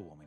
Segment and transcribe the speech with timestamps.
[0.00, 0.23] en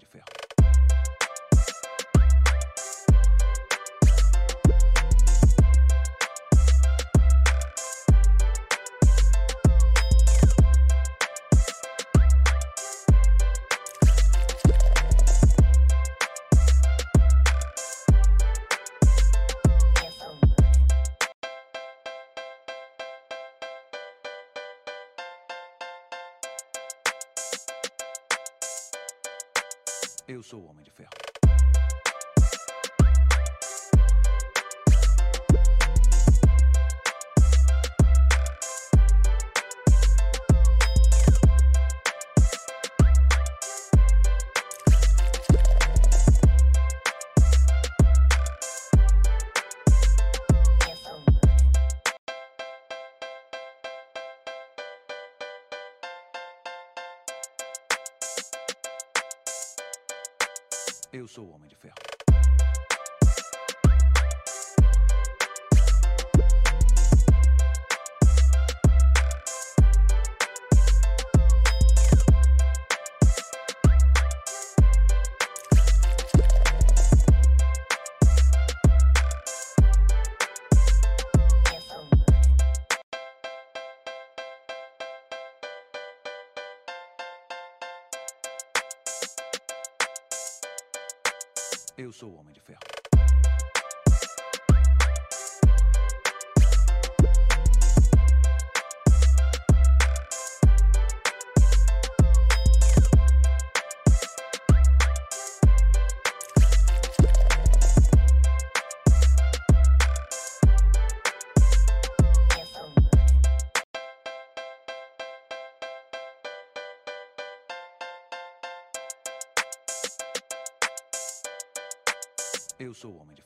[122.97, 123.36] suomi.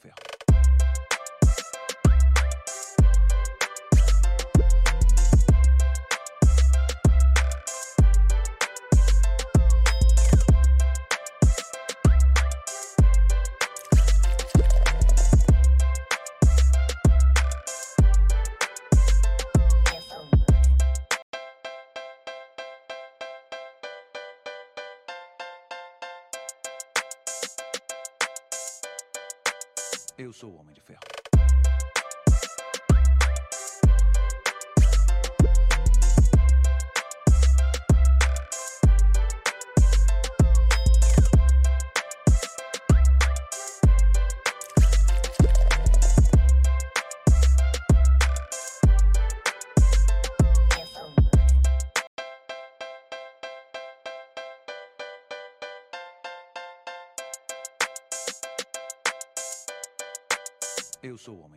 [61.24, 61.51] 是我们。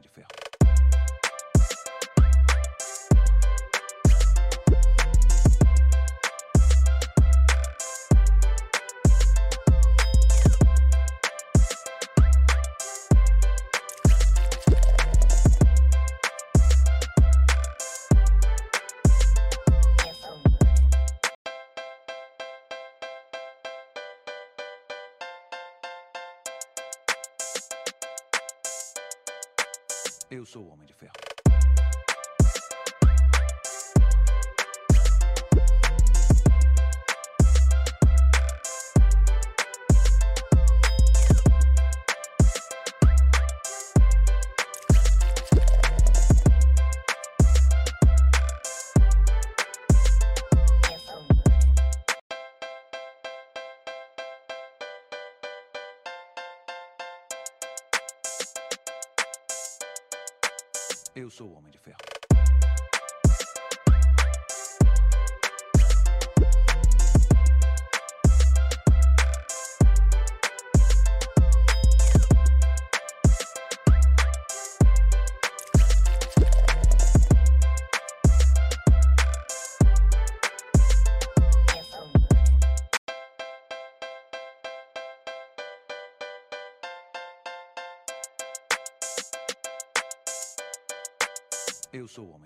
[92.14, 92.44] 做我们。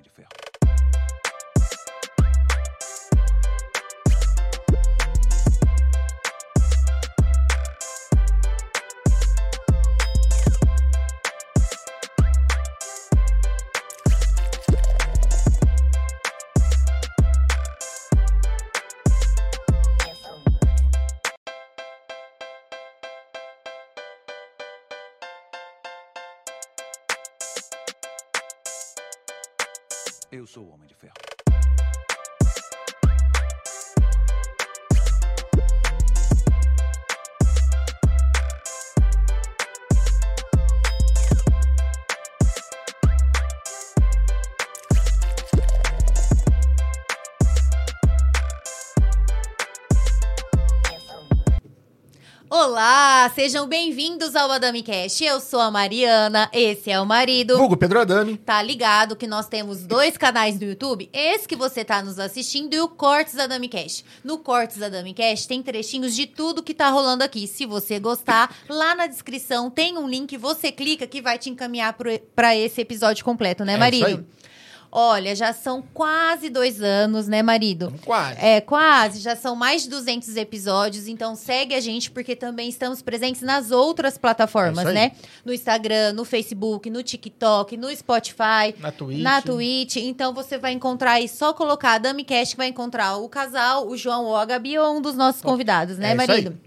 [30.49, 30.79] Eu sou
[53.29, 55.23] Olá, sejam bem-vindos ao Adami Cast.
[55.23, 57.59] Eu sou a Mariana, esse é o marido.
[57.59, 58.39] Vulgo Pedro Adami.
[58.39, 62.73] Tá ligado que nós temos dois canais no YouTube, esse que você tá nos assistindo
[62.73, 64.03] e o Cortes Adami Cash.
[64.25, 67.47] No Cortes Adami Cash tem trechinhos de tudo que tá rolando aqui.
[67.47, 71.95] Se você gostar, lá na descrição tem um link, você clica que vai te encaminhar
[72.35, 74.09] pra esse episódio completo, né, É marido?
[74.09, 74.25] isso aí.
[74.91, 77.93] Olha, já são quase dois anos, né, marido?
[78.05, 78.41] Quase.
[78.41, 79.21] É, quase.
[79.21, 81.07] Já são mais de 200 episódios.
[81.07, 85.13] Então segue a gente, porque também estamos presentes nas outras plataformas, É né?
[85.45, 88.75] No Instagram, no Facebook, no TikTok, no Spotify.
[88.79, 89.21] Na Twitch.
[89.21, 89.97] Na Twitch.
[89.97, 93.97] Então você vai encontrar aí, só colocar a DamiCast, que vai encontrar o casal, o
[93.97, 96.59] João ou a Gabi ou um dos nossos convidados, né, É marido?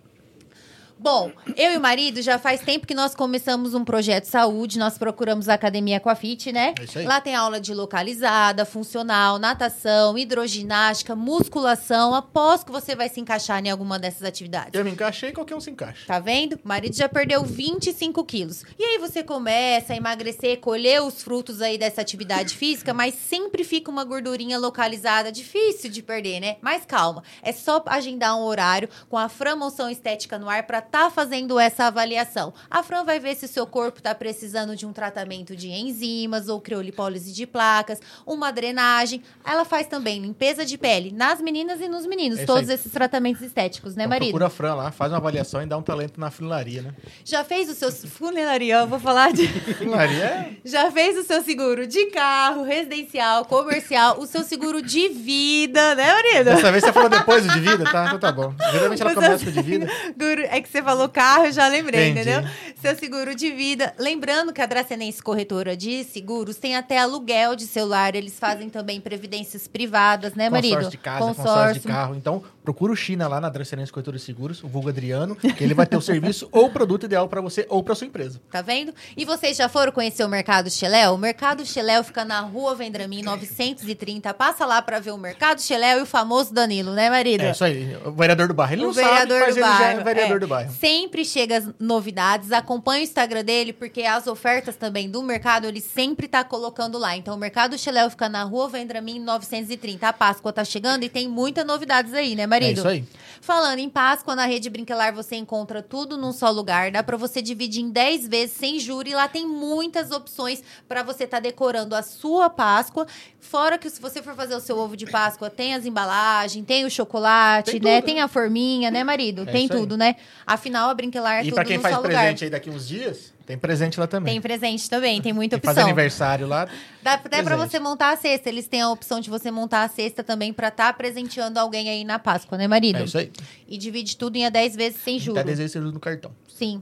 [1.02, 4.78] Bom, eu e o marido já faz tempo que nós começamos um projeto de saúde,
[4.78, 6.76] nós procuramos a Academia Aquafit, né?
[6.80, 7.06] É isso aí.
[7.08, 12.14] Lá tem aula de localizada, funcional, natação, hidroginástica, musculação.
[12.14, 14.76] Aposto que você vai se encaixar em alguma dessas atividades.
[14.76, 16.06] Eu me encaixei, qualquer um se encaixa.
[16.06, 16.60] Tá vendo?
[16.64, 18.64] O marido já perdeu 25 quilos.
[18.78, 23.64] E aí você começa a emagrecer, colher os frutos aí dessa atividade física, mas sempre
[23.64, 26.58] fica uma gordurinha localizada, difícil de perder, né?
[26.62, 30.91] Mas calma, é só agendar um horário com a Fran Moção Estética no ar pra
[30.92, 32.54] tá fazendo essa avaliação.
[32.70, 36.50] A Fran vai ver se o seu corpo tá precisando de um tratamento de enzimas
[36.50, 39.22] ou criolipólise de placas, uma drenagem.
[39.46, 42.76] Ela faz também limpeza de pele nas meninas e nos meninos, É todos aí.
[42.76, 44.30] esses tratamentos estéticos, né, Então marido?
[44.30, 46.94] procura a Fran lá, faz uma avaliação e dá um talento na funilaria, né?
[47.24, 49.48] Já fez o seu funelaria, eu vou falar de.
[49.78, 50.52] Funilaria é...
[50.66, 56.14] Já fez o seu seguro de carro, residencial, comercial, o seu seguro de vida, né,
[56.14, 56.46] marido?
[56.46, 58.06] Dessa vez você falou depois do de vida, tá?
[58.08, 58.54] Então tá bom.
[58.72, 59.88] Geralmente ela começa com o de vida.
[59.88, 62.30] seguro- É que você falou carro, eu já lembrei, Entendi.
[62.30, 62.50] entendeu?
[62.82, 63.94] Seu seguro de vida.
[64.00, 69.00] Lembrando que a Dracenense Corretora de Seguros tem até aluguel de celular, eles fazem também
[69.00, 70.76] previdências privadas, né, marido?
[70.76, 71.82] Consórcio de casa, consórcio.
[71.82, 72.16] de carro.
[72.16, 75.74] Então, procura o China lá na Dracenense Corretora de Seguros, o vulgo Adriano, que ele
[75.74, 78.42] vai ter o serviço ou o produto ideal pra você ou pra sua empresa.
[78.52, 78.94] Tá vendo?
[79.16, 81.14] E vocês já foram conhecer o Mercado Cheléu?
[81.14, 84.34] O Mercado Cheléu fica na rua Vendramin 930.
[84.34, 87.42] Passa lá pra ver o Mercado Cheléu e o famoso Danilo, né, marido?
[87.42, 87.98] É isso aí.
[88.06, 88.74] O vereador do bairro.
[88.74, 90.00] Ele o não vereador sabe, mas ele já bairro.
[90.00, 90.40] é vereador é.
[90.40, 90.71] do bairro.
[90.72, 92.52] Sempre chega as novidades.
[92.52, 97.16] Acompanhe o Instagram dele, porque as ofertas também do mercado, ele sempre tá colocando lá.
[97.16, 100.08] Então, o Mercado Cheléu fica na rua Vendramin 930.
[100.08, 102.70] A Páscoa tá chegando e tem muitas novidades aí, né, marido?
[102.70, 103.04] É isso aí.
[103.42, 106.92] Falando em Páscoa, na Rede Brinquelar você encontra tudo num só lugar.
[106.92, 109.12] Dá pra você dividir em 10 vezes sem juros.
[109.12, 113.08] E lá tem muitas opções pra você estar decorando a sua Páscoa.
[113.40, 116.86] Fora que se você for fazer o seu ovo de Páscoa, tem as embalagens, tem
[116.86, 117.96] o chocolate, Tem né?
[117.98, 118.22] tudo, Tem né?
[118.22, 119.42] a forminha, né, marido?
[119.42, 119.80] É tem isso aí.
[119.80, 120.16] tudo, né?
[120.54, 122.44] Afinal, a Brinquelar é E tudo pra quem faz presente lugar.
[122.44, 124.34] aí daqui uns dias, tem presente lá também.
[124.34, 125.84] Tem presente também, tem muita opção.
[125.84, 126.68] aniversário lá,
[127.02, 127.70] Dá até pra presente.
[127.72, 128.50] você montar a cesta.
[128.50, 132.04] Eles têm a opção de você montar a cesta também pra estar presenteando alguém aí
[132.04, 133.00] na Páscoa, né, marido?
[133.00, 133.32] é isso aí.
[133.68, 135.44] E divide tudo em a 10 vezes sem Até juros.
[135.46, 136.32] desejo no cartão.
[136.48, 136.82] Sim.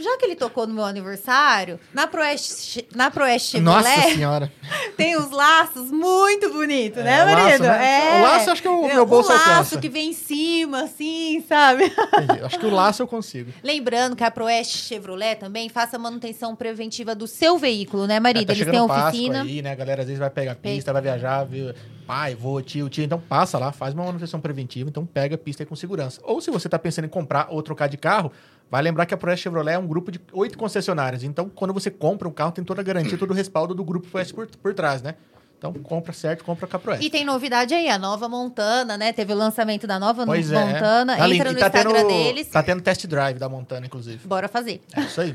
[0.00, 4.52] Já que ele tocou no meu aniversário, na Proeste, na Proeste Nossa Chevrolet senhora.
[4.96, 7.62] tem uns laços muito bonitos, né, É, laço, marido?
[7.64, 8.18] né?
[8.18, 9.78] O laço acho que o meu bolso O laço alcança.
[9.80, 11.84] que vem em cima, assim, sabe?
[11.84, 12.44] Entendi.
[12.44, 13.52] Acho que o laço eu consigo.
[13.62, 18.50] Lembrando que a Proeste Chevrolet também faça manutenção preventiva do seu veículo, né, marido?
[18.50, 19.42] É, tá Eles têm oficina.
[19.42, 19.72] aí, né?
[19.72, 21.74] A galera às vezes vai pegar pista, vai viajar, viu?
[22.06, 23.04] pai, vô, tio, tia.
[23.04, 26.20] Então passa lá, faz uma manutenção preventiva, então pega a pista aí com segurança.
[26.24, 28.32] Ou se você tá pensando em comprar ou trocar de carro,
[28.70, 31.22] vai lembrar que a Proeste Chevrolet é um grupo de oito concessionárias.
[31.22, 34.08] Então, quando você compra um carro, tem toda a garantia, todo o respaldo do grupo
[34.08, 35.16] Proeste por, por trás, né?
[35.60, 37.06] Então, compra certo, compra com a Proeste.
[37.06, 39.12] E tem novidade aí, a nova Montana, né?
[39.12, 40.64] Teve o lançamento da nova Pois é.
[40.64, 41.14] Montana.
[41.18, 42.46] Tá Entra no tá Instagram tendo, deles.
[42.48, 44.26] Tá tendo test drive da Montana, inclusive.
[44.26, 44.80] Bora fazer.
[44.96, 45.34] É isso aí.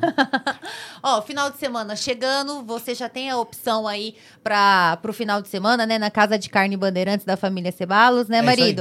[1.04, 5.48] Ó, final de semana chegando, você já tem a opção aí para pro final de
[5.48, 6.00] semana, né?
[6.00, 8.76] Na Casa de Carne Bandeirantes da família Cebalos, né, É isso aí.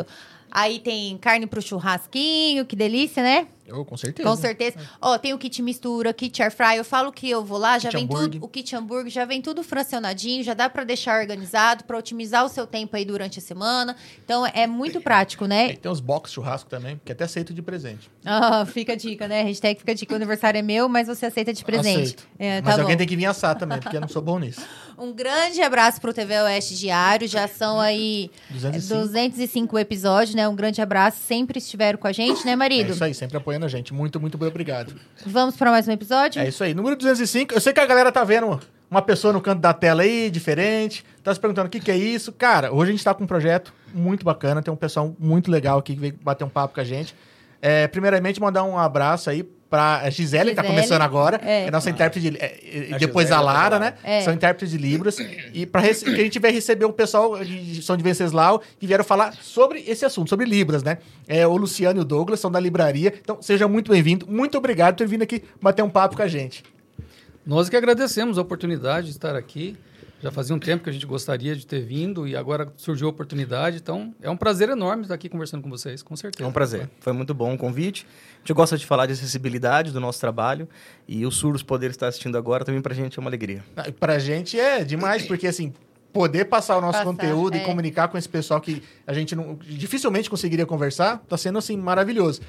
[0.56, 3.48] Aí tem carne pro churrasquinho, que delícia, né?
[3.66, 4.28] Eu, com certeza.
[4.28, 4.76] Com certeza.
[5.00, 6.76] Ó, tem o kit mistura, kit air fry.
[6.76, 8.30] Eu falo que eu vou lá, já Kit vem hambúrguer.
[8.32, 12.44] tudo, o kit hambúrguer já vem tudo fracionadinho, já dá pra deixar organizado, pra otimizar
[12.44, 13.96] o seu tempo aí durante a semana.
[14.22, 15.70] Então é muito prático, né?
[15.72, 18.08] E tem uns box churrasco também, que é até aceito de presente.
[18.24, 19.42] Ah, fica a dica, né?
[19.42, 20.12] Hashtag fica a dica.
[20.12, 21.98] O aniversário é meu, mas você aceita de presente.
[22.02, 22.28] Aceito.
[22.38, 22.82] É, tá Mas bom.
[22.82, 24.60] alguém tem que vir assar também, porque eu não sou bom nisso.
[24.98, 27.26] Um grande abraço pro TV Oeste Diário.
[27.26, 29.06] Já são aí 205.
[29.06, 30.46] 205 episódios, né?
[30.48, 31.18] Um grande abraço.
[31.26, 32.92] Sempre estiveram com a gente, né, É marido?
[32.92, 33.92] isso aí, sempre apoiando a gente.
[33.92, 34.94] Muito, muito obrigado.
[35.26, 36.40] Vamos para mais um episódio?
[36.40, 36.74] É isso aí.
[36.74, 37.54] Número 205.
[37.54, 38.60] Eu sei que a galera tá vendo
[38.90, 41.96] uma pessoa no canto da tela aí, diferente, tá se perguntando o que, que é
[41.96, 42.30] isso.
[42.32, 45.78] Cara, hoje a gente tá com um projeto muito bacana, tem um pessoal muito legal
[45.78, 47.14] aqui que veio bater um papo com a gente.
[47.60, 49.42] É, primeiramente, mandar um abraço aí
[49.74, 51.40] pra Gisele, que tá começando agora.
[51.44, 51.66] é.
[51.66, 52.38] É nossa intérprete de.
[52.38, 53.94] é, e depois Gisele a Lara, tá né?
[54.04, 54.20] É.
[54.20, 55.16] São intérpretes de Libras.
[55.52, 55.88] E para que
[56.20, 60.04] a gente vai receber o pessoal de São de Venceslau que vieram falar sobre esse
[60.04, 60.98] assunto, sobre Libras, né?
[61.26, 63.12] É, o Luciano e o Douglas são da livraria.
[63.20, 64.28] Então, seja muito bem-vindo.
[64.28, 66.62] Muito obrigado por ter vindo aqui bater um papo com a gente.
[67.44, 69.76] Nós que agradecemos a oportunidade de estar aqui.
[70.24, 73.10] Já fazia um tempo que a gente gostaria de ter vindo e agora surgiu a
[73.10, 73.76] oportunidade.
[73.76, 76.48] Então, é um prazer enorme estar aqui conversando com vocês, com É certeza.
[76.48, 76.88] um prazer.
[77.00, 78.06] Foi muito bom o convite.
[78.36, 80.66] A gente gosta de falar de acessibilidade do nosso trabalho
[81.06, 83.62] e os surdos poder estar assistindo agora também pra gente é uma alegria.
[83.76, 85.74] Ah, Pra gente é demais, porque assim,
[86.10, 87.60] poder passar o nosso Passar, conteúdo é.
[87.60, 91.76] e comunicar com esse pessoal que a gente não, dificilmente conseguiria conversar, tá sendo assim
[91.76, 92.40] maravilhoso.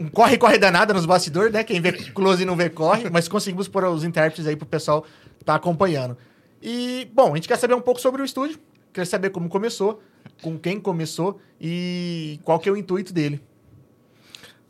[0.00, 1.62] Um corre, corre danada nos bastidores, né?
[1.62, 5.06] Quem vê close não vê corre, mas conseguimos pôr os intérpretes aí pro pessoal
[5.44, 6.16] tá acompanhando.
[6.64, 8.58] E, bom, a gente quer saber um pouco sobre o estúdio,
[8.92, 10.02] quer saber como começou,
[10.42, 13.38] com quem começou e qual que é o intuito dele.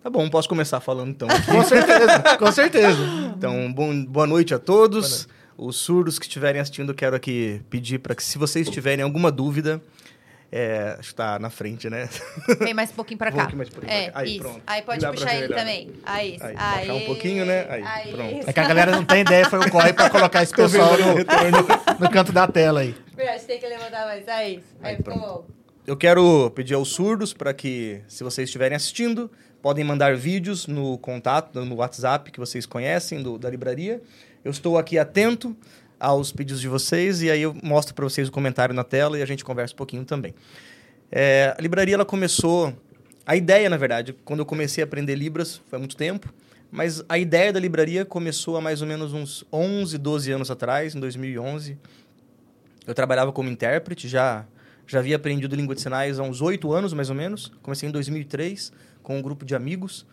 [0.03, 1.29] Tá bom, posso começar falando então.
[1.29, 2.99] Com certeza, com certeza.
[3.37, 5.29] Então, bom- boa noite a todos.
[5.57, 9.31] Os surdos que estiverem assistindo, eu quero aqui pedir para que, se vocês tiverem alguma
[9.31, 9.81] dúvida,
[10.53, 12.09] é, acho que tá na frente, né?
[12.61, 13.57] Vem mais um pouquinho pra Vou cá.
[13.57, 14.19] mais um pouquinho é, pra cá.
[14.21, 14.41] Aí, isso.
[14.41, 14.63] pronto.
[14.67, 15.59] Aí pode puxar ele melhor.
[15.59, 15.91] também.
[16.05, 16.57] Aí, Aí, aí.
[16.57, 17.67] baixar um pouquinho, né?
[17.69, 18.49] Aí, pronto.
[18.49, 22.05] É que a galera não tem ideia, foi o corre pra colocar esse pessoal no,
[22.05, 22.95] no canto da tela aí.
[23.17, 24.29] Verdade, tem que levantar mais.
[24.29, 25.27] Aí, aí, Aí, ficou pronto.
[25.27, 25.45] bom.
[25.87, 30.97] Eu quero pedir aos surdos para que, se vocês estiverem assistindo, podem mandar vídeos no
[30.99, 34.01] contato, no WhatsApp que vocês conhecem do- da livraria.
[34.43, 35.55] Eu estou aqui atento
[35.99, 39.23] aos pedidos de vocês e aí eu mostro para vocês o comentário na tela e
[39.23, 40.35] a gente conversa um pouquinho também.
[41.11, 42.75] É, a livraria ela começou,
[43.27, 46.33] a ideia na verdade, quando eu comecei a aprender libras foi há muito tempo,
[46.71, 50.95] mas a ideia da livraria começou há mais ou menos uns 11, 12 anos atrás,
[50.95, 51.79] em 2011.
[52.87, 54.45] Eu trabalhava como intérprete, já
[54.87, 57.51] já havia aprendido língua de sinais há uns oito anos, mais ou menos.
[57.63, 58.73] Comecei em 2003
[59.03, 60.07] com um grupo de amigos.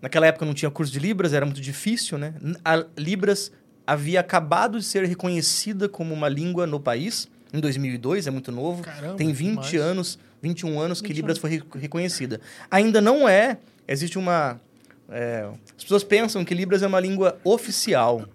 [0.00, 2.34] Naquela época não tinha curso de Libras, era muito difícil, né?
[2.64, 3.50] A Libras
[3.86, 8.82] havia acabado de ser reconhecida como uma língua no país, em 2002, é muito novo.
[8.82, 9.74] Caramba, Tem 20 demais.
[9.74, 12.40] anos, 21 anos que 21 Libras foi re- reconhecida.
[12.70, 14.60] Ainda não é, existe uma...
[15.08, 18.26] é, as pessoas pensam que Libras é uma língua oficial.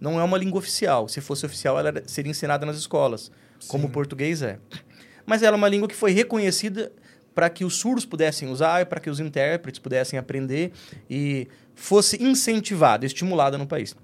[0.00, 1.08] Não é uma língua oficial.
[1.08, 3.30] Se fosse oficial, ela seria ensinada nas escolas,
[3.68, 4.58] como o português é.
[5.26, 6.92] Mas ela é uma língua que foi reconhecida
[7.34, 10.72] para que os surdos pudessem usar e para que os intérpretes pudessem aprender
[11.08, 13.94] e fosse incentivada, estimulada no país.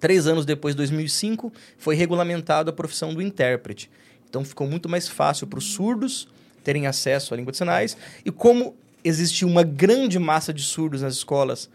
[0.00, 3.90] Três anos depois, 2005, foi regulamentada a profissão do intérprete.
[4.28, 6.26] Então ficou muito mais fácil para os surdos
[6.64, 7.96] terem acesso à língua de sinais.
[8.24, 11.68] E como existia uma grande massa de surdos nas escolas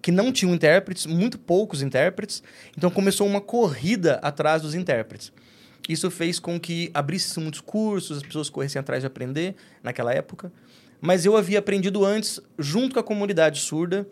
[0.00, 2.42] que não tinham intérpretes, muito poucos intérpretes,
[2.76, 5.32] então começou uma corrida atrás dos intérpretes.
[5.88, 10.52] Isso fez com que abrisse muitos cursos, as pessoas corressem atrás de aprender naquela época.
[11.00, 14.06] Mas eu havia aprendido antes, junto com a comunidade surda,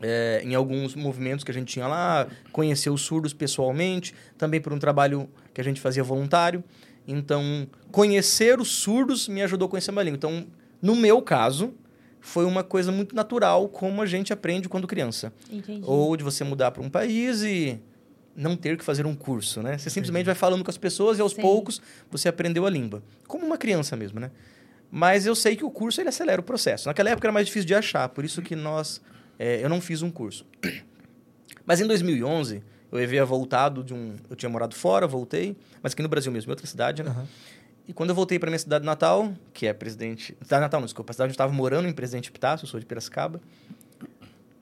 [0.00, 4.72] é, em alguns movimentos que a gente tinha lá, conhecer os surdos pessoalmente, também por
[4.72, 6.62] um trabalho que a gente fazia voluntário.
[7.06, 10.16] Então, conhecer os surdos me ajudou a conhecer uma língua.
[10.16, 10.46] Então,
[10.82, 11.72] no meu caso,
[12.20, 15.32] foi uma coisa muito natural, como a gente aprende quando criança.
[15.50, 15.82] Entendi.
[15.84, 17.80] Ou de você mudar para um país e
[18.34, 19.78] não ter que fazer um curso, né?
[19.78, 21.40] Você simplesmente vai falando com as pessoas e aos Sim.
[21.40, 23.02] poucos você aprendeu a língua.
[23.26, 24.30] Como uma criança mesmo, né?
[24.90, 26.88] Mas eu sei que o curso ele acelera o processo.
[26.88, 29.00] Naquela época era mais difícil de achar, por isso que nós
[29.38, 30.46] é, eu não fiz um curso.
[31.64, 36.02] Mas em 2011 eu havia voltado de um, eu tinha morado fora, voltei, mas aqui
[36.02, 37.10] no Brasil mesmo, em outra cidade, né?
[37.10, 37.26] Aham.
[37.88, 41.12] E quando eu voltei para minha cidade natal, que é Presidente, cidade natal, não, desculpa,
[41.12, 43.40] a cidade onde eu estava morando em Presidente Epitácio, eu sou de Piracicaba,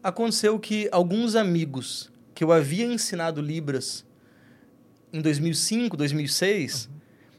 [0.02, 4.04] aconteceu que alguns amigos que eu havia ensinado Libras
[5.10, 6.90] em 2005, 2006,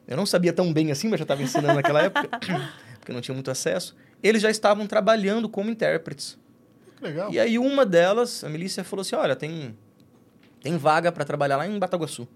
[0.07, 2.29] eu não sabia tão bem assim, mas já estava ensinando naquela época,
[2.97, 6.37] porque não tinha muito acesso, eles já estavam trabalhando como intérpretes.
[7.05, 7.31] Legal.
[7.31, 9.77] E aí uma delas, a Melícia, falou assim, olha, tem,
[10.61, 12.27] tem vaga para trabalhar lá em Bataguaçu.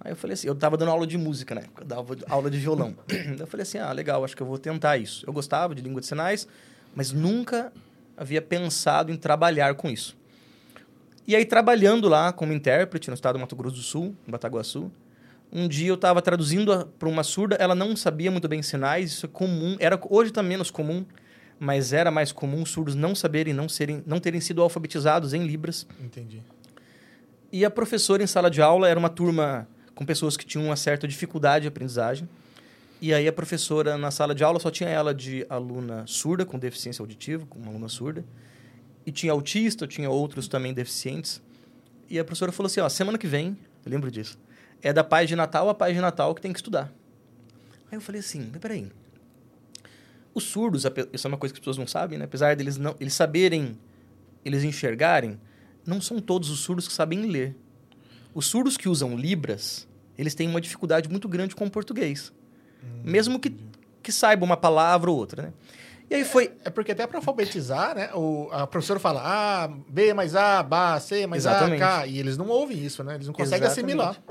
[0.00, 2.50] Aí eu falei assim, eu tava dando aula de música na época, eu dava aula
[2.50, 2.96] de violão.
[3.38, 5.24] Eu falei assim, ah, legal, acho que eu vou tentar isso.
[5.26, 6.48] Eu gostava de língua de sinais,
[6.94, 7.70] mas nunca
[8.16, 10.16] havia pensado em trabalhar com isso.
[11.26, 14.90] E aí, trabalhando lá como intérprete no estado do Mato Grosso do Sul, em Bataguaçu,
[15.52, 19.26] um dia eu estava traduzindo para uma surda, ela não sabia muito bem sinais, isso
[19.26, 21.04] é comum, era hoje está menos comum,
[21.60, 25.46] mas era mais comum os surdos não saberem, não serem, não terem sido alfabetizados em
[25.46, 25.86] libras.
[26.02, 26.42] Entendi.
[27.52, 30.76] E a professora em sala de aula era uma turma com pessoas que tinham uma
[30.76, 32.26] certa dificuldade de aprendizagem.
[32.98, 36.58] E aí a professora na sala de aula só tinha ela de aluna surda, com
[36.58, 38.24] deficiência auditiva, com uma aluna surda.
[39.04, 41.42] E tinha autista, tinha outros também deficientes.
[42.08, 44.38] E a professora falou assim, ó, semana que vem Eu lembro disso.
[44.80, 46.90] É da paz de Natal a paz de Natal que tem que estudar.
[47.90, 48.90] Aí eu falei assim, peraí.
[50.34, 52.24] Os surdos, isso é uma coisa que as pessoas não sabem, né?
[52.24, 53.76] Apesar deles não, eles saberem,
[54.44, 55.40] eles enxergarem,
[55.84, 57.56] não são todos os surdos que sabem ler.
[58.32, 62.32] Os surdos que usam libras, eles têm uma dificuldade muito grande com o português.
[63.04, 63.54] Mesmo que,
[64.02, 65.52] que saiba uma palavra ou outra, né?
[66.08, 66.52] E aí foi...
[66.64, 68.10] É porque até para alfabetizar, né?
[68.14, 71.82] O, a professora fala A, B mais A, Bá, C mais Exatamente.
[71.82, 72.06] A, K.
[72.06, 73.14] E eles não ouvem isso, né?
[73.14, 74.00] Eles não conseguem Exatamente.
[74.00, 74.22] assimilar.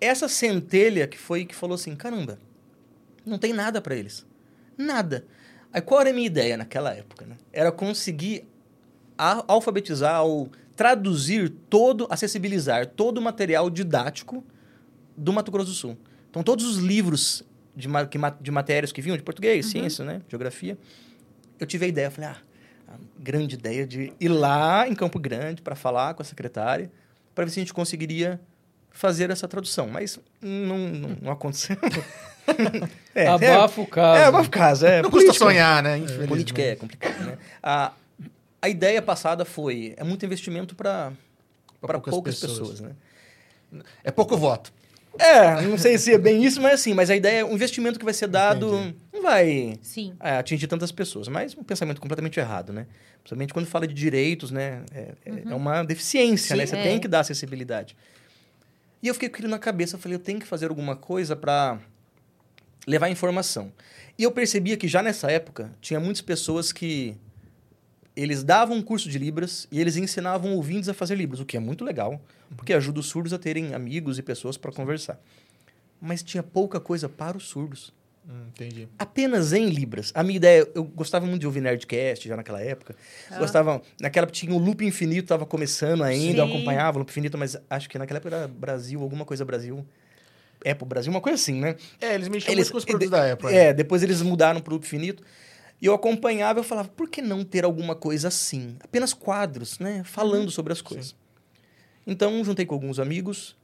[0.00, 2.38] essa centelha que foi que falou assim, caramba,
[3.24, 4.26] não tem nada para eles.
[4.78, 5.26] Nada.
[5.72, 7.36] Aí qual era a minha ideia naquela época, né?
[7.52, 8.46] Era conseguir
[9.16, 14.44] alfabetizar ou traduzir todo, acessibilizar todo o material didático
[15.16, 15.98] do Mato Grosso do Sul.
[16.30, 17.42] Então todos os livros
[17.74, 20.78] de, ma- que de matérias que vinham de português, ciência, né, geografia,
[21.58, 22.36] eu tive a ideia, falei, ah,
[22.94, 26.90] a grande ideia de ir lá em Campo Grande para falar com a secretária,
[27.34, 28.40] para ver se a gente conseguiria
[28.90, 31.76] fazer essa tradução, mas não, não, não aconteceu.
[33.14, 34.20] é, Abafa o caso.
[34.20, 34.86] É, abafa o caso.
[34.86, 35.44] É, não custa política.
[35.44, 36.00] sonhar, né?
[36.26, 37.38] Política é complicado, né?
[37.62, 37.92] A,
[38.62, 41.12] a ideia passada foi, é muito investimento para
[41.80, 42.70] poucas, poucas pessoas.
[42.70, 42.80] pessoas.
[43.72, 43.82] né?
[44.02, 44.72] É pouco voto.
[45.18, 48.04] É, não sei se é bem isso, mas assim, mas a ideia, o investimento que
[48.04, 48.96] vai ser dado Entendi.
[49.12, 50.12] não vai Sim.
[50.20, 52.86] é, atingir tantas pessoas, mas um pensamento completamente errado, né?
[53.20, 54.82] Principalmente quando fala de direitos, né?
[54.94, 56.58] É, é- é uma deficiência, Sim.
[56.60, 56.66] né?
[56.66, 56.82] Você É.
[56.84, 57.96] tem que dar acessibilidade.
[59.02, 61.34] E eu fiquei com aquilo na cabeça, eu falei, eu tenho que fazer alguma coisa
[61.34, 61.78] para
[62.88, 63.70] levar informação.
[64.18, 67.14] E eu percebia que já nessa época tinha muitas pessoas que
[68.16, 71.56] eles davam um curso de Libras e eles ensinavam ouvintes a fazer Libras, o que
[71.56, 72.20] é muito legal,
[72.56, 75.20] porque ajuda os surdos a terem amigos e pessoas para conversar.
[76.00, 77.92] Mas tinha pouca coisa para os surdos
[78.28, 78.88] Hum, entendi.
[78.98, 80.10] apenas em Libras.
[80.14, 82.96] A minha ideia, eu gostava muito de ouvir Nerdcast já naquela época.
[83.30, 83.38] Ah.
[83.38, 86.54] Gostava, naquela época tinha o Loop Infinito, tava começando ainda, eu Sim.
[86.54, 89.86] acompanhava o Loop Infinito, mas acho que naquela época era Brasil, alguma coisa Brasil.
[90.66, 91.76] Apple Brasil, uma coisa assim, né?
[92.00, 93.54] É, eles mexiam Eles- muito com os produtos da Apple.
[93.54, 95.22] É, depois eles mudaram pro Loop Infinito.
[95.80, 98.76] E eu acompanhava, eu falava, por que não ter alguma coisa assim?
[98.80, 100.02] Apenas quadros, né?
[100.04, 101.14] Falando sobre as coisas.
[102.06, 103.56] Então, juntei com alguns amigos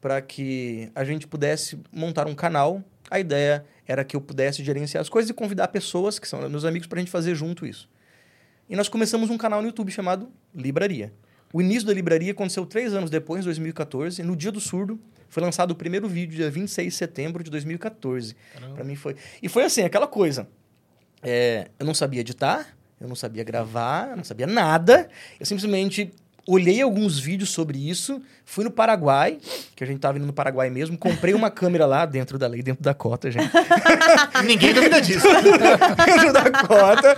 [0.00, 2.82] para que a gente pudesse montar um canal.
[3.10, 6.64] A ideia era que eu pudesse gerenciar as coisas e convidar pessoas, que são meus
[6.64, 7.88] amigos, para a gente fazer junto isso.
[8.68, 11.12] E nós começamos um canal no YouTube chamado Libraria.
[11.52, 14.98] O início da Libraria aconteceu três anos depois, em 2014, no Dia do Surdo.
[15.32, 18.36] Foi lançado o primeiro vídeo, dia 26 de setembro de 2014.
[18.74, 19.16] Para mim foi...
[19.42, 20.46] E foi assim, aquela coisa.
[21.22, 25.08] É, eu não sabia editar, eu não sabia gravar, eu não sabia nada.
[25.40, 26.12] Eu simplesmente
[26.46, 29.38] olhei alguns vídeos sobre isso, fui no Paraguai,
[29.76, 32.62] que a gente tava indo no Paraguai mesmo, comprei uma câmera lá dentro da lei,
[32.62, 33.48] dentro da cota, gente.
[34.44, 35.26] Ninguém duvida disso.
[36.06, 37.16] dentro da cota.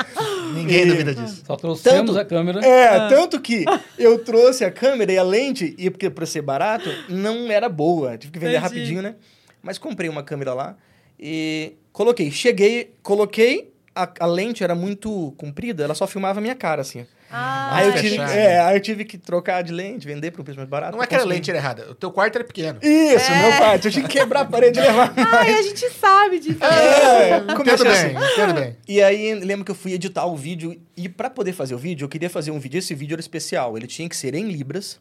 [0.55, 1.43] Ninguém E- duvida disso.
[1.47, 2.61] Só trouxemos Tanto- a câmera.
[2.65, 3.65] É, tanto que
[3.99, 8.17] eu trouxe a câmera e a lente, e porque pra ser barato, não era boa.
[8.19, 8.75] Tive que vender Entendi.
[8.75, 9.15] rapidinho, né?
[9.63, 10.77] Mas comprei uma câmera lá
[11.19, 12.31] e coloquei.
[12.31, 17.07] Cheguei, coloquei, a, a lente era muito comprida, ela só filmava a minha cara, assim.
[17.31, 20.45] Ah, aí, eu tive, é, aí eu tive que trocar de lente, vender por um
[20.45, 20.97] preço mais barato.
[20.97, 21.91] Não é que a conseguir- lente era errada.
[21.91, 22.79] O teu quarto era pequeno.
[22.81, 23.87] Isso, meu quarto.
[23.89, 25.13] Eu tinha que quebrar a parede e levar.
[25.19, 26.63] Ai, a gente sabe disso.
[26.63, 28.33] É, Entendo comecei bem, assim.
[28.33, 28.77] entendo bem.
[28.87, 30.81] E aí, lembro que eu fui editar o vídeo.
[30.97, 32.79] E pra poder fazer o vídeo, eu queria fazer um vídeo.
[32.79, 33.77] Esse vídeo era especial.
[33.77, 35.01] Ele tinha que ser em Libras,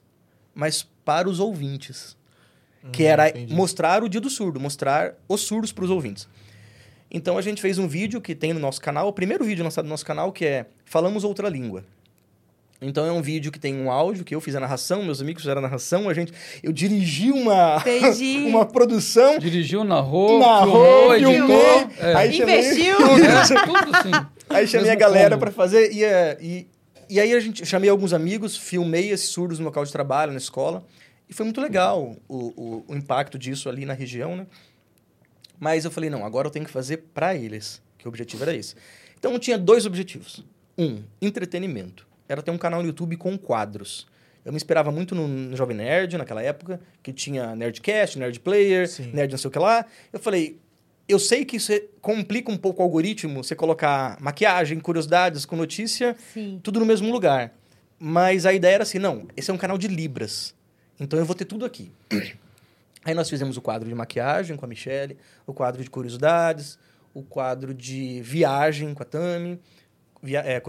[0.55, 2.17] mas para os ouvintes.
[2.91, 3.53] que Hum, era entendi.
[3.53, 6.27] mostrar o dia do surdo, mostrar os surdos para os ouvintes.
[7.09, 9.85] Então a gente fez um vídeo que tem no nosso canal, o primeiro vídeo lançado
[9.85, 11.85] no nosso canal, que é Falamos Outra Língua.
[12.83, 15.41] Então é um vídeo que tem um áudio, que eu fiz a narração, meus amigos
[15.41, 18.43] fizeram a narração, a gente, eu dirigi uma, Entendi.
[18.47, 21.89] uma produção, Dirigiu, narrou, narrou, filmou.
[21.99, 22.13] É.
[22.15, 22.95] aí chamei, Investiu.
[22.95, 24.27] É, tudo sim.
[24.49, 25.39] aí chamei a Mesmo galera combo.
[25.39, 26.67] para fazer, e, é, e,
[27.09, 30.37] e aí a gente, chamei alguns amigos, filmei esses surdos no local de trabalho, na
[30.37, 30.85] escola,
[31.29, 34.45] e foi muito legal o, o, o impacto disso ali na região, né?
[35.59, 38.53] Mas eu falei, não, agora eu tenho que fazer para eles, que o objetivo era
[38.53, 38.75] esse.
[39.17, 40.43] Então eu tinha dois objetivos.
[40.77, 42.05] Um, entretenimento.
[42.27, 44.07] Era ter um canal no YouTube com quadros.
[44.45, 48.87] Eu me inspirava muito no, no Jovem Nerd naquela época, que tinha Nerdcast, Nerd Player,
[48.89, 49.11] Sim.
[49.13, 49.85] Nerd não sei o que lá.
[50.11, 50.59] Eu falei,
[51.07, 55.55] eu sei que isso é- complica um pouco o algoritmo, você colocar maquiagem, curiosidades com
[55.55, 56.59] notícia, Sim.
[56.61, 57.53] tudo no mesmo lugar.
[57.97, 60.53] Mas a ideia era assim, não, esse é um canal de Libras.
[60.99, 61.91] Então eu vou ter tudo aqui.
[63.05, 66.77] Aí nós fizemos o quadro de maquiagem com a Michelle, o quadro de curiosidades,
[67.13, 69.59] o quadro de viagem com a Tami,
[70.23, 70.61] via, é,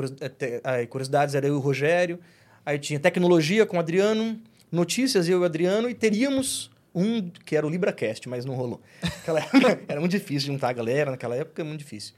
[0.64, 2.19] é, curiosidades era eu e o Rogério,
[2.67, 4.38] aí tinha tecnologia com o Adriano,
[4.71, 8.81] notícias eu e o Adriano, e teríamos um que era o LibraCast, mas não rolou.
[9.27, 12.14] Época, era muito difícil juntar a galera, naquela época é muito difícil.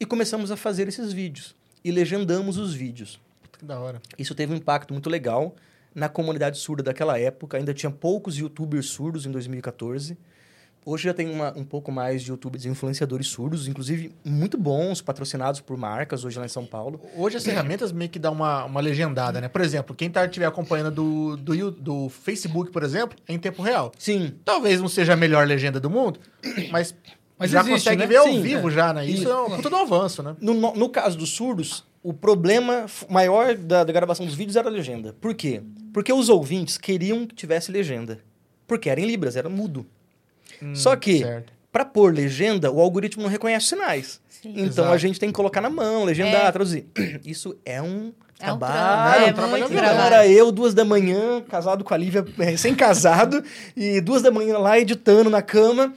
[0.00, 1.54] E começamos a fazer esses vídeos,
[1.84, 3.20] e legendamos os vídeos.
[3.58, 4.00] Que da hora.
[4.18, 5.54] Isso teve um impacto muito legal.
[5.94, 7.58] na comunidade surda daquela época.
[7.58, 10.16] Ainda tinha poucos youtubers surdos em 2014.
[10.84, 15.60] Hoje já tem uma- um pouco mais de youtubers influenciadores surdos, inclusive muito bons, patrocinados
[15.60, 17.00] por marcas hoje lá em São Paulo.
[17.16, 19.48] Hoje as ferramentas meio que dão uma, uma legendada, né?
[19.48, 23.62] Por exemplo, quem tá, estiver acompanhando do, do, do Facebook, por exemplo, é em tempo
[23.62, 23.92] real.
[23.96, 26.18] Sim, Talvez não seja a melhor legenda do mundo,
[26.72, 26.94] mas,
[27.38, 28.06] Mas já existe, consegue né?
[28.08, 28.72] ver ao Sim, vivo é.
[28.72, 29.06] já, né?
[29.06, 29.30] Isso, Isso.
[29.30, 30.34] é um puta de um avanço, né?
[30.40, 34.68] No, no, no caso dos surdos, o problema maior da, da gravação dos vídeos era
[34.68, 35.14] a legenda.
[35.20, 35.62] Por quê?
[35.92, 38.18] Porque os ouvintes queriam que tivesse legenda.
[38.66, 39.86] Porque era em Libras, era mudo.
[40.74, 41.24] Só que,
[41.70, 44.20] para pôr legenda, o algoritmo não reconhece sinais.
[44.28, 44.50] Sim.
[44.50, 44.92] Então Exato.
[44.92, 46.52] a gente tem que colocar na mão, legendar, É.
[46.52, 46.86] traduzir.
[47.24, 49.20] Isso é um É um trabalho.
[49.20, 50.00] é um muito trabalho trabalho.
[50.14, 53.42] Era eu, duas da manhã, casado com a Lívia, é, recém-casado,
[53.76, 55.94] e duas da manhã lá editando na cama.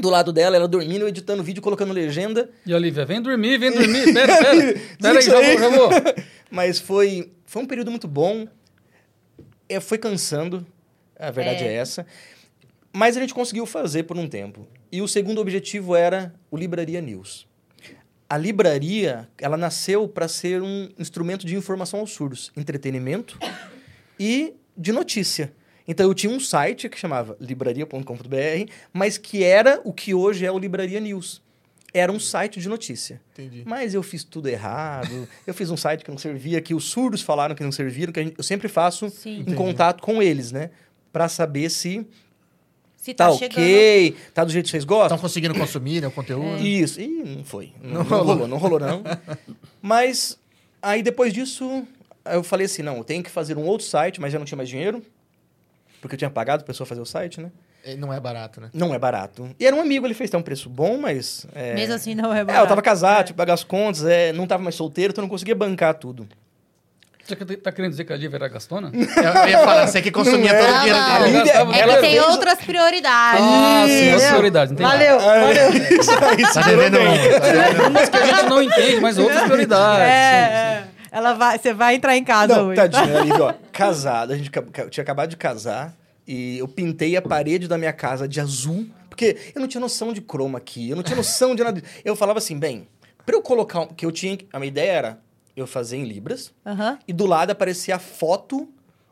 [0.00, 2.50] Do lado dela, ela dormindo, eu editando vídeo, colocando legenda.
[2.66, 4.12] E a Olivia, vem dormir, vem dormir.
[4.12, 4.80] Pera, pera.
[5.00, 5.90] Pera aí, já vou, já vou.
[6.50, 8.48] Mas foi, foi um período muito bom.
[9.68, 10.66] É, foi cansando,
[11.18, 11.68] a verdade é.
[11.68, 11.74] É.
[11.74, 12.06] essa.
[12.94, 14.66] Mas a gente conseguiu fazer por um tempo.
[14.92, 17.46] E o segundo objetivo era o Libraria News.
[18.30, 23.38] A livraria, ela nasceu para ser um instrumento de informação aos surdos, entretenimento
[24.18, 25.52] e de notícia.
[25.86, 30.50] Então eu tinha um site que chamava libraria.com.br, mas que era o que hoje é
[30.50, 31.42] o Libraria News.
[31.92, 33.20] Era um site de notícia.
[33.32, 33.62] Entendi.
[33.66, 35.28] Mas eu fiz tudo errado.
[35.46, 38.22] eu fiz um site que não servia, que os surdos falaram que não serviram, que
[38.22, 39.30] gente- eu sempre faço Sim.
[39.36, 39.56] em Entendi.
[39.56, 40.70] contato com eles, né?
[41.12, 42.04] Pra saber se
[43.04, 43.58] Se tá, tá, chegando.
[43.62, 45.16] ok, tá do jeito que vocês gostam.
[45.16, 46.62] Estão conseguindo consumir né, o conteúdo?
[46.66, 46.98] Isso.
[46.98, 47.70] Ih, não foi.
[47.82, 48.24] Não, Não rolou.
[48.24, 49.02] rolou, não rolou, não.
[49.82, 50.38] Mas
[50.80, 51.86] aí depois disso,
[52.24, 54.56] eu falei assim: não, eu tenho que fazer um outro site, mas já não tinha
[54.56, 55.02] mais dinheiro.
[56.00, 57.50] Porque eu tinha pagado a pessoa fazer o site, né?
[57.84, 58.70] É, Não é barato, né?
[58.72, 59.50] Não é barato.
[59.60, 61.46] E era um amigo, ele fez até um preço bom, mas.
[61.54, 61.74] É...
[61.74, 62.64] Mesmo assim, não é É, barato.
[62.64, 65.26] eu tava casado, tinha que pagar as contas, é, não tava mais solteiro, então eu
[65.26, 66.26] não conseguia bancar tudo.
[67.26, 68.90] Você tá querendo dizer que a Lívia era gastona?
[68.94, 70.62] Eu ia falar, você que consumia Não é.
[70.62, 71.18] todo o Não, dinheiro não.
[71.24, 71.38] dele.
[71.38, 73.40] Lívia- É que ela tem fez- outras prioridades.
[73.42, 74.28] Ah, sim, outras Isso.
[74.30, 74.72] prioridades.
[74.72, 74.88] Entendi.
[74.90, 75.70] Valeu, valeu.
[76.00, 77.08] Isso aí, Tá devendo bem.
[77.08, 77.40] um.
[77.40, 77.86] tá devendo um.
[77.88, 80.02] Umas que a gente não entende, mas outras prioridades.
[80.06, 80.56] É, sim, sim.
[80.58, 80.84] é.
[81.16, 82.76] Ela vai, você vai entrar em casa Não, hoje.
[82.76, 85.94] tadinha, ali, ó, casado, a gente ca- ca- tinha acabado de casar
[86.26, 90.12] e eu pintei a parede da minha casa de azul, porque eu não tinha noção
[90.12, 91.80] de croma aqui, eu não tinha noção de nada.
[92.04, 92.88] Eu falava assim, bem,
[93.24, 95.18] pra eu colocar, um- que eu tinha, a minha ideia era
[95.56, 96.98] eu fazer em libras Aham.
[97.06, 98.68] e do lado aparecia a foto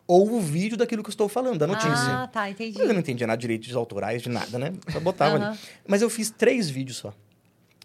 [0.06, 1.90] ou o vídeo daquilo que eu estou falando, da notícia.
[1.92, 2.76] Ah, tá, entendi.
[2.76, 4.72] Mas eu não entendia nada de direitos autorais, de nada, né?
[4.90, 5.50] Só botava Aham.
[5.50, 5.58] ali.
[5.86, 7.14] Mas eu fiz três vídeos só.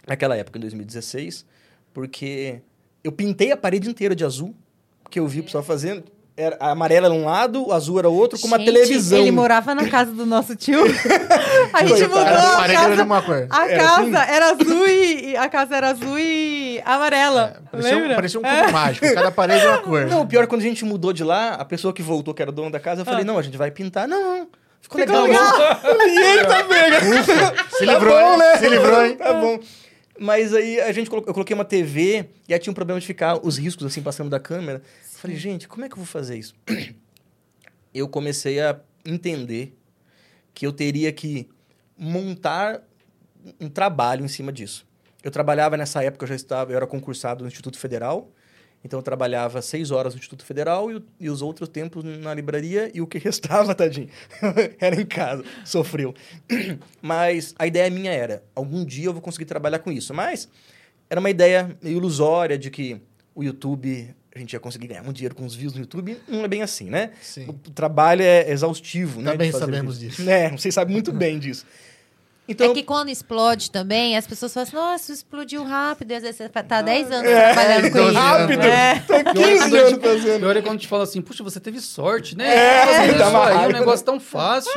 [0.06, 1.46] Naquela época, em 2016,
[1.93, 2.62] porque
[3.04, 4.56] eu pintei a parede inteira de azul,
[5.10, 6.04] que eu vi o pessoal fazendo.
[6.39, 9.17] Era, a amarela era um lado, o azul era outro, com uma Gente, televisão.
[9.17, 10.82] Ele morava na casa do nosso tio.
[11.73, 13.04] a gente mudou a parede era de casa.
[13.04, 13.47] uma cor.
[13.50, 14.32] A Era casa assim?
[14.34, 17.60] era azul e, a casa era azul e amarela.
[17.71, 18.15] Parecia um, lembra?
[18.15, 19.13] parecia um cubo mágico.
[19.15, 20.06] Cada parede é uma cor.
[20.06, 22.41] Não, o pior é quando a gente mudou de lá, a pessoa que voltou, que
[22.43, 24.08] era dona da casa, eu falei, não, a gente vai pintar.
[24.08, 24.47] Não, não.
[24.80, 25.58] Ficou, Ficou legal.
[25.58, 25.80] legal.
[26.08, 27.26] e ele tá vendo.
[27.71, 28.38] Se Tá livrou, bom, hein?
[28.38, 28.58] né?
[28.58, 29.15] Se livrou, hein?
[29.17, 29.60] Tá bom.
[30.19, 33.06] Mas aí a gente colo- eu coloquei uma TV e aí tinha um problema de
[33.06, 34.82] ficar os riscos assim passando da câmera.
[35.17, 36.53] Eu falei, gente, como é que eu vou fazer isso?
[37.91, 39.75] Eu comecei a entender
[40.53, 41.49] que eu teria que
[41.97, 42.84] montar
[43.60, 44.86] um trabalho em cima disso.
[45.23, 48.30] Eu trabalhava nessa época, eu já estava, eu era concursado no Instituto Federal,
[48.84, 52.91] então eu trabalhava seis horas no Instituto Federal e, e os outros tempos na livraria
[52.93, 54.10] e o que restava, tadinho,
[54.80, 56.13] era em casa, sofreu.
[57.01, 60.13] Mas a ideia minha era, algum dia eu vou conseguir trabalhar com isso.
[60.13, 60.47] Mas
[61.10, 63.01] era uma ideia meio ilusória de que
[63.34, 66.17] o YouTube, a gente ia conseguir ganhar um dinheiro com os views no YouTube.
[66.28, 67.12] Não é bem assim, né?
[67.21, 67.47] Sim.
[67.50, 69.32] O trabalho é exaustivo, né?
[69.32, 70.15] Também fazer sabemos vídeo.
[70.15, 70.30] disso.
[70.30, 71.65] É, vocês sabem muito bem disso.
[72.50, 76.12] Então, É que quando explode também, as pessoas falam assim, nossa, explodiu rápido.
[76.12, 78.19] E às vezes você tá 10 anos É, trabalhando com 12 isso.
[78.19, 78.62] rápido.
[78.62, 79.00] É.
[79.00, 80.39] Tô 15 anos fazendo.
[80.39, 82.47] Pior é quando te fala assim, puxa, você teve sorte, né?
[82.47, 84.71] É, isso uma aí, um negócio tão fácil.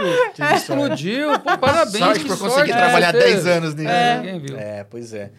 [0.56, 1.98] Explodiu, pô, parabéns.
[2.04, 3.34] Sorte que por sorte conseguir trabalhar você teve.
[3.34, 3.88] 10 anos nisso.
[3.88, 4.58] É, ninguém viu.
[4.58, 5.30] É, pois é.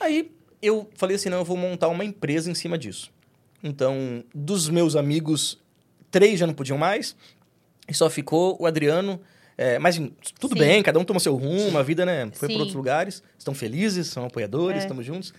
[0.00, 0.30] Aí
[0.62, 3.10] eu falei assim, não, eu vou montar uma empresa em cima disso.
[3.62, 5.58] Então, dos meus amigos,
[6.10, 7.14] três já não podiam mais,
[7.88, 9.20] e só ficou o Adriano.
[9.58, 10.00] É, mas
[10.38, 10.60] tudo Sim.
[10.60, 13.22] bem, cada um tomou seu rumo, a vida, né, foi para outros lugares.
[13.38, 14.82] Estão felizes, são apoiadores, É.
[14.84, 15.34] estamos juntos.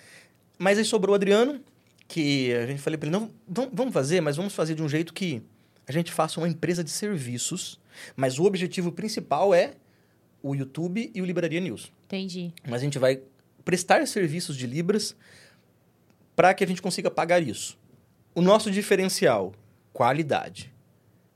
[0.60, 1.60] Mas aí sobrou o Adriano,
[2.08, 3.32] que a gente falei para ele, não,
[3.74, 5.42] vamos fazer, mas vamos fazer de um jeito que
[5.88, 7.80] a gente faça uma empresa de serviços,
[8.16, 9.74] mas o objetivo principal é
[10.44, 11.92] o YouTube e o Libraria News.
[12.06, 12.54] Entendi.
[12.68, 13.22] Mas a gente vai
[13.66, 15.16] prestar serviços de Libras
[16.36, 17.78] para que a gente consiga pagar isso.
[18.34, 19.54] O nosso diferencial,
[19.94, 20.72] qualidade.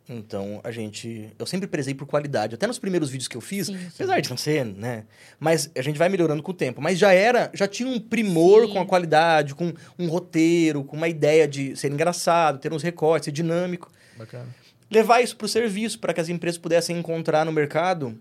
[0.07, 1.31] Então, a gente...
[1.37, 2.53] Eu sempre prezei por qualidade.
[2.53, 3.87] Até nos primeiros vídeos que eu fiz, Sim, sim.
[3.95, 5.03] apesar de não ser, né?
[5.39, 6.79] Mas a gente vai melhorando com o tempo.
[6.79, 7.49] Mas já era...
[7.55, 8.73] Já tinha um primor Sim.
[8.73, 13.25] com a qualidade, com um roteiro, com uma ideia de ser engraçado, ter uns recortes,
[13.25, 13.91] ser dinâmico.
[14.15, 14.47] Bacana.
[14.91, 18.17] levar isso para o serviço, para que as empresas pudessem encontrar no mercado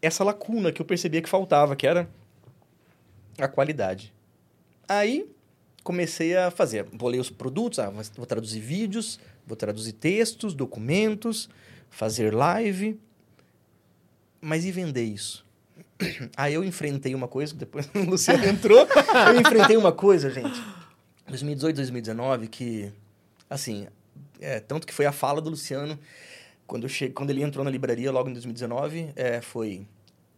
[0.00, 2.08] essa lacuna que eu percebia que faltava, que era
[3.38, 4.12] a qualidade.
[4.86, 5.26] Aí
[5.88, 11.48] comecei a fazer, vou ler os produtos, ah, vou traduzir vídeos, vou traduzir textos, documentos,
[11.88, 13.00] fazer live,
[14.38, 15.46] mas e vender isso?
[16.36, 20.62] Aí eu enfrentei uma coisa, depois o Luciano entrou, eu enfrentei uma coisa, gente,
[21.26, 22.92] 2018, 2019, que,
[23.48, 23.88] assim,
[24.38, 25.98] é, tanto que foi a fala do Luciano,
[26.66, 27.08] quando, che...
[27.08, 29.86] quando ele entrou na livraria logo em 2019, é, foi,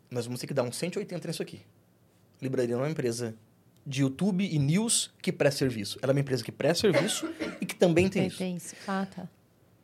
[0.09, 1.61] nós vamos ter que dar um 180 nisso aqui.
[2.41, 3.35] Livraria não é uma empresa
[3.91, 5.99] de YouTube e news que presta serviço.
[6.01, 7.29] Ela é uma empresa que presta serviço
[7.61, 8.39] e que também tem isso.
[8.39, 8.75] Tem isso.
[8.87, 9.29] Ah, tá.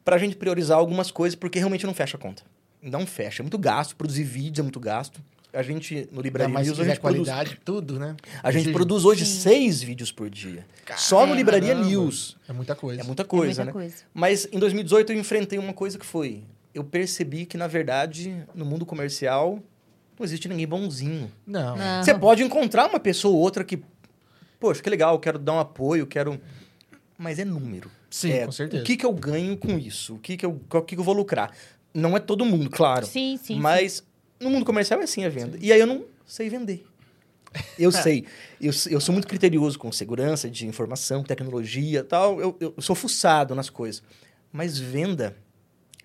[0.05, 2.43] Pra gente priorizar algumas coisas, porque realmente não fecha a conta.
[2.81, 3.43] Não fecha.
[3.43, 3.97] É muito gasto.
[3.97, 5.21] Produzir vídeos é muito gasto.
[5.53, 8.15] A gente, no mais se News, a gente produz qualidade, tudo, né?
[8.43, 8.73] a gente Sim.
[8.73, 9.41] produz hoje Sim.
[9.41, 10.67] seis vídeos por dia.
[10.97, 11.37] Só no Caramba.
[11.37, 12.37] Livraria News.
[12.47, 13.01] É muita coisa.
[13.01, 13.85] É muita coisa, é muita né?
[13.85, 14.05] coisa.
[14.13, 16.45] Mas em 2018 eu enfrentei uma coisa que foi...
[16.75, 19.63] Eu percebi que, na verdade, no mundo comercial,
[20.19, 21.33] não existe ninguém bonzinho.
[21.47, 21.75] Não.
[21.75, 22.05] Não.
[22.05, 23.83] Você pode encontrar uma pessoa ou outra que...
[24.59, 26.41] Poxa, que legal, quero dar um apoio, quero...
[27.19, 27.91] Mas é número.
[28.11, 28.83] Sim, É, com certeza.
[28.83, 30.15] O que, que eu ganho com isso?
[30.15, 31.53] O que, que, eu, o que, que eu vou lucrar?
[31.93, 33.07] Não é todo mundo, claro.
[33.07, 33.59] Sim, sim.
[33.59, 34.05] Mas
[34.41, 35.59] no mundo comercial é assim a venda.
[35.61, 36.87] E aí eu não sei vender.
[37.79, 38.27] Eu sei.
[38.61, 42.41] Eu, eu sou muito criterioso com segurança de informação, tecnologia tal.
[42.41, 44.03] Eu, eu sou fuçado nas coisas.
[44.53, 45.37] Mas venda,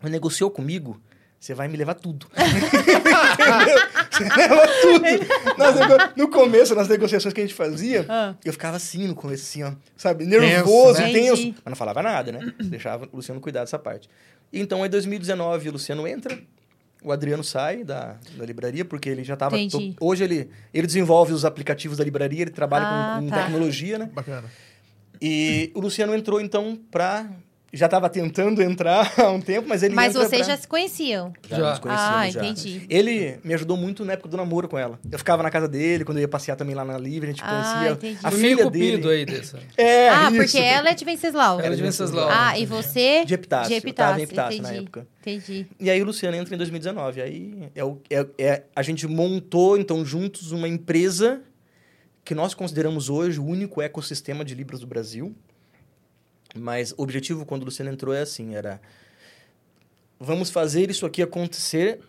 [0.01, 1.01] negociou comigo,
[1.41, 2.27] você vai me levar tudo.
[2.37, 3.77] Entendeu?
[4.11, 5.57] Você leva tudo.
[5.57, 8.35] Nas nego- No começo, nas negociações que a gente fazia, Ah.
[8.45, 10.25] eu ficava assim no começo, assim, ó, sabe?
[10.25, 11.11] Nervoso, né?
[11.11, 11.41] tenso.
[11.41, 11.55] Entendi.
[11.65, 12.53] Mas não falava nada, né?
[12.61, 14.07] Deixava o Luciano cuidar dessa parte.
[14.53, 16.37] Então, em 2019, o Luciano entra,
[17.03, 19.57] o Adriano sai da, da livraria, porque ele já estava...
[19.57, 19.95] Entendi.
[19.99, 23.43] Hoje ele, ele desenvolve os aplicativos da livraria, ele trabalha Ah, com, com tá.
[23.43, 24.09] tecnologia, né?
[24.13, 24.47] Bacana.
[25.19, 27.25] E o Luciano entrou, então, pra...
[27.73, 31.31] Já estava tentando entrar há um tempo, mas ele Mas vocês pra- já se conheciam.
[31.49, 31.69] já, Já.
[31.69, 32.39] nos conhecíamos Ah, já.
[32.43, 32.85] entendi.
[32.89, 34.99] Ele me ajudou muito na época do namoro com ela.
[35.09, 37.41] Eu ficava na casa dele, quando eu ia passear também lá na Livre, a gente
[37.41, 38.19] Ah, conhecia entendi.
[38.25, 39.19] a meio filha cupido dele.
[39.19, 39.59] aí dessa.
[39.77, 40.35] É, ah, isso.
[40.35, 41.59] porque ela é de Venceslau.
[41.61, 42.29] Ela é de Venceslau.
[42.29, 43.23] Ah, e você?
[43.23, 43.69] De Epitácio.
[43.79, 44.83] De Eu tava em Epitácio, Epitácio na entendi.
[44.83, 45.07] época.
[45.21, 45.67] Entendi.
[45.79, 47.21] E aí o Luciano entra em 2019.
[47.21, 51.41] Aí é o, é, é- a gente montou, então, juntos uma empresa
[52.25, 55.33] que nós consideramos hoje o único ecossistema de Libras do Brasil.
[56.55, 58.81] Mas o objetivo, quando o Luciano entrou, é assim, era...
[60.19, 61.99] Vamos fazer isso aqui acontecer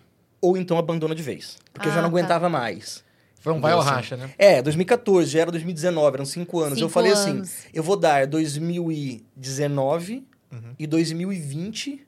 [0.41, 1.57] ou então abandona de vez.
[1.73, 2.17] Porque eu já Ah, não tá.
[2.19, 3.05] aguentava mais.
[3.41, 3.91] Foi um vai ou Assim.
[3.91, 4.31] racha, né?
[4.39, 6.79] É, 2014, já era 2019, eram cinco anos.
[6.79, 7.49] eu Cinco falei anos.
[7.49, 10.75] assim, eu vou dar 2019 Uhum.
[10.79, 12.07] e 2020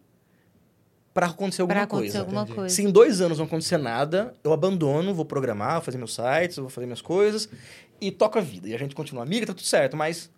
[1.14, 2.18] para acontecer alguma Pra acontecer coisa.
[2.20, 2.56] alguma Entendi.
[2.56, 2.74] coisa.
[2.74, 6.56] Se em dois anos não acontecer nada, eu abandono, vou programar, vou fazer meus sites,
[6.56, 7.48] vou fazer minhas coisas
[8.00, 8.68] e toco a vida.
[8.68, 10.30] E a gente continua amiga, tá tudo certo, mas...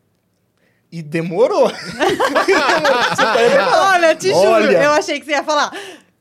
[0.97, 1.69] E demorou.
[2.49, 3.17] demorou.
[3.17, 3.91] Tá.
[3.93, 4.83] Olha, te juro, Olha.
[4.83, 5.71] eu achei que você ia falar.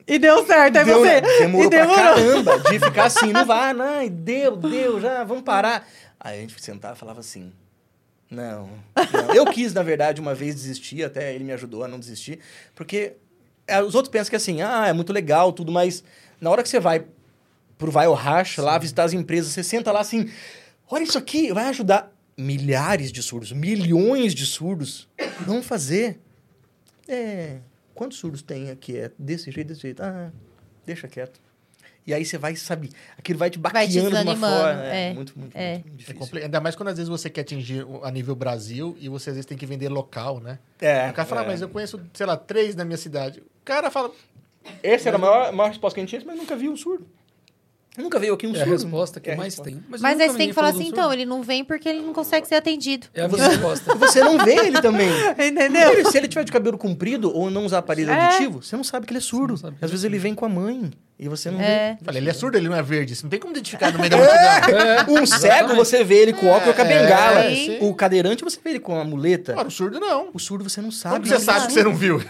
[0.06, 1.22] E deu certo, aí Deu- você.
[1.22, 1.96] Demorou e demorou.
[1.96, 5.88] caramba de ficar assim, não vai, não, e deu, deu, já, vamos parar.
[6.20, 7.54] Aí a gente sentava e falava assim,
[8.30, 8.70] não,
[9.14, 9.34] não.
[9.34, 12.40] Eu quis, na verdade, uma vez desistir, até ele me ajudou a não desistir,
[12.76, 13.14] porque
[13.66, 16.04] é, os outros pensam que assim, ah, é muito legal, tudo, mas
[16.42, 17.06] na hora que você vai
[17.78, 20.30] pro Vai ou Racha, lá visitar as empresas, você senta lá assim,
[20.92, 25.08] olha isso aqui, vai ajudar milhares de surdos, milhões de surdos.
[25.46, 26.20] Vamos fazer.
[27.08, 27.58] É,
[27.94, 28.98] quantos surdos tem aqui?
[28.98, 30.02] É desse jeito, desse jeito.
[30.04, 30.32] Ah,
[30.86, 31.40] deixa quieto.
[32.08, 34.84] E aí você vai, sabe, aquilo vai te Vai te baqueando de uma forma.
[34.86, 35.74] É, é, muito, muito, é.
[35.74, 36.20] muito É difícil.
[36.20, 39.36] compli- Ainda mais quando às vezes você quer atingir a nível Brasil e você às
[39.38, 40.60] vezes tem que vender local, né?
[40.80, 41.48] É, o cara fala, é.
[41.48, 43.40] mas eu conheço, sei lá, três na minha cidade.
[43.40, 44.12] O cara fala,
[44.84, 47.08] Essa era a maior, maior resposta que a gente tinha, mas nunca vi um surdo.
[47.98, 48.72] Nunca veio aqui um É a surdo.
[48.72, 49.72] resposta que É a mais resposta.
[49.72, 49.84] tem.
[49.90, 52.14] Mas nunca aí você tem que falar assim, então, ele não vem porque ele não
[52.14, 53.08] consegue ser atendido.
[53.14, 53.96] É a minha resposta.
[54.06, 55.10] Você não vê ele também.
[55.40, 55.92] Entendeu?
[55.94, 58.26] Ele- se ele tiver de cabelo comprido ou não usar aparelho É.
[58.26, 59.54] auditivo, você não sabe que ele é surdo.
[59.56, 61.98] Às é vezes ele vem com a mãe e você não É.
[62.04, 63.16] falei, ele é surdo, ele não é verde.
[63.16, 65.06] Você não tem como identificar no meio da multidão.
[65.16, 65.22] vê.
[65.22, 67.50] Um cego, você vê ele com óculos e com a É, bengala.
[67.56, 67.78] sim.
[67.82, 69.54] O cadeirante, você vê ele com a muleta.
[69.54, 70.30] Agora, o surdo não.
[70.34, 71.20] O surdo, você não Como sabe.
[71.22, 72.22] que você é sabe que você não viu?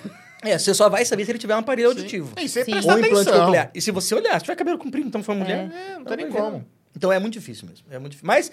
[0.45, 2.33] É, você só vai saber se ele tiver um aparelho auditivo.
[2.39, 2.71] E você Sim.
[2.71, 3.45] presta Ou implante atenção.
[3.45, 3.71] coclear.
[3.73, 5.71] E se você olhar, se tiver cabelo comprido, então foi mulher.
[5.71, 6.51] É, não tem nem ver, como.
[6.51, 6.65] não.
[6.95, 7.85] Então é muito difícil mesmo.
[7.89, 8.27] É muito difícil.
[8.27, 8.51] Mas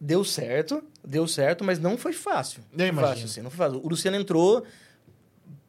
[0.00, 2.62] deu certo, deu certo, mas não foi fácil.
[2.76, 3.80] Eu Não fácil, assim, não foi fácil.
[3.84, 4.64] O Luciano entrou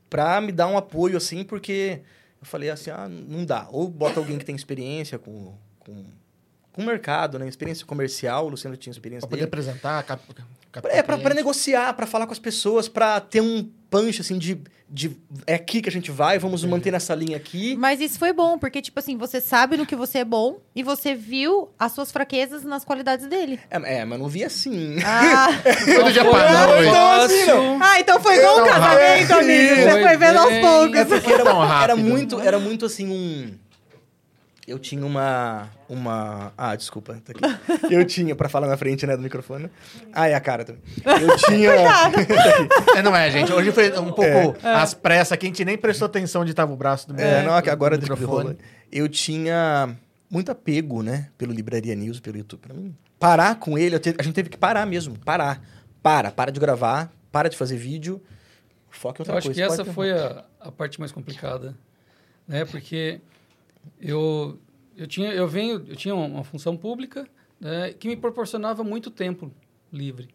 [0.09, 2.01] pra me dar um apoio, assim, porque
[2.41, 3.67] eu falei assim, ah, não dá.
[3.71, 6.03] Ou bota alguém que tem experiência com, com,
[6.75, 7.47] com o mercado, né?
[7.47, 9.61] Experiência comercial, o Luciano tinha experiência Pra poder dele.
[9.61, 10.21] apresentar, cap,
[10.71, 11.35] captar É, pra, pra cliente.
[11.37, 14.59] negociar, pra falar com as pessoas, pra ter um punch, assim, de,
[14.89, 15.15] de
[15.47, 17.77] é aqui que a gente vai, vamos nos manter nessa linha aqui.
[17.77, 20.83] Mas isso foi bom, porque, tipo assim, você sabe no que você é bom e
[20.83, 23.57] você viu as suas fraquezas nas qualidades dele.
[23.71, 24.97] É, é, mas não vi assim.
[25.05, 26.89] Ah, Foi do dia noite.
[26.91, 27.77] Fácil.
[27.81, 29.75] Ah, então foi igual um Não, casamento, amigo.
[29.75, 30.97] Você Foi vendo aos poucos.
[30.99, 33.64] É porque era, era muito, era muito assim um.
[34.67, 35.69] Eu tinha uma.
[35.87, 36.51] Uma.
[36.57, 37.21] Ah, desculpa.
[37.23, 37.93] Tá aqui.
[37.93, 39.69] Eu tinha, pra falar na frente, né, do microfone.
[40.11, 40.81] Ah, é a cara também.
[41.21, 41.71] Eu tinha.
[42.97, 43.51] É, não é, gente.
[43.53, 46.75] Hoje foi um pouco às pressas aqui, a gente nem prestou atenção onde tava o
[46.75, 48.57] braço do É, não, do agora microfone.
[48.91, 49.95] Eu tinha
[50.29, 52.61] muito apego, né, pelo Libraria News, pelo YouTube.
[52.61, 55.17] Pra mim, parar com ele, eu te- a gente teve que parar mesmo.
[55.19, 55.61] Parar.
[56.01, 58.21] Para, para de gravar, para de fazer vídeo.
[58.89, 59.61] Foca em outra Eu acho coisa.
[59.61, 61.75] que essa Pode- foi a, a parte mais complicada,
[62.47, 62.63] né?
[62.65, 63.19] Porque
[63.99, 64.59] eu
[64.97, 67.27] eu tinha eu venho eu tinha uma, função pública
[67.59, 69.51] né, que me proporcionava muito tempo
[69.91, 70.29] livre.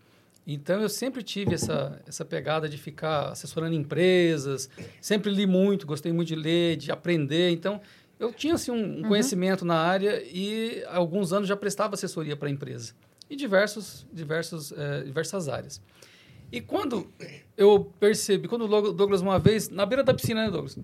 [0.47, 4.69] Então eu sempre tive essa essa pegada de ficar assessorando empresas,
[5.01, 7.51] sempre li muito, gostei muito de ler, de aprender.
[7.51, 7.81] Então
[8.19, 12.37] eu tinha assim um, um conhecimento na área e há alguns anos já prestava assessoria
[12.37, 12.95] para a empresa
[13.29, 15.81] e diversos diversos eh, diversas áreas.
[16.53, 17.07] E quando
[17.57, 20.77] eu percebi, quando o Douglas uma vez, na beira da piscina, né, Douglas?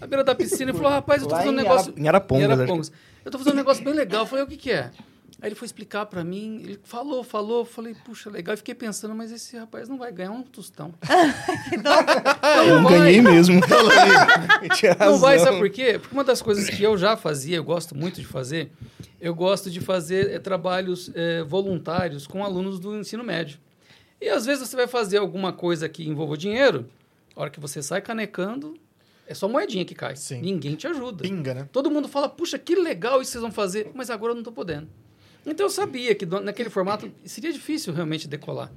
[0.00, 1.94] Na beira da piscina, ele falou, rapaz, eu tô Lá fazendo um negócio...
[1.96, 2.92] Em Arapongas, Em que- Arapongas.
[3.24, 4.22] Eu tô fazendo um negócio bem legal.
[4.22, 4.90] Eu falei, o que que é?
[5.40, 8.52] Aí ele foi explicar pra mim, ele falou, falou, eu falei, puxa, legal.
[8.52, 10.94] Eu fiquei pensando, mas esse rapaz não vai ganhar um tostão.
[12.68, 13.60] Eu Não ganhei mesmo.
[15.00, 15.98] Não vai, sabe por quê?
[15.98, 18.70] Porque uma das coisas que eu já fazia, eu gosto muito de fazer,
[19.20, 23.58] eu gosto de fazer eh, trabalhos eh, voluntários com alunos do ensino médio.
[24.22, 26.88] E às vezes você vai fazer alguma coisa que envolva dinheiro,
[27.34, 28.78] a hora que você sai canecando,
[29.26, 30.14] é só moedinha que cai.
[30.14, 30.40] Sim.
[30.40, 31.24] Ninguém te ajuda.
[31.24, 31.68] Pinga, né?
[31.72, 34.42] Todo mundo fala, puxa, que legal isso que vocês vão fazer, mas agora eu não
[34.42, 34.88] estou podendo.
[35.44, 38.72] Então eu sabia que naquele formato seria difícil realmente decolar.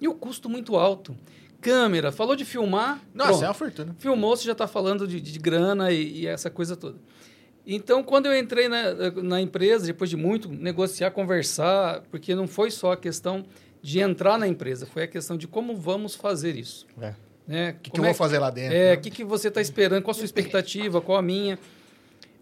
[0.00, 1.16] E o custo muito alto.
[1.60, 3.02] Câmera, falou de filmar.
[3.12, 3.44] Nossa, pronto.
[3.44, 3.96] é uma fortuna.
[3.98, 6.96] Filmou, você já está falando de, de grana e, e essa coisa toda.
[7.66, 12.70] Então, quando eu entrei na, na empresa, depois de muito negociar, conversar, porque não foi
[12.70, 13.44] só a questão
[13.82, 16.86] de entrar na empresa, foi a questão de como vamos fazer isso.
[17.00, 17.14] É.
[17.46, 17.70] Né?
[17.70, 18.76] O que, que eu é vou fazer lá dentro?
[18.76, 18.94] é, né?
[18.94, 20.02] o que, que você está esperando?
[20.02, 21.00] Qual a sua expectativa?
[21.00, 21.58] Qual a minha?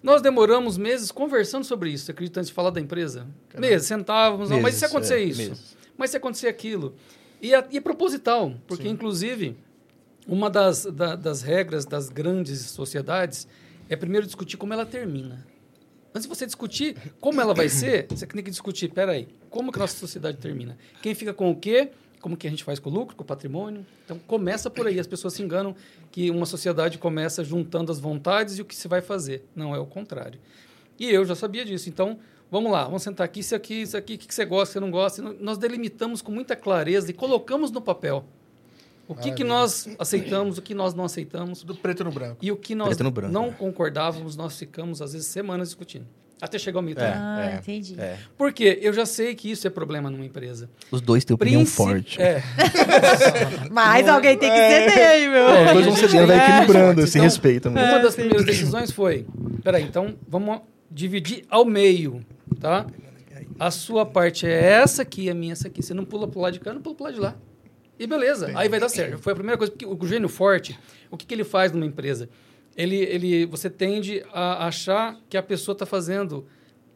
[0.02, 3.26] Nós demoramos meses conversando sobre isso, acreditando de falar da empresa.
[3.56, 5.38] Meses, sentávamos, não, mas se Meses, acontecer é, isso?
[5.40, 5.76] meses.
[5.96, 6.94] Mas se acontecer aquilo?
[7.42, 9.56] E é, e é proposital, porque, inclusive,
[10.26, 13.48] uma das, da- das regras das grandes sociedades
[13.88, 15.44] é primeiro discutir como ela termina.
[16.14, 19.78] Antes de você discutir como ela vai ser, você tem que discutir, peraí, como que
[19.78, 20.76] a nossa sociedade termina?
[21.02, 21.90] Quem fica com o quê?
[22.20, 23.86] Como que a gente faz com o lucro, com o patrimônio?
[24.04, 24.98] Então, começa por aí.
[24.98, 25.76] As pessoas se enganam
[26.10, 29.44] que uma sociedade começa juntando as vontades e o que se vai fazer.
[29.54, 30.40] Não, é o contrário.
[30.98, 31.88] E eu já sabia disso.
[31.88, 32.18] Então,
[32.50, 34.72] vamos lá, vamos sentar aqui, isso aqui, isso aqui, o que você gosta, o que
[34.72, 35.22] você não gosta.
[35.40, 38.24] Nós delimitamos com muita clareza e colocamos no papel
[39.08, 41.64] o que, que nós aceitamos, o que nós não aceitamos.
[41.64, 42.36] Do preto no branco.
[42.42, 43.54] E o que nós branco, não né?
[43.58, 46.06] concordávamos, nós ficamos, às vezes, semanas discutindo.
[46.40, 47.14] Até chegar ao meio termo.
[47.16, 47.96] ah, é, entendi.
[47.98, 48.16] É.
[48.36, 50.70] Porque eu já sei que isso é problema numa empresa.
[50.88, 52.22] Os dois têm opinião Princi- forte.
[52.22, 52.40] É.
[53.72, 55.48] Mas Não- alguém tem que ceder aí, meu.
[55.48, 57.10] É, Os dois vão a gente cedendo, vai é equilibrando, forte.
[57.10, 57.72] se Então, respeitam.
[57.72, 57.90] né?
[57.90, 58.20] Uma das sim.
[58.20, 59.26] primeiras decisões foi:
[59.64, 62.24] peraí, então vamos dividir ao meio,
[62.60, 62.86] tá?
[63.58, 65.82] A sua parte é essa aqui, a minha é essa aqui.
[65.82, 67.34] Você não pula pro lado de cá, não pula pro lado de lá.
[67.98, 69.18] E beleza, aí vai dar certo.
[69.18, 69.72] Foi a primeira coisa.
[69.72, 70.78] Porque o gênio forte,
[71.10, 72.28] o que, que ele faz numa empresa?
[72.76, 76.46] Ele, ele, você tende a achar que a pessoa está fazendo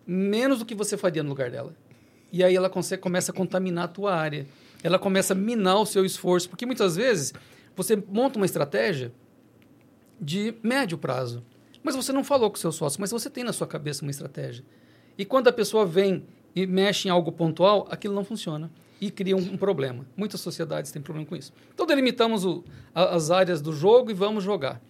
[0.07, 1.75] menos do que você faria no lugar dela.
[2.31, 4.47] E aí ela consegue, começa a contaminar a tua área.
[4.83, 6.49] Ela começa a minar o seu esforço.
[6.49, 7.33] Porque muitas vezes
[7.75, 9.13] você monta uma estratégia
[10.21, 11.43] de médio prazo.
[11.83, 14.11] Mas você não falou com o seu sócio, mas você tem na sua cabeça uma
[14.13, 14.65] estratégia.
[15.19, 18.71] E quando a pessoa vem e mexe em algo pontual, aquilo não funciona
[19.03, 20.07] e cria um, um problema.
[20.17, 21.53] Muitas sociedades têm problema com isso.
[21.75, 22.63] Então delimitamos o-
[22.95, 24.81] a- as áreas do jogo e vamos jogar.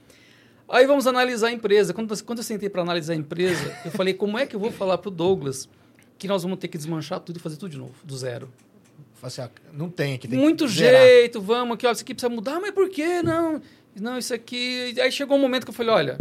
[0.69, 1.95] Aí vamos analisar a empresa.
[1.95, 4.71] Quando, quando eu sentei para analisar a empresa, eu falei, como é que eu vou
[4.71, 5.67] falar para o Douglas
[6.19, 8.51] que nós vamos ter que desmanchar tudo e fazer tudo de novo, do zero?
[9.23, 10.29] Assim, ah, não tem aqui.
[10.29, 13.63] Tem Muito que jeito, vamos aqui, ó, isso aqui precisa mudar, mas por que não?
[13.99, 14.95] Não, isso aqui.
[15.01, 16.19] Aí chegou um momento que eu falei: olha,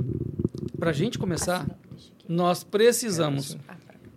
[0.78, 1.66] para a gente começar,
[2.28, 3.58] nós precisamos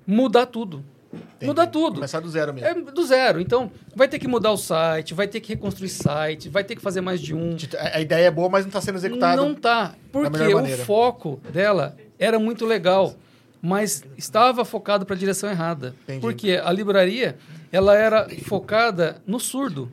[0.07, 0.85] mudar tudo.
[1.15, 1.47] Entendi.
[1.47, 1.97] Mudar tudo.
[1.97, 2.69] Começar do zero mesmo.
[2.69, 3.41] É do zero.
[3.41, 6.83] Então, vai ter que mudar o site, vai ter que reconstruir site, vai ter que
[6.83, 7.57] fazer mais de um.
[7.93, 9.41] A ideia é boa, mas não está sendo executada.
[9.41, 9.95] Não tá.
[10.12, 13.15] Porque o foco dela era muito legal,
[13.61, 15.95] mas estava focado para a direção errada.
[16.05, 16.21] Entendi.
[16.21, 17.37] Porque a livraria,
[17.73, 19.91] ela era focada no surdo.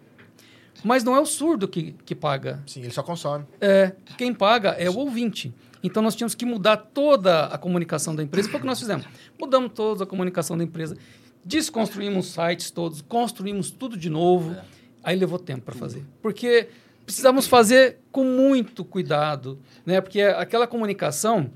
[0.84, 2.60] Mas não é o surdo que, que paga.
[2.66, 3.46] Sim, ele só consome.
[3.60, 5.54] É, quem paga é o ouvinte.
[5.84, 8.50] Então nós tínhamos que mudar toda a comunicação da empresa.
[8.50, 9.06] Foi o que nós fizemos.
[9.40, 10.96] Mudamos toda a comunicação da empresa,
[11.44, 14.56] desconstruímos sites todos, construímos tudo de novo.
[15.04, 16.06] Aí levou tempo para fazer.
[16.22, 16.68] Porque
[17.06, 20.00] precisamos fazer com muito cuidado, né?
[20.00, 21.52] Porque aquela comunicação,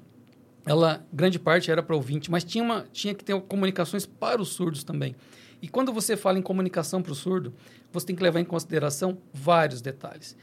[0.66, 4.50] ela grande parte era para ouvinte, mas tinha, uma, tinha que ter comunicações para os
[4.50, 5.16] surdos também.
[5.62, 7.54] E quando você fala em comunicação para o surdo,
[7.92, 10.36] você tem que levar em consideração vários detalhes.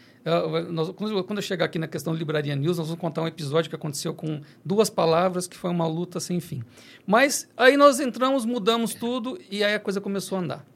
[0.70, 3.68] Nós, quando, quando eu chegar aqui na questão Livraria News, nós vamos contar um episódio
[3.68, 6.62] que aconteceu com duas palavras, que foi uma luta sem fim.
[7.06, 10.66] Mas aí nós entramos, mudamos tudo e aí a coisa começou a andar.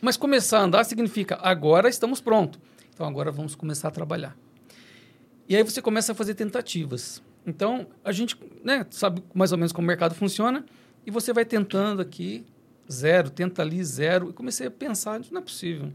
[0.00, 2.60] Mas começar a andar significa agora estamos prontos.
[2.92, 4.36] Então agora vamos começar a trabalhar.
[5.48, 7.22] E aí você começa a fazer tentativas.
[7.46, 10.64] Então a gente né, sabe mais ou menos como o mercado funciona
[11.06, 12.44] e você vai tentando aqui,
[12.90, 14.30] zero, tenta ali, zero.
[14.30, 15.92] E comecei a pensar, não é possível.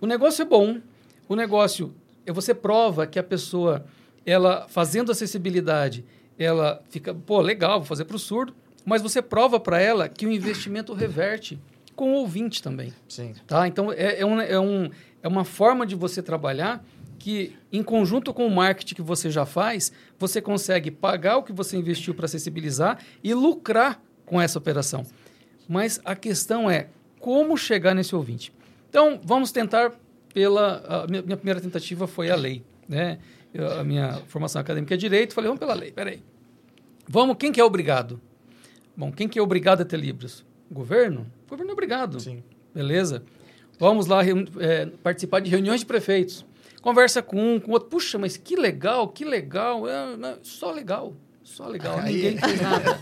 [0.00, 0.80] O negócio é bom,
[1.28, 3.84] o negócio, é você prova que a pessoa,
[4.24, 6.04] ela fazendo acessibilidade,
[6.38, 8.54] ela fica, pô, legal, vou fazer para o surdo,
[8.84, 11.58] mas você prova para ela que o investimento reverte
[11.94, 12.94] com o ouvinte também.
[13.08, 13.34] Sim.
[13.46, 13.66] Tá?
[13.66, 14.90] Então, é, é, um, é, um,
[15.22, 16.84] é uma forma de você trabalhar
[17.18, 21.52] que, em conjunto com o marketing que você já faz, você consegue pagar o que
[21.52, 25.04] você investiu para acessibilizar e lucrar com essa operação.
[25.68, 26.86] Mas a questão é
[27.18, 28.52] como chegar nesse ouvinte.
[28.88, 29.92] Então, vamos tentar
[30.32, 31.06] pela...
[31.08, 32.62] Minha, minha primeira tentativa foi a lei.
[32.88, 33.18] Né?
[33.52, 35.34] Eu, a minha formação acadêmica é direito.
[35.34, 35.90] Falei, vamos pela lei.
[35.92, 36.22] Peraí.
[37.08, 38.20] Vamos, quem que é obrigado?
[38.96, 40.44] Bom, quem que é obrigado a ter livros?
[40.70, 41.26] O governo?
[41.46, 42.20] O governo é obrigado.
[42.20, 42.42] Sim.
[42.74, 43.22] Beleza?
[43.78, 44.20] Vamos lá
[44.60, 46.44] é, participar de reuniões de prefeitos.
[46.82, 47.88] Conversa com um, com outro.
[47.88, 49.88] Puxa, mas que legal, que legal.
[49.88, 51.14] É, né, só legal.
[51.54, 51.98] Só legal.
[51.98, 52.14] Aí.
[52.14, 52.98] Ninguém fez nada.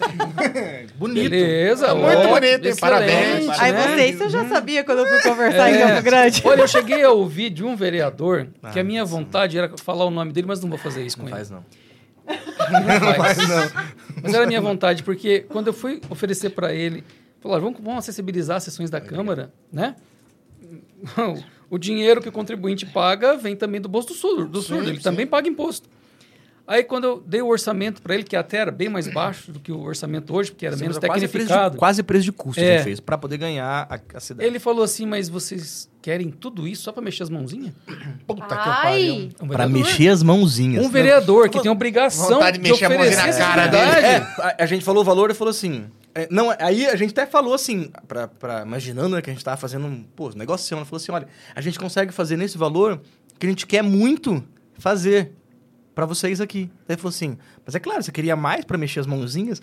[0.96, 1.30] Bonito.
[1.30, 1.86] Beleza.
[1.88, 2.52] É muito ó, bonito, hein?
[2.54, 3.48] excelente, Parabéns.
[3.60, 3.82] Aí né?
[3.96, 5.86] você, isso eu já sabia quando eu fui conversar em É.
[5.88, 6.42] Campo Grande.
[6.44, 9.10] Olha, eu cheguei a ouvir de um vereador que Ah, a minha sim.
[9.12, 11.58] vontade era falar o nome dele, mas não vou fazer isso Não com faz, ele.
[11.60, 11.64] não.
[12.80, 13.38] Não faz.
[14.22, 17.04] Mas era a minha vontade, porque quando eu fui oferecer para ele,
[17.40, 19.96] falaram, vamos, vamos acessibilizar as sessões da Câmara, né?
[21.68, 24.46] O dinheiro que o contribuinte paga vem também do bolso do surdo.
[24.46, 24.88] Do surdo.
[24.88, 25.02] Ele sim.
[25.02, 25.88] também paga imposto.
[26.66, 29.60] Aí, quando eu dei o orçamento para ele, que até era bem mais baixo do
[29.60, 32.24] que o orçamento hoje, porque era Sim, menos mas quase preço, tecnificado, de, quase preço
[32.24, 32.74] de custo É.
[32.74, 34.48] ele fez, para poder ganhar a, a cidade.
[34.48, 37.72] ele falou assim, mas vocês querem tudo isso só para mexer as mãozinhas?
[38.26, 39.28] Puta que Ai, pariu.
[39.42, 40.84] Um Para mexer as mãozinhas.
[40.84, 44.06] Um vereador que tem obrigação Vontade de mexer a mãozinha oferecer na cara dele.
[44.06, 45.84] É, a, a gente falou o valor e falou assim.
[46.16, 49.44] é, não, aí a gente até falou assim, pra, pra- imaginando né, que a gente
[49.44, 52.36] tava fazendo um pô, um negócio seu, ela falou assim: olha, a gente consegue fazer
[52.36, 53.00] nesse valor
[53.38, 54.42] que a gente quer muito
[54.78, 55.32] fazer
[55.96, 56.70] pra vocês aqui.
[56.88, 59.60] Ele falou assim: mas é claro, você queria mais pra mexer as mãozinhas?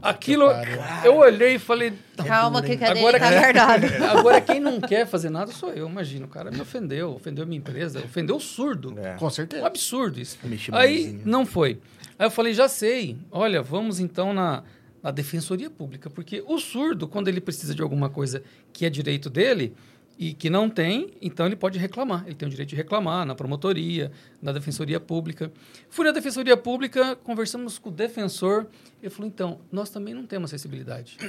[0.00, 0.80] Aquilo, Que pariu.
[1.04, 1.92] eu olhei e falei,
[2.26, 3.84] calma que cadê Agora tá guardado.
[4.18, 6.24] agora quem não quer fazer nada sou eu, imagina.
[6.24, 8.98] O cara me ofendeu, ofendeu a minha empresa, ofendeu o surdo.
[8.98, 9.12] É.
[9.16, 9.66] Com Um certeza.
[9.66, 10.38] absurdo isso.
[10.72, 11.22] Aí mãozinha.
[11.26, 11.78] não foi.
[12.18, 13.18] Aí eu falei, já sei.
[13.30, 14.62] Olha, vamos então na,
[15.02, 18.42] na defensoria pública, porque o surdo, quando ele precisa de alguma coisa
[18.72, 19.74] que é direito dele
[20.18, 22.22] e que não tem, então ele pode reclamar.
[22.26, 25.52] Ele tem o direito de reclamar na promotoria, na defensoria pública.
[25.90, 28.66] Fui na defensoria pública, conversamos com o defensor.
[29.02, 31.16] Ele falou, então, nós também não temos acessibilidade.
[31.20, 31.26] Eu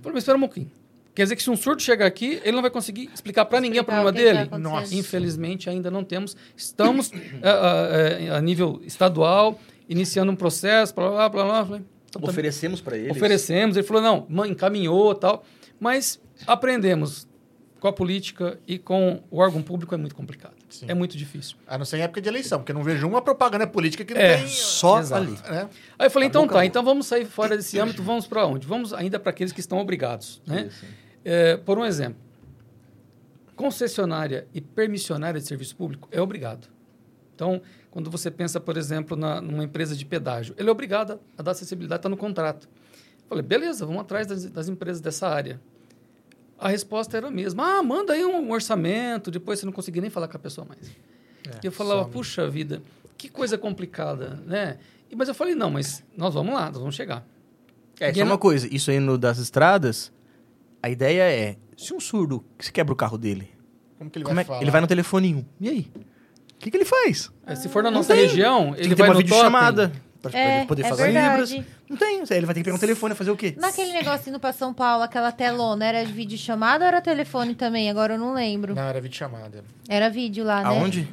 [0.00, 0.70] falei, mas espera um pouquinho.
[1.14, 3.80] Quer dizer que se um surdo chegar aqui, ele não vai conseguir explicar para ninguém
[3.80, 4.42] o problema o que que tá dele?
[4.48, 4.70] acontecendo.
[4.70, 4.94] Nossa.
[4.94, 6.36] Infelizmente, ainda não temos.
[6.54, 7.10] Estamos
[7.42, 9.58] a, a- a- a nível estadual,
[9.88, 11.64] iniciando um processo, blá, blá, blá, blá.
[11.64, 13.10] Falei, então, também- Oferecemos pra ele.
[13.10, 13.76] oferecemos.
[13.78, 15.42] Ele falou, não, encaminhou tal.
[15.80, 17.26] Mas aprendemos
[17.80, 20.54] com a política e com o órgão público é muito complicado.
[20.68, 20.86] Sim.
[20.88, 21.56] É muito difícil.
[21.66, 24.14] A não ser em época de eleição, porque eu não vejo uma propaganda política que
[24.14, 24.48] não É, tem.
[24.48, 25.22] Só Exato.
[25.22, 25.32] ali.
[25.48, 25.68] né?
[25.98, 28.66] Aí eu falei, então Acabou, tá, então vamos sair fora desse âmbito, vamos para onde?
[28.66, 30.70] Vamos ainda para aqueles que estão obrigados, né?
[31.24, 32.20] É, por um exemplo,
[33.54, 36.68] concessionária e permissionária de serviço público é obrigado.
[37.34, 37.60] Então,
[37.90, 41.50] quando você pensa, por exemplo, na, numa empresa de pedágio, ele é obrigado a dar
[41.52, 42.68] acessibilidade, está no contrato.
[43.28, 45.60] Falei, beleza, vamos atrás das, das empresas dessa área.
[46.58, 47.78] A resposta era a mesma.
[47.78, 50.88] Ah, manda aí um orçamento, depois você não conseguia nem falar com a pessoa mais.
[51.46, 52.12] É, e eu falava, some.
[52.12, 52.82] puxa vida,
[53.16, 54.78] que coisa complicada, né?
[55.10, 57.24] E, mas eu falei, não, mas nós vamos lá, nós vamos chegar.
[58.00, 60.12] É, E só uma coisa, isso aí no das estradas,
[60.82, 63.48] a ideia é, se um surdo, se quebra o carro dele,
[63.98, 64.62] Como que ele como vai é- falar?
[64.62, 65.90] ele vai no telefoninho, e aí?
[66.54, 67.30] O que, que ele faz?
[67.46, 68.22] É, Se for na Não nossa tem.
[68.26, 69.92] região, Tem ele que ter vai uma no videochamada
[70.32, 71.54] pra É, ele poder é fazer verdade.
[71.54, 71.72] libras.
[71.88, 73.54] Não tem, ele vai ter que pegar um telefone e fazer o quê?
[73.58, 77.54] Naquele negócio indo pra São Paulo, aquela telona, era de vídeo chamada ou era telefone
[77.54, 77.88] também?
[77.90, 78.74] Agora eu não lembro.
[78.74, 79.64] Não, era vídeo chamada.
[79.88, 80.68] Era vídeo lá, né?
[80.68, 81.08] Aonde?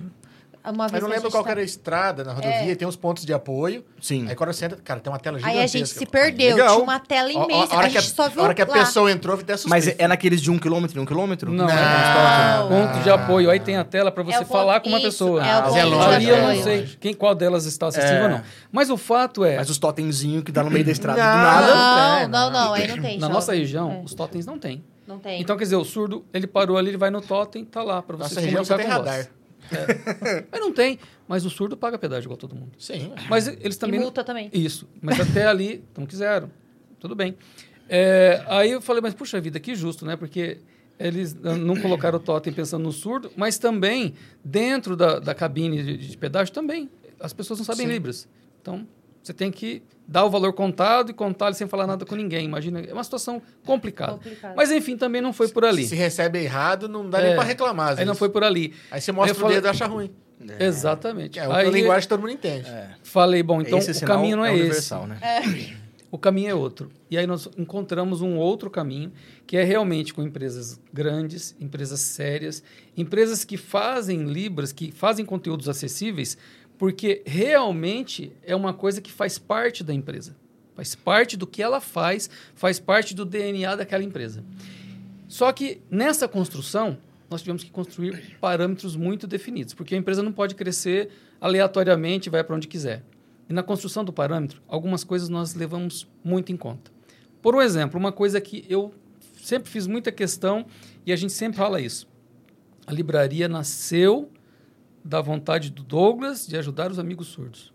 [0.65, 2.75] Uma vez Mas não a lembro qual tá- era a estrada na rodovia, É.
[2.75, 3.83] tem uns pontos de apoio.
[4.01, 4.27] Sim.
[4.29, 5.59] Aí quando você entra, cara, tem uma tela gigantesca.
[5.59, 6.51] Aí a gente se perdeu.
[6.55, 6.75] Legal.
[6.75, 7.73] Tinha uma tela imensa.
[7.73, 8.73] a hora a que gente só viu a hora que a lá.
[8.73, 9.69] pessoa entrou, até assustei.
[9.69, 11.51] Mas é naqueles de um quilômetro em um quilômetro?
[11.51, 11.73] Não, Não.
[11.73, 13.49] é ponto de apoio.
[13.49, 15.45] Aí tem a tela para você É o ponto- falar com uma isso, pessoa.
[15.45, 16.63] é o ponto Ali de eu não apoio.
[16.63, 18.23] sei quem, qual delas está acessível É.
[18.23, 18.41] ou não.
[18.71, 21.31] Mas o fato é, Mas os totemzinhos que dá no meio da estrada Não.
[21.31, 21.67] do nada.
[21.67, 22.65] Não, É, não, não.
[22.67, 22.73] não.
[22.73, 23.19] Aí não tem.
[23.19, 24.01] na nossa região, É.
[24.05, 24.83] os totens não tem.
[25.05, 25.41] Não tem.
[25.41, 28.15] Então, quer dizer, o surdo, ele parou ali, ele vai no totem, tá lá para
[28.15, 29.13] você Nossa região comunicar você tem radar.
[29.15, 29.29] voz.
[30.51, 30.99] Mas não tem.
[31.27, 32.71] Mas o surdo paga pedágio igual todo mundo.
[32.77, 33.13] Sim.
[33.29, 33.99] Mas eles também.
[33.99, 34.49] E multa também.
[34.53, 34.87] Isso.
[35.01, 36.49] Mas até ali, então quiseram.
[36.99, 37.37] Tudo bem.
[37.89, 40.15] É, aí eu falei, mas puxa vida, que justo, né?
[40.15, 40.59] Porque
[40.99, 44.13] eles não colocaram o totem pensando no surdo, mas também
[44.43, 46.89] dentro da, da cabine de, de pedágio também.
[47.19, 47.91] As pessoas não sabem Sim.
[47.91, 48.27] Libras.
[48.61, 48.87] Então,
[49.21, 52.45] você tem que dar o valor contado e contar sem falar nada com ninguém.
[52.45, 54.13] Imagina, é uma situação complicada.
[54.13, 54.53] Complicado.
[54.55, 55.85] Mas enfim, também não foi por ali.
[55.85, 57.27] Se recebe errado, não dá É.
[57.27, 57.97] nem pra reclamar.
[57.97, 58.73] Aí não foi por ali.
[58.91, 60.11] Aí você mostra Eu o falei- dedo e acha ruim.
[60.59, 61.39] Exatamente.
[61.39, 62.67] É, Aí a linguagem todo mundo entende.
[63.03, 64.59] falei, bom, então Esse o caminho não é, esse.
[64.61, 65.17] universal, né?
[66.11, 66.91] O caminho é outro.
[67.09, 69.11] E aí nós encontramos um outro caminho,
[69.47, 72.61] que é realmente com empresas grandes, empresas sérias,
[72.95, 76.37] empresas que fazem libras, que fazem conteúdos acessíveis,
[76.83, 80.35] porque realmente é uma coisa que faz parte da empresa.
[80.75, 84.43] Faz parte do que ela faz, faz parte do DNA daquela empresa.
[85.29, 86.97] Só que nessa construção,
[87.29, 91.09] nós tivemos que construir parâmetros muito definidos, porque a empresa não pode crescer
[91.39, 93.01] aleatoriamente vai para onde quiser.
[93.49, 96.91] E na construção do parâmetro, algumas coisas nós levamos muito em conta.
[97.41, 98.93] Por um exemplo, uma coisa que eu
[99.41, 100.65] sempre fiz muita questão
[101.05, 102.09] e a gente sempre fala isso.
[102.85, 104.29] A livraria nasceu
[105.03, 107.73] da vontade do Douglas de ajudar os amigos surdos.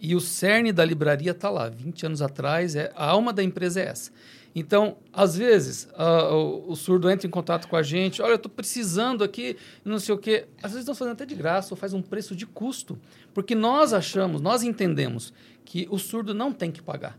[0.00, 3.80] E o cerne da livraria está lá, 20 anos atrás, é, a alma da empresa
[3.80, 4.12] é essa.
[4.54, 8.50] Então, às vezes, o, o surdo entra em contato com a gente, olha, eu estou
[8.50, 10.46] precisando aqui, não sei o quê.
[10.62, 12.98] Às vezes nós fazemos até de graça, ou faz um preço de custo,
[13.34, 15.32] porque nós achamos, nós entendemos
[15.64, 17.18] que o surdo não tem que pagar.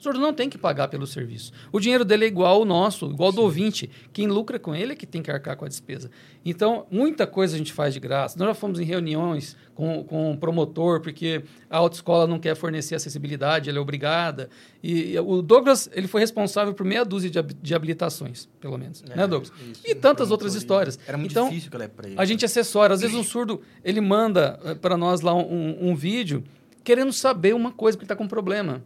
[0.00, 1.52] O surdo não tem que pagar pelo serviço.
[1.70, 3.90] O dinheiro dele é igual ao nosso, igual ao do ouvinte.
[4.14, 6.10] Quem lucra com ele é que tem que arcar com a despesa.
[6.42, 8.38] Então, muita coisa a gente faz de graça.
[8.38, 12.94] Nós já fomos em reuniões com, com o promotor, porque a autoescola não quer fornecer
[12.94, 14.48] acessibilidade, ela é obrigada.
[14.82, 19.02] E, e o Douglas, ele foi responsável por meia dúzia de, de habilitações, pelo menos.
[19.02, 19.52] né, Douglas?
[19.60, 20.98] É, Isso, e tantas outras histórias.
[21.06, 22.18] Era muito então, difícil aquela época pra ele.
[22.18, 22.94] a gente assessora.
[22.94, 26.42] Às vezes um surdo, ele manda para nós lá um, um vídeo
[26.82, 28.82] querendo saber uma coisa, porque ele está com um problema.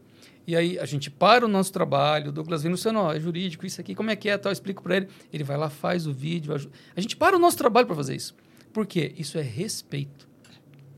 [0.46, 3.64] E aí a gente para o nosso trabalho, o Douglas vem no não, é jurídico,
[3.64, 5.08] isso aqui, como é que é, tal, eu explico para ele.
[5.32, 6.54] Ele vai lá, faz o vídeo.
[6.94, 8.34] A gente para o nosso trabalho para fazer isso.
[8.72, 9.14] Por quê?
[9.16, 10.28] Isso é respeito.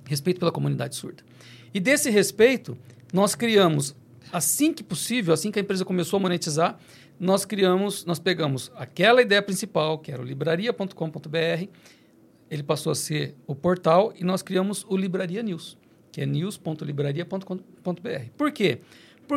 [0.04, 1.22] Respeito pela comunidade surda.
[1.72, 2.76] E desse respeito,
[3.12, 3.94] nós criamos,
[4.32, 6.78] assim que possível, assim que a empresa começou a monetizar,
[7.18, 11.68] nós criamos, nós pegamos aquela ideia principal, que era o libraria.com.br,
[12.50, 15.76] ele passou a ser o portal e nós criamos o Libraria News,
[16.12, 17.60] que é news.libraria.com.br.
[18.36, 18.78] Por quê?
[18.78, 18.80] Porque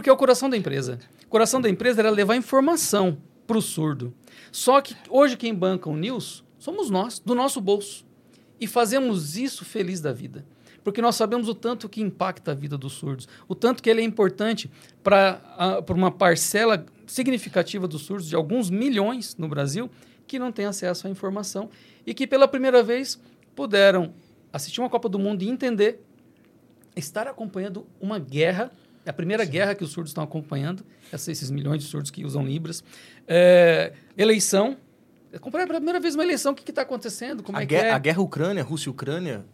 [0.05, 0.99] é o coração da empresa.
[1.25, 4.13] O coração da empresa era levar informação para o surdo.
[4.51, 8.05] Só que hoje quem banca o News somos nós, do nosso bolso.
[8.59, 10.45] E fazemos isso feliz da vida.
[10.83, 14.01] Porque nós sabemos o tanto que impacta a vida dos surdos, o tanto que ele
[14.01, 14.71] é importante
[15.03, 19.89] para uma parcela significativa dos surdos, de alguns milhões no Brasil,
[20.25, 21.69] que não tem acesso à informação
[22.05, 23.19] e que pela primeira vez
[23.55, 24.13] puderam
[24.53, 26.01] assistir uma Copa do Mundo e entender,
[26.95, 28.71] estar acompanhando uma guerra,
[29.06, 32.24] é a primeira guerra que os surdos estão acompanhando, essa- esses milhões de surdos que
[32.26, 32.84] usam Libras,
[33.28, 34.78] É, eleição,
[35.34, 37.89] acompanhar pela primeira vez uma eleição, o que está acontecendo, como a, é guerra, que
[37.89, 37.93] é.
[37.93, 39.45] a guerra Ucrânia, Rússia e Ucrânia,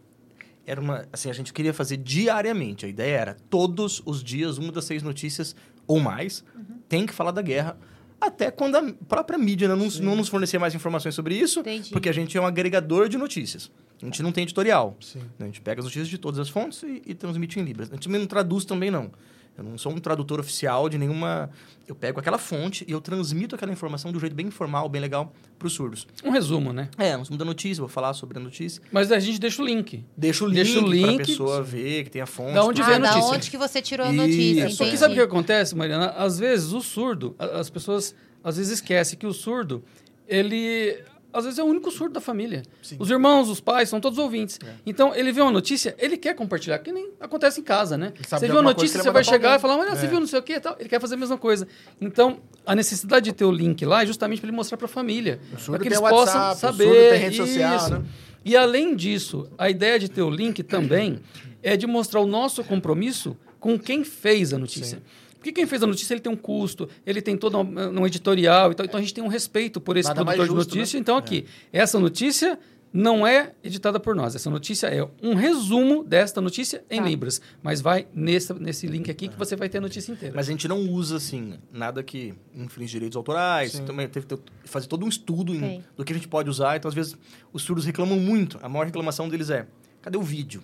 [0.66, 1.06] era uma.
[1.12, 2.86] Assim, a gente queria fazer diariamente.
[2.86, 5.54] A ideia era todos os dias, uma das seis notícias
[5.86, 6.42] ou mais,
[6.88, 7.76] tem que falar da guerra.
[8.18, 11.90] Até quando a própria mídia não, nos- não nos fornecer mais informações sobre isso, Entendi.
[11.90, 13.70] porque a gente é um agregador de notícias.
[14.00, 14.96] A gente não tem editorial.
[15.00, 15.20] Sim.
[15.38, 17.90] A gente pega as notícias de todas as fontes e, e transmite em Libras.
[17.90, 19.12] A gente também não traduz também, não.
[19.58, 21.48] Eu não sou um tradutor oficial de nenhuma...
[21.88, 25.00] Eu pego aquela fonte e eu transmito aquela informação de um jeito bem informal, bem
[25.00, 26.06] legal para os surdos.
[26.24, 26.88] Um resumo, né?
[26.98, 28.82] É, nós muda a notícia, vou falar sobre a notícia.
[28.92, 30.04] Mas a gente deixa o link.
[30.16, 31.16] Deixa o link, Deixa o link.
[31.16, 32.54] pra pessoa ver que tem a fonte.
[32.54, 32.86] Da onde tudo.
[32.86, 33.34] vem a Ah, da notícia.
[33.36, 34.20] onde que você tirou a Isso.
[34.20, 34.98] notícia, Só que entendi.
[34.98, 36.06] sabe o que acontece, Mariana?
[36.16, 39.82] Às vezes o surdo, a- as pessoas às vezes esquecem que o surdo,
[40.28, 40.98] ele
[41.36, 42.62] às vezes é o único surdo da família.
[42.82, 42.96] Sim.
[42.98, 44.58] Os irmãos, os pais, são todos ouvintes.
[44.84, 48.12] Então, ele vê uma notícia, ele quer compartilhar, que nem acontece em casa, né?
[48.16, 50.08] Você de viu a alguma coisa notícia, você vai chegar e falar, mas você É.
[50.08, 50.76] viu não sei o que e tal.
[50.80, 51.68] Ele quer fazer a mesma coisa.
[52.00, 54.88] Então, a necessidade de ter o link lá é justamente para ele mostrar para a
[54.88, 55.38] família.
[55.52, 56.84] O Para que eles WhatsApp, possam o saber.
[56.84, 57.90] surdo tem rede social, isso.
[57.98, 58.04] né?
[58.44, 61.18] E além disso, a ideia de ter o link também
[61.62, 65.02] é de mostrar o nosso compromisso com quem fez a notícia.
[65.46, 68.72] Porque quem fez a notícia ele tem um custo, ele tem todo um, um editorial,
[68.72, 70.96] então, então a gente tem um respeito por esse Nada produtor justo, de notícia.
[70.96, 71.00] né?
[71.00, 72.58] Então aqui, essa notícia
[72.92, 74.34] não é editada por nós.
[74.34, 77.06] Essa notícia é um resumo desta notícia em Tá.
[77.08, 77.40] Libras.
[77.62, 80.34] Mas vai nesse, nesse link aqui que você vai ter a notícia inteira.
[80.34, 83.72] Mas a gente não usa, assim, nada que infringe direitos autorais.
[83.72, 83.84] Sim.
[83.84, 86.76] Também teve que fazer todo um estudo em- do que a gente pode usar.
[86.76, 87.14] Então, às vezes,
[87.52, 88.58] os surdos reclamam muito.
[88.62, 89.66] A maior reclamação deles é,
[90.02, 90.60] cadê o vídeo?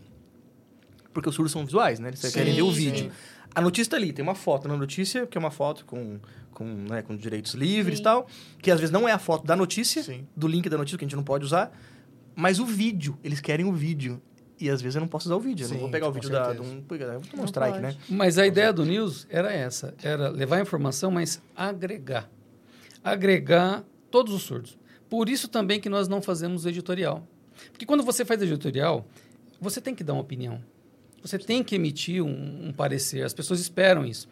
[1.13, 2.09] Porque os surdos são visuais, né?
[2.09, 3.11] Eles Sim, querem ver o sim.
[3.55, 6.19] A notícia tá ali, tem uma foto na notícia, que é uma foto com,
[6.53, 8.05] com, né, com direitos livres e Sim.
[8.05, 8.27] tal,
[8.61, 10.27] que às vezes não é a foto da notícia, Sim.
[10.35, 11.71] do link da notícia, que a gente não pode usar.
[12.35, 14.21] Mas o vídeo, eles querem o vídeo.
[14.59, 15.65] E às vezes eu não posso usar o vídeo.
[15.65, 16.85] eu não Sim, vou pegar o vídeo da, de um.
[16.89, 17.97] Eu vou tomar um strike, né?
[18.09, 22.31] Mas a ideia do News era essa, era levar informação, mas agregar.
[23.03, 24.79] Agregar todos os surdos.
[25.11, 27.27] Por isso também que nós não fazemos editorial.
[27.73, 29.07] Porque quando você faz editorial,
[29.61, 30.63] você tem que dar uma opinião.
[31.23, 33.23] Você tem que emitir um, um parecer.
[33.23, 34.29] As pessoas esperam isso.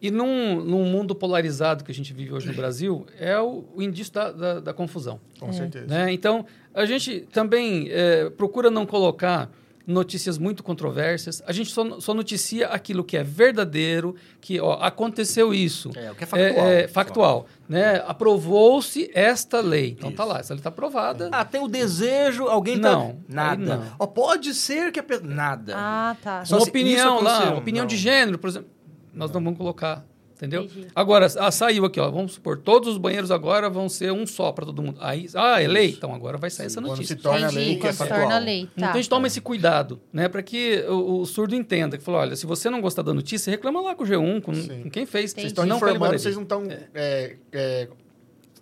[0.00, 3.82] E num, num mundo polarizado que a gente vive hoje no Brasil, é o, o
[3.82, 5.20] indício da, da- da confusão.
[5.38, 5.86] Com certeza.
[5.86, 6.12] Né?
[6.12, 6.44] Então,
[6.74, 9.48] a gente também eh, procura não colocar
[9.86, 11.42] notícias muito controversas.
[11.46, 15.90] A gente só, só noticia aquilo que é verdadeiro, que ó, aconteceu isso.
[15.96, 16.66] É, o que é factual.
[16.66, 17.46] É, é, factual.
[17.68, 18.02] Né?
[18.06, 19.96] Aprovou-se esta lei.
[19.98, 20.32] Então tá Isso.
[20.32, 21.28] lá, essa lei está aprovada.
[21.32, 22.92] Ah, tem o desejo, alguém tá.
[22.92, 23.74] Não, Nada.
[23.74, 23.96] aí não.
[23.98, 25.26] Ó, pode ser que a pessoa.
[25.28, 25.74] Nada.
[25.76, 26.44] Ah, tá.
[26.44, 28.02] Só Uma se- opinião lá, opinião de Não.
[28.02, 28.68] gênero, por exemplo.
[29.14, 30.04] Nós não vamos colocar.
[30.42, 30.64] Entendeu?
[30.64, 30.88] Entendi.
[30.92, 32.10] Agora, ah, saiu aqui, ó.
[32.10, 34.98] Vamos supor, todos os banheiros agora vão ser um só para todo mundo.
[35.00, 35.90] Aí, ah, é lei?
[35.90, 37.14] Então agora vai sair essa Quando notícia.
[37.16, 38.64] se torna Entendi, lei, que é quando se torna lei.
[38.66, 38.72] Tá.
[38.76, 40.28] Então a gente toma esse cuidado, né?
[40.28, 41.96] Para que o, o surdo entenda.
[41.96, 44.52] Que falou, olha, se você não gostar da notícia, reclama lá com o G1, com,
[44.52, 44.82] Sim.
[44.82, 45.30] com quem fez.
[45.30, 47.88] Vocês Vocês estão não informando, vocês não estão é, é,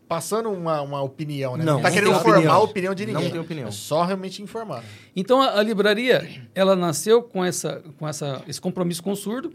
[0.06, 1.64] passando uma, uma opinião, né?
[1.64, 2.54] Não, Não tá não querendo tem formar opinião.
[2.54, 3.30] a opinião de Não ninguém.
[3.30, 3.68] tem opinião.
[3.68, 4.84] É só realmente informar.
[5.16, 9.50] Então a, a livraria, ela nasceu com, essa, com essa, esse compromisso com o surdo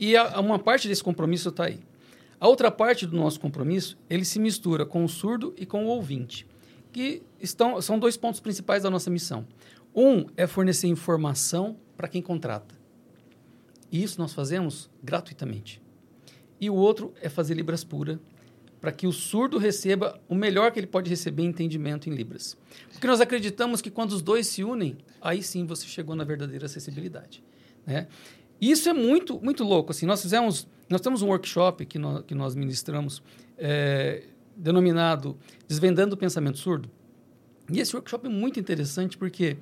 [0.00, 1.78] e a- uma parte desse compromisso está aí.
[2.40, 5.88] A outra parte do nosso compromisso, ele se mistura com o surdo e com o
[5.88, 6.46] ouvinte,
[6.90, 9.46] que estão, são dois pontos principais da nossa missão.
[9.94, 12.74] Um é fornecer informação para quem contrata.
[13.92, 15.82] E isso nós fazemos gratuitamente.
[16.60, 18.18] E o outro é fazer Libras pura,
[18.80, 22.56] para que o surdo receba o melhor que ele pode receber em entendimento em Libras.
[22.90, 26.64] Porque nós acreditamos que quando os dois se unem, aí sim você chegou na verdadeira
[26.64, 27.42] acessibilidade.
[27.86, 28.06] Né?
[28.60, 29.90] E isso é muito, muito louco.
[29.90, 33.22] Assim, nós fizemos, nós temos um workshop que nós, que nós ministramos,
[33.56, 34.24] é,
[34.56, 35.36] denominado
[35.66, 36.90] Desvendando o Pensamento Surdo.
[37.72, 39.56] E esse workshop é muito interessante porque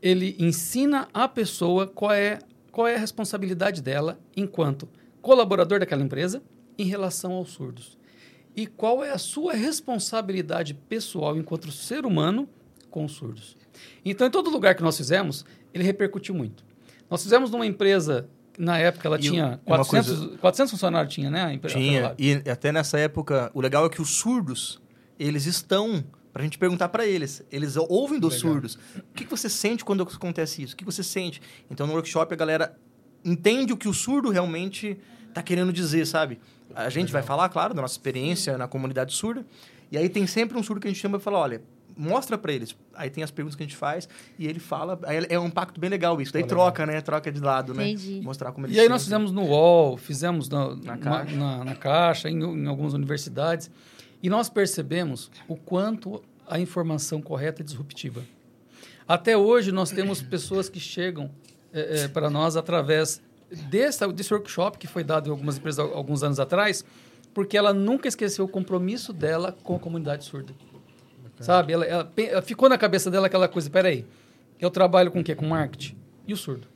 [0.00, 2.38] ele ensina a pessoa qual é,
[2.70, 4.88] qual é a responsabilidade dela enquanto
[5.20, 6.42] colaborador daquela empresa
[6.76, 7.96] em relação aos surdos.
[8.56, 12.48] E qual é a sua responsabilidade pessoal enquanto ser humano
[12.90, 13.56] com os surdos.
[14.04, 16.64] Então, em todo lugar que nós fizemos, ele repercutiu muito.
[17.12, 18.26] Nós fizemos numa empresa,
[18.58, 21.42] na época ela E tinha uma 400, coisa- 400 funcionários, tinha, né?
[21.42, 22.14] a a Tinha.
[22.18, 24.80] E até nessa época, o legal é que os surdos,
[25.18, 26.02] eles estão
[26.32, 27.44] pra gente perguntar pra eles.
[27.52, 28.52] Eles ouvem dos Legal.
[28.52, 28.78] surdos.
[28.96, 30.72] O que, que você sente quando acontece isso?
[30.72, 31.40] O que você sente?
[31.70, 32.74] Então, no workshop, a galera
[33.22, 34.96] entende o que o surdo realmente
[35.34, 36.40] tá querendo dizer, sabe?
[36.74, 39.44] A gente vai falar, claro, da nossa experiência na comunidade surda.
[39.90, 41.62] E aí tem sempre um surdo que a gente chama e fala, olha,
[41.96, 42.76] mostra pra eles.
[42.94, 44.98] Aí tem as perguntas que a gente faz e ele fala.
[45.04, 46.32] Aí é um impacto bem legal isso.
[46.32, 47.00] Daí troca, né?
[47.00, 47.90] Troca de lado, né?
[47.90, 48.20] Entendi.
[48.22, 51.36] Mostrar como ele E aí nós fizemos no UOL, fizemos na, Na Caixa.
[51.36, 53.70] na, na Caixa, em, em algumas universidades.
[54.22, 58.22] E nós percebemos o quanto a informação correta é disruptiva.
[59.06, 61.30] Até hoje, nós temos pessoas que chegam
[61.72, 63.20] eh, eh, para nós através
[63.68, 66.84] desse, desse workshop que foi dado em algumas empresas há alguns anos atrás,
[67.34, 70.54] porque ela nunca esqueceu o compromisso dela com a comunidade surda.
[71.42, 71.72] Sabe?
[71.72, 74.04] Ela, ela ela ficou na cabeça dela aquela coisa, peraí,
[74.60, 75.34] eu trabalho com o quê?
[75.34, 75.96] Com marketing.
[76.26, 76.68] E o surdo?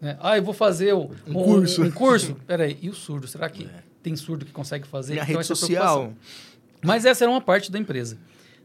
[0.00, 0.16] Né?
[0.20, 1.82] Ah, eu vou fazer o- Um curso.
[1.82, 2.34] Um, curso.
[2.46, 3.26] Peraí, e o surdo?
[3.26, 3.66] Será que
[4.02, 5.14] tem surdo que consegue fazer?
[5.14, 6.12] Minha Então, rede essa é a social.
[6.82, 8.18] Mas essa era uma parte da empresa.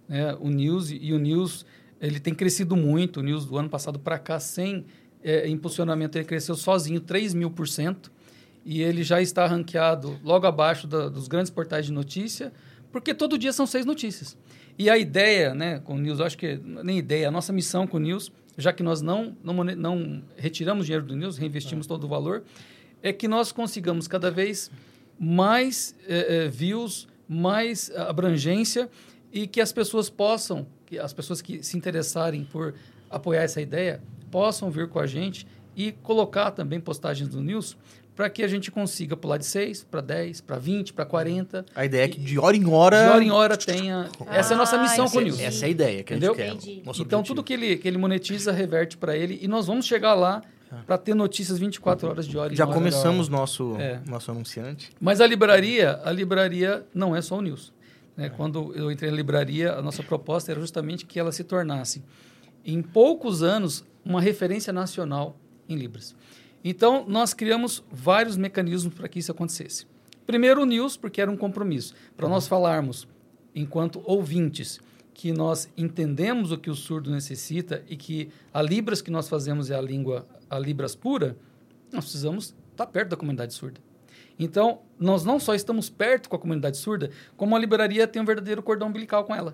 [0.07, 0.35] né?
[0.41, 1.65] O News e o News
[2.01, 3.21] ele tem crescido muito.
[3.21, 4.85] O News do ano passado para cá, sem
[5.23, 8.11] eh, impulsionamento, ele cresceu sozinho 3 mil por cento.
[8.65, 12.51] E ele já está ranqueado logo abaixo da- dos grandes portais de notícia,
[12.91, 14.37] porque todo dia são seis notícias.
[14.79, 17.97] E a ideia né, com o News, acho que nem ideia, a nossa missão com
[17.97, 22.07] o News, já que nós não, não, não retiramos dinheiro do News, reinvestimos todo o
[22.07, 22.43] valor,
[23.03, 24.71] é que nós consigamos cada vez
[25.19, 28.89] mais eh, eh, views, mais abrangência
[29.33, 32.73] e que as pessoas possam, que as pessoas que se interessarem por
[33.09, 34.01] apoiar essa ideia,
[34.31, 37.75] possam vir com a gente e colocar também postagens do News
[38.19, 41.65] para que a gente consiga pular de 6 para 10, para 20, para 40.
[41.73, 43.01] A ideia é que de hora em hora.
[43.01, 44.09] De hora em hora tenha.
[44.29, 45.21] Essa é a nossa Ah, missa com o.
[45.21, 45.39] News.
[45.39, 46.33] Essa é a ideia que Entendeu?
[46.33, 46.71] a gente quer.
[46.81, 47.23] Então, objetivo.
[47.23, 50.41] tudo que ele, que ele monetiza reverte para ele e nós vamos chegar lá
[50.85, 52.73] para ter notícias 24 horas de hora em Já hora.
[52.73, 54.01] começamos nosso, É.
[54.05, 54.91] nosso anunciante.
[54.99, 57.71] Mas a livraria, a livraria não é só o News.
[58.17, 58.27] né?
[58.27, 62.03] Quando eu entrei na livraria, a nossa proposta era justamente que ela se tornasse,
[62.65, 65.37] em poucos anos, uma referência nacional
[65.69, 66.13] em Libras.
[66.63, 69.85] Então, nós criamos vários mecanismos para que isso acontecesse.
[70.25, 71.93] Primeiro, o News, porque era um compromisso.
[72.15, 73.07] Para nós falarmos,
[73.55, 74.79] enquanto ouvintes,
[75.13, 79.69] que nós entendemos o que o surdo necessita e que a Libras que nós fazemos
[79.69, 81.35] é a língua, a Libras pura,
[81.91, 83.81] nós precisamos estar perto da comunidade surda.
[84.39, 88.25] Então, nós não só estamos perto com a comunidade surda, como a livraria tem um
[88.25, 89.53] verdadeiro cordão umbilical com ela.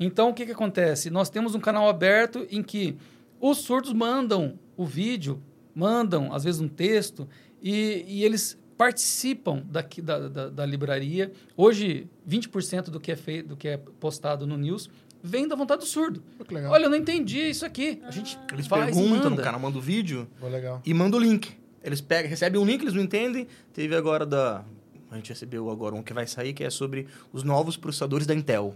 [0.00, 1.10] Então, o que, que acontece?
[1.10, 2.96] Nós temos um canal aberto em que
[3.40, 5.40] os surdos mandam o vídeo,
[5.78, 7.28] mandam, às vezes, um texto,
[7.62, 11.32] e, e eles participam daqui, da, da, da livraria.
[11.56, 14.90] Hoje, 20% do que, é feito, do que é postado no News
[15.22, 16.22] vem da vontade do surdo.
[16.36, 16.72] Pô, que legal.
[16.72, 18.00] Olha, eu não entendi isso aqui.
[18.04, 19.42] A gente Eles faz perguntam no manda.
[19.42, 20.80] canal, manda o vídeo legal.
[20.84, 21.56] e manda o link.
[21.82, 23.46] Eles pegam, recebem um link, eles não entendem.
[23.72, 24.64] Teve agora da.
[25.10, 28.34] A gente recebeu agora um que vai sair, que é sobre os novos processadores da
[28.34, 28.74] Intel.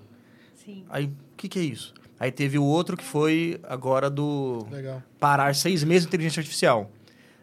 [0.55, 0.85] Sim.
[0.89, 1.95] Aí, o que, que é isso?
[2.23, 5.03] Aí teve o outro que foi agora do Legal.
[5.19, 6.89] parar seis meses de inteligência artificial.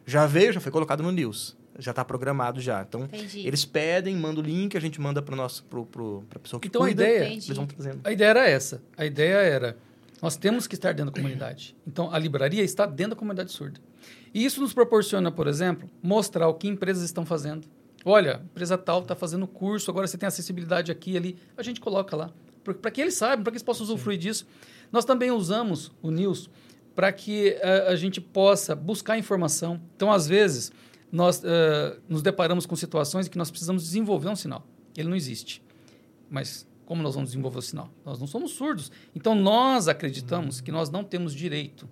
[0.06, 1.58] Já veio, já foi colocado no News.
[1.78, 2.82] Já está programado já.
[2.88, 3.46] Então, Entendi.
[3.46, 6.70] eles pedem, mandam o link, a gente manda para nosso pro, pro, pra pessoa que
[6.70, 7.04] Então, a cuida.
[7.04, 7.48] ideia- Entendi.
[7.48, 8.00] Eles vão trazendo.
[8.06, 8.82] A ideia era essa.
[8.96, 9.78] A ideia era,
[10.22, 11.76] nós temos que estar dentro da comunidade.
[11.86, 13.82] Então, a livraria está dentro da comunidade surda.
[14.34, 17.68] E isso nos proporciona, por exemplo, mostrar o que empresas estão fazendo.
[18.06, 21.38] Olha, empresa tal está fazendo curso, agora você tem acessibilidade aqui e ali.
[21.58, 22.32] A gente coloca lá.
[22.64, 24.46] Para que eles saibam, para que eles possam usufruir disso.
[24.92, 26.50] Nós também usamos o News
[26.96, 29.80] para que eh, a gente possa buscar informação.
[29.96, 30.72] Então, às vezes,
[31.12, 34.68] nós eh, nos deparamos com situações em que nós precisamos desenvolver um sinal.
[34.98, 35.64] Ele não existe.
[36.30, 37.90] Mas como nós vamos desenvolver o sinal?
[38.04, 38.92] Nós não somos surdos.
[39.16, 41.88] Então nós acreditamos que nós não temos direito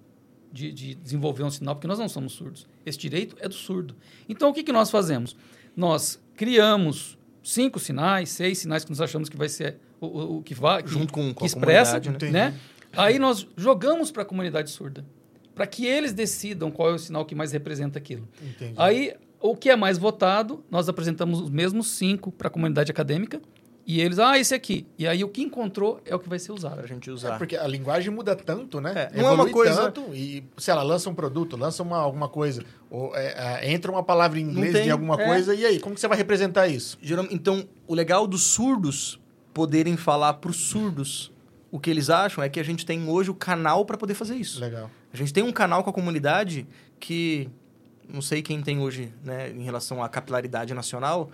[0.52, 2.68] de, de desenvolver um sinal, porque nós não somos surdos.
[2.86, 3.96] Esse direito é do surdo.
[4.28, 5.36] Então o que, que nós fazemos?
[5.76, 10.54] Nós criamos cinco sinais, seis sinais que nós achamos que vai ser o, o, que
[10.54, 10.84] vai.
[10.84, 12.54] que- Junto com, com que a expressa, comunidade, né?
[12.96, 15.06] Aí nós jogamos para a comunidade surda,
[15.54, 18.28] para que eles decidam qual é o sinal que mais representa aquilo.
[18.42, 18.74] Entendi.
[18.78, 23.40] Aí, o que é mais votado, nós apresentamos os mesmos cinco para a comunidade acadêmica
[23.86, 24.86] e eles, ah, esse aqui.
[24.98, 26.76] E aí o que encontrou é o que vai ser usado.
[26.76, 27.38] Para a gente É usar.
[27.38, 29.10] porque a linguagem muda tanto, né?
[29.14, 32.28] É, não é uma coisa- tanto e, sei lá, lança um produto, lança uma, alguma
[32.30, 35.26] coisa, ou é, é, entra uma palavra em inglês de alguma é.
[35.26, 36.98] coisa, e aí, como que você vai representar isso?
[37.02, 39.20] Geral- Então, o legal dos surdos
[39.58, 41.32] poderem falar para os surdos
[41.72, 44.36] o que eles acham é que a gente tem hoje o canal para poder fazer
[44.36, 44.60] isso.
[44.60, 44.88] Legal.
[45.12, 46.68] A gente tem um canal com a comunidade
[47.00, 47.50] que
[48.08, 51.32] não sei quem tem hoje, né, em relação à capilaridade nacional.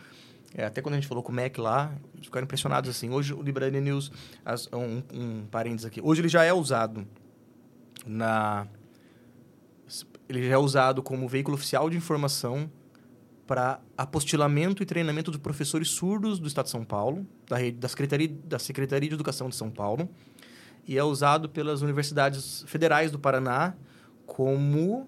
[0.55, 3.09] É, até quando a gente falou com o Mac lá, eles ficaram impressionados assim.
[3.09, 4.09] Hoje o Library News,
[4.45, 5.99] as- um, um parênteses aqui.
[6.01, 7.05] Hoje ele já é usado
[8.05, 8.65] na
[10.29, 12.71] ele já é usado como veículo oficial de informação
[13.47, 17.87] para apostilamento e treinamento de professores surdos do Estado de São Paulo, da, rede, da,
[17.89, 20.07] Secretaria, da Secretaria de Educação de São Paulo,
[20.87, 23.73] e é usado pelas universidades federais do Paraná
[24.25, 25.07] como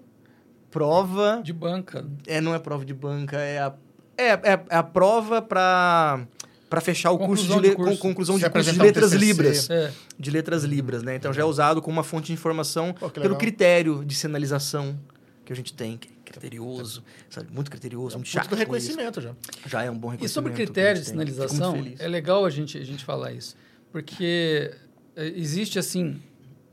[0.70, 1.40] prova.
[1.42, 2.06] De banca.
[2.26, 3.72] É, não é prova de banca, é a,
[4.16, 6.26] é, é, é a prova para
[6.68, 7.92] para fechar o curso de, Conclusão de le- curso.
[7.92, 9.24] con- conclusão de curso de um letras TCC.
[9.24, 9.92] libras É.
[10.18, 11.14] de letras libras, né?
[11.14, 14.98] Então já é usado como uma fonte de informação Pô, pelo critério de sinalização
[15.44, 16.08] que a gente tem, que
[16.38, 17.52] criterioso, sabe?
[17.52, 18.48] Muito criterioso, muito chato.
[18.48, 18.88] Muito do com isso.
[18.88, 19.34] reconhecimento já.
[19.66, 20.32] Já é um bom E reconhecimento.
[20.32, 23.56] sobre que a critérios de sinalização, é legal a gente, a gente falar isso.
[23.90, 24.72] Porque
[25.14, 26.20] é, existe, assim,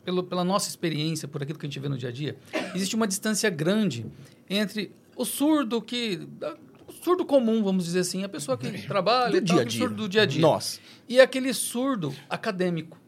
[0.04, 2.36] pelo, pela nossa experiência, por aquilo que a gente vê no dia a dia,
[2.76, 4.06] existe uma distância grande
[4.50, 6.28] entre o surdo que...
[6.86, 9.68] O surdo comum, vamos dizer assim, a pessoa que trabalha, do e tal, dia a
[9.68, 9.80] dia.
[9.80, 10.42] surdo do dia a dia.
[10.42, 10.82] Nós.
[11.08, 13.00] E aquele surdo acadêmico.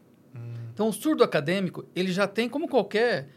[0.72, 3.28] Então, o surdo acadêmico, ele já tem, como qualquer...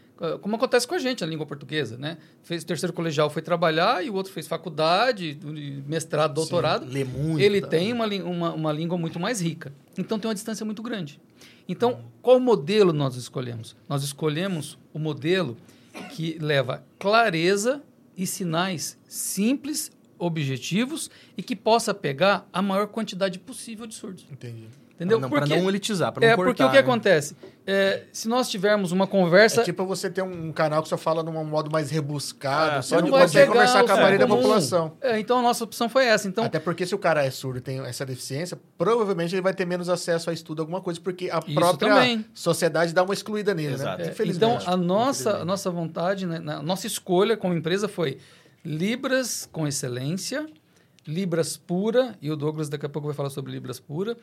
[0.42, 2.18] Como acontece com a gente na língua portuguesa, né?
[2.42, 5.38] Fez o terceiro colegial, foi trabalhar, e o outro fez faculdade,
[5.86, 6.86] mestrado, doutorado.
[6.86, 7.40] Lê muito.
[7.40, 7.68] Ele tá?
[7.68, 9.72] tem uma, uma, uma língua muito mais rica.
[9.96, 11.18] Então, tem uma distância muito grande.
[11.66, 13.74] Então, qual modelo nós escolhemos?
[13.88, 15.56] Nós escolhemos o modelo
[16.10, 17.82] que leva clareza
[18.16, 24.26] e sinais simples, objetivos e que possa pegar a maior quantidade possível de surdos.
[24.30, 24.68] Entendi.
[25.00, 25.18] Entendeu?
[25.18, 26.50] Para não, pra Porque- não elitizar, para não é, cortar.
[26.50, 26.78] porque o que né?
[26.80, 27.34] acontece?
[27.66, 29.62] É, se nós tivermos uma conversa.
[29.62, 33.00] É tipo você ter um canal que só fala num modo mais rebuscado, Ah, você
[33.00, 34.92] não consegue conversar com a maioria da população.
[35.00, 36.28] É, então a nossa opção foi essa.
[36.28, 39.54] Então, Até porque se o cara é surdo e tem essa deficiência, provavelmente ele vai
[39.54, 42.26] ter menos acesso a estudo, alguma coisa, porque a Isso própria também.
[42.34, 44.02] sociedade dá uma excluída nele, Exato.
[44.02, 44.08] né?
[44.08, 44.62] É, Infelizmente.
[44.62, 48.18] Então, a nossa, a nossa vontade, né, a nossa escolha como empresa foi
[48.64, 50.46] Libras com excelência,
[51.06, 54.16] Libras pura, e o Douglas daqui a pouco vai falar sobre Libras pura,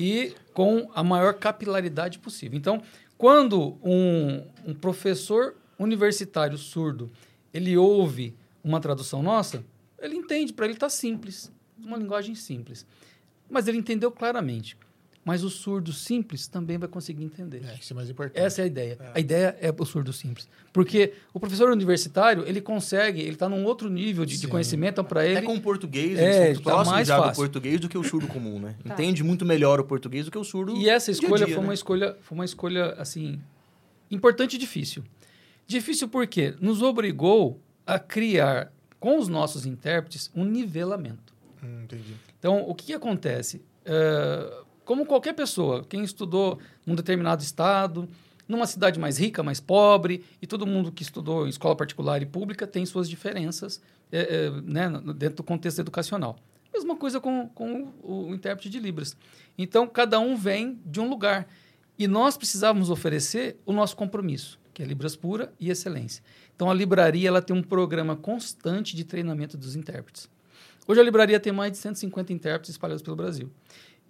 [0.00, 2.56] e com a maior capilaridade possível.
[2.56, 2.82] Então,
[3.18, 7.10] quando um, um professor universitário surdo,
[7.52, 8.34] ele ouve
[8.64, 9.62] uma tradução nossa,
[9.98, 12.86] ele entende, para ele está simples, uma linguagem simples.
[13.50, 14.74] Mas ele entendeu claramente.
[15.22, 17.62] Mas o surdo simples também vai conseguir entender.
[17.64, 18.42] É, isso é mais importante.
[18.42, 18.98] Essa é a ideia.
[19.14, 20.48] A ideia é o surdo simples.
[20.72, 25.04] Porque o professor universitário, ele consegue, ele está num outro nível de, de conhecimento, então
[25.04, 25.42] para Até ele...
[25.42, 27.42] com o português, É, eles são muito tá mais já do fácil.
[27.42, 28.76] português do que o surdo comum, né?
[28.82, 28.94] Tá.
[28.94, 31.62] Entende muito melhor o português do que o surdo E essa dia escolha dia, foi,
[31.62, 31.68] né?
[31.68, 33.38] uma escolha foi uma escolha, assim,
[34.10, 35.04] importante e difícil.
[35.66, 41.34] Difícil porque nos obrigou a criar, com os nossos intérpretes, um nivelamento.
[41.62, 42.14] Hum, entendi.
[42.38, 43.60] Então, o que, que acontece?
[43.84, 48.08] É, como qualquer pessoa, quem estudou num determinado estado,
[48.48, 52.26] numa cidade mais rica, mais pobre, e todo mundo que estudou em escola particular e
[52.26, 53.80] pública tem suas diferenças
[54.10, 56.36] é, é, né, dentro do contexto educacional.
[56.74, 59.16] Mesma coisa com, com o, o intérprete de Libras.
[59.56, 61.46] Então, cada um vem de um lugar.
[61.96, 66.20] E nós precisávamos oferecer o nosso compromisso, que é Libras Pura e Excelência.
[66.56, 70.28] Então, a livraria ela tem um programa constante de treinamento dos intérpretes.
[70.84, 73.48] Hoje, a livraria tem mais de 150 intérpretes espalhados pelo Brasil.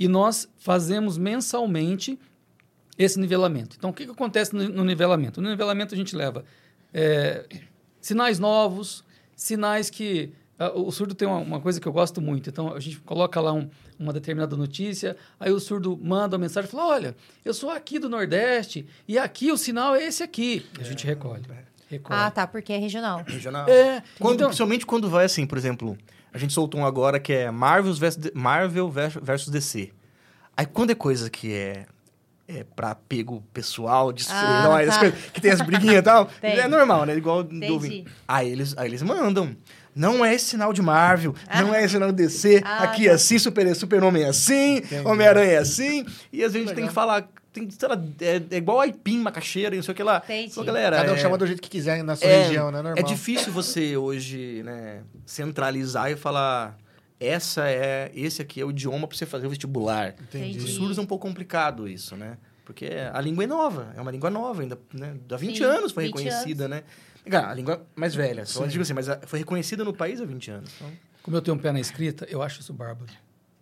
[0.01, 2.19] E nós fazemos mensalmente
[2.99, 3.77] esse nivelamento.
[3.79, 5.41] Então, o que, que acontece no, no nivelamento?
[5.41, 6.45] No nivelamento, a gente leva
[6.93, 7.45] é,
[8.01, 9.05] sinais novos,
[9.37, 10.33] sinais que.
[10.59, 12.49] ah, o surdo tem uma, uma coisa que eu gosto muito.
[12.51, 16.67] Então, a gente coloca lá um- uma determinada notícia, aí o surdo manda uma mensagem
[16.69, 20.65] e fala: Olha, eu sou aqui do Nordeste e aqui o sinal é esse aqui.
[20.79, 21.43] A gente recolhe.
[21.89, 22.19] recolhe.
[22.21, 23.23] Ah, tá, porque é regional.
[23.27, 23.69] Regional.
[23.69, 25.97] É, Quando, então- Principalmente quando vai assim, por exemplo,
[26.33, 29.91] a gente soltou um agora que é Marvel versus, Marvel versus DC.
[30.57, 31.87] Aí quando é coisa que é,
[32.49, 34.99] é pra apego pessoal, de Ah, super-herói, tá.
[34.99, 36.59] coisas, que tem as briguinhas e tal, Tem.
[36.59, 37.17] é normal, né?
[37.17, 37.73] Igual do Entendi.
[37.73, 38.07] ouvinte.
[38.27, 39.57] Aí eles, aí eles mandam.
[39.95, 43.11] Não é esse sinal de Marvel, não é esse sinal de DC, Ah, aqui tá.
[43.11, 46.87] é assim, super, super-homem é assim, Homem-Aranha é assim, e às vezes a gente tem
[46.87, 50.03] que falar, tem, sei lá, é, é igual aipim, macaxeira, e não sei o que
[50.03, 50.23] lá.
[50.25, 50.55] Entendi.
[50.55, 52.83] Pô, galera, Cada um é- chama do jeito que quiser na sua é, região, né?
[52.83, 52.99] Normal.
[52.99, 56.79] É difícil você hoje, né, centralizar e falar
[57.19, 60.15] essa é, esse aqui é o idioma para você fazer o vestibular.
[60.21, 60.51] Entendi.
[60.51, 60.73] Os Entendi.
[60.73, 62.39] surdos é um pouco complicado isso, né?
[62.65, 65.17] Porque a língua é nova, é uma língua nova ainda, né?
[65.31, 66.85] Há 20 Sim, anos foi 20 reconhecida, né?
[67.29, 70.51] Cara, a língua mais velha, só digo assim, mas foi reconhecida no país há 20
[70.51, 70.71] anos.
[70.77, 70.91] Então,
[71.23, 73.11] Como eu tenho um pé na escrita, eu acho isso bárbaro.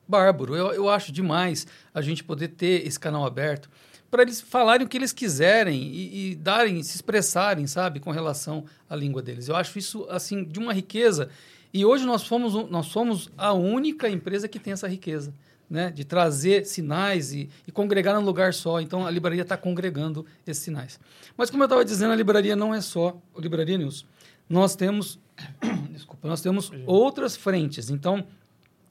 [0.09, 0.57] Bárbaro.
[0.57, 3.69] Eu, eu acho demais a gente poder ter esse canal aberto
[4.11, 8.65] para eles falarem o que eles quiserem e, e darem, se expressarem, sabe, com relação
[8.89, 9.49] à língua deles.
[9.49, 11.29] Eu acho isso, assim, de uma riqueza.
[11.75, 15.35] E hoje nós fomos, um- nós somos a única empresa que tem essa riqueza,
[15.69, 15.91] né?
[15.91, 18.81] De trazer sinais e, e congregar num lugar só.
[18.81, 20.99] Então, a livraria está congregando esses sinais.
[21.37, 24.07] Mas, como eu estava dizendo, a livraria não é só o Livraria News.
[24.49, 25.19] Nós temos
[25.93, 27.91] desculpa, nós temos outras frentes.
[27.91, 28.25] Então,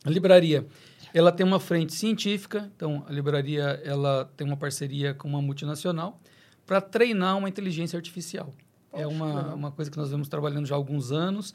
[0.06, 0.66] a livraria,
[1.14, 2.72] ela tem uma frente científica.
[2.76, 6.20] Então, a livraria, ela tem uma parceria com uma multinacional
[6.66, 8.54] para treinar uma inteligência artificial.
[8.94, 11.54] é uma, uma coisa que nós vemos trabalhando já há alguns anos.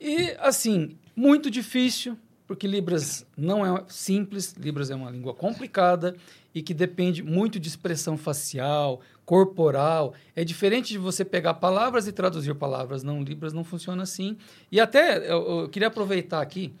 [0.00, 2.16] E, assim, muito difícil,
[2.46, 6.16] porque Libras não é simples, Libras é uma língua complicada
[6.54, 10.14] e que depende muito de expressão facial, corporal.
[10.36, 13.02] É diferente de você pegar palavras e traduzir palavras.
[13.02, 14.36] Não, Libras não funciona assim.
[14.70, 16.74] E até eu, eu queria aproveitar aqui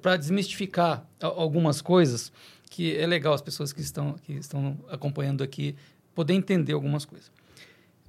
[0.00, 2.32] para desmistificar algumas coisas
[2.68, 5.74] que é legal as pessoas que estão, que estão acompanhando aqui
[6.14, 7.30] poder entender algumas coisas.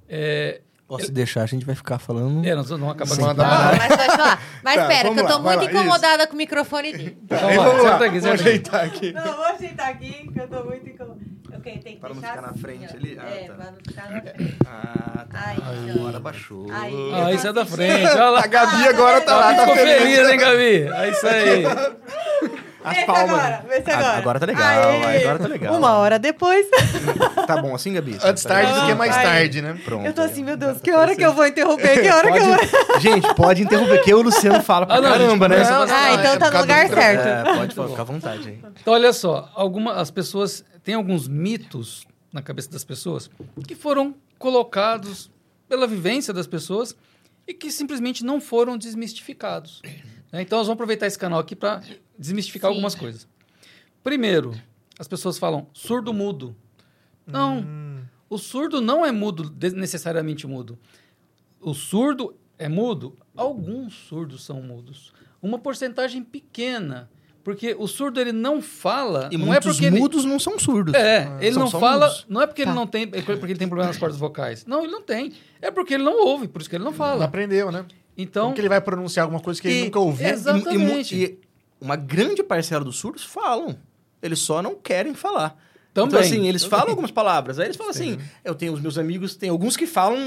[0.08, 2.44] É, Ó, se deixar, a gente vai ficar falando.
[2.44, 3.76] é, nós vamos acabar com bala.
[3.78, 4.42] mas pode falar.
[4.64, 7.18] Mas Tá, pera, que vamos eu tô lá, muito incomodada com o microfone dele.
[7.22, 8.48] Então, Aí, vai, vamos lá, senta aqui, vamos senta aqui.
[8.48, 9.12] ajeitar aqui.
[9.12, 11.29] Não, vou ajeitar aqui, que eu tô muito incomodada.
[11.60, 12.96] Ok, tem que Para não ficar na assim, frente ó.
[12.96, 13.18] ali?
[13.20, 13.54] Ah, é, tá.
[13.54, 14.56] pra não ficar na frente.
[14.66, 15.38] Ah, tá.
[15.46, 16.66] Aí, Agora baixou.
[16.72, 17.12] Aí.
[17.14, 18.06] Ah, isso é da frente.
[18.12, 18.40] Olha lá.
[18.44, 19.96] A Gabi agora tá lá, tá Ficou feliz.
[20.02, 20.82] feliz, hein, Gabi?
[20.88, 22.60] É isso aí.
[22.82, 23.30] As Vê palmas.
[23.30, 24.16] agora, vê se agora.
[24.18, 25.20] agora tá legal, Aê.
[25.22, 25.76] agora tá legal.
[25.76, 26.66] Uma hora depois,
[27.46, 28.16] Tá bom assim, Gabi?
[28.22, 29.78] Antes tarde do que mais tarde, né?
[29.84, 30.06] Pronto.
[30.06, 32.00] eu tô assim, meu Deus, que hora que eu vou interromper?
[32.02, 32.56] Que hora que eu vou...
[32.56, 32.70] Pode-
[33.02, 35.56] Gente, pode interromper, que o Luciano fala pra Ah, não, a gente caramba, né?
[35.58, 35.92] Não, bastante.
[35.92, 37.26] Ah, então é tá no lugar do- certo.
[37.26, 38.58] É, pode falar, fica à vontade aí.
[38.80, 43.28] Então, olha só, alguma, as pessoas têm alguns mitos na cabeça das pessoas
[43.66, 45.30] que foram colocados
[45.68, 46.96] pela vivência das pessoas
[47.46, 49.82] e que simplesmente não foram desmistificados.
[50.32, 50.42] né?
[50.42, 51.80] Então, nós vamos aproveitar esse canal aqui para
[52.20, 52.74] desmistificar Sim.
[52.74, 53.26] algumas coisas.
[54.04, 54.52] Primeiro,
[54.98, 56.54] as pessoas falam surdo-mudo.
[57.26, 58.02] Não, Hum.
[58.28, 60.78] o surdo não é mudo, necessariamente mudo.
[61.60, 63.16] O surdo é mudo?
[63.36, 65.12] Alguns surdos são mudos.
[65.42, 67.10] Uma porcentagem pequena.
[67.42, 69.30] Porque o surdo ele não fala.
[69.32, 70.92] E não é porque ele, mudos não são surdos.
[70.94, 72.06] É, ele São não fala.
[72.06, 72.26] mudos.
[72.28, 72.70] Não é porque Tá.
[72.70, 73.02] ele não tem.
[73.04, 74.66] é porque ele tem problema nas cordas vocais.
[74.66, 75.32] Não, ele não tem.
[75.60, 77.24] É porque ele não ouve, por isso que ele não Não fala.
[77.24, 77.86] aprendeu, né?
[78.16, 78.44] Então.
[78.44, 80.26] Como que ele vai pronunciar alguma coisa que ele E- nunca ouviu?
[80.28, 81.16] Ex- Exatamente.
[81.16, 81.38] E, e- e
[81.80, 83.78] uma grande parcela dos surdos falam.
[84.22, 85.56] Eles só não querem falar.
[85.92, 86.08] Também.
[86.10, 86.78] Então, assim, eles Também.
[86.78, 87.58] falam algumas palavras.
[87.58, 90.18] Aí eles falam assim: eu tenho os meus amigos, tem alguns que falam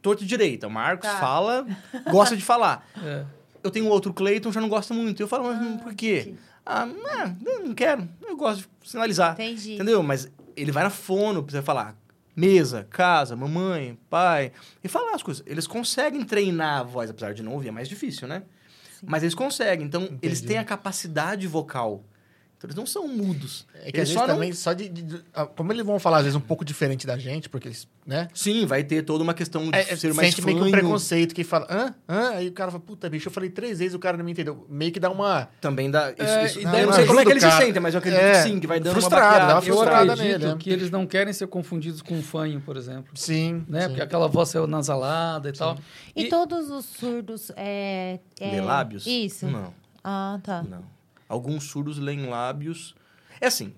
[0.00, 0.68] torto e direita.
[0.68, 1.18] O Marcos Tá.
[1.18, 1.66] fala,
[2.10, 2.86] gosta de falar.
[3.04, 3.24] É.
[3.64, 5.20] Eu tenho outro, Cleiton, já não gosta muito.
[5.20, 6.34] Eu falo, mas hum, por quê?
[6.64, 8.08] Ah, não, não quero.
[8.26, 9.32] Eu gosto de sinalizar.
[9.32, 9.74] Entendi.
[9.74, 10.02] Entendeu?
[10.02, 11.96] Mas ele vai na fono você falar
[12.36, 14.52] mesa, casa, mamãe, pai.
[14.84, 15.42] E falar as coisas.
[15.46, 18.44] Eles conseguem treinar a voz, apesar de não ouvir, é mais difícil, né?
[19.06, 19.86] Mas eles conseguem.
[19.86, 22.04] Então, eles têm a capacidade vocal.
[22.58, 23.64] Então, eles não são mudos.
[23.72, 25.86] É que eles às vezes só não- também, só de, de- de- ah, Como eles
[25.86, 28.26] vão falar, às vezes, um pouco diferente da gente, porque eles, né?
[28.34, 30.70] Sim, vai ter toda uma questão de É, é, ser mais sente meio que um
[30.72, 31.94] preconceito que fala, hã?
[32.08, 32.30] Hã?
[32.30, 34.66] Aí o cara fala, puta, bicho, eu falei três vezes, o cara não me entendeu.
[34.68, 35.48] Meio que dá uma.
[35.60, 36.10] Também dá.
[36.10, 37.56] Isso, É, isso- e eu daí não não sei como é que eles o se
[37.58, 39.68] sentem, mas eu acredito É, que sim, que vai dando frustrado, uma dá uma baqueada.
[39.68, 40.56] Eu frustrada acredito nele, né?
[40.58, 43.12] que eles não querem ser confundidos com fanho, por exemplo.
[43.14, 43.64] Sim.
[43.68, 43.82] Né?
[43.82, 43.86] sim.
[43.90, 45.78] Porque aquela voz é nasalada e tal.
[46.16, 48.50] E, todos os surdos é, é...
[48.50, 49.06] Ler lábios?
[49.06, 49.46] Isso.
[49.46, 50.64] Não, Ah, tá.
[50.64, 50.97] não.
[51.28, 52.94] Alguns surdos leem lábios.
[53.40, 53.74] É assim,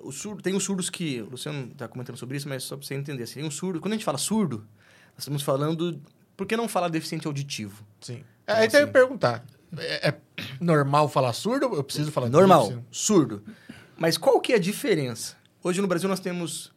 [0.00, 1.20] o surdo, tem os surdos que...
[1.22, 3.24] O Luciano está comentando sobre isso, mas só para você entender.
[3.24, 3.80] Assim, tem um surdo...
[3.80, 4.58] Quando a gente fala surdo,
[5.12, 6.00] nós estamos falando...
[6.36, 7.84] Por que não falar deficiente auditivo?
[8.00, 8.24] Sim.
[8.42, 9.44] Então, Aí até eu assim- ia perguntar:
[9.76, 10.20] é, é
[10.60, 12.84] normal falar surdo ou eu preciso falar Normal, surdo?
[12.90, 13.44] surdo.
[13.96, 15.36] Mas qual que é a diferença?
[15.62, 16.72] Hoje no Brasil nós temos,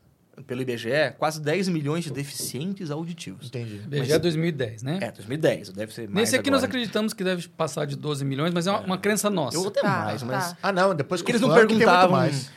[0.46, 3.48] pelo IBGE, quase 10 milhões de deficientes auditivos.
[3.48, 3.78] Entendi.
[3.88, 5.00] BGE é 2010, né?
[5.02, 6.70] É, 2010, deve ser mais Nesse aqui nós agora.
[6.70, 9.58] acreditamos que deve passar de 12 milhões, mas é uma, uma crença nossa.
[9.58, 10.52] Eu até Tá, mais, mas...
[10.52, 10.58] tá.
[10.62, 12.12] Ah, não, depois que eles não perguntavam...
[12.18, 12.52] mais.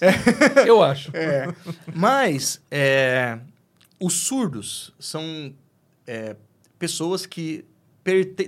[0.66, 1.10] Eu acho.
[1.16, 1.54] É.
[1.94, 3.38] Mas, é,
[4.00, 5.54] os surdos são
[6.06, 6.36] é,
[6.78, 7.64] pessoas que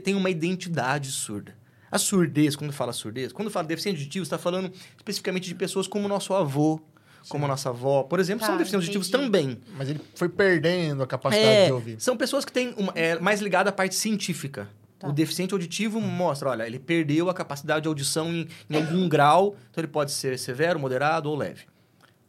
[0.02, 1.54] têm uma identidade surda.
[1.90, 6.08] A surdez, quando fala surdez, quando fala deficiente auditivo, está falando especificamente de pessoas como
[6.08, 6.80] nosso avô,
[7.28, 9.24] como nossa avó, por exemplo, Tá, são deficientes auditivos entendi.
[9.24, 9.58] também.
[9.76, 12.00] Mas ele foi perdendo a capacidade É, de ouvir.
[12.00, 14.68] são pessoas que têm uma, é, mais ligada à parte científica.
[14.98, 15.08] Tá.
[15.08, 19.56] O deficiente auditivo mostra, olha, ele perdeu a capacidade de audição em, em algum grau,
[19.70, 21.64] então ele pode ser severo, moderado ou leve.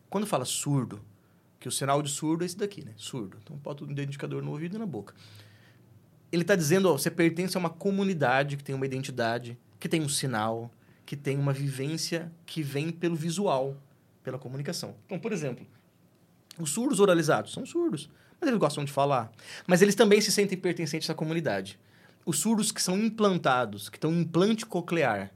[0.09, 0.99] Quando fala surdo,
[1.59, 2.91] que o sinal de surdo é esse daqui, né?
[2.97, 3.37] Surdo.
[3.41, 5.13] Então bota o identificador no ouvido e na boca.
[6.31, 10.01] Ele está dizendo, ó, você pertence a uma comunidade que tem uma identidade, que tem
[10.01, 10.69] um sinal,
[11.05, 13.77] que tem uma vivência que vem pelo visual,
[14.27, 14.93] pela comunicação.
[15.05, 15.65] Então, por exemplo,
[16.59, 18.09] os surdos oralizados são surdos,
[18.41, 19.31] mas eles gostam de falar.
[19.65, 21.79] Mas eles também se sentem pertencentes à comunidade.
[22.25, 25.31] Os surdos que são implantados, que estão em implante coclear,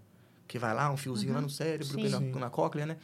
[0.45, 2.09] que vai lá um fiozinho lá no cérebro, Sim.
[2.09, 2.31] na, Sim.
[2.33, 2.97] na cóclea, né?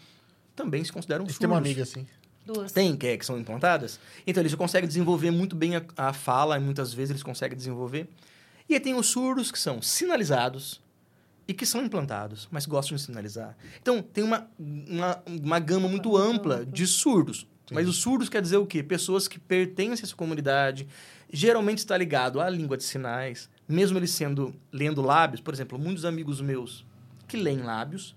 [0.54, 1.50] Também se consideram Tem surdos.
[1.50, 2.06] uma amiga assim.
[2.46, 2.74] Duas.
[2.74, 3.98] Tem, que, é, que são implantadas.
[4.26, 8.10] Então, eles conseguem desenvolver muito bem a, a fala, e muitas vezes eles conseguem desenvolver.
[8.68, 10.82] E aí tem os surdos que são sinalizados
[11.48, 13.56] e que são implantados, mas gostam de sinalizar.
[13.82, 17.48] Então, tem uma, uma, uma gama muito ampla de surdos.
[17.72, 18.82] Mas os surdos quer dizer o quê?
[18.82, 20.88] Pessoas que pertencem a essa comunidade,
[21.32, 25.42] geralmente está ligado à língua de sinais, mesmo eles sendo lendo lábios.
[25.42, 26.86] Por exemplo, muitos amigos meus
[27.28, 28.16] que leem lábios,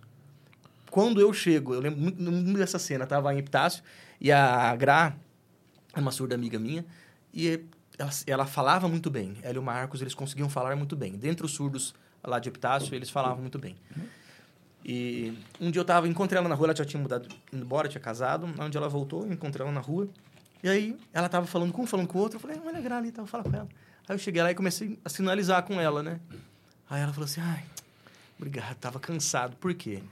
[0.91, 3.83] quando eu chego, eu lembro muito, dessa cena, tava em Epitácio,
[4.20, 5.16] e a Gra,
[5.95, 6.85] é uma surda amiga minha,
[7.33, 7.61] e
[7.99, 9.37] ela, ela falava muito bem.
[9.43, 11.12] Ela e o Marcos, eles conseguiam falar muito bem.
[11.12, 13.76] Dentre os surdos lá de Epitácio, eles falavam muito bem.
[14.84, 17.88] E um dia eu tava, encontrei ela na rua, ela já tinha mudado, indo embora,
[17.88, 18.48] tinha casado.
[18.58, 20.08] Onde ela voltou, eu encontrei ela na rua.
[20.62, 22.36] E aí, ela tava falando com um, falando com o outro.
[22.36, 23.68] Eu falei, olha a Gra ali, tava falando com ela.
[24.08, 26.18] Aí eu cheguei lá e comecei a sinalizar com ela, né?
[26.88, 27.62] Aí ela falou assim, ai,
[28.38, 29.56] obrigado, tava cansado.
[29.56, 30.02] Por quê?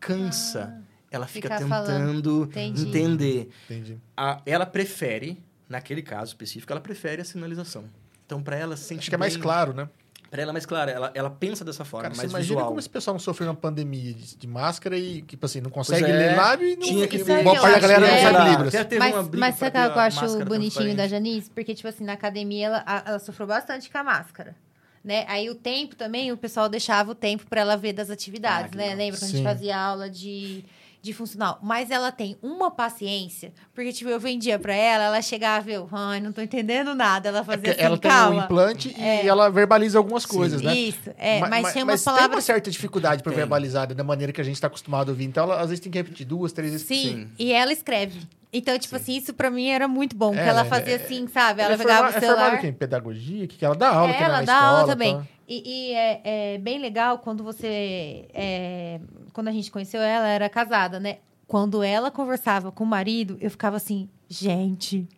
[0.00, 0.82] Cansa.
[1.10, 2.86] ela fica tentando Entendi.
[2.88, 3.50] entender.
[3.64, 3.98] Entendi.
[4.16, 7.84] A- ela prefere, naquele caso específico, ela prefere a sinalização.
[8.26, 9.88] Então, para ela, se sente Acho que é mais bem- claro, né?
[10.30, 10.90] Pra ela é mais clara.
[10.90, 12.66] Ela, ela pensa dessa forma, Cara, você mais imagina visual.
[12.68, 16.04] como esse pessoal não sofreu uma pandemia de, de máscara e, tipo assim, não consegue
[16.04, 16.86] é, ler lábio e não...
[16.86, 17.42] tinha que ver.
[17.42, 18.74] boa parte da galera não é- sabe Libras.
[18.98, 21.08] Mas, mas sabe o que eu acho bonitinho da.
[21.08, 21.50] Janice?
[21.50, 24.54] Porque, tipo assim, na academia ela, ela sofreu bastante com a máscara.
[25.02, 25.24] Né?
[25.28, 28.76] Aí o tempo também, o pessoal deixava o tempo para ela ver das atividades, Ah,
[28.76, 28.82] né?
[28.84, 28.98] legal.
[28.98, 30.64] Lembra que a gente fazia aula de,
[31.00, 31.58] de funcional?
[31.62, 35.88] Mas ela tem uma paciência, porque, tipo, eu vendia para ela, ela chegava e eu,
[35.92, 37.28] ai, não tô entendendo nada.
[37.28, 38.40] Ela É fazia porque assim, ela tem calma.
[38.42, 39.24] um implante É.
[39.24, 40.74] e ela verbaliza algumas coisas, né?
[40.74, 43.38] Isso, é, Ma- mas, ma- tinha umas mas tem uma certa dificuldade para Tem.
[43.40, 45.24] verbalizar da maneira que a gente está acostumado a ouvir.
[45.24, 46.86] Então, ela, às vezes tem que repetir duas, três vezes.
[46.86, 47.28] Sim, Sim.
[47.38, 48.20] e ela escreve.
[48.52, 50.28] Então, tipo assim, isso pra mim era muito bom.
[50.28, 51.60] Porque É, ela ela fazia é- assim, sabe?
[51.60, 52.58] Ela é pegava forma- o É formada celular.
[52.58, 52.66] o quê?
[52.68, 53.46] em pedagogia?
[53.46, 55.16] Que que ela dá aula É, que ela na dá escola, aula também.
[55.18, 55.26] tá?
[55.48, 56.20] E, e é,
[56.54, 58.28] é bem legal quando você.
[58.34, 59.00] é,
[59.32, 61.18] quando a gente conheceu ela, era casada, né?
[61.46, 65.08] Quando ela conversava com o marido, eu ficava assim, gente,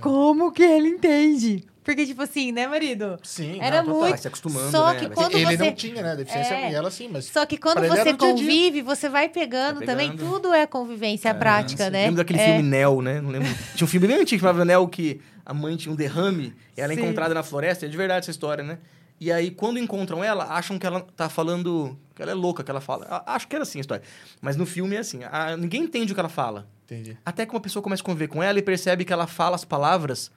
[0.00, 1.64] como que ele entende?
[1.82, 3.18] Porque, tipo assim, né, marido?
[3.24, 3.58] Sim.
[3.60, 4.18] Era não, muito.
[4.18, 5.00] Se acostumando, Só né?
[5.00, 5.64] que quando Ele você.
[5.64, 6.14] não tinha, né?
[6.14, 6.72] Deficiência É.
[6.72, 7.24] ela sim, mas...
[7.24, 10.10] Só que quando você no dia convive, você vai pegando também.
[10.12, 10.30] pegando.
[10.30, 12.04] Tudo é convivência prática, né?
[12.04, 12.44] Lembra daquele É.
[12.44, 13.20] filme Nell, né?
[13.20, 13.48] Não lembro.
[13.74, 16.80] Tinha um filme bem antigo que chamava Nell que a mãe tinha um derrame e
[16.80, 17.02] ela é Sim.
[17.02, 17.86] encontrada na floresta.
[17.86, 18.78] É de verdade essa história, né?
[19.20, 21.94] E aí, quando encontram ela, acham que ela tá falando...
[22.14, 23.22] Que ela é louca, que ela fala.
[23.26, 24.02] Acho que era assim a história.
[24.40, 25.20] Mas no filme é assim.
[25.24, 26.66] a- ninguém entende o que ela fala.
[26.86, 27.16] Entendi.
[27.24, 29.64] Até que uma pessoa começa a conviver com ela e percebe que ela fala as
[29.64, 30.30] palavras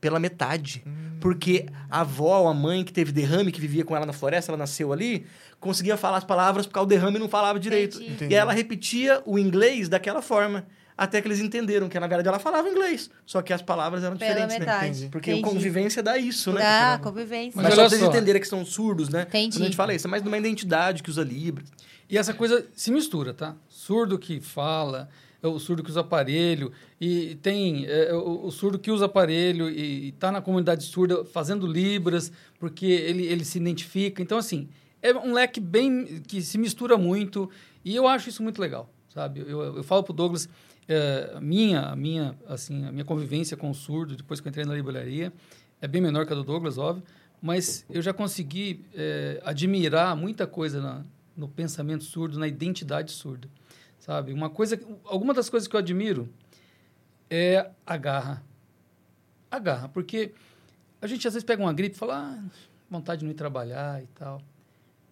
[0.00, 0.82] pela metade.
[1.20, 4.50] Porque a avó ou a mãe que teve derrame, que vivia com ela na floresta,
[4.50, 5.24] ela nasceu ali,
[5.60, 7.96] conseguia falar as palavras porque o derrame não falava direito.
[7.98, 8.12] Entendi.
[8.12, 8.34] Entendi.
[8.34, 10.66] E ela repetia o inglês daquela forma.
[11.02, 13.10] Até que eles entenderam que, na verdade, ela falava inglês.
[13.26, 14.60] Só que as palavras eram Pela diferentes, né?
[14.60, 14.86] metade.
[14.86, 15.08] Entendi.
[15.10, 15.48] Porque Entendi.
[15.48, 16.60] convivência dá isso, né?
[16.60, 17.52] Dá, convivência.
[17.56, 19.22] Mas, Mas só pra vocês entenderem que são surdos, né?
[19.22, 19.56] Entendi.
[19.56, 21.68] Quando a gente fala isso, é mais numa identidade que usa Libras.
[22.08, 23.56] E essa coisa se mistura, tá?
[23.68, 25.08] Surdo que fala,
[25.42, 29.68] é o surdo que usa aparelho, e tem é, o, o surdo que usa aparelho
[29.68, 32.30] e está na comunidade surda fazendo libras,
[32.60, 34.22] porque ele, ele se identifica.
[34.22, 34.68] Então, assim,
[35.02, 37.50] é um leque bem que se mistura muito,
[37.84, 39.40] e eu acho isso muito legal, sabe?
[39.40, 40.48] Eu, eu falo pro Douglas,
[40.88, 44.74] é, minha, minha, assim, a minha convivência com o surdo, depois que eu entrei na
[44.74, 45.32] livraria,
[45.80, 47.04] é bem menor que a do Douglas, óbvio,
[47.40, 51.04] mas eu já consegui é, admirar muita coisa na,
[51.36, 53.48] no pensamento surdo, na identidade surda,
[53.98, 54.32] sabe?
[54.32, 56.28] Uma coisa, alguma das coisas que eu admiro
[57.28, 58.42] é a garra.
[59.50, 60.32] A garra, porque
[61.00, 62.44] a gente às vezes pega uma gripe e fala, ah,
[62.88, 64.40] vontade de não ir trabalhar e tal.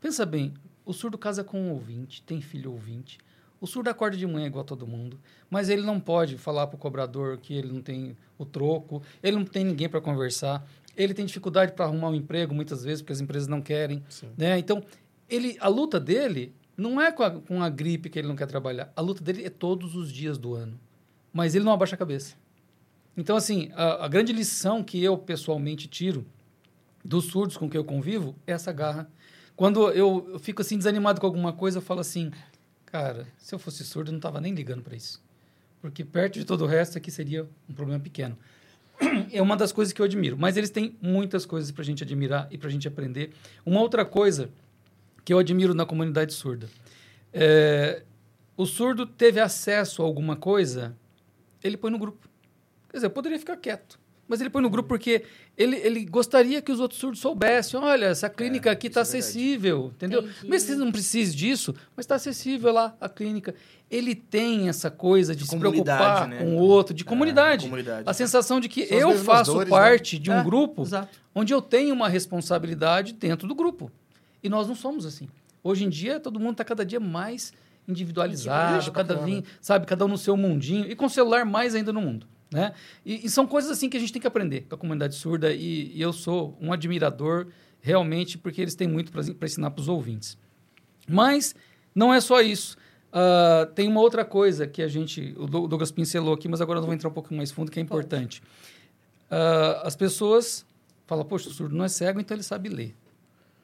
[0.01, 0.55] Pensa bem,
[0.85, 3.18] o surdo casa com um ouvinte, tem filho ouvinte.
[3.61, 6.79] O surdo acorda de manhã igual todo mundo, mas ele não pode falar para o
[6.79, 11.27] cobrador que ele não tem o troco, ele não tem ninguém para conversar, ele tem
[11.27, 14.03] dificuldade para arrumar um emprego muitas vezes porque as empresas não querem,
[14.37, 14.59] né?
[14.59, 14.83] Então,
[15.29, 18.47] ele, a luta dele não é com a, com a gripe que ele não quer
[18.47, 20.81] trabalhar, a luta dele é todos os dias do ano,
[21.31, 22.37] mas ele não abaixa a cabeça.
[23.15, 26.25] Então, assim, a, a grande lição que eu pessoalmente tiro
[27.05, 29.11] dos surdos com que eu convivo é essa garra.
[29.57, 32.31] Quando eu, eu fico assim desanimado com alguma coisa, eu falo assim,
[32.91, 35.22] cara, se eu fosse surdo, eu não estava nem ligando para isso.
[35.80, 38.36] Porque perto de todo o resto aqui seria um problema pequeno.
[39.32, 40.36] É uma das coisas que eu admiro.
[40.36, 43.32] Mas eles têm muitas coisas para a gente admirar e para a gente aprender.
[43.64, 44.51] Uma outra coisa
[45.24, 46.68] que eu admiro na comunidade surda.
[47.32, 48.03] É,
[48.57, 50.97] o surdo teve acesso a alguma coisa,
[51.62, 52.28] ele põe no grupo.
[52.88, 54.00] Quer dizer, eu poderia ficar quieto.
[54.31, 55.24] Mas ele põe no grupo porque
[55.59, 57.81] ele, ele gostaria que os outros surdos soubessem.
[57.81, 60.20] Olha, essa clínica aqui está é acessível, entendeu?
[60.20, 60.49] Entendi.
[60.49, 63.57] Mesmo que não precise disso, mas está acessível lá a clínica.
[63.91, 66.39] Ele tem essa coisa de, De se comunidade, preocupar né?
[66.39, 67.64] com o outro, de É, comunidade.
[67.64, 68.09] comunidade.
[68.09, 69.76] A sensação de que São eu faço dores, né?
[69.76, 71.18] parte de um É, grupo Exato.
[71.35, 73.91] onde eu tenho uma responsabilidade dentro do grupo.
[74.41, 75.28] E nós não somos assim.
[75.61, 77.53] Hoje em dia, todo mundo está cada dia mais
[77.89, 82.01] individualizado, cada vim, sabe, cada um no seu mundinho, e com celular mais ainda no
[82.01, 82.26] mundo.
[82.51, 82.73] Né?
[83.07, 85.53] E, e são coisas assim que a gente tem que aprender com a comunidade surda,
[85.53, 87.47] e, e eu sou um admirador
[87.81, 90.37] realmente, porque eles têm muito para ensinar para os ouvintes.
[91.09, 91.55] Mas
[91.95, 92.77] não é só isso.
[93.13, 96.79] Ah, tem uma outra coisa que a gente, o Dou- Douglas pincelou aqui, mas agora
[96.79, 98.43] eu vou entrar um pouco mais fundo, que é importante.
[99.31, 100.67] Ah, as pessoas
[101.07, 102.95] falam, poxa, o surdo não é cego, então ele sabe ler.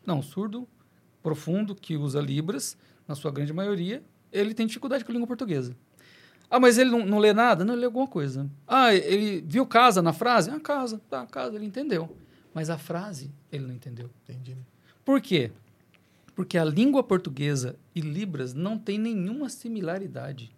[0.04, 0.66] Não, o surdo
[1.22, 2.76] profundo, que usa Libras,
[3.06, 5.76] na sua grande maioria, ele tem dificuldade com a língua portuguesa.
[6.50, 7.64] Ah, mas ele não, não lê nada?
[7.64, 8.48] Não, ele lê alguma coisa.
[8.66, 10.50] Ah, ele viu casa na frase?
[10.50, 11.00] Ah, casa.
[11.10, 12.16] Tá, casa, ele entendeu.
[12.54, 14.08] Mas a frase, ele não entendeu.
[14.24, 14.56] Entendi.
[15.04, 15.50] Por quê?
[16.34, 20.54] Porque a língua portuguesa e Libras não tem nenhuma similaridade.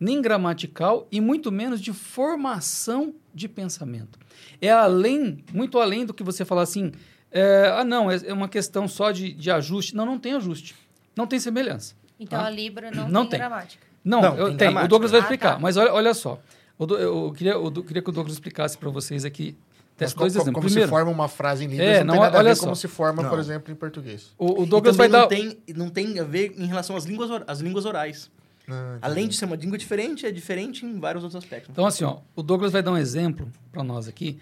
[0.00, 4.18] Nem gramatical e muito menos de formação de pensamento.
[4.60, 6.92] É além, muito além do que você falar assim,
[7.30, 9.94] é, ah, não, é, é uma questão só de, de ajuste.
[9.96, 10.74] Não, não tem ajuste.
[11.16, 11.94] Não tem semelhança.
[12.18, 12.46] Então Ah.
[12.46, 13.38] a Libra não, Não tem, tem.
[13.40, 13.86] gramática.
[14.08, 14.76] Não, Não, eu tem.
[14.76, 14.88] O.
[14.88, 15.52] Douglas vai Ah, explicar.
[15.54, 15.58] tá.
[15.58, 16.40] Mas olha, olha só.
[16.78, 19.56] Do- eu, queria, eu do- queria que o Douglas explicasse para vocês aqui.
[19.56, 20.54] Mas Teste como, dois exemplos.
[20.54, 22.48] como Primeiro, se forma uma frase em Libras, É, não, não, tem nada a olha
[22.50, 22.62] ver só.
[22.64, 23.40] como se forma, por Não.
[23.40, 24.32] exemplo, em português.
[24.38, 25.46] o, o E Douglas vai também dar.
[25.46, 28.30] não tem, não tem a ver em relação às línguas, or- às línguas orais.
[28.70, 31.70] Ah, Além de ser uma língua diferente, é diferente em vários outros aspectos.
[31.70, 34.38] Então, assim, ó, o Douglas vai dar um exemplo para nós aqui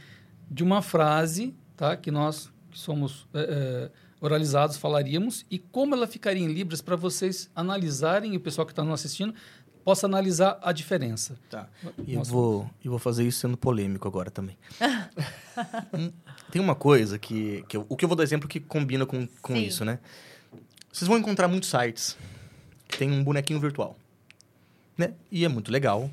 [0.51, 3.91] de uma frase tá, que nós, que somos é, é,
[4.21, 8.73] oralizados, falaríamos e como ela ficaria em Libras para vocês analisarem e o pessoal que
[8.73, 9.33] está nos assistindo
[9.87, 11.39] possa analisar a diferença.
[11.49, 11.69] Tá.
[12.05, 14.59] E eu vou, eu vou fazer isso sendo polêmico agora também.
[15.95, 16.13] Hum,
[16.51, 19.27] Tem uma coisa que, que eu- o que eu vou dar exemplo que combina com,
[19.41, 19.63] com Sim.
[19.63, 19.99] isso, né?
[20.93, 22.15] Vocês vão encontrar muitos sites
[22.87, 23.97] que tem um bonequinho virtual,
[24.99, 25.15] né?
[25.33, 26.11] E é muito legal,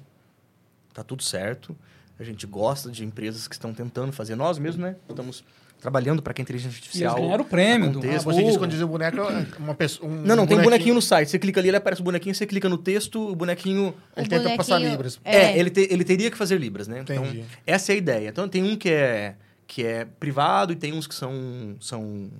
[0.93, 1.75] tá tudo certo.
[2.17, 4.95] A gente gosta de empresas que estão tentando fazer nós mesmos, né?
[5.09, 5.43] Estamos
[5.83, 7.89] trabalhando para que a inteligência E eles artificial ganharam o prêmio.
[7.91, 8.57] Do, Ah, você diz Google.
[8.57, 10.09] quando diz o boneco, é uma pessoa.
[10.09, 11.29] Um Não, não, tem um bonequinho no site.
[11.29, 14.29] Você clica ali, ele aparece o bonequinho, você clica no texto, o bonequinho Ele O
[14.29, 15.19] tenta passar bonequinho- Libras.
[15.25, 15.59] É, É.
[15.59, 17.01] ele, te- ele teria que fazer libras, né?
[17.01, 17.19] Entendi.
[17.39, 18.29] Então, essa é a ideia.
[18.29, 19.35] Então, tem um que é,
[19.67, 22.31] que é privado e tem uns que são, são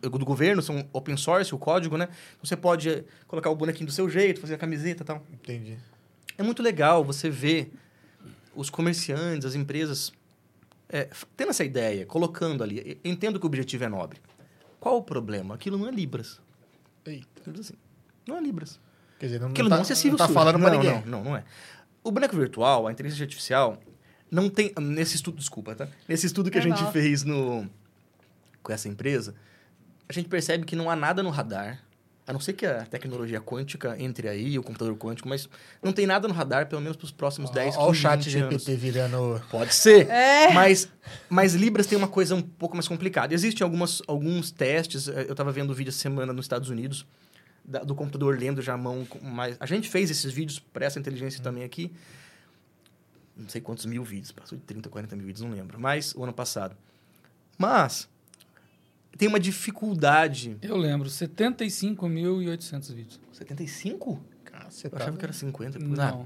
[0.00, 2.04] do governo, são open source, o código, né?
[2.04, 5.22] Então, você pode colocar o bonequinho do seu jeito, fazer a camiseta e tal.
[5.32, 5.76] Entendi.
[6.38, 7.72] É muito legal você ver
[8.54, 10.12] os comerciantes, as empresas
[10.92, 13.00] é, tendo essa ideia, colocando ali.
[13.02, 14.20] Entendo que o objetivo é nobre.
[14.78, 15.54] Qual o problema?
[15.54, 16.38] Aquilo não é libras.
[17.06, 17.50] Eita.
[17.58, 17.74] Assim.
[18.28, 18.78] Não é libras.
[19.18, 20.18] Quer dizer, não, Aquilo tá, não é acessível.
[20.18, 21.00] não tá falando pra não, ninguém.
[21.06, 21.44] Não, não, não é.
[22.04, 23.80] O boneco virtual, a inteligência artificial,
[24.30, 24.72] não tem.
[24.78, 25.88] Nesse estudo, desculpa, tá?
[26.06, 27.66] Nesse estudo que a gente fez no,
[28.62, 29.34] com essa empresa,
[30.08, 31.82] a gente percebe que não há nada no radar
[32.24, 35.48] A não ser que a tecnologia quântica entre aí, o computador quântico, mas
[35.82, 38.24] não tem nada no radar, pelo menos para os próximos 10, 15, Olha o chat
[38.30, 38.62] 20 anos.
[38.64, 39.42] GPT virando.
[39.50, 40.08] Pode ser.
[40.08, 40.52] É.
[40.52, 40.88] Mas,
[41.28, 43.34] mas Libras tem uma coisa um pouco mais complicada.
[43.34, 45.08] Existem algumas, alguns testes.
[45.08, 47.04] eh, Eu estava vendo o vídeo essa semana nos Estados Unidos,
[47.64, 49.04] da- do computador lendo já a mão.
[49.20, 51.92] mais- a gente fez esses vídeos para essa inteligência também aqui.
[53.36, 55.80] Não sei quantos mil vídeos, passou de 30, 40 mil vídeos, não lembro.
[55.80, 56.76] Mas o ano passado.
[57.58, 58.08] Mas
[59.16, 60.56] tem uma dificuldade.
[60.62, 63.20] Eu lembro, 75.800 vídeos.
[63.32, 64.20] 75?
[64.68, 65.78] Você Eu achava que era 50.
[65.78, 66.24] Não.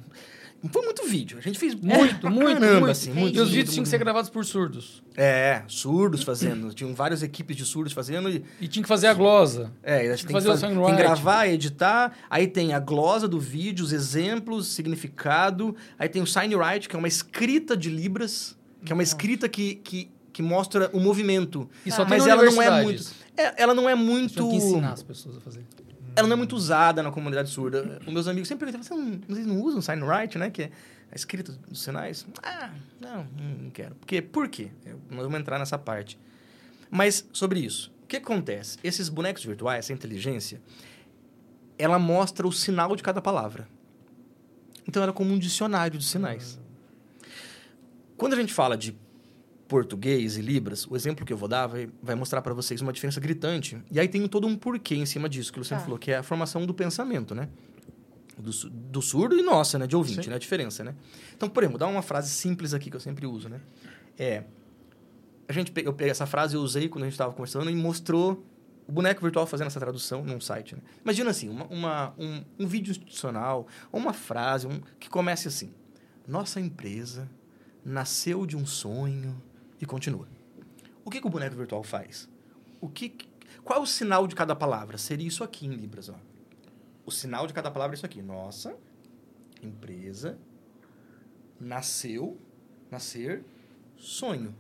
[0.63, 1.37] Ah, foi muito vídeo.
[1.39, 2.91] A gente fez Muito, pra muito, caramba, muito.
[2.91, 3.13] assim.
[3.13, 5.03] Muito E os vídeos tinham que ser gravados por surdos.
[5.17, 6.73] É, surdos fazendo.
[6.73, 8.31] Tinham várias equipes de surdos fazendo.
[8.31, 9.73] E, E tinha que fazer a glosa.
[9.83, 12.13] é, Tinha que tem, fazer que o tem que gravar, editar.
[12.31, 15.75] Aí tem a glosa do vídeo, os exemplos, significado.
[15.99, 18.57] Aí tem o signwrite, que é uma escrita de libras.
[18.85, 21.67] Que é uma escrita que, que, que mostra o movimento.
[21.87, 23.05] E só tem Mas ela não é muito...
[23.39, 24.47] é, ela não é muito...
[24.51, 25.65] que ensinar as pessoas a fazer.
[26.15, 27.99] ela não é muito usada na comunidade surda.
[28.07, 30.51] Os meus amigos sempre perguntam, vocês não, vocês não usam signwrite, né?
[30.51, 30.71] Que é
[31.11, 32.27] a escrita dos sinais.
[32.43, 32.69] Ah,
[33.01, 33.27] não,
[33.63, 33.95] não quero.
[33.95, 34.69] Porque, por quê?
[34.85, 36.19] Eu- nós vamos entrar nessa parte.
[36.91, 38.77] Mas, sobre isso, o que acontece?
[38.85, 40.61] Esses bonecos virtuais, essa inteligência,
[41.79, 43.67] ela mostra o sinal de cada palavra.
[44.87, 46.61] Então, ela é como um dicionário de sinais.
[48.19, 48.95] Quando a gente fala de
[49.69, 52.93] português e libras, o exemplo que eu vou dar vai, vai mostrar para vocês uma
[52.93, 53.77] diferença gritante.
[53.91, 55.85] E aí tem todo um porquê em cima disso, que o Luciano Tá.
[55.85, 57.49] falou, que é a formação do pensamento, né?
[58.39, 59.87] Do, do surdo e nossa, né?
[59.87, 60.31] De ouvinte, Sim.
[60.31, 60.37] né?
[60.37, 60.95] A diferença, né?
[61.35, 63.61] Então, por exemplo, dar uma frase simples aqui que eu sempre uso, né?
[64.19, 64.45] É...
[65.49, 68.45] A gente, eu peguei essa frase, eu usei quando a gente estava conversando e mostrou
[68.87, 70.83] o boneco virtual fazendo essa tradução num site, né?
[71.03, 75.73] Imagina assim, uma, uma- um, um vídeo institucional, ou uma frase um, que comece assim.
[76.27, 77.29] Nossa empresa
[77.85, 79.41] nasceu de um sonho
[79.81, 80.29] e continua.
[81.05, 82.29] O que, que o boneco virtual faz?
[82.81, 83.17] O que,
[83.65, 84.99] qual é o sinal de cada palavra?
[84.99, 86.15] Seria isso aqui em Libras, ó.
[87.05, 88.21] O sinal de cada palavra é isso aqui.
[88.21, 88.77] Nossa
[89.63, 90.39] empresa
[91.59, 92.39] nasceu,
[92.91, 93.45] nascer,
[93.97, 94.55] sonho.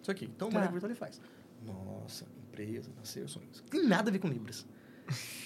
[0.00, 0.24] Isso aqui.
[0.26, 0.56] Então o Tá.
[0.58, 1.20] boneco virtual ele faz.
[1.64, 3.46] Nossa empresa, nascer, sonho.
[3.70, 4.66] Tem nada a ver com Libras.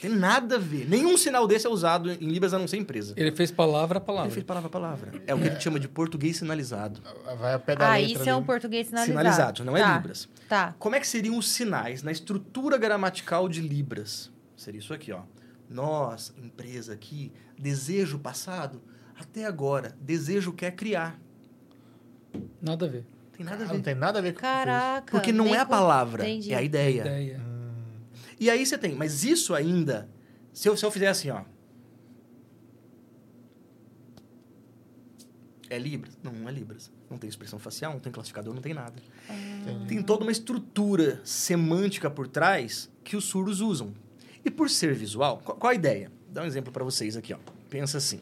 [0.00, 0.88] Tem nada a ver.
[0.88, 3.14] Nenhum sinal desse é usado em Libras a não ser empresa.
[3.16, 4.30] Ele fez palavra a Ele palavra.
[4.30, 5.12] fez palavra a palavra.
[5.26, 7.00] É o que a gente chama de português sinalizado.
[7.40, 9.18] Vai a pé da Ah, isso é um português sinalizado.
[9.18, 10.28] Sinalizado, não é Tá, Libras.
[10.48, 10.74] Tá.
[10.78, 14.30] Como é que seriam os sinais na estrutura gramatical de Libras?
[14.56, 15.22] Seria isso aqui, ó.
[15.68, 18.80] Nós, empresa aqui, desejo passado,
[19.18, 21.18] até agora, desejo quer criar.
[22.62, 23.04] Nada a ver.
[23.36, 23.82] Tem nada a Ah, não ver.
[23.82, 25.10] tem nada a ver com Caraca.
[25.10, 26.52] Porque não é a com- palavra, Entendi.
[26.52, 27.00] é a ideia.
[27.00, 27.40] Ideia.
[28.40, 30.08] E aí você tem, mas isso ainda,
[30.52, 31.42] se eu, se eu fizer assim, ó.
[35.70, 36.16] É Libras?
[36.22, 36.90] Não, não é Libras.
[37.10, 38.94] Não tem expressão facial, não tem classificador, não tem nada.
[39.86, 43.92] Tem toda uma estrutura semântica por trás que os surdos usam.
[44.44, 46.10] E por ser visual, qual, qual a ideia?
[46.30, 47.38] Dá um exemplo para vocês aqui, ó.
[47.68, 48.20] Pensa assim.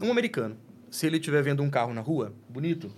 [0.00, 0.56] Um americano,
[0.90, 2.90] se ele estiver vendo um carro na rua, bonito,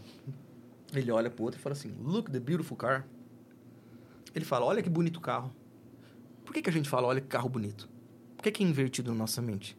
[0.92, 3.06] ele olha pro outro e fala assim: "Look the beautiful car".
[4.34, 5.52] Ele fala: "Olha que bonito carro".
[6.50, 7.88] Por que, que a gente fala: "Olha que carro bonito"?
[8.36, 9.78] Por que, que é invertido na nossa mente?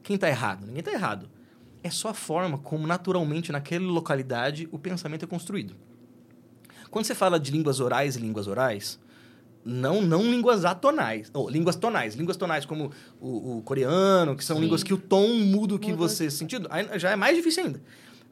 [0.00, 0.64] Quem tá errado?
[0.64, 1.28] Ninguém tá errado.
[1.82, 5.74] É só a forma como naturalmente naquela localidade o pensamento é construído.
[6.88, 9.00] Quando você fala de línguas orais e línguas orais,
[9.64, 14.54] não, não línguas atonais, ou línguas tonais, línguas tonais como o, o coreano, que são
[14.58, 14.62] Sim.
[14.62, 15.98] línguas que o tom muda o que Muda.
[16.06, 17.82] você sentido, aí já é mais difícil ainda.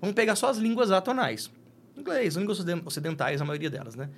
[0.01, 1.51] Vamos pegar só as línguas atonais.
[1.97, 4.09] Inglês, línguas ociden- ocidentais, a maioria delas, né?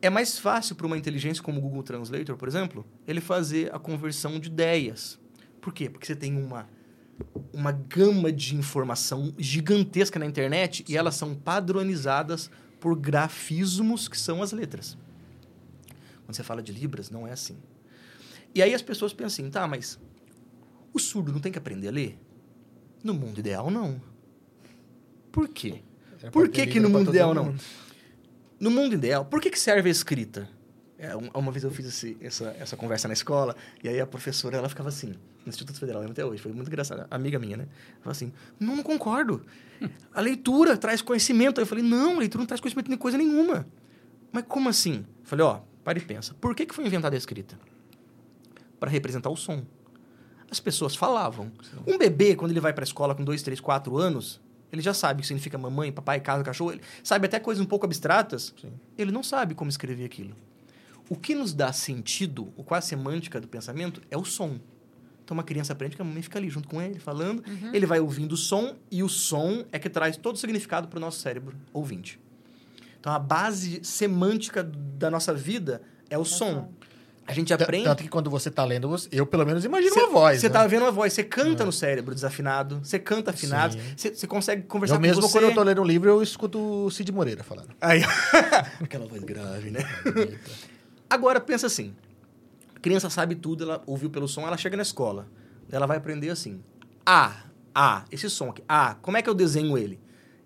[0.00, 3.78] É mais fácil para uma inteligência como o Google Translator, por exemplo, ele fazer a
[3.78, 5.18] conversão de ideias.
[5.60, 5.90] Por quê?
[5.90, 6.68] Porque você tem uma,
[7.52, 14.42] uma gama de informação gigantesca na internet e elas são padronizadas por grafismos que são
[14.42, 14.96] as letras.
[16.24, 17.56] Quando você fala de Libras, não é assim.
[18.54, 19.98] E aí as pessoas pensam assim, tá, mas
[20.92, 22.18] o surdo não tem que aprender a ler?
[23.02, 24.00] No mundo ideal, não.
[25.32, 25.82] Por quê?
[26.22, 27.54] É Por que que no pra mundo ideal não?
[28.58, 30.48] No mundo ideal, por que, que serve a escrita?
[30.98, 33.54] É, um- uma vez eu fiz esse- essa, essa conversa na escola,
[33.84, 35.08] e aí a professora, ela ficava assim,
[35.44, 37.68] no Instituto Federal, até hoje, foi muito engraçado, amiga minha, né?
[38.02, 39.44] Ela assim, não, não concordo.
[40.12, 41.58] A leitura traz conhecimento.
[41.60, 43.64] Aí eu falei, não, a leitura não traz conhecimento de coisa nenhuma.
[44.32, 45.06] Mas como assim?
[45.20, 46.34] Eu falei, ó, para e pensa.
[46.40, 47.56] Por que, que foi inventada a escrita?
[48.80, 49.64] Para representar o som.
[50.50, 51.52] As pessoas falavam.
[51.86, 54.40] Um bebê, quando ele vai para a escola com dois, três, quatro anos,
[54.72, 56.72] ele já sabe o que significa mamãe, papai, casa, cachorro.
[56.72, 58.54] Ele sabe até coisas um pouco abstratas.
[58.60, 58.72] Sim.
[58.96, 60.34] Ele não sabe como escrever aquilo.
[61.08, 64.58] O que nos dá sentido, o qual a semântica do pensamento, é o som.
[65.24, 67.42] Então, uma criança aprende que a mamãe fica ali junto com ele, falando.
[67.72, 70.96] Ele vai ouvindo o som, e o som é que traz todo o significado para
[70.96, 72.18] o nosso cérebro ouvinte.
[73.00, 76.72] Então, a base semântica da nossa vida é o som.
[77.28, 77.84] A gente aprende.
[77.84, 80.40] Tanto que quando você tá lendo, eu pelo menos imagino Você uma voz.
[80.40, 80.52] Você né?
[80.54, 84.94] tá vendo uma voz, você canta no cérebro desafinado, você canta afinado, você, consegue conversar
[84.94, 85.38] Eu mesmo, com você.
[85.38, 87.68] quando eu tô lendo um livro, eu escuto o Cid Moreira falando.
[87.82, 88.00] Aí,
[88.82, 89.80] aquela voz grave, né?
[91.10, 91.94] Agora, pensa assim.
[92.74, 95.28] A criança sabe tudo, ela ouviu pelo som, ela chega na escola.
[95.70, 96.62] Ela vai aprender assim.
[97.04, 97.44] A,
[97.74, 98.62] A, esse som aqui.
[98.66, 100.00] A, como é que eu desenho ele?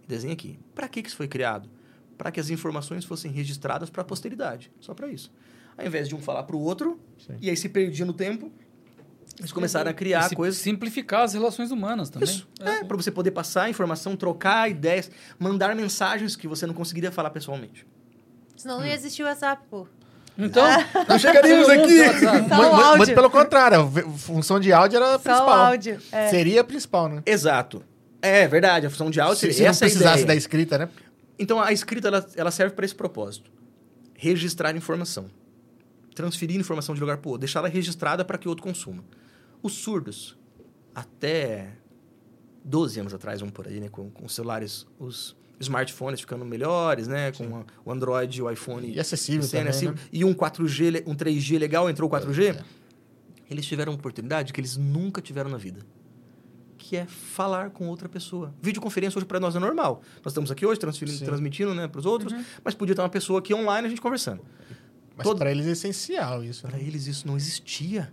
[0.08, 0.58] Desenho aqui.
[0.90, 1.70] Que que isso foi criado?
[2.18, 4.72] Para que as informações fossem registradas para a posteridade.
[4.80, 5.32] Só para isso.
[5.76, 7.34] Ao invés de um falar pro outro, Sim.
[7.40, 8.50] e aí se perdia no tempo,
[9.38, 10.60] eles começaram a criar E se- coisas...
[10.60, 12.28] Simplificar as relações humanas também.
[12.28, 12.46] Isso.
[12.60, 17.30] É, para você poder passar informação, trocar ideias, mandar mensagens que você não conseguiria falar
[17.30, 17.86] pessoalmente.
[18.56, 19.86] Senão não ia existir o WhatsApp, pô.
[20.38, 20.64] Então,
[21.08, 21.98] Não chegaríamos aqui!
[22.48, 22.96] Só o áudio.
[22.98, 25.48] muito pelo contrário, a função de áudio era a Só o principal.
[25.66, 25.98] áudio.
[26.12, 26.28] É.
[26.28, 27.22] Seria a principal, né?
[27.26, 27.82] Exato.
[28.20, 30.26] É verdade, a função de áudio Se, seria se não essa é a precisasse ideia.
[30.28, 30.88] da escrita, né?
[31.38, 33.50] Então a escrita ela, ela serve para esse propósito.
[34.14, 35.26] Registrar informação.
[36.14, 39.02] Transferir informação de lugar para outro, deixar ela registrada para que outro consuma.
[39.62, 40.36] Os surdos,
[40.94, 41.72] até
[42.64, 47.06] 12 anos atrás, vamos por aí, né, com, com os celulares, os smartphones ficando melhores,
[47.08, 50.00] né, com o Android o iPhone E acessível sendo também, acessível, né?
[50.12, 52.64] e um 4G, le- um 3G legal, entrou o 4G, É.
[53.50, 55.80] eles tiveram uma oportunidade que eles nunca tiveram na vida.
[56.76, 58.52] Que é falar com outra pessoa.
[58.60, 60.02] Videoconferência hoje para nós é normal.
[60.16, 61.24] Nós estamos aqui hoje transferindo, Sim.
[61.24, 62.34] transmitindo né, para os outros,
[62.64, 64.40] mas podia ter uma pessoa aqui online a gente conversando.
[65.16, 66.62] Mas Todo- pra eles é essencial isso.
[66.62, 66.84] Para Né?
[66.86, 68.12] eles isso não existia.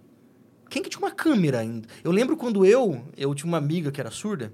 [0.69, 1.88] Quem que tinha uma câmera ainda?
[2.03, 4.51] Eu lembro quando eu, eu tinha uma amiga que era surda,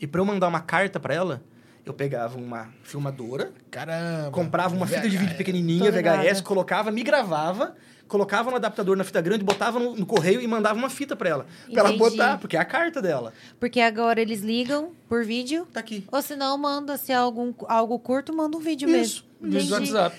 [0.00, 1.42] e para eu mandar uma carta para ela,
[1.84, 4.30] eu pegava uma filmadora, Caramba.
[4.30, 5.36] comprava uma fita de vídeo VHS.
[5.36, 5.90] pequenininha.
[5.92, 7.74] VHS, colocava, me gravava,
[8.08, 11.28] colocava no adaptador na fita grande, botava no, no correio e mandava uma fita pra
[11.28, 11.46] ela.
[11.70, 13.32] Pra ela botar, porque é a carta dela.
[13.58, 15.66] Porque agora eles ligam por vídeo.
[15.72, 16.04] Tá aqui.
[16.10, 19.26] Ou se não, manda, se é algum, algo curto, manda um vídeo Isso.
[19.40, 19.60] mesmo.
[19.60, 20.12] Vídeo do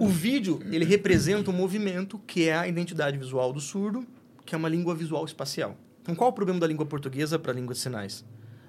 [0.00, 4.06] O vídeo, ele representa um movimento que é a identidade visual do surdo,
[4.46, 5.76] que é uma língua visual espacial.
[6.00, 8.24] Então, qual o problema da língua portuguesa para a língua de sinais?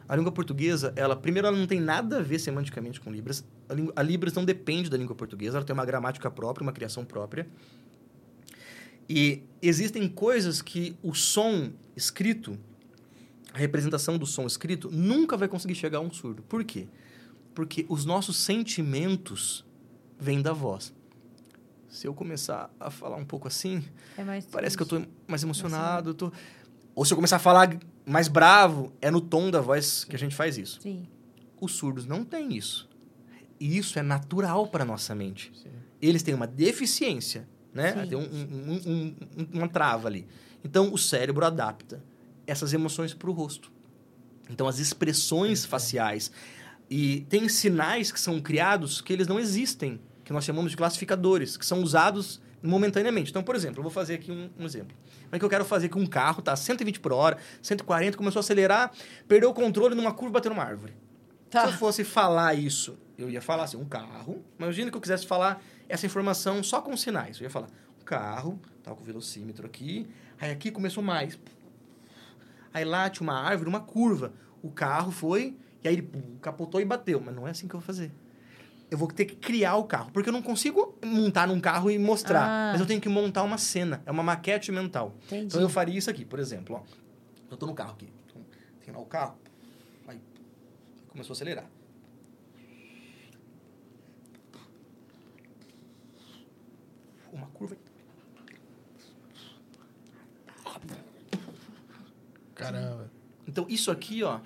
[0.08, 3.46] A língua portuguesa, ela, primeiro, ela não tem nada a ver semanticamente com Libras.
[3.70, 6.74] A, língua- a Libras não depende da língua portuguesa, ela tem uma gramática própria, uma
[6.74, 7.48] criação própria.
[9.08, 12.58] E existem coisas que o som escrito,
[13.54, 16.42] a representação do som escrito, nunca vai conseguir chegar a um surdo.
[16.44, 16.88] Por quê?
[17.54, 19.66] Porque os nossos sentimentos
[20.20, 20.94] vêm da voz.
[21.94, 23.84] Se eu começar a falar um pouco assim,
[24.18, 26.10] É mais parece que eu tô mais emocionado.
[26.10, 26.32] eu tô...
[26.96, 30.20] Ou se eu começar a falar mais bravo, é no tom da voz que a
[30.20, 30.82] gente faz isso.
[30.82, 31.08] Sim.
[31.62, 32.90] Os surdos não têm isso.
[33.60, 35.52] E isso é natural para nossa mente.
[35.56, 35.70] Sim.
[36.02, 37.94] Eles têm uma deficiência, né?
[38.04, 38.10] Sim.
[38.10, 40.28] Tem um, um- um- um- uma trava ali.
[40.64, 42.04] Então, o cérebro adapta
[42.48, 43.72] essas emoções para o rosto.
[44.50, 46.32] Então, as expressões faciais.
[46.90, 51.58] E tem sinais que são criados que eles não existem, que nós chamamos de classificadores,
[51.58, 53.30] que são usados momentaneamente.
[53.30, 54.96] Então, por exemplo, eu vou fazer aqui um, um exemplo.
[55.24, 58.18] Como é que eu quero fazer que um carro tá a 120 por hora, 140,
[58.18, 58.92] começou a acelerar,
[59.28, 60.94] perdeu o controle numa curva bateu numa árvore.
[61.50, 61.68] Tá.
[61.68, 64.44] Se eu fosse falar isso, eu ia falar assim, um carro.
[64.58, 67.38] Imagina que eu quisesse falar essa informação só com sinais.
[67.38, 67.68] Eu ia falar,
[68.02, 70.08] um carro, tá com o velocímetro aqui.
[70.40, 71.38] Aí aqui começou mais.
[72.74, 74.34] Aí lá tinha uma árvore, uma curva.
[74.62, 76.10] O carro foi, e aí ele
[76.42, 77.22] capotou e bateu.
[77.24, 78.12] Mas não é assim que eu vou fazer.
[78.94, 80.12] Eu vou ter que criar o carro.
[80.12, 82.44] Porque eu não consigo montar num carro e mostrar.
[82.44, 82.72] Ah.
[82.74, 84.04] Mas eu tenho que montar uma cena.
[84.06, 85.16] É uma maquete mental.
[85.26, 85.46] Entendi.
[85.48, 86.76] Então eu faria isso aqui, por exemplo.
[86.76, 86.84] Ó.
[87.50, 88.08] Eu tô no carro aqui.
[88.86, 89.36] Tem lá o carro.
[90.08, 90.22] Aí
[91.10, 91.66] começou a acelerar.
[97.32, 97.76] Uma curva.
[102.54, 103.10] Caramba.
[103.48, 104.40] Então isso aqui, ó,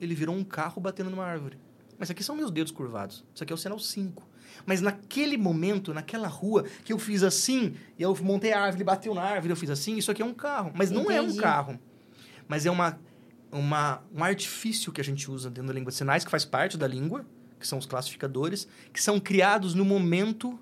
[0.00, 1.58] ele virou um carro batendo numa árvore.
[2.00, 3.22] Mas aqui são meus dedos curvados.
[3.34, 4.26] Isso aqui é o sinal 5.
[4.64, 9.14] Mas naquele momento, naquela rua, que eu fiz assim, e eu montei a árvore, bateu
[9.14, 10.72] na árvore, eu fiz assim, isso aqui é um carro.
[10.74, 11.40] Mas não é um Entendi.
[11.40, 11.78] carro.
[12.48, 12.98] Mas é uma,
[13.52, 16.78] uma, um artifício que a gente usa dentro da língua de sinais, que faz parte
[16.78, 17.26] da língua,
[17.58, 20.58] que são os classificadores, que são criados no momento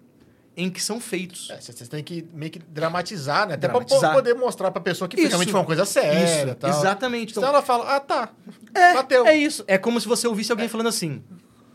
[0.59, 1.49] em que são feitos.
[1.51, 3.55] É, Vocês têm que meio que dramatizar, né?
[3.55, 4.11] Até pra Dramatizar.
[4.11, 5.29] po- poder mostrar pra pessoa que Isso.
[5.29, 6.47] realmente foi uma coisa séria.
[6.49, 6.71] Isso, tal.
[6.71, 7.31] exatamente.
[7.31, 8.31] Então Então, ela fala, ah, tá.
[8.75, 9.25] É, Bateu.
[9.27, 9.63] É isso.
[9.69, 11.23] É como se você ouvisse alguém falando assim.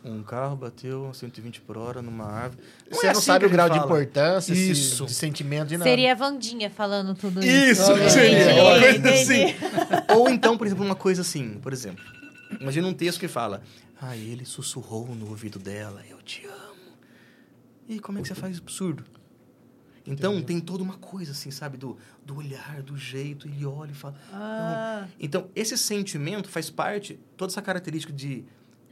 [0.05, 2.61] Um carro bateu a 120 por hora numa árvore.
[2.91, 3.91] Você é não assim sabe o grau gente de fala.
[4.01, 5.05] importância, Isso.
[5.05, 5.89] de sentimento, de nada.
[5.89, 7.81] Seria a Vandinha falando tudo isso.
[7.83, 8.31] Isso, Olha, seria.
[8.41, 9.21] entendi, Aquela coisa entendi.
[9.21, 9.55] assim.
[10.17, 11.57] Ou então, por exemplo, uma coisa assim.
[11.61, 12.03] Por exemplo,
[12.59, 13.61] imagina um texto que fala...
[14.01, 16.01] Ah, ele sussurrou no ouvido dela.
[16.09, 16.72] Eu te amo.
[17.87, 19.03] E como é que você faz isso pro surdo?
[20.05, 20.47] Então, Entendi.
[20.47, 21.77] tem toda uma coisa assim, sabe?
[21.77, 23.47] Do, do olhar, do jeito.
[23.47, 24.15] Ele olha e fala...
[24.31, 28.43] Ah, Então, esse sentimento faz parte, toda essa característica de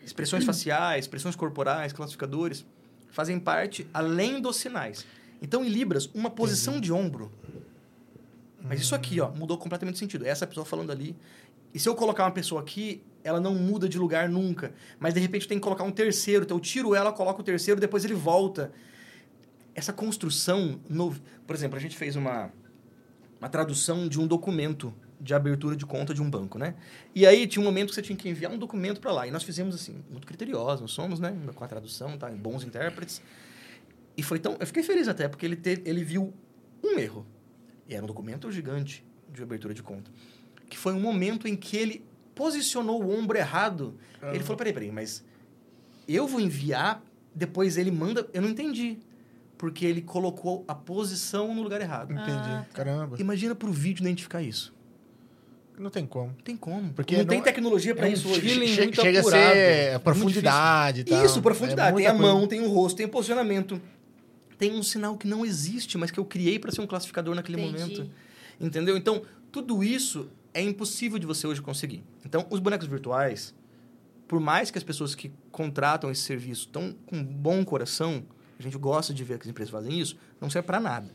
[0.03, 2.65] expressões faciais, expressões corporais, classificadores,
[3.11, 5.05] fazem parte além dos sinais.
[5.41, 7.31] Então, em Libras, uma posição de ombro
[8.63, 10.25] Mas isso aqui, ó, mudou completamente de sentido.
[10.25, 11.15] Essa pessoa falando ali.
[11.73, 14.73] E se eu colocar uma pessoa aqui, ela não muda de lugar nunca.
[14.99, 16.43] Mas de repente tem que colocar um terceiro.
[16.43, 18.71] Então eu tiro ela, coloco o terceiro, depois ele volta.
[19.73, 20.79] Essa construção.
[20.89, 21.15] No...
[21.45, 22.51] Por exemplo, a gente fez uma,
[23.39, 26.73] uma tradução de um documento de abertura de conta de um banco, né?
[27.13, 29.27] E aí tinha um momento que você tinha que enviar um documento para lá.
[29.27, 31.35] E nós fizemos assim, muito criteriosos, nós somos, né?
[31.53, 32.27] Com a tradução, tá?
[32.29, 33.21] Bons intérpretes.
[34.17, 34.57] E foi tão.
[34.59, 36.33] Eu fiquei feliz até, porque ele, teve, ele viu
[36.83, 37.25] um erro.
[37.87, 40.11] E era um documento gigante de abertura de conta.
[40.71, 42.01] Que foi um momento em que ele
[42.33, 43.93] posicionou o ombro errado.
[44.31, 45.21] Ele falou: peraí, peraí, mas
[46.07, 47.03] eu vou enviar,
[47.35, 48.25] depois ele manda.
[48.33, 48.97] Eu não entendi.
[49.57, 52.13] Porque ele colocou a posição no lugar errado.
[52.13, 52.29] Entendi.
[52.31, 53.17] Ah, Caramba.
[53.19, 54.73] Imagina pro vídeo identificar isso.
[55.77, 56.27] Não tem como.
[56.27, 56.93] Não tem como.
[56.93, 58.39] Porque não, não- tem tecnologia para é um isso hoje.
[58.41, 59.43] feeling Che- muito chega apurado.
[59.43, 61.25] a ser profundidade e tal.
[61.25, 61.93] Isso, profundidade.
[61.93, 62.23] É tem a coisa.
[62.33, 63.81] mão, tem o rosto, tem o posicionamento.
[64.57, 67.61] Tem um sinal que não existe, mas que eu criei para ser um classificador naquele
[67.61, 67.81] Entendi.
[67.81, 68.09] momento.
[68.59, 68.95] Entendeu?
[68.95, 72.03] Então, tudo isso é impossível de você hoje conseguir.
[72.25, 73.53] Então, os bonecos virtuais,
[74.27, 78.23] por mais que as pessoas que contratam esse serviço estão com bom coração,
[78.59, 81.07] a gente gosta de ver que as empresas fazem isso, não serve para nada.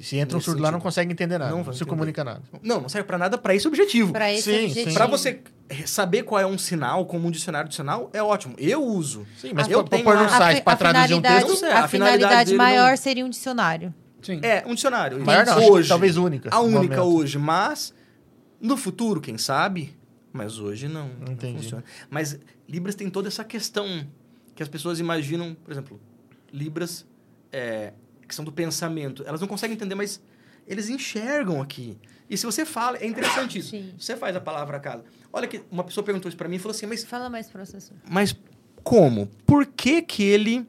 [0.00, 0.82] Se entra um surdo lá, não sentido.
[0.82, 1.52] consegue entender nada.
[1.52, 1.84] Não Não, se entender.
[1.88, 2.42] comunica nada.
[2.60, 4.12] Não, não serve para nada para esse objetivo.
[4.12, 4.90] Pra esse Sim, objetivo.
[4.90, 4.94] sim.
[4.96, 5.40] Para você
[5.86, 8.56] saber qual é um sinal, como um dicionário de sinal, é ótimo.
[8.58, 9.24] Eu uso.
[9.38, 11.48] Sim, mas eu pra, pra tenho pôr no site pra traduzir um texto...
[11.48, 13.94] Não sei, a a finalidade maior não- seria um dicionário.
[14.20, 14.40] Sim.
[14.42, 15.24] É, um dicionário.
[15.24, 15.88] Maior não, hoje.
[15.88, 16.48] talvez única.
[16.52, 17.16] A única momento.
[17.16, 17.94] hoje, mas
[18.64, 19.94] no futuro, quem sabe?
[20.32, 21.58] Mas hoje não, não Entendi.
[21.62, 21.84] funciona.
[22.10, 22.38] Mas
[22.68, 24.06] Libras tem toda essa questão
[24.54, 26.00] que as pessoas imaginam, por exemplo,
[26.52, 27.06] Libras,
[27.52, 27.92] é,
[28.26, 30.20] que são do pensamento, elas não conseguem entender, mas
[30.66, 31.98] eles enxergam aqui.
[32.28, 33.70] E se você fala, é interessante isso.
[33.76, 33.92] Sim.
[33.98, 35.04] Você faz a palavra casa.
[35.32, 37.96] Olha que uma pessoa perguntou isso pra mim e falou assim, mas Fala mais, professor.
[38.08, 38.34] mas
[38.82, 39.26] como?
[39.46, 40.66] Por que que ele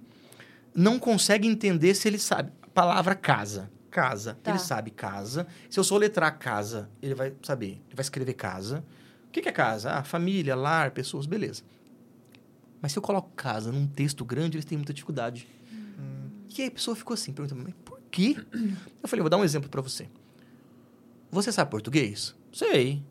[0.76, 3.70] não consegue entender se ele sabe a palavra casa?
[3.96, 4.38] Casa.
[4.44, 4.52] Tá.
[4.52, 5.48] Ele sabe casa.
[5.70, 7.82] Se eu soletrar casa, ele vai saber.
[7.88, 8.84] Ele vai escrever casa.
[9.30, 9.92] O que que é casa?
[9.92, 11.64] Ah, família, lar, pessoas, beleza.
[12.82, 15.48] Mas se eu coloco casa num texto grande, eles têm muita dificuldade.
[16.58, 18.38] E aí a pessoa ficou assim, perguntando, mas por quê?
[19.02, 20.10] Eu falei, vou dar um exemplo pra você.
[21.32, 22.36] Você sabe português?
[22.52, 23.02] Sei.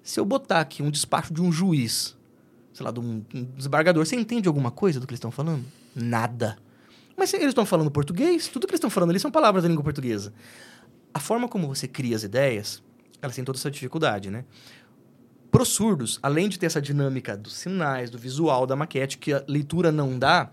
[0.00, 2.16] Se eu botar aqui um despacho de um juiz,
[2.72, 5.64] sei lá, de um, um desembargador, você entende alguma coisa do que eles estão falando?
[5.94, 6.56] Nada.
[7.16, 9.68] Mas se eles estão falando português, tudo que eles estão falando ali são palavras da
[9.68, 10.32] língua portuguesa.
[11.12, 12.82] A forma como você cria as ideias,
[13.22, 14.44] elas têm toda essa dificuldade, né?
[15.50, 19.32] Para os surdos, além de ter essa dinâmica dos sinais, do visual, da maquete, que
[19.32, 20.50] a leitura não dá,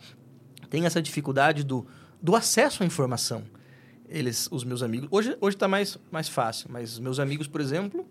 [0.70, 1.88] tem essa dificuldade do,
[2.22, 3.44] do acesso à informação.
[4.08, 5.08] Eles, os meus amigos...
[5.12, 8.06] Hoje hoje está mais, mais fácil, mas os meus amigos, por exemplo,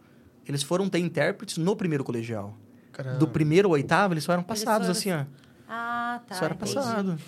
[0.44, 2.56] eles foram ter intérpretes no primeiro colegial.
[2.90, 3.18] Caramba.
[3.18, 5.24] Do primeiro ao oitavo, eles só eram Eles passados foram- assim, ó.
[5.68, 6.34] Ah, tá.
[6.34, 6.74] só era entendi.
[6.74, 7.18] passado.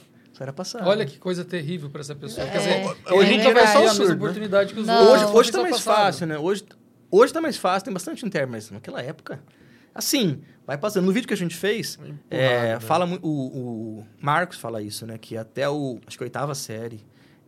[0.43, 0.87] Era passado.
[0.89, 2.47] Olha que coisa terrível para essa pessoa.
[2.47, 2.51] É.
[2.51, 3.37] Quer dizer, É hoje verdade.
[3.39, 4.15] nunca vai a Só surdo, né?
[4.17, 5.09] oportunidade que os outros.
[5.09, 5.97] Hoje, hoje tá mais passado.
[5.97, 6.39] fácil, né?
[6.39, 6.65] Hoje,
[7.11, 9.41] hoje tá mais fácil, tem bastante intérprete, mas naquela época...
[9.95, 11.05] Assim, vai passando.
[11.05, 11.99] No vídeo que a gente fez,
[12.31, 12.81] é, né?
[12.81, 15.19] fala o, o Marcos fala isso, né?
[15.19, 17.05] Que até o, acho que a oitava série,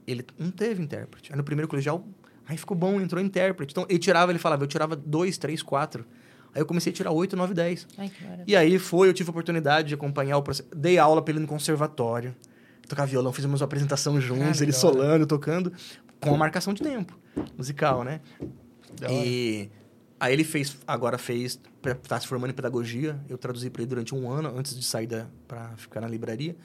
[0.07, 1.33] ele não teve intérprete.
[1.33, 2.07] Aí no primeiro colegial,
[2.47, 3.73] aí ficou bom, entrou intérprete.
[3.73, 6.05] Então, ele tirava, ele falava, eu tirava dois, três, quatro.
[6.55, 7.89] Aí eu comecei a tirar oito, nove, dez.
[7.97, 8.45] Ai, que maravilha.
[8.47, 10.69] E aí foi, eu tive a oportunidade de acompanhar o processo.
[10.77, 12.37] Dei aula pra ele no conservatório.
[12.89, 15.73] Tocar violão, fizemos uma apresentação juntos, ele solando, tocando,
[16.21, 17.19] com a marcação de tempo
[17.57, 18.21] musical, né?
[19.09, 19.71] E
[20.21, 21.61] aí ele fez, agora fez,
[22.07, 23.19] tá se formando em pedagogia.
[23.29, 26.57] Eu traduzi para ele durante um ano, antes de sair da, pra ficar na livraria.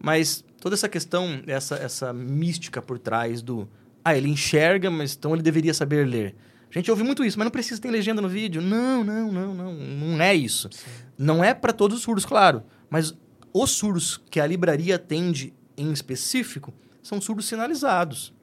[0.00, 3.68] Mas toda essa questão, essa, essa mística por trás do...
[4.04, 6.34] Ah, ele enxerga, mas então ele deveria saber ler.
[6.70, 8.60] A gente ouve muito isso, mas não precisa ter legenda no vídeo.
[8.60, 9.72] Não, não, não, não.
[9.72, 10.68] Não é isso.
[11.16, 12.64] Não é para todos os surdos, claro.
[12.90, 13.14] Mas
[13.54, 18.34] os surdos que a livraria atende em específico são surdos sinalizados.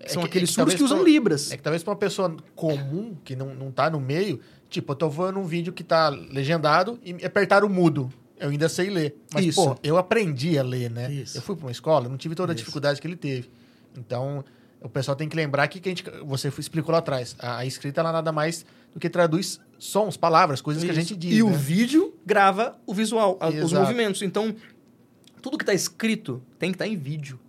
[0.00, 1.50] É são que- aqueles é que surdos que usam pra- libras.
[1.50, 4.40] É que talvez pra uma pessoa comum, que não, não tá no meio,
[4.70, 8.12] tipo, eu tô vendo um vídeo que tá legendado e apertar o mudo.
[8.38, 9.16] Eu ainda sei ler.
[9.34, 9.60] Mas, Isso.
[9.64, 11.12] pô, eu aprendi a ler, né?
[11.12, 11.36] Isso.
[11.38, 12.60] Eu fui pra uma escola, não tive toda a Isso.
[12.62, 13.50] dificuldade que ele teve.
[13.96, 14.44] Então,
[14.80, 17.34] o pessoal tem que lembrar que, que a gente, você explicou lá atrás.
[17.40, 21.00] A, a escrita, ela nada mais do que traduz sons, palavras, coisas que a Isso.
[21.00, 21.34] gente diz.
[21.34, 21.56] E o né?
[21.56, 24.20] vídeo grava o visual, a- os movimentos.
[24.22, 24.54] Então,
[25.40, 27.40] tudo que está escrito tem que estar em vídeo.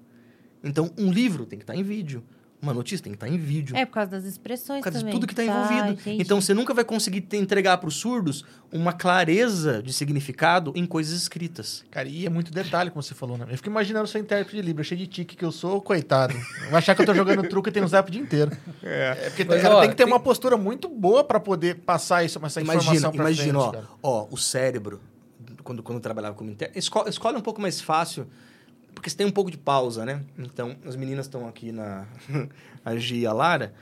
[0.63, 2.23] Então, um livro tem que estar em vídeo.
[2.61, 3.73] Uma notícia tem que estar em vídeo.
[3.75, 5.13] É por causa das expressões Por causa de também.
[5.13, 6.01] tudo que está Tá, envolvido.
[6.01, 6.21] entendi.
[6.21, 10.85] Então, você nunca vai conseguir te- entregar para os surdos uma clareza de significado em
[10.85, 11.85] coisas escritas.
[11.89, 13.45] Cara, e é muito detalhe, como você falou, né?
[13.49, 16.33] Eu fico imaginando seu intérprete de Libra, cheio de tique que eu sou, coitado.
[16.69, 18.51] Vai achar que eu tô jogando truque e tem um zap o dia inteiro.
[18.83, 19.15] É.
[19.29, 22.23] porque Mas, cara, ó, tem que ter tem- uma postura muito boa pra poder passar
[22.25, 24.99] isso, essa Imagina, informação pra imagina, frente, ó, ó, o cérebro,
[25.63, 28.27] quando, quando eu trabalhava como escola é um pouco mais fácil,
[28.93, 30.23] Porque você tem um pouco de pausa, né?
[30.37, 32.07] Então, as meninas estão aqui na...
[32.83, 33.73] a Gia e a Lara.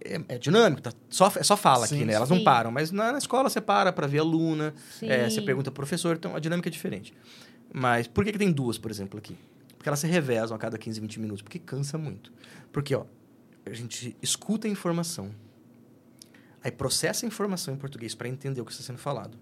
[0.00, 0.92] É, é dinâmico, tá?
[1.08, 2.12] só, é só fala Sim, aqui, né?
[2.12, 2.36] Elas sim.
[2.36, 2.70] não param.
[2.70, 6.16] Mas na, na escola você para pra ver a aluna, é, você pergunta pro professor,
[6.16, 7.12] então a dinâmica é diferente.
[7.72, 9.36] Mas por que, que tem duas, por exemplo, aqui?
[9.76, 12.32] Porque elas se revezam a cada 15, 20 minutos, porque cansa muito.
[12.72, 13.04] Porque, ó,
[13.64, 15.30] a gente escuta a informação,
[16.62, 19.36] aí processa a informação em português para entender o que está sendo falado.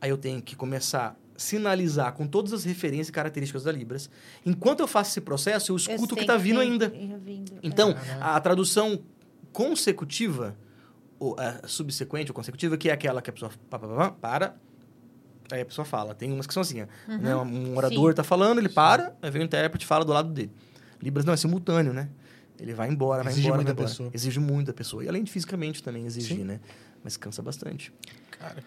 [0.00, 4.10] Aí eu tenho que começar sinalizar com todas as referências e características da Libras.
[4.44, 6.88] Enquanto eu faço esse processo, eu Eu escuto o que está vindo ainda.
[6.90, 7.58] vindo, é.
[7.62, 8.24] Então, Caraca.
[8.36, 9.00] a tradução
[9.50, 10.54] consecutiva,
[11.18, 14.10] ou a subsequente ou consecutiva, que é aquela que a pessoa pá, pá, pá, pá,
[14.10, 14.56] para,
[15.50, 16.14] aí a pessoa fala.
[16.14, 16.86] Tem umas que são assim, ó,
[17.16, 17.34] né?
[17.36, 18.10] um orador Sim.
[18.10, 20.52] está falando, ele para, aí vem o intérprete e fala do lado dele.
[21.02, 22.10] Libras não, é simultâneo, né?
[22.58, 23.88] Ele vai embora, vai Exige embora, muito vai da embora.
[23.90, 24.10] pessoa.
[24.12, 25.02] Exige muito da pessoa.
[25.02, 26.44] E além de fisicamente também exigir, Sim.
[26.44, 26.60] né?
[27.02, 27.90] Mas cansa bastante.
[28.30, 28.62] Cara,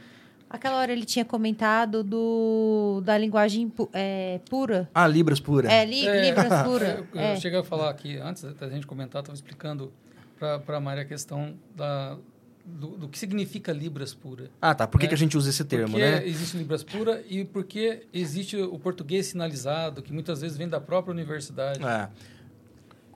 [0.53, 4.87] Aquela hora ele tinha comentado do da linguagem pu- é, pura.
[4.93, 5.67] Ah, Libras pura.
[5.71, 7.05] É, li, Libras pura.
[7.11, 7.33] Eu, é.
[7.35, 9.91] eu cheguei a falar aqui, antes da gente comentar, estava explicando
[10.37, 12.17] para a Maria a questão da,
[12.63, 14.51] do, do que significa Libras pura.
[14.61, 14.85] Ah, tá.
[14.87, 15.09] Por que, É.
[15.09, 16.27] que a gente usa esse termo, porque né?
[16.27, 21.11] existe Libras pura e porque existe o português sinalizado, que muitas vezes vem da própria
[21.11, 21.83] universidade.
[21.83, 22.09] É.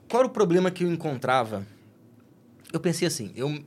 [0.08, 1.64] Qual era o problema que eu encontrava?
[2.72, 3.62] Eu pensei assim, eu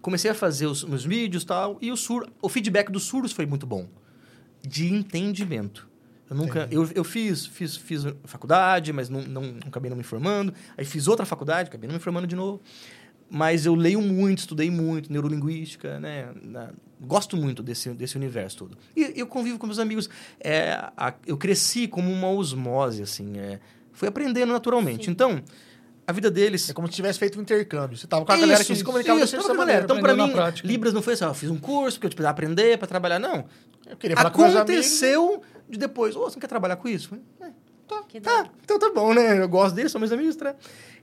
[0.00, 3.32] comecei a fazer os meus vídeos e tal, e o, sur, o feedback dos surdos
[3.32, 3.88] foi muito bom.
[4.66, 5.88] De entendimento.
[6.28, 6.60] Eu nunca...
[6.64, 6.74] Entendi.
[6.76, 10.52] Eu, eu fiz, fiz, fiz faculdade, mas não, não, não acabei não me formando.
[10.76, 12.60] Aí fiz outra faculdade, acabei não me formando de novo.
[13.30, 16.30] Mas eu leio muito, estudei muito, neurolinguística, né?
[16.42, 18.78] Na- gosto muito desse, desse universo todo.
[18.96, 20.08] E eu convivo com meus amigos.
[20.40, 23.38] É, a- eu cresci como uma osmose, assim.
[23.38, 23.60] É,
[23.92, 25.04] fui aprendendo naturalmente.
[25.06, 25.10] Sim.
[25.10, 25.42] Então,
[26.08, 26.70] a vida deles...
[26.70, 27.98] é como se tivesse feito um intercâmbio.
[27.98, 29.84] Você tava com a galera que se comunicava isso, dessa com maneira.
[29.84, 30.60] Então, pra aprendendo mim.
[30.64, 33.18] Libras não foi assim, ó, fiz um curso porque eu precisava aprender para trabalhar.
[33.18, 33.44] Não.
[33.86, 34.42] Eu queria falar com.
[34.42, 37.14] Aconteceu de depois, ô, você não quer trabalhar com isso?
[37.40, 37.50] É,
[37.90, 38.20] hora.
[38.22, 39.38] Tá, então tá bom, né?
[39.38, 40.54] Eu gosto deles, são meus amigos, tá?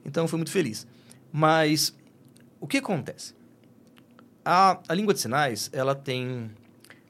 [0.03, 0.87] Então eu fui muito feliz.
[1.31, 1.95] Mas
[2.59, 3.35] o que acontece?
[4.43, 6.49] A, a língua de sinais, ela tem.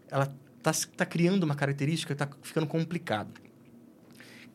[0.10, 3.32] Ela tá, tá criando uma característica que tá ficando complicado.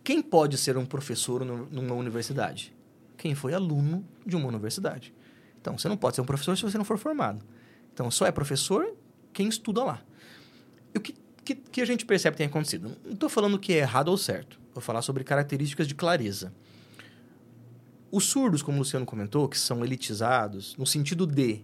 [0.05, 2.75] Quem pode ser um professor nu- numa universidade?
[3.21, 5.13] Quem foi aluno de uma universidade.
[5.61, 7.45] Então, você não pode ser um professor se você não for formado.
[7.93, 8.97] Então, só é professor
[9.31, 10.03] quem estuda lá.
[10.95, 11.15] E o que,
[11.45, 12.97] que, que a gente percebe que tem acontecido?
[13.05, 14.59] Não estou falando que é errado ou certo.
[14.73, 16.51] Vou falar sobre características de clareza.
[18.11, 21.63] Os surdos, como o Luciano comentou, que são elitizados, no sentido de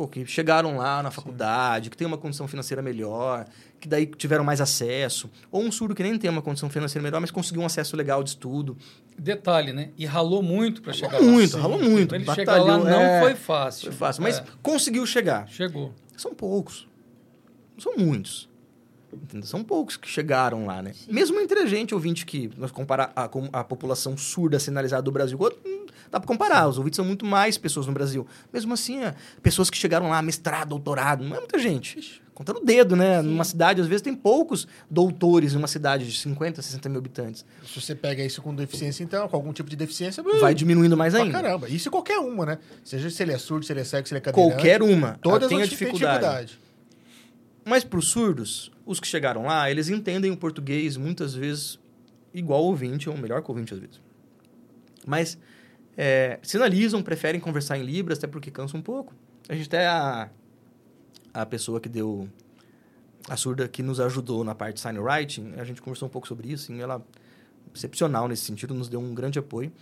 [0.00, 3.44] pô, que chegaram lá na faculdade, que tem uma condição financeira melhor,
[3.78, 5.28] que daí tiveram mais acesso.
[5.52, 8.22] Ou um surdo que nem tem uma condição financeira melhor, mas conseguiu um acesso legal
[8.22, 8.78] de estudo.
[9.18, 9.90] Detalhe, né?
[9.98, 11.62] E ralou muito para chegar Ralou muito, lá.
[11.62, 12.08] ralou muito.
[12.08, 13.88] Pra ele chegar lá não é, foi fácil.
[13.88, 15.46] Foi fácil, mas É, conseguiu chegar.
[15.48, 15.92] chegou.
[16.16, 16.88] São poucos.
[17.74, 18.48] Não são muitos.
[19.42, 20.92] São poucos que chegaram lá, né?
[21.08, 25.10] Mesmo entre a gente, ouvinte, que nós comparar a, com a população surda sinalizada do
[25.12, 25.50] Brasil, com
[26.10, 26.68] dá pra comparar.
[26.68, 28.26] Os ouvintes são muito mais pessoas no Brasil.
[28.52, 32.20] Mesmo assim, é, pessoas que chegaram lá, mestrado, doutorado, não é muita gente.
[32.34, 33.20] Contando o dedo, né?
[33.20, 37.44] Numa cidade, às vezes, tem poucos doutores numa cidade de 50, 60 mil habitantes.
[37.66, 41.12] Se você pega isso com deficiência, então, com algum tipo de deficiência, Vai diminuindo mais
[41.12, 41.34] pra ainda.
[41.38, 41.68] caramba.
[41.68, 42.58] Isso qualquer uma, né?
[42.82, 44.54] Seja se ele é surdo, se ele é cego, se ele é cadeirante.
[44.54, 45.18] Qualquer uma.
[45.20, 46.58] Todas tem a vão ter dificuldade.
[47.62, 51.78] Mas para os surdos, os que chegaram lá, eles entendem o português muitas vezes
[52.32, 54.00] igual ouvinte, ou melhor que ouvinte às vezes.
[55.06, 55.36] Mas
[55.96, 59.14] é, sinalizam, preferem conversar em Libras, até porque cansa um pouco.
[59.48, 60.30] A gente até a,
[61.34, 62.28] a pessoa que deu
[63.28, 66.26] a surda que nos ajudou na parte de sign writing, a gente conversou um pouco
[66.26, 67.04] sobre isso, e ela
[67.74, 69.72] excepcional nesse sentido, nos deu um grande apoio.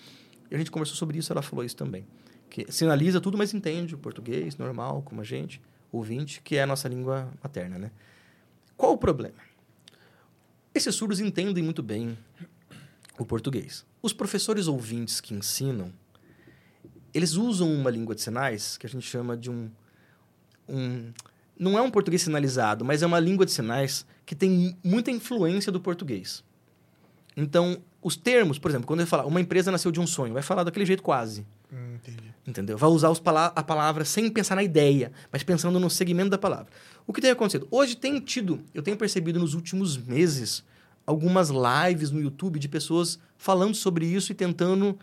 [0.50, 2.06] E a gente conversou sobre isso, ela falou isso também.
[2.50, 5.60] Que sinaliza tudo, mas entende o português normal, como a gente,
[5.92, 7.90] ouvinte, que é a nossa língua materna, né?
[8.76, 9.36] Qual o problema?
[10.74, 12.16] Esses surdos entendem muito bem
[13.18, 13.84] o português.
[14.00, 15.92] Os professores ouvintes que ensinam,
[17.12, 19.70] eles usam uma língua de sinais que a gente chama de um,
[20.68, 21.12] um
[21.58, 25.72] não é um português sinalizado, mas é uma língua de sinais que tem muita influência
[25.72, 26.44] do português.
[27.36, 30.42] Então, os termos, por exemplo, quando ele fala uma empresa nasceu de um sonho, vai
[30.42, 31.44] falar daquele jeito quase.
[31.72, 32.34] Hum, entendi.
[32.46, 32.78] Entendeu?
[32.78, 36.68] Vai usar pala- a palavra sem pensar na ideia, mas pensando no segmento da palavra.
[37.06, 37.66] O que tem acontecido?
[37.70, 40.64] Hoje tem tido, eu tenho percebido nos últimos meses,
[41.08, 44.98] algumas lives no YouTube de pessoas falando sobre isso e tentando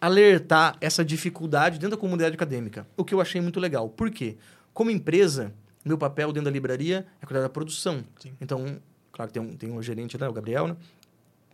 [0.00, 2.86] alertar essa dificuldade dentro da comunidade acadêmica.
[2.96, 3.86] O que eu achei muito legal.
[3.90, 4.38] Por quê?
[4.72, 5.52] Como empresa,
[5.84, 8.02] meu papel dentro da livraria é cuidar da produção.
[8.18, 8.32] Sim.
[8.40, 8.80] Então,
[9.12, 10.76] claro que tem um, tem um gerente lá, o Gabriel, né?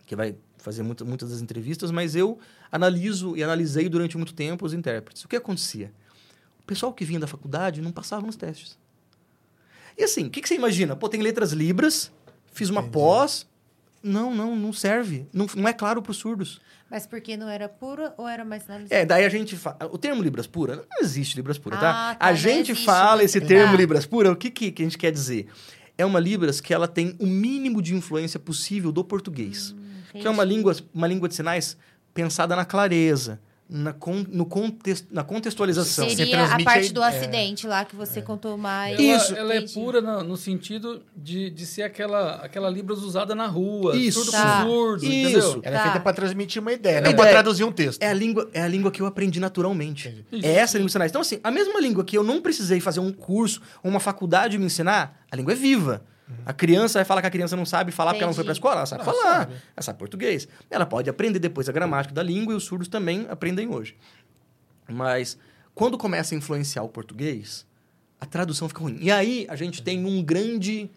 [0.06, 2.38] que vai fazer muita, muitas das entrevistas, mas eu
[2.70, 5.24] analiso e analisei durante muito tempo os intérpretes.
[5.24, 5.92] O que acontecia?
[6.60, 8.78] O pessoal que vinha da faculdade não passava nos testes.
[9.98, 10.94] E assim, o que, que você imagina?
[10.94, 12.12] Pô, tem letras libras,
[12.52, 12.92] fiz uma Entendi.
[12.92, 13.46] pós,
[14.06, 15.26] Não, não, não serve.
[15.32, 16.60] Não, não é claro para os surdos.
[16.90, 18.94] Mas porque não era pura ou era mais sinalizado?
[18.94, 19.76] É, daí a gente fala.
[19.90, 22.10] O termo Libras Pura, não existe Libras Pura, tá?
[22.10, 23.76] Ah, tá, A gente fala esse termo Tá.
[23.78, 25.48] Libras Pura, o que, que, que a gente quer dizer?
[25.98, 29.74] É uma Libras que ela tem o mínimo de influência possível do português.
[30.12, 31.76] que é uma língua, uma língua de sinais
[32.14, 36.08] pensada na clareza, na, con, no context, na contextualização.
[36.08, 37.08] Você Seria a parte do é.
[37.08, 38.94] acidente lá que você contou mais.
[38.98, 39.34] Ela, Isso.
[39.34, 39.74] ela é Entendi.
[39.74, 43.96] pura no, no sentido de, de ser aquela, aquela Libras usada na rua.
[43.96, 44.20] Isso.
[44.24, 44.62] Surdo Tá.
[44.62, 45.10] com surdo, Isso.
[45.10, 45.60] entendeu?
[45.64, 45.82] Ela é Tá.
[45.84, 48.00] feita para transmitir uma ideia, A não para traduzir um texto.
[48.02, 50.24] É a, língua, é a língua que eu aprendi naturalmente.
[50.42, 51.10] É essa a língua de sinais.
[51.10, 54.56] Então, assim, a mesma língua que eu não precisei fazer um curso ou uma faculdade
[54.58, 56.02] me ensinar, a língua é viva.
[56.44, 58.52] A criança vai falar que a criança não sabe falar porque ela não foi pra
[58.52, 58.58] Entendi.
[58.58, 59.54] escola, ela sabe falar, sabe.
[59.76, 60.48] ela sabe português.
[60.68, 63.96] Ela pode aprender depois a gramática da língua e os surdos também aprendem hoje.
[64.88, 65.38] Mas
[65.74, 67.64] quando começa a influenciar o português,
[68.20, 68.98] a tradução fica ruim.
[69.00, 70.90] E aí a gente tem um grande,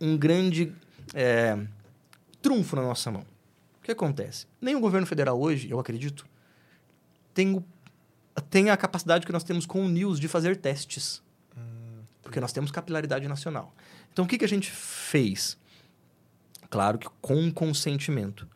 [0.00, 0.72] um grande
[1.12, 1.58] é,
[2.40, 3.22] trunfo na nossa mão.
[3.78, 4.46] O que acontece?
[4.60, 6.24] Nem o governo federal hoje, eu acredito,
[7.34, 7.64] tem, o-
[8.48, 11.22] tem a capacidade que nós temos com o News de fazer testes.
[12.22, 13.74] Porque nós temos capilaridade nacional.
[14.12, 15.56] Então, o que, que a gente fez?
[16.68, 18.46] Claro que com consentimento.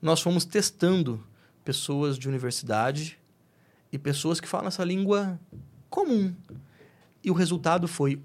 [0.00, 1.24] Nós fomos testando
[1.64, 3.18] pessoas de universidade
[3.92, 5.38] e pessoas que falam essa língua
[5.88, 6.34] comum.
[7.22, 8.20] E o resultado foi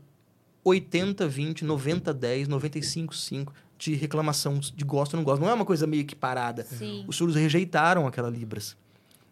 [0.63, 5.41] 80, 20, 90, 10, 95, 5 de reclamação de gosto ou não gosto.
[5.41, 6.63] Não é uma coisa meio que parada.
[6.63, 7.05] Sim.
[7.07, 8.75] Os surdos rejeitaram aquela Libras.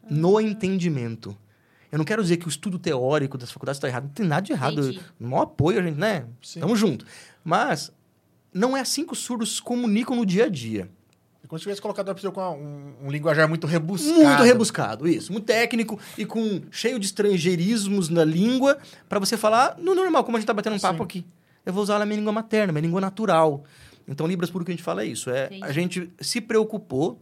[0.10, 1.36] No entendimento.
[1.92, 4.04] Eu não quero dizer que o estudo teórico das faculdades está errado.
[4.04, 4.82] Não tem nada de errado.
[4.82, 5.02] Entendi.
[5.20, 6.26] No maior apoio, a gente, né?
[6.42, 6.60] Sim.
[6.60, 7.06] Tamo junto.
[7.46, 7.94] Mas
[8.52, 10.90] não é assim que os surdos se comunicam no dia a dia.
[11.44, 14.16] É como se tivesse colocado uma pessoa com um, um linguajar muito rebuscado.
[14.16, 15.32] Muito rebuscado, isso.
[15.32, 20.38] Muito técnico e com cheio de estrangeirismos na língua para você falar no normal, como
[20.38, 21.04] a gente tá batendo um papo Sim.
[21.04, 21.26] aqui.
[21.64, 23.64] Eu vou usar a minha língua materna, minha língua natural.
[24.08, 25.30] Então, Libras, por que a gente fala é isso.
[25.30, 25.64] É, Entendi.
[25.64, 27.22] a gente se preocupou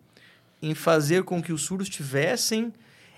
[0.61, 2.73] em fazer com que os surdos tivessem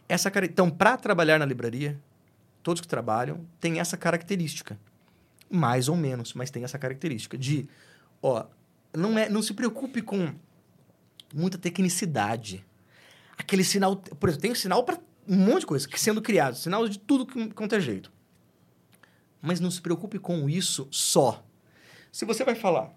[0.10, 0.48] essa cara.
[0.48, 2.00] Então, para trabalhar na livraria,
[2.64, 4.76] todos que trabalham têm essa característica.
[5.50, 7.68] Mais ou menos, mas tem essa característica de,
[8.22, 8.46] ó,
[8.96, 10.34] não, é, não se preocupe com
[11.34, 12.66] muita tecnicidade.
[13.38, 14.98] Aquele sinal, por exemplo, tem um sinal para
[15.28, 18.12] um monte de coisa que sendo criado, sinal de tudo que- quanto é jeito.
[19.42, 21.44] Mas não se preocupe com isso só.
[22.12, 22.88] Se você vai falar,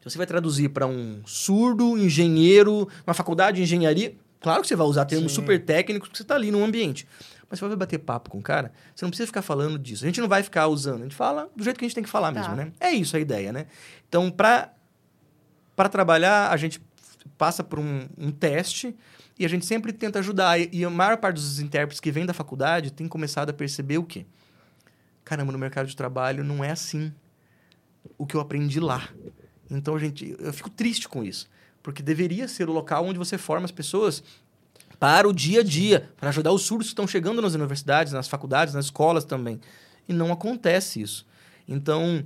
[0.00, 4.74] se você vai traduzir para um surdo, engenheiro, uma faculdade de engenharia, claro que você
[4.76, 5.36] vai usar termos Sim.
[5.42, 7.06] super técnicos porque você está ali no ambiente.
[7.48, 10.04] Mas se você vai bater papo com o cara, você não precisa ficar falando disso.
[10.04, 12.02] A gente não vai ficar usando, a gente fala do jeito que a gente tem
[12.04, 12.40] que falar Tá.
[12.40, 12.72] mesmo, né?
[12.80, 13.66] É isso a ideia, né?
[14.08, 14.72] Então, para
[15.76, 16.80] para trabalhar, a gente
[17.36, 18.96] passa por um, um teste
[19.38, 20.58] e a gente sempre tenta ajudar.
[20.58, 24.02] E, a maior parte dos intérpretes que vêm da faculdade tem começado a perceber o
[24.02, 24.24] quê?
[25.22, 27.12] Caramba, no mercado de trabalho não é assim
[28.16, 29.06] o que eu aprendi lá.
[29.70, 31.46] Então, a gente, eu fico triste com isso.
[31.82, 34.24] Porque deveria ser o local onde você forma as pessoas
[34.98, 38.28] para o dia a dia, para ajudar os surdos que estão chegando nas universidades, nas
[38.28, 39.60] faculdades, nas escolas também.
[40.08, 41.26] E não acontece isso.
[41.68, 42.24] Então,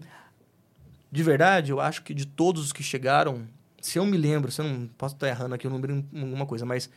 [1.11, 3.47] de verdade, eu acho que de todos os que chegaram,
[3.81, 6.47] se eu me lembro, se eu não posso estar errando aqui o número em alguma
[6.47, 6.91] coisa, mas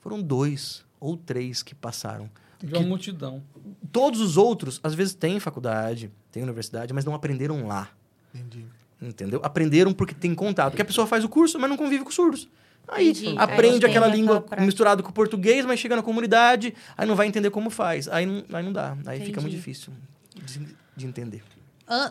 [0.00, 2.30] foram dois ou três que passaram.
[2.62, 3.42] De uma multidão.
[3.90, 7.90] Todos os outros, às vezes, têm faculdade, têm universidade, mas não aprenderam lá.
[8.34, 8.66] Entendi.
[9.00, 9.40] Entendeu?
[9.42, 10.72] Aprenderam porque tem contato.
[10.72, 12.48] Porque a pessoa faz o curso, mas não convive com surdos.
[12.90, 13.34] Aí Entendi.
[13.38, 14.66] aprende Aí aquela língua prática.
[14.66, 18.08] misturada com o português, mas chega na comunidade, aí não vai entender como faz.
[18.08, 18.96] Aí não, aí não dá.
[19.06, 19.56] Aí fica muito Entendi.
[19.56, 19.92] difícil
[20.34, 21.42] de, de entender.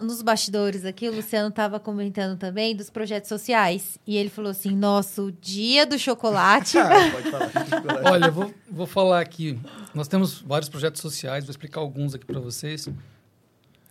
[0.01, 3.97] Nos bastidores aqui, o Luciano estava comentando também dos projetos sociais.
[4.05, 6.77] E ele falou assim: nosso dia do chocolate.
[7.13, 8.11] Pode falar.
[8.11, 9.57] Olha, eu vou, vou falar aqui.
[9.93, 12.89] Nós temos vários projetos sociais, vou explicar alguns aqui para vocês.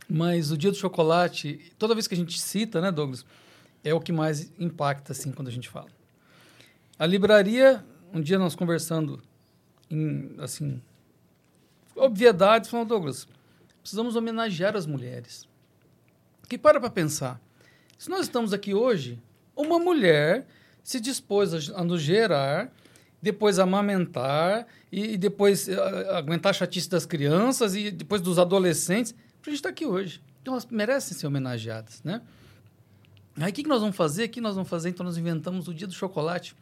[0.07, 3.25] Mas o Dia do Chocolate, toda vez que a gente cita, né, Douglas,
[3.85, 5.87] é o que mais impacta, assim, quando a gente fala.
[6.99, 9.23] A livraria, um dia nós conversando
[9.89, 10.83] em, assim,
[11.95, 13.29] obviedades, falando, Douglas,
[13.81, 15.47] precisamos homenagear as mulheres.
[16.49, 17.41] Que para para pensar.
[17.97, 19.23] Se nós estamos aqui hoje,
[19.55, 20.47] uma mulher
[20.83, 22.73] se dispôs a, a nos gerar,
[23.21, 29.13] depois amamentar e, e depois eh, aguentar a chatice das crianças e depois dos adolescentes,
[29.13, 30.23] para a gente estar aqui hoje.
[30.41, 32.23] Então elas merecem ser homenageadas, né?
[33.37, 34.25] Aí o que, que nós vamos fazer?
[34.25, 34.89] O que nós vamos fazer?
[34.89, 36.57] Então nós inventamos o Dia do Chocolate.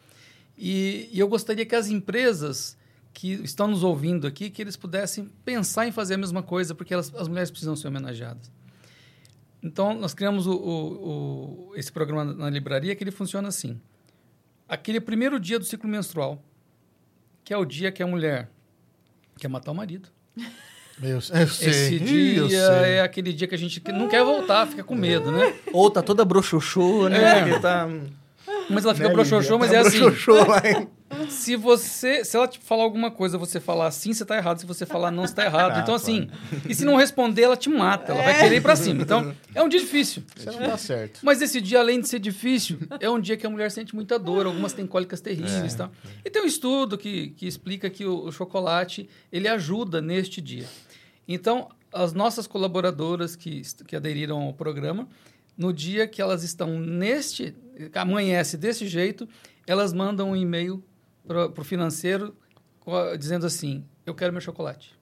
[0.59, 2.77] E, e eu gostaria que as empresas
[3.13, 6.93] que estão nos ouvindo aqui, que eles pudessem pensar em fazer a mesma coisa, porque
[6.93, 8.51] elas, as mulheres precisam ser homenageadas.
[9.63, 13.81] Então, nós criamos o, o- o- esse programa na livraria que ele funciona assim.
[14.69, 16.43] Aquele primeiro dia do ciclo menstrual,
[17.45, 18.51] que é o dia que a mulher
[19.39, 20.09] quer matar o marido.
[21.03, 21.39] Eu, eu sei.
[21.69, 22.93] Esse dia sei.
[22.93, 25.55] é aquele dia que a gente não quer voltar, fica com medo, né?
[25.71, 27.51] Ou tá toda broxoxô, né?
[27.51, 27.59] É.
[27.59, 27.87] Tá...
[28.69, 30.01] Mas ela fica Né, broxoxô, mas Tá é assim.
[30.01, 30.87] lá?
[31.29, 34.59] Se você, se ela te falar alguma coisa, você falar sim, você tá errado.
[34.59, 35.77] Se você falar não, você tá errado.
[35.77, 36.29] Ah, então assim,
[36.69, 38.13] e se não responder, ela te mata.
[38.13, 39.03] Ela vai querer ir pra cima.
[39.03, 40.25] Então, é um dia difícil.
[40.37, 41.21] Isso não dá certo.
[41.23, 44.19] Mas esse dia, além de ser difícil, é um dia que a mulher sente muita
[44.19, 44.47] dor.
[44.47, 45.77] Algumas têm cólicas terríveis, É.
[45.79, 45.91] tá?
[46.25, 50.67] E tem um estudo que, que explica que o, o chocolate, ele ajuda neste dia.
[51.29, 55.09] Então, as nossas colaboradoras que, que aderiram ao programa,
[55.57, 57.55] no dia que elas estão neste,
[57.95, 59.29] amanhece desse jeito,
[59.67, 60.83] elas mandam um e-mail
[61.27, 62.37] para o financeiro
[63.19, 64.95] dizendo assim, eu quero meu chocolate.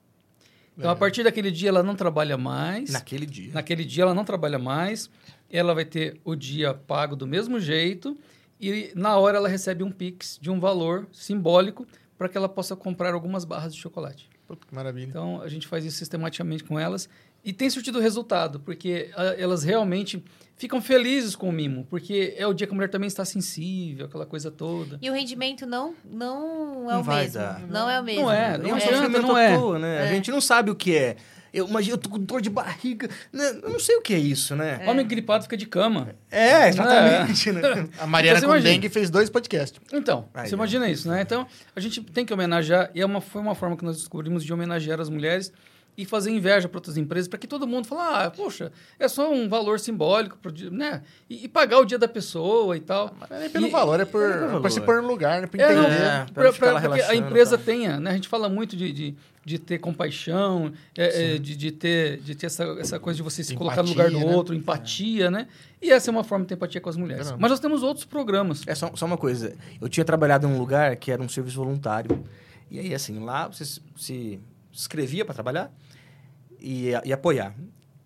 [0.77, 2.89] Então, a partir daquele dia, ela não trabalha mais.
[2.89, 3.53] Naquele dia.
[3.53, 5.09] Naquele dia ela não trabalha mais,
[5.49, 8.17] ela vai ter o dia pago do mesmo jeito
[8.59, 11.87] e na hora ela recebe um Pix de um valor simbólico
[12.17, 14.29] para que ela possa comprar algumas barras de chocolate.
[14.47, 15.05] Puta, que maravilha.
[15.05, 17.09] Então a gente faz isso sistematicamente com elas
[17.43, 20.23] e tem surtido resultado, porque ah, elas realmente
[20.57, 24.05] ficam felizes com o mimo, porque é o dia que a mulher também está sensível,
[24.05, 24.97] aquela coisa toda.
[25.01, 27.33] E o rendimento não, não é Não o vai mesmo.
[27.39, 27.61] dar.
[27.67, 28.21] Não é o mesmo.
[28.23, 29.57] Não é, É não um adianta, sofrimento não à é.
[29.57, 30.01] toa, né?
[30.03, 31.15] A gente não sabe o que é.
[31.53, 33.09] Eu imagino, eu tô com dor de barriga.
[33.31, 33.57] né?
[33.63, 34.81] Eu não sei o que é isso, né?
[34.87, 36.09] Homem gripado fica de cama.
[36.29, 37.61] É, exatamente, né?
[37.97, 38.73] A Mariana Então, com imagina.
[38.73, 39.79] dengue fez dois podcasts.
[39.93, 41.21] Então, Aí, você imagina isso, né?
[41.21, 44.43] Então, a gente tem que homenagear, e é uma, foi uma forma que nós descobrimos
[44.43, 45.49] de homenagear as mulheres
[45.97, 49.31] e fazer inveja para outras empresas, para que todo mundo fale, ah, poxa, é só
[49.31, 51.01] um valor simbólico, pro dia, né?
[51.29, 53.15] E, e pagar o dia da pessoa e tal.
[53.29, 55.47] Não é nem pelo E- valor, é por, é por se por no lugar, né?
[55.47, 55.95] Pra É, entender.
[56.01, 57.63] É, lá porque a empresa tá?
[57.63, 58.11] tenha, né?
[58.11, 59.15] A gente fala muito de, de,
[59.45, 63.43] de ter compaixão, é, é, de, de ter, de ter essa, essa coisa de você
[63.43, 64.35] se colocar no lugar do Empatia, né?
[64.35, 65.47] outro, empatia, né?
[65.81, 67.23] E essa é uma forma de ter empatia com as mulheres.
[67.27, 67.41] Caramba.
[67.41, 68.63] Mas nós temos outros programas.
[68.67, 69.55] É só, só uma coisa.
[69.79, 72.23] Eu tinha trabalhado em um lugar que era um serviço voluntário.
[72.69, 74.39] E aí, assim, lá você se- se
[74.73, 75.71] inscrevia para trabalhar
[76.65, 77.55] e, e apoiar.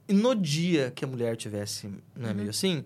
[0.07, 2.83] E no dia que a mulher tivesse, né, meio assim,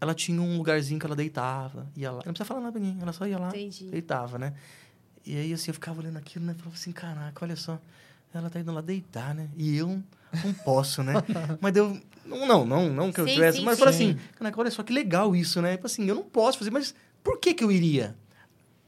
[0.00, 2.18] ela tinha um lugarzinho que ela deitava, ia lá.
[2.18, 3.90] Não precisa falar nada pra ninguém, ela só ia lá, Entendi.
[3.90, 4.54] deitava, né?
[5.26, 6.54] E aí, assim, eu ficava olhando aquilo, né?
[6.54, 7.78] Falava assim, caraca, olha só.
[8.32, 9.48] Ela tá indo lá deitar, né?
[9.56, 10.02] E eu
[10.44, 11.14] não posso, né?
[11.60, 11.98] mas deu...
[12.24, 13.58] Não, não, não, não que eu Sim, tivesse.
[13.58, 14.10] sim, mas eu falei sim.
[14.10, 15.72] assim, caraca, olha só que legal isso, né?
[15.72, 18.14] Tipo assim, eu não posso fazer, mas por que que eu iria?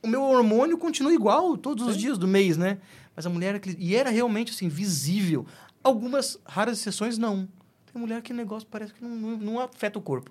[0.03, 2.79] O meu hormônio continua igual todos os dias do mês, né?
[3.17, 3.61] Mas a mulher...
[3.79, 5.47] E era realmente, assim, visível.
[5.83, 7.49] Algumas raras exceções, não.
[7.93, 10.31] Tem mulher que o negócio parece que não, não, não afeta o corpo.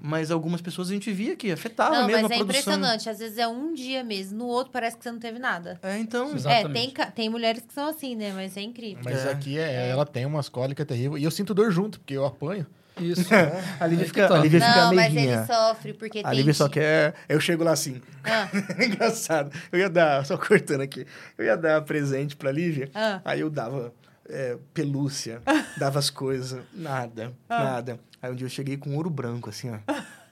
[0.00, 2.60] Mas algumas pessoas a gente via que afetava Não, mesmo mas a é produção.
[2.72, 3.10] impressionante.
[3.10, 4.38] Às vezes é um dia mesmo.
[4.38, 5.78] No outro parece que você não teve nada.
[5.82, 6.34] É, então...
[6.34, 6.48] Exato.
[6.48, 6.94] É, Exatamente.
[6.94, 8.32] tem, tem mulheres que são assim, né?
[8.32, 9.02] Mas é incrível.
[9.04, 9.30] Mas É.
[9.30, 11.20] aqui é, ela tem umas cólicas terríveis.
[11.22, 12.66] E eu sinto dor junto, porque eu apanho.
[12.98, 13.26] Isso.
[13.80, 14.34] A Lívia fica, tá.
[14.34, 16.34] a Lívia fica Não, mas ele sofre porque A tem.
[16.38, 17.14] Lívia só quer...
[17.28, 18.00] Eu chego lá assim...
[18.24, 18.48] Ah,
[18.82, 19.50] Engraçado.
[19.70, 21.06] Eu ia dar, só cortando aqui,
[21.36, 23.20] eu ia dar presente pra Lívia, Ah.
[23.24, 23.92] aí eu dava
[24.28, 25.40] é, pelúcia,
[25.76, 27.64] dava as coisas, nada, Ah.
[27.64, 28.00] nada.
[28.20, 29.78] Aí um dia eu cheguei com ouro branco, assim, ó.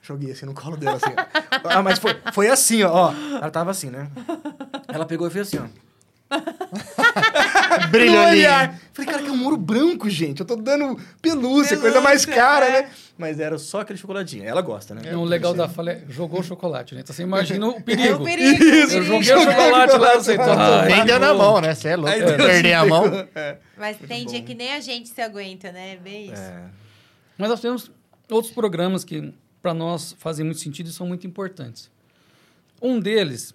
[0.01, 1.13] Joguei assim no colo dela, assim.
[1.63, 1.69] ó.
[1.69, 3.13] Ah, mas foi, foi assim, ó, ó.
[3.37, 4.09] Ela tava assim, né?
[4.87, 5.67] Ela pegou e fez assim, ó.
[7.91, 8.39] Brilho No ali.
[8.39, 8.79] olhar.
[8.93, 10.39] Falei, cara, que é um ouro branco, gente.
[10.39, 12.89] Eu tô dando pelúcia, coisa mais cara, né?
[13.17, 14.43] Mas era só aquele chocolatinho.
[14.43, 15.01] Ela gosta, né?
[15.05, 17.01] É, o legal da fala é jogou o chocolate, né?
[17.01, 18.07] Então você imagina o perigo.
[18.07, 18.63] É o perigo.
[18.63, 18.97] Isso.
[18.97, 20.85] Eu joguei o chocolate lá, você tá.
[20.85, 21.73] Nem deu na mão, né?
[21.73, 22.11] Você é louco.
[22.11, 23.27] É, Perder a mão.
[23.35, 23.57] É.
[23.77, 25.93] Mas tem dia que nem a gente se aguenta, né?
[25.93, 26.41] É bem isso.
[26.41, 26.63] É.
[27.37, 27.91] Mas nós temos
[28.29, 31.89] outros programas que para nós fazem muito sentido e são muito importantes.
[32.81, 33.53] Um deles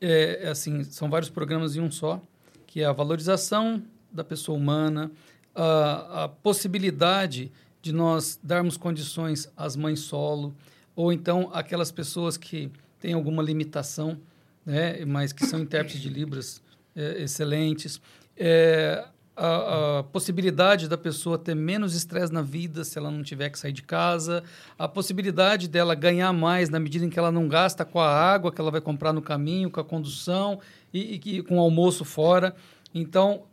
[0.00, 2.20] é, é assim, são vários programas em um só,
[2.66, 5.10] que é a valorização da pessoa humana,
[5.54, 7.50] a, a possibilidade
[7.80, 10.54] de nós darmos condições às mães solo,
[10.94, 14.18] ou então aquelas pessoas que têm alguma limitação,
[14.64, 16.62] né, mas que são intérpretes de Libras
[16.94, 18.00] é, excelentes.
[18.36, 19.06] É,
[19.36, 23.58] a, a possibilidade da pessoa ter menos estresse na vida se ela não tiver que
[23.58, 24.42] sair de casa,
[24.78, 28.50] a possibilidade dela ganhar mais na medida em que ela não gasta com a água
[28.50, 30.58] que ela vai comprar no caminho, com a condução
[30.92, 32.56] e, e- com o almoço fora.
[32.94, 33.44] Então,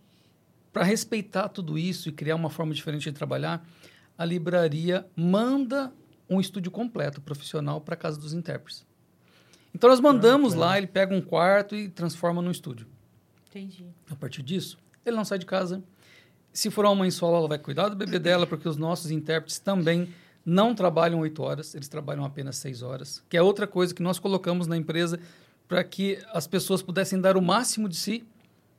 [0.72, 3.68] para respeitar tudo isso e criar uma forma diferente de trabalhar,
[4.18, 5.92] a livraria manda
[6.30, 8.86] um estúdio completo profissional para a casa dos intérpretes.
[9.76, 12.88] Então nós mandamos lá, ele pega um quarto e transforma num estúdio.
[13.50, 13.86] Entendi.
[14.10, 15.84] A partir disso, ele não sai de casa.
[16.52, 19.60] Se for uma mãe solo, ela vai cuidar do bebê dela, porque os nossos intérpretes
[19.60, 20.10] também
[20.46, 24.20] não trabalham oito horas, eles trabalham apenas seis horas, que é outra coisa que nós
[24.20, 25.20] colocamos na empresa
[25.68, 28.24] para que as pessoas pudessem dar o máximo de si,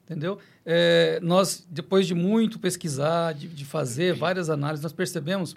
[0.04, 0.38] entendeu?
[0.64, 5.56] É, nós, depois de muito pesquisar, de, de fazer várias análises, nós percebemos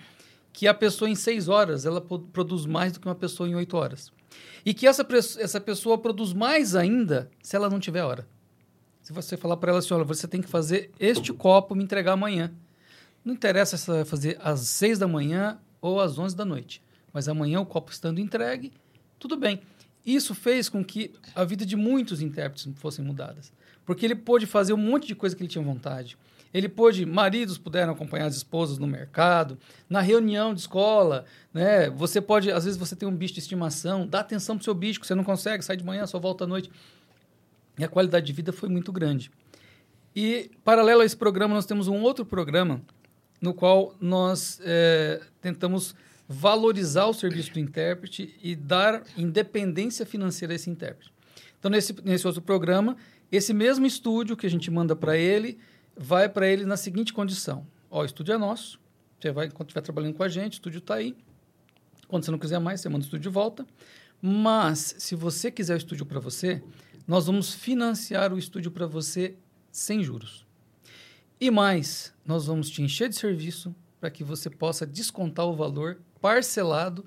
[0.54, 3.78] que a pessoa em seis horas ela produz mais do que uma pessoa em oito
[3.78, 4.12] horas.
[4.66, 5.06] E que essa,
[5.40, 8.28] essa pessoa produz mais ainda se ela não tiver hora.
[9.08, 12.12] Se você falar para ela assim, olha, você tem que fazer este copo me entregar
[12.12, 12.52] amanhã.
[13.24, 16.84] Não interessa se vai fazer às seis da manhã ou às onze da noite.
[17.14, 18.74] Mas amanhã o copo estando entregue,
[19.18, 19.62] Tudo bem.
[20.06, 23.50] Isso fez com que a vida de muitos intérpretes fossem mudadas.
[23.86, 26.18] Porque ele pôde fazer um monte de coisa que ele tinha vontade.
[26.54, 29.58] Ele pôde, maridos puderam acompanhar as esposas no mercado,
[29.90, 31.24] na reunião de escola,
[31.54, 31.90] né?
[31.92, 35.00] Você pode, às vezes você tem um bicho de estimação, dá atenção pro seu bicho,
[35.00, 36.70] que você não consegue, sai de manhã, só volta à noite.
[37.78, 39.32] E a qualidade de vida foi muito grande.
[40.16, 42.82] E, paralelo a esse programa, nós temos um outro programa
[43.40, 45.96] no qual nós eh, tentamos
[46.28, 51.14] valorizar o serviço do intérprete e dar independência financeira a esse intérprete.
[51.60, 52.98] Então, nesse, nesse outro programa,
[53.32, 55.58] esse mesmo estúdio que a gente manda para ele,
[55.96, 57.66] vai para ele na seguinte condição.
[57.90, 58.80] Ó, o estúdio é nosso,
[59.20, 61.16] você vai, quando estiver trabalhando com a gente, o estúdio está aí.
[62.08, 63.66] Quando você não quiser mais, você manda o estúdio de volta.
[64.22, 66.62] Mas, se você quiser o estúdio para você,
[67.08, 69.36] nós vamos financiar o estúdio para você
[69.72, 70.46] sem juros.
[71.40, 76.00] E mais, nós vamos te encher de serviço para que você possa descontar o valor
[76.20, 77.06] parcelado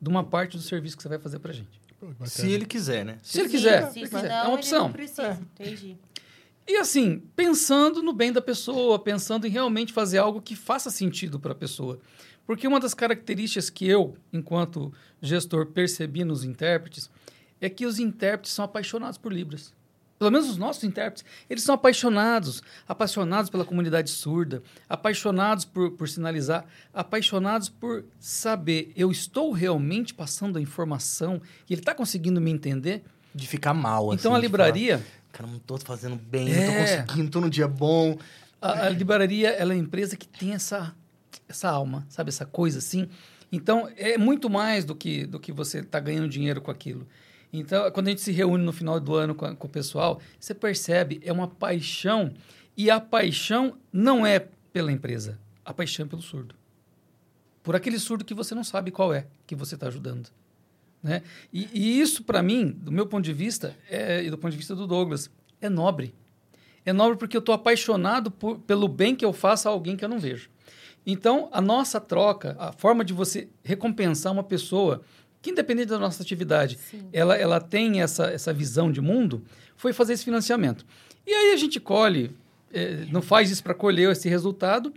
[0.00, 1.80] de uma parte do serviço que você vai fazer para a gente.
[2.00, 2.26] Bacana.
[2.26, 3.18] Se ele quiser, né?
[3.22, 4.30] Se ele quiser, se ele quiser.
[4.30, 4.84] é uma ele opção.
[4.84, 5.40] não precisa.
[5.54, 5.96] Entendi.
[6.66, 11.38] E assim, pensando no bem da pessoa, pensando em realmente fazer algo que faça sentido
[11.38, 11.98] para a pessoa.
[12.44, 17.08] Porque uma das características que eu, enquanto gestor, percebi nos intérpretes
[17.62, 19.72] é que os intérpretes são apaixonados por Libras.
[20.18, 26.08] Pelo menos os nossos intérpretes, eles são apaixonados, apaixonados pela comunidade surda, apaixonados por, por
[26.08, 26.64] sinalizar,
[26.94, 33.02] apaixonados por saber, eu estou realmente passando a informação e ele está conseguindo me entender.
[33.34, 34.20] De ficar mal, assim.
[34.20, 35.02] então a livraria,
[35.32, 36.66] Cara, não tô fazendo bem, É.
[36.66, 38.16] não tô conseguindo, tô no dia bom.
[38.60, 40.94] A, a livraria ela é uma empresa que tem essa,
[41.48, 42.28] essa alma, sabe?
[42.28, 43.08] Essa coisa assim.
[43.50, 47.08] Então, é muito mais do que, do que você está ganhando dinheiro com aquilo.
[47.52, 50.54] Então, quando a gente se reúne no final do ano com, com o pessoal, você
[50.54, 52.32] percebe, é uma paixão.
[52.76, 56.54] E a paixão não é pela empresa, a paixão é pelo surdo.
[57.62, 60.30] Por aquele surdo que você não sabe qual é que você está ajudando.
[61.02, 61.22] Né?
[61.52, 64.56] E, e isso, para mim, do meu ponto de vista, é, e do ponto de
[64.56, 65.30] vista do Douglas,
[65.60, 66.14] é nobre.
[66.84, 70.04] É nobre porque eu estou apaixonado por- pelo bem que eu faço a alguém que
[70.04, 70.48] eu não vejo.
[71.04, 75.02] Então, a nossa troca, a forma de você recompensar uma pessoa
[75.42, 76.78] que, independente da nossa atividade,
[77.12, 79.42] ela, ela tem essa, essa visão de mundo,
[79.76, 80.86] foi fazer esse financiamento.
[81.26, 82.34] E aí a gente colhe,
[82.72, 84.94] eh, não faz isso para colher esse resultado,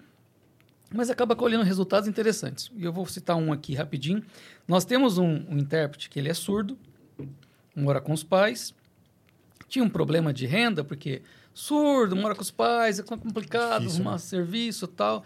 [0.94, 2.72] mas acaba colhendo resultados interessantes.
[2.78, 4.24] E eu vou citar um aqui rapidinho.
[4.68, 6.78] Nós temos um, um intérprete que ele é surdo,
[7.76, 8.74] mora com os pais,
[9.68, 11.22] tinha um problema de renda, porque
[11.54, 14.18] surdo, mora com os pais, é complicado, Difícil, arrumar né?
[14.20, 15.26] serviço e tal.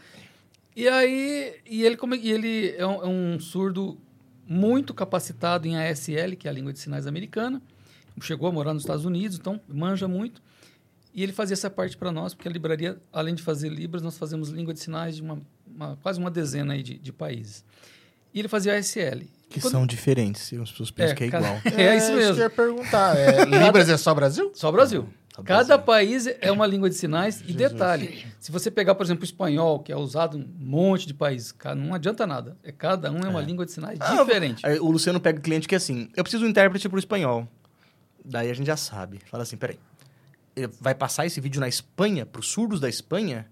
[0.76, 3.98] E aí, e ele, come- e ele é, um, é um surdo
[4.50, 7.62] muito capacitado em ASL, que é a língua de sinais americana.
[8.22, 10.42] Chegou a morar nos Estados Unidos, então manja muito.
[11.14, 14.18] E ele fazia essa parte para nós, porque a livraria, além de fazer Libras, nós
[14.18, 17.64] fazemos língua de sinais de uma, uma- quase uma dezena aí de, de países.
[18.34, 19.22] E ele fazia ASL.
[19.50, 21.62] Que Quando- são diferentes, as pessoas pensam que é igual.
[21.78, 22.34] É, isso que mesmo.
[22.36, 23.16] eu ia perguntar.
[23.18, 24.52] É, Libras é só Brasil?
[24.54, 25.08] Só Brasil.
[25.40, 27.42] Só Cada país é uma língua de sinais.
[27.48, 31.08] E detalhe, se você pegar, por exemplo, o espanhol, que é usado em um monte
[31.08, 32.58] de países, não adianta nada.
[32.64, 34.64] É, cada um é uma língua de sinais Ah, diferente.
[34.82, 37.00] o Luciano pega o cliente que é assim, eu preciso de um intérprete para o
[37.00, 37.48] espanhol.
[38.24, 39.20] Daí a gente já sabe.
[39.30, 39.80] Fala assim, peraí,
[40.80, 43.46] vai passar esse vídeo na Espanha, para os surdos da Espanha?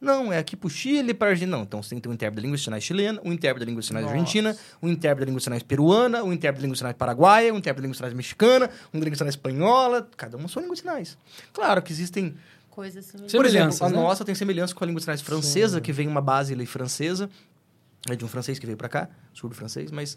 [0.00, 1.56] Não, é aqui pro Chile, para Argentina.
[1.56, 3.64] Não, então você tem que ter um intérprete da língua de sinais chilena, um intérprete
[3.64, 4.16] da língua de sinais Nossa.
[4.16, 7.52] argentina, um intérprete da língua de sinais peruana, um intérprete da língua de sinais paraguaia,
[7.52, 10.46] um intérprete da língua de sinais mexicana, um da língua de sinais espanhola, cada uma
[10.46, 11.18] sua língua de sinais.
[11.52, 12.34] Claro que existem
[12.70, 13.34] Coisas semelhantes.
[13.34, 13.96] por exemplo, Semelhanças, a né?
[13.96, 17.28] nossa tem semelhança com a língua de sinais francesa, que vem uma base ali francesa,
[18.08, 20.16] é de um francês que veio para cá, surdo francês, mas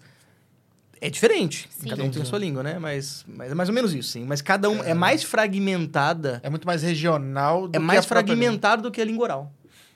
[1.02, 1.68] é diferente.
[1.72, 1.90] Sim.
[1.90, 2.78] Cada um tem a sua língua, né?
[2.78, 4.26] Mas, mas é mais ou menos isso, sim.
[4.26, 8.08] Mas cada um é, mais fragmentada, É muito mais regional do é que mais a
[8.08, 8.38] própria língua.
[8.46, 9.52] fragmentado do que a língua oral.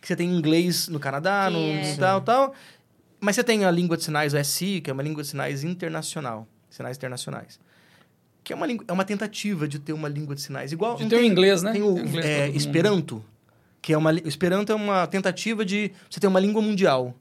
[0.05, 1.95] Que você tem inglês no Canadá, no, é.
[1.95, 2.53] tal, tal.
[3.19, 5.63] Mas você tem a língua de sinais o SI, que é uma língua de sinais
[5.63, 7.59] internacional, sinais internacionais.
[8.43, 10.95] Que é uma, língua, é uma tentativa de ter uma língua de sinais igual.
[10.95, 11.71] De ter o tem- inglês, né?
[11.71, 12.49] Tem o inglês é.
[12.49, 13.25] Esperanto,
[13.81, 17.15] que é uma Esperanto é uma tentativa de você ter uma língua mundial.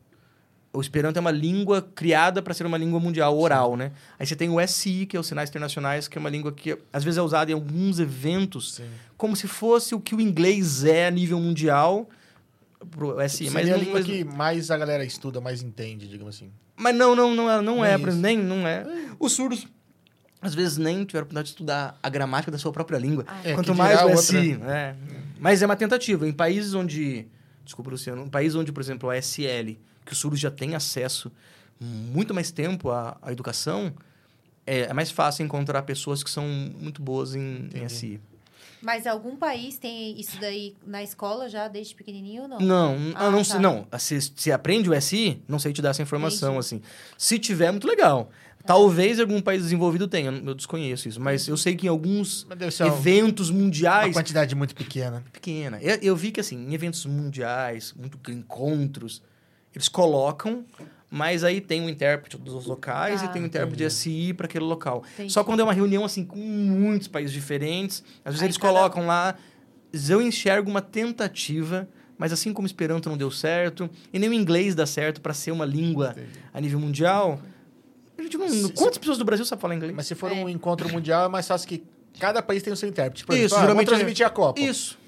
[0.70, 3.92] O Esperanto é uma língua criada para ser uma língua mundial oral, né?
[4.18, 6.76] Aí você tem o SI, que é os sinais internacionais, que é uma língua que
[6.92, 8.84] às vezes é usada em alguns eventos Sim.
[9.16, 12.10] como se fosse o que o inglês é a nível mundial
[12.86, 16.08] pro SI, mas Seria a não, língua mas, que mais a galera estuda, mais entende,
[16.08, 16.50] digamos assim.
[16.76, 18.84] mas não, não, não, é- não Não é, é nem não é.
[19.18, 19.66] Os surdos
[20.40, 23.24] às vezes nem tiveram a oportunidade de estudar a gramática da sua própria língua.
[23.42, 24.16] É, Quanto que mais o outra.
[24.18, 24.58] SI.
[24.66, 24.94] É.
[25.38, 26.28] Mas é uma tentativa.
[26.28, 27.26] Em países onde.
[27.64, 28.24] Desculpa, Luciano.
[28.24, 31.32] Em países onde, por exemplo, a SL, que os surdos já têm acesso
[31.80, 33.90] muito mais tempo à, à educação,
[34.66, 37.88] é, é mais fácil encontrar pessoas que são muito boas em, em.
[37.88, 38.20] SI.
[38.84, 42.58] Mas algum país tem isso daí na escola já, desde pequenininho ou não?
[42.60, 43.44] Não, Ah, não tá.
[43.44, 43.58] sei.
[43.60, 46.80] Não, se, se aprende o SI, não sei te dar essa informação, assim.
[47.16, 48.30] Se tiver, muito legal.
[48.66, 51.20] Talvez algum país desenvolvido tenha, eu desconheço isso.
[51.20, 52.54] Mas eu sei que em alguns uma,
[52.86, 54.14] eventos uma mundiais.
[54.14, 55.22] quantidade muito pequena.
[55.32, 55.78] pequena.
[55.82, 59.22] Eu, eu vi que, assim, em eventos mundiais, muito encontros,
[59.74, 60.64] eles colocam,
[61.16, 64.46] mas aí tem um intérprete dos locais Ah, e tem um intérprete de SI para
[64.46, 65.04] aquele local.
[65.14, 65.32] Entendi.
[65.32, 68.72] Só quando é uma reunião, assim, com muitos países diferentes, às vezes Aí eles cada-
[68.74, 69.36] colocam lá.
[70.10, 71.88] Eu enxergo uma tentativa,
[72.18, 75.32] mas assim como o Esperanto não deu certo, e nem o inglês dá certo para
[75.32, 76.16] ser uma língua
[76.52, 77.40] a nível mundial.
[78.18, 79.94] A gente não, Se- quantas pessoas do Brasil sabem falar inglês?
[79.94, 80.34] Mas se for É.
[80.34, 81.84] um encontro mundial, é mais fácil que
[82.18, 83.24] cada país tem o seu intérprete.
[83.24, 84.60] Por Isso, exemplo, ah, geralmente é- transmitir a Copa.
[84.60, 84.98] Isso.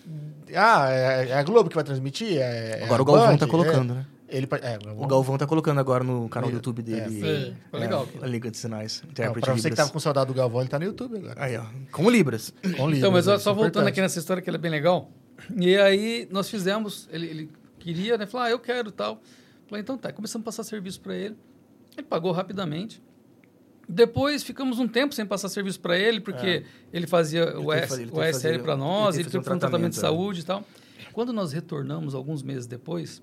[0.54, 2.38] Ah, é, é a Globo que vai transmitir?
[2.38, 3.38] É, é Agora o Galvão Band?
[3.38, 4.06] tá colocando, né?
[4.28, 7.20] É, ele, é, O Galvão tá colocando agora no canal do YouTube dele.
[7.24, 8.08] É, foi legal.
[8.20, 9.02] A língua de sinais.
[9.02, 9.76] Não, pra de você que Libras.
[9.76, 11.34] tava com saudade do Galvão, ele tá no YouTube agora.
[11.44, 11.64] Aí, ó.
[11.92, 12.52] Com Libras.
[12.62, 13.88] Com Então, livros, mas ó, isso só é voltando importante.
[13.92, 15.10] aqui nessa história que ela é bem legal.
[15.60, 18.26] E aí nós fizemos, ele, ele queria, né?
[18.26, 19.20] Falou, ah, eu quero e tal.
[19.68, 21.36] Falei, então tá, começamos a passar serviço para ele.
[21.96, 23.02] Ele pagou rapidamente.
[23.88, 28.02] Depois ficamos um tempo sem passar serviço para ele, porque ele fazia o, S, fazer-
[28.02, 30.00] ele o teve que SL para nós, ele teve um tratamento de tratamento, é.
[30.00, 30.64] saúde e tal.
[31.12, 33.22] Quando nós retornamos, alguns meses depois,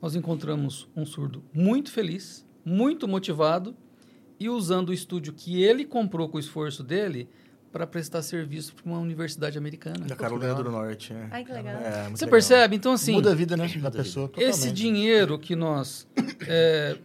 [0.00, 3.74] nós encontramos um surdo muito feliz, muito motivado
[4.38, 7.28] e usando o estúdio que ele comprou com o esforço dele
[7.72, 10.06] para prestar serviço para uma universidade americana.
[10.06, 11.12] Da Carolina do Norte.
[11.12, 11.28] É.
[11.30, 11.74] Ai, que legal.
[11.74, 12.28] É, Você legal.
[12.30, 12.76] percebe?
[12.76, 13.68] Então, assim, Muda a vida, né?
[13.68, 14.30] da pessoa.
[14.36, 14.72] esse totalmente.
[14.72, 16.08] dinheiro que nós
[16.48, 16.96] é,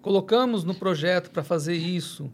[0.00, 2.32] colocamos no projeto para fazer isso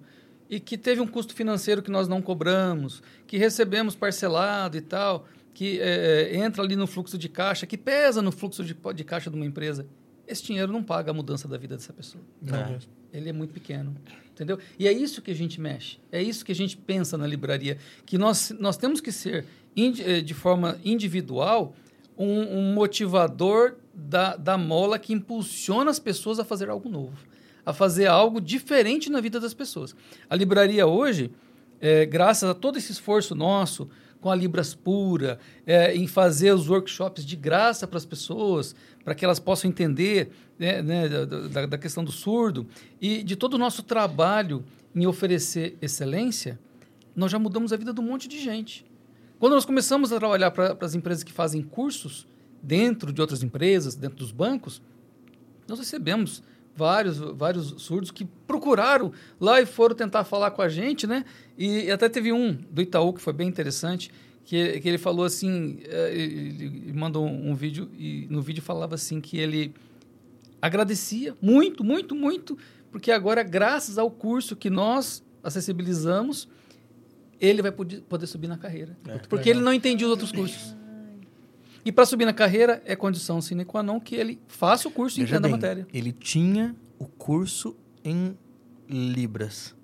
[0.48, 5.26] e que teve um custo financeiro que nós não cobramos, que recebemos parcelado e tal,
[5.54, 9.30] que é, entra ali no fluxo de caixa, que pesa no fluxo de, de caixa
[9.30, 9.86] de uma empresa,
[10.26, 12.22] esse dinheiro não paga a mudança da vida dessa pessoa.
[12.40, 12.70] Não, É.
[12.70, 12.90] mesmo.
[13.12, 13.96] Ele é muito pequeno,
[14.32, 14.58] entendeu?
[14.78, 17.76] E é isso que a gente mexe, é isso que a gente pensa na livraria,
[18.06, 19.44] que nós, nós temos que ser,
[19.76, 21.74] eh, de forma individual,
[22.16, 27.18] um, um motivador da, da mola que impulsiona as pessoas a fazer algo novo,
[27.66, 29.96] a fazer algo diferente na vida das pessoas.
[30.28, 31.32] A livraria hoje,
[31.80, 33.90] eh, graças a todo esse esforço nosso,
[34.20, 38.74] com a Libras Pura, eh, em fazer os workshops de graça para as pessoas,
[39.04, 42.66] para que elas possam entender né, né, da- da questão do surdo,
[43.00, 44.62] e de todo o nosso trabalho
[44.94, 46.58] em oferecer excelência,
[47.16, 48.84] nós já mudamos a vida de um monte de gente.
[49.38, 52.26] Quando nós começamos a trabalhar para as empresas que fazem cursos
[52.62, 54.82] dentro de outras empresas, dentro dos bancos,
[55.66, 56.42] nós recebemos
[56.76, 61.24] vários, vários surdos que procuraram lá e foram tentar falar com a gente, né?
[61.56, 64.10] E até teve um do Itaú que foi bem interessante,
[64.44, 69.20] que, que ele falou assim, eh, ele, mandou um vídeo e no vídeo falava assim
[69.20, 69.74] que ele
[70.60, 72.56] agradecia muito, muito, muito,
[72.90, 76.48] porque agora, graças ao curso que nós acessibilizamos,
[77.40, 78.96] ele vai poder, poder subir na carreira.
[79.28, 80.76] porque ele não entendia os outros cursos.
[81.84, 85.18] E para subir na carreira é condição sine qua non que ele faça o curso
[85.20, 85.86] e entenda a bem, matéria.
[85.92, 88.36] ele tinha o curso em
[88.88, 89.74] Libras,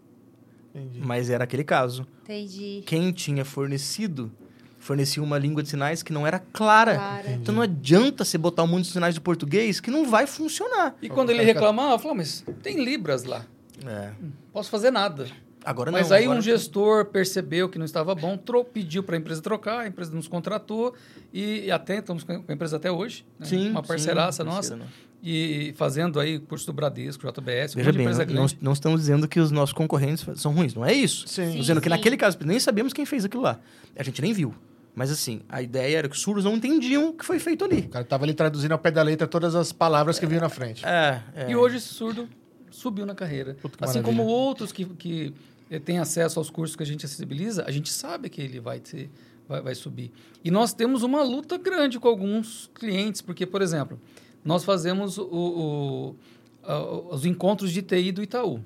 [0.74, 1.00] Entendi.
[1.00, 2.06] mas era aquele caso.
[2.24, 2.82] Entendi.
[2.86, 4.30] Quem tinha fornecido,
[4.78, 6.96] fornecia uma língua de sinais que não era clara.
[6.96, 7.30] Claro.
[7.30, 10.96] Então não adianta você botar um monte de sinais de português que não vai funcionar.
[11.00, 13.46] E quando ele reclamava, eu falava, mas tem Libras lá,
[13.86, 14.10] É.
[14.52, 15.26] posso fazer nada.
[15.66, 16.16] Agora Mas não.
[16.16, 19.80] aí agora um gestor percebeu que não estava bom, tro- pediu para a empresa trocar,
[19.80, 20.94] a empresa nos contratou
[21.34, 23.26] e, e até estamos com a empresa até hoje.
[23.38, 23.46] né?
[23.46, 24.90] Sim, Uma sim, parceiraça parceira nossa.
[25.22, 28.58] E fazendo aí curso do Bradesco, JBS, um Veja monte de bem, empresa não, grande.
[28.60, 31.26] não estamos dizendo que os nossos concorrentes são ruins, não é isso.
[31.26, 31.42] Sim.
[31.42, 31.96] Estamos dizendo que sim.
[31.96, 33.58] naquele caso, nem sabemos quem fez aquilo lá.
[33.96, 34.54] A gente nem viu.
[34.94, 37.80] Mas assim, a ideia era que os surdos não entendiam o que foi feito ali.
[37.80, 40.48] O cara tava ali traduzindo ao pé da letra todas as palavras que vinham na
[40.48, 40.86] frente.
[40.86, 41.50] É, é.
[41.50, 42.28] E hoje esse surdo
[42.70, 43.56] subiu na carreira.
[43.60, 44.04] Puta assim maravilha.
[44.04, 45.34] como outros que, que
[45.70, 48.80] eh, têm acesso aos cursos que a gente acessibiliza, a gente sabe que ele vai,
[48.80, 49.10] ter,
[49.48, 50.10] vai, vai subir.
[50.44, 54.00] E nós temos uma luta grande com alguns clientes, porque, por exemplo,
[54.44, 56.16] nós fazemos o, o-
[56.62, 58.60] a- os encontros de TI do Itaú.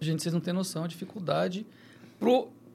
[0.00, 1.66] Gente, vocês não têm noção a dificuldade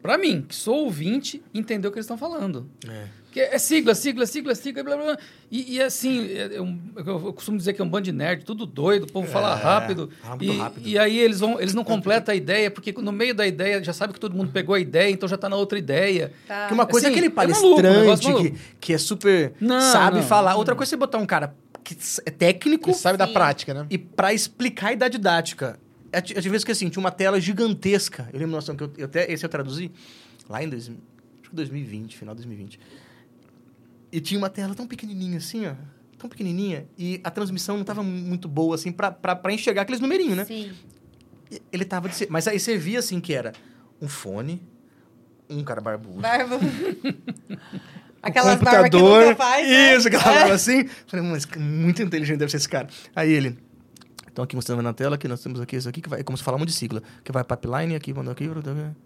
[0.01, 2.67] para mim, que sou ouvinte, entender o que eles estão falando.
[2.87, 3.07] É.
[3.31, 5.17] Que é sigla, sigla, sigla, sigla, blá, blá, blá.
[5.49, 8.43] E, e assim, é- é um- eu costumo dizer que é um bando de nerd,
[8.43, 10.11] tudo doido, o povo fala É, rápido.
[10.21, 10.87] fala muito e, rápido.
[10.87, 13.93] e aí eles, vão, eles não completam a ideia, porque no meio da ideia já
[13.93, 16.33] sabe que todo mundo pegou a ideia, então já está na outra ideia.
[16.45, 16.67] Tá.
[16.67, 18.51] Que uma coisa Assim, é aquele é maluco, um palestrante negócio maluco.
[18.51, 19.53] que, que é super.
[19.61, 20.23] Não, sabe não.
[20.23, 20.55] falar.
[20.57, 21.55] Outra coisa é você botar um cara
[21.85, 21.95] que
[22.25, 23.33] é técnico Ele sabe da Sim.
[23.33, 23.87] prática, né?
[23.89, 25.79] e pra explicar e dar didática.
[26.11, 28.27] É ti- Eu tive vezes que assim, tinha uma tela gigantesca.
[28.33, 29.89] Eu lembro noção que eu, eu até, esse eu traduzi
[30.49, 32.77] lá em dois, acho que 2020, final de 2020.
[34.11, 35.73] E tinha uma tela tão pequenininha assim, ó.
[36.17, 36.85] Tão pequenininha.
[36.97, 40.45] E a transmissão não tava muito boa, assim, pra, pra, pra enxergar aqueles numerinhos, né?
[40.45, 40.71] Sim.
[41.71, 42.07] Ele tava...
[42.09, 43.53] de Mas aí você via, assim, que era
[44.01, 44.61] um fone,
[45.49, 46.19] um cara barbudo.
[46.21, 46.57] Barba.
[46.57, 46.61] O
[48.23, 49.95] Aquelas barbas que nunca faz, né?
[49.95, 50.39] Isso, aquela É.
[50.39, 50.87] barba assim.
[51.07, 52.87] Falei, mas muito inteligente deve ser esse cara.
[53.15, 53.57] Aí ele.
[54.31, 56.37] Então aqui mostrando na tela que nós temos aqui isso aqui que vai, é como
[56.37, 57.03] se falar um de sigla.
[57.23, 58.45] Que vai pipeline aqui, mandou aqui.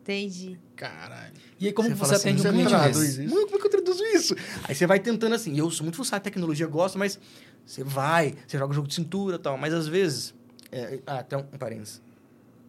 [0.02, 0.60] Entendi.
[0.76, 1.34] Caralho.
[1.60, 3.36] E aí, como Você você, fala assim, atende você um cliente traduz isso?
[3.46, 4.36] Como é que eu traduzo isso?
[4.68, 5.58] Aí você vai tentando assim.
[5.58, 7.20] Eu sou muito fuçado em tecnologia, gosto, mas
[7.66, 9.58] você vai, você joga jogo de cintura e tal.
[9.58, 10.34] Mas às vezes.
[10.72, 12.02] É, ah, até um, um parênteses.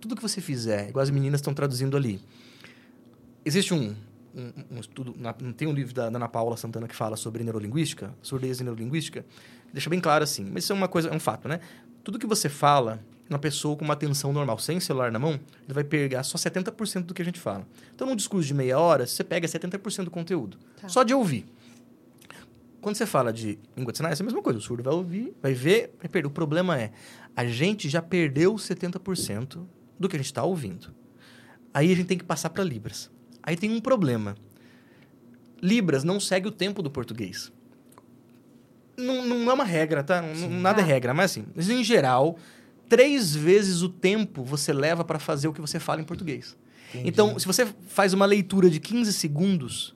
[0.01, 2.20] Tudo que você fizer, igual as meninas estão traduzindo ali.
[3.45, 3.95] Existe um,
[4.35, 5.15] um, um estudo.
[5.19, 8.65] na- tem um livro da, da Ana Paula Santana que fala sobre neurolinguística, surdez e
[8.65, 9.24] neurolinguística,
[9.73, 10.45] deixa bem claro assim.
[10.45, 11.61] Mas isso é uma coisa, é um fato, né?
[12.07, 15.74] Tudo que você fala, uma pessoa com uma atenção normal, sem celular na mão, ele
[15.74, 17.66] vai pegar só 70% do que a gente fala.
[17.93, 20.57] Então, num discurso de meia hora, você pega 70% do conteúdo.
[20.81, 20.89] Tá.
[20.89, 21.45] Só de ouvir.
[22.81, 24.57] Quando você fala de língua de sinais, é a mesma coisa.
[24.57, 26.28] O surdo vai ouvir, vai ver, vai perder.
[26.28, 26.93] O problema é,
[27.35, 29.66] a gente já perdeu 70%
[29.99, 30.95] do que a gente está ouvindo.
[31.74, 33.11] Aí a gente tem que passar para Libras.
[33.43, 34.37] Aí tem um problema.
[35.61, 37.51] Libras não segue o tempo do português.
[38.97, 40.23] Não, não é uma regra, tá?
[40.23, 42.39] Nada é, é regra, mas assim, em geral,
[42.89, 46.56] três vezes o tempo você leva para fazer o que você fala em português.
[46.90, 47.09] Entendi.
[47.09, 49.94] Então, se você faz uma leitura de 15 segundos,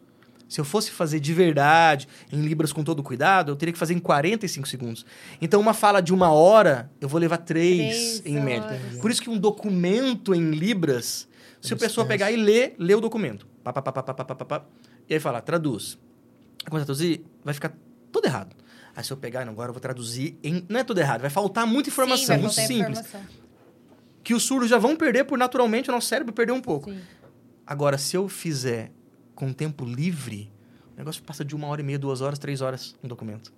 [0.49, 3.95] se eu fosse fazer de verdade, em Libras com todo cuidado, eu teria que fazer
[3.95, 5.07] em 45 segundos.
[5.41, 8.67] Então, uma fala de uma hora, eu vou levar três, três em média.
[8.67, 8.99] Horas.
[9.01, 11.29] Por isso que um documento em Libras,
[11.61, 13.47] se a pessoa pegar e ler, lê o documento.
[13.63, 14.65] Pá, pá, pá, pá, pá, pá, pá, pá,
[15.09, 15.97] e aí falar, traduz.
[16.69, 17.73] Quando traduzir, vai ficar
[18.11, 18.57] tudo errado.
[18.95, 20.65] Aí se eu pegar, não, agora eu vou traduzir em...
[20.69, 22.99] Não é tudo errado, vai faltar muita informação, Sim, vai muito simples.
[22.99, 23.21] informação.
[24.23, 26.91] Que os surdos já vão perder por naturalmente o nosso cérebro perder um pouco.
[26.91, 27.01] Sim.
[27.67, 28.91] Agora, se eu fizer
[29.35, 30.53] com tempo livre,
[30.95, 33.53] o negócio passa de uma hora e meia, duas horas, três horas um documento.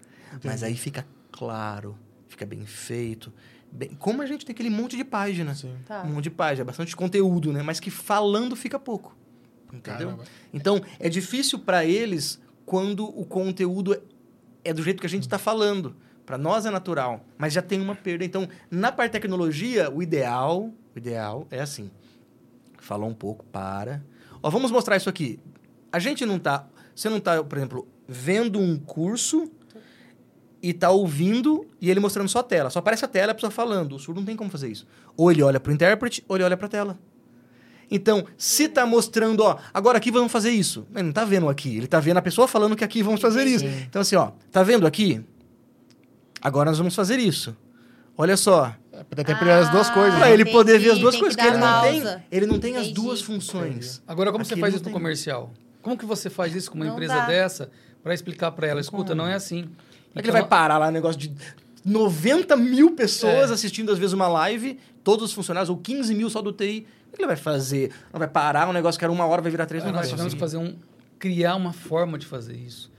[0.45, 1.97] Mas aí fica claro,
[2.29, 3.33] fica bem feito.
[3.71, 5.55] bem- Como a gente tem aquele monte de página.
[5.55, 5.75] Sim.
[5.87, 6.03] Tá.
[6.05, 7.63] Um monte de página, bastante conteúdo, né?
[7.63, 9.17] Mas que falando fica pouco.
[9.73, 10.09] Entendeu?
[10.11, 10.25] Caramba.
[10.53, 14.01] Então, é difícil para eles quando o conteúdo
[14.65, 15.95] é do jeito que a gente está falando.
[16.25, 18.25] Para nós é natural, mas já tem uma perda.
[18.25, 21.91] Então, na parte tecnologia, o ideal, o ideal é assim.
[22.79, 24.03] Fala um pouco, para.
[24.43, 25.41] Ó, vamos mostrar isso aqui.
[25.91, 29.51] A gente não tá, você não tá, por exemplo, vendo um curso
[30.63, 32.71] e tá ouvindo e ele mostrando só a tela.
[32.71, 33.97] Só aparece a tela a pessoa falando.
[33.97, 34.87] O surdo não tem como fazer isso.
[35.17, 36.99] Ou ele olha pro intérprete, ou ele olha pra tela.
[37.95, 40.87] Então, se tá mostrando, ó, agora aqui vamos fazer isso.
[40.95, 43.47] Ele não tá vendo aqui, ele tá vendo a pessoa falando que aqui vamos fazer
[43.47, 43.65] isso.
[43.67, 45.21] Então, assim, ó, tá vendo aqui?
[46.41, 47.57] Agora nós vamos fazer isso.
[48.17, 48.75] Olha só.
[48.93, 50.15] É, pra ter as duas Ah, coisas.
[50.19, 50.33] Pra né?
[50.35, 52.59] ele poder ver as entendi, duas tem coisas, que porque ele não, tem, ele não
[52.59, 52.95] tem as Entendi.
[52.95, 54.03] duas funções.
[54.07, 55.51] Agora, como Aqui você faz isso no comercial?
[55.81, 57.27] Como que você faz isso com uma Não empresa dá.
[57.27, 57.71] dessa
[58.03, 58.81] para explicar para ela?
[58.81, 59.63] Escuta, não é assim.
[59.63, 61.33] Como é que Então, ele vai parar lá, um negócio de
[61.85, 63.55] 90 mil pessoas É.
[63.55, 66.87] assistindo, às vezes, uma live, todos os funcionários, ou 15 mil só do TI.
[67.13, 67.91] O que ele vai fazer?
[68.13, 70.03] Não vai parar um negócio que era uma hora, vai virar três, Ah, não vai
[70.03, 70.75] nós tivemos que fazer um
[71.19, 72.91] criar uma forma de fazer isso.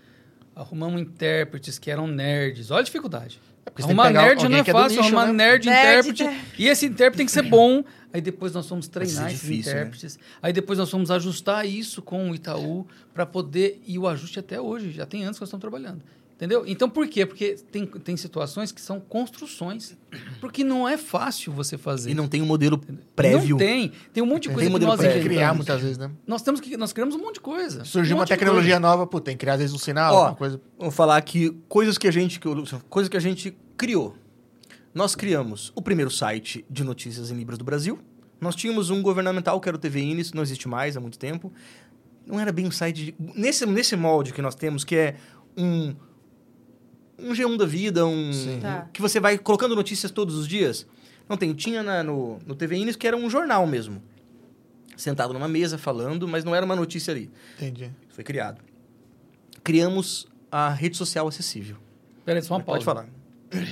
[0.55, 2.71] Arrumamos intérpretes que eram nerds.
[2.71, 3.41] Olha a dificuldade.
[3.65, 5.07] porque você tem que Arrumar pegar nerd não alguém é que é do fácil, nicho,
[5.17, 5.33] arrumar né?
[5.33, 6.45] nerd, Nerd, intérprete.
[6.57, 7.83] E esse intérprete tem que ser bom.
[8.13, 9.79] Aí depois nós fomos treinar ser esses difícil, né?
[9.79, 10.19] intérpretes.
[10.41, 13.81] Aí depois nós fomos ajustar isso com o Itaú para poder.
[13.87, 16.01] E o ajuste até hoje, já tem anos que nós estamos trabalhando.
[16.35, 16.63] Entendeu?
[16.67, 17.25] Então por quê?
[17.25, 19.95] Porque tem, tem situações que são construções.
[20.41, 22.11] Porque não é fácil você fazer.
[22.11, 22.81] E não tem um modelo
[23.15, 23.51] prévio.
[23.51, 23.91] Não tem.
[24.11, 25.23] Tem um monte de coisa tem que nós prévio.
[25.23, 26.11] Criar muitas vezes, né?
[26.27, 27.85] Nós temos que nós criamos um monte de coisa.
[27.85, 30.35] Surgiu Um uma tecnologia nova, pô, tem que criar às vezes um sinal, Ó, alguma
[30.35, 30.59] coisa.
[30.77, 34.15] Vamos falar aqui coisas que a gente que eu- coisas que a gente criou.
[34.93, 37.99] Nós criamos o primeiro site de notícias em libras do Brasil.
[38.41, 41.53] Nós tínhamos um governamental que era o TVN, isso não existe mais há muito tempo.
[42.27, 45.15] Não era bem um site de, nesse nesse molde que nós temos que é
[45.57, 45.95] um
[47.23, 48.31] um G1 da vida, um
[48.61, 48.89] Tá.
[48.93, 50.85] que você vai colocando notícias todos os dias.
[51.27, 54.01] Não tem, tinha na- no no TVN que era um jornal mesmo.
[54.97, 57.31] Sentado numa mesa falando, mas não era uma notícia ali.
[57.55, 57.89] Entendi.
[58.09, 58.61] Foi criado.
[59.63, 61.77] Criamos a rede social acessível.
[62.25, 63.07] Peraí, só uma Pode pausa.
[63.51, 63.63] falar.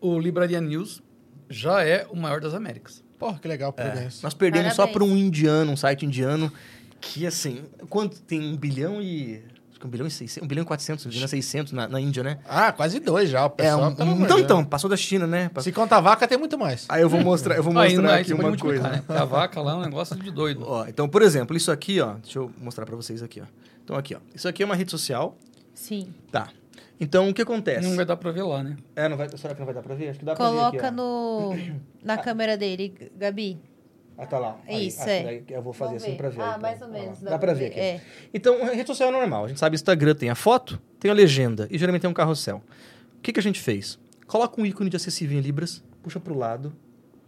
[0.00, 1.02] O Libraria News
[1.48, 3.02] já é o maior das Américas.
[3.18, 4.20] Pô, que legal, Prudência.
[4.22, 4.92] Nós perdemos só Parabéns.
[4.94, 6.52] para um indiano, um site indiano,
[7.00, 9.42] que assim, quanto tem um bilhão e.
[9.86, 11.88] Acho que um bilhão e 600, um bilhão e 400, um bilhão e 600 na,
[11.88, 12.38] na Índia, né?
[12.48, 13.90] Ah, quase dois já, o É, pessoal.
[13.90, 14.68] um, pelo um amor de tantão, Deus.
[14.68, 15.48] passou da China, né?
[15.48, 16.86] Passou- Se conta vaca, tem muito mais.
[16.88, 18.88] Aí eu vou mostrar, eu vou mostrar aqui uma coisa.
[18.88, 19.02] né?
[19.08, 20.64] A vaca lá é um negócio de doido.
[20.66, 23.44] Ó, então, por exemplo, isso aqui, ó, deixa eu mostrar para vocês aqui, ó.
[23.84, 24.18] Então aqui, ó.
[24.34, 25.36] Isso aqui é uma rede social,
[25.74, 26.08] Sim.
[26.32, 26.48] tá?
[26.98, 27.86] Então, o que acontece?
[27.86, 28.76] Não vai dar pra ver lá, né?
[28.96, 30.08] É, não vai, será que não vai dar para ver?
[30.08, 30.90] Acho que dá para ver Coloca ó.
[30.90, 31.56] no,
[32.02, 33.58] na câmera dele, Gabi.
[34.18, 34.58] Ah, tá lá.
[34.66, 35.42] Aí, Isso, é.
[35.50, 36.16] eu vou fazer Vamos assim ver.
[36.16, 36.40] pra ver.
[36.40, 36.60] Ah, então.
[36.60, 37.20] mais ou menos.
[37.20, 37.78] Dá, pra ver aqui.
[37.78, 38.00] É.
[38.32, 39.44] Então, a rede social é normal.
[39.44, 42.62] A gente sabe, Instagram tem a foto, tem a legenda e geralmente tem um carrossel.
[43.18, 43.98] O que, que a gente fez?
[44.26, 46.74] Coloca um ícone de acessível em Libras, puxa pro lado,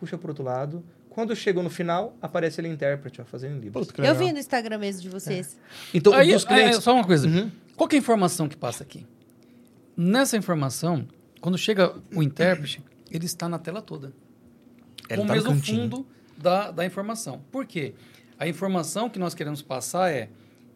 [0.00, 0.82] puxa pro outro lado.
[1.10, 3.88] Quando chegou no final, aparece ele intérprete, ó, fazendo em Libras.
[3.98, 5.58] Eu vi no Instagram mesmo de vocês.
[5.92, 6.76] Então, Aí, dos clientes...
[6.76, 7.28] aí, só uma coisa.
[7.28, 7.50] Uhum.
[7.76, 9.06] Qual que é a informação que passa aqui?
[9.96, 11.06] Nessa informação,
[11.40, 14.12] quando chega o intérprete, ele está na tela toda.
[15.10, 15.90] Ele com tá o no mesmo cantinho.
[15.90, 16.06] fundo
[16.38, 17.42] da, da informação.
[17.50, 17.94] Por quê?
[18.38, 20.30] A informação que nós queremos passar é: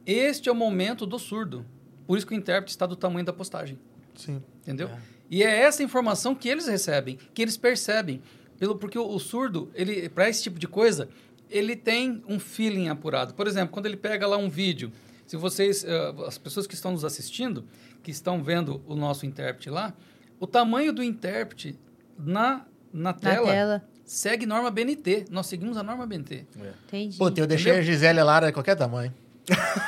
[0.05, 1.65] este é o momento do surdo.
[2.07, 3.79] Por isso que o intérprete está do tamanho da postagem.
[4.15, 4.43] Sim.
[4.63, 4.91] Entendeu?
[5.31, 8.21] E é essa informação que eles recebem, que eles percebem.
[8.59, 11.09] Pelo, porque o, o surdo, ele para esse tipo de coisa,
[11.49, 13.35] ele tem um feeling apurado.
[13.35, 14.93] Por exemplo, quando ele pega lá um vídeo,
[15.27, 17.65] se vocês, eh, as pessoas que estão nos assistindo,
[18.03, 19.95] que estão vendo o nosso intérprete lá,
[20.39, 21.79] o tamanho do intérprete
[22.19, 23.89] na, na, Na tela, tela.
[24.13, 25.25] Segue norma BNT.
[25.31, 26.45] Nós seguimos a norma BNT.
[26.87, 27.17] Entendi.
[27.17, 29.13] Puta, eu deixei a Gisele Lara de qualquer tamanho.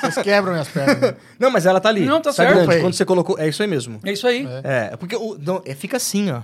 [0.01, 1.15] Vocês quebram minhas pernas.
[1.39, 2.05] Não, mas ela tá ali.
[2.05, 2.67] Não, tá certo.
[2.81, 3.39] Quando você colocou...
[3.39, 4.01] É isso aí mesmo.
[4.05, 4.47] É isso aí.
[4.65, 4.91] É.
[4.93, 6.43] É, porque o, não, é, fica assim, ó.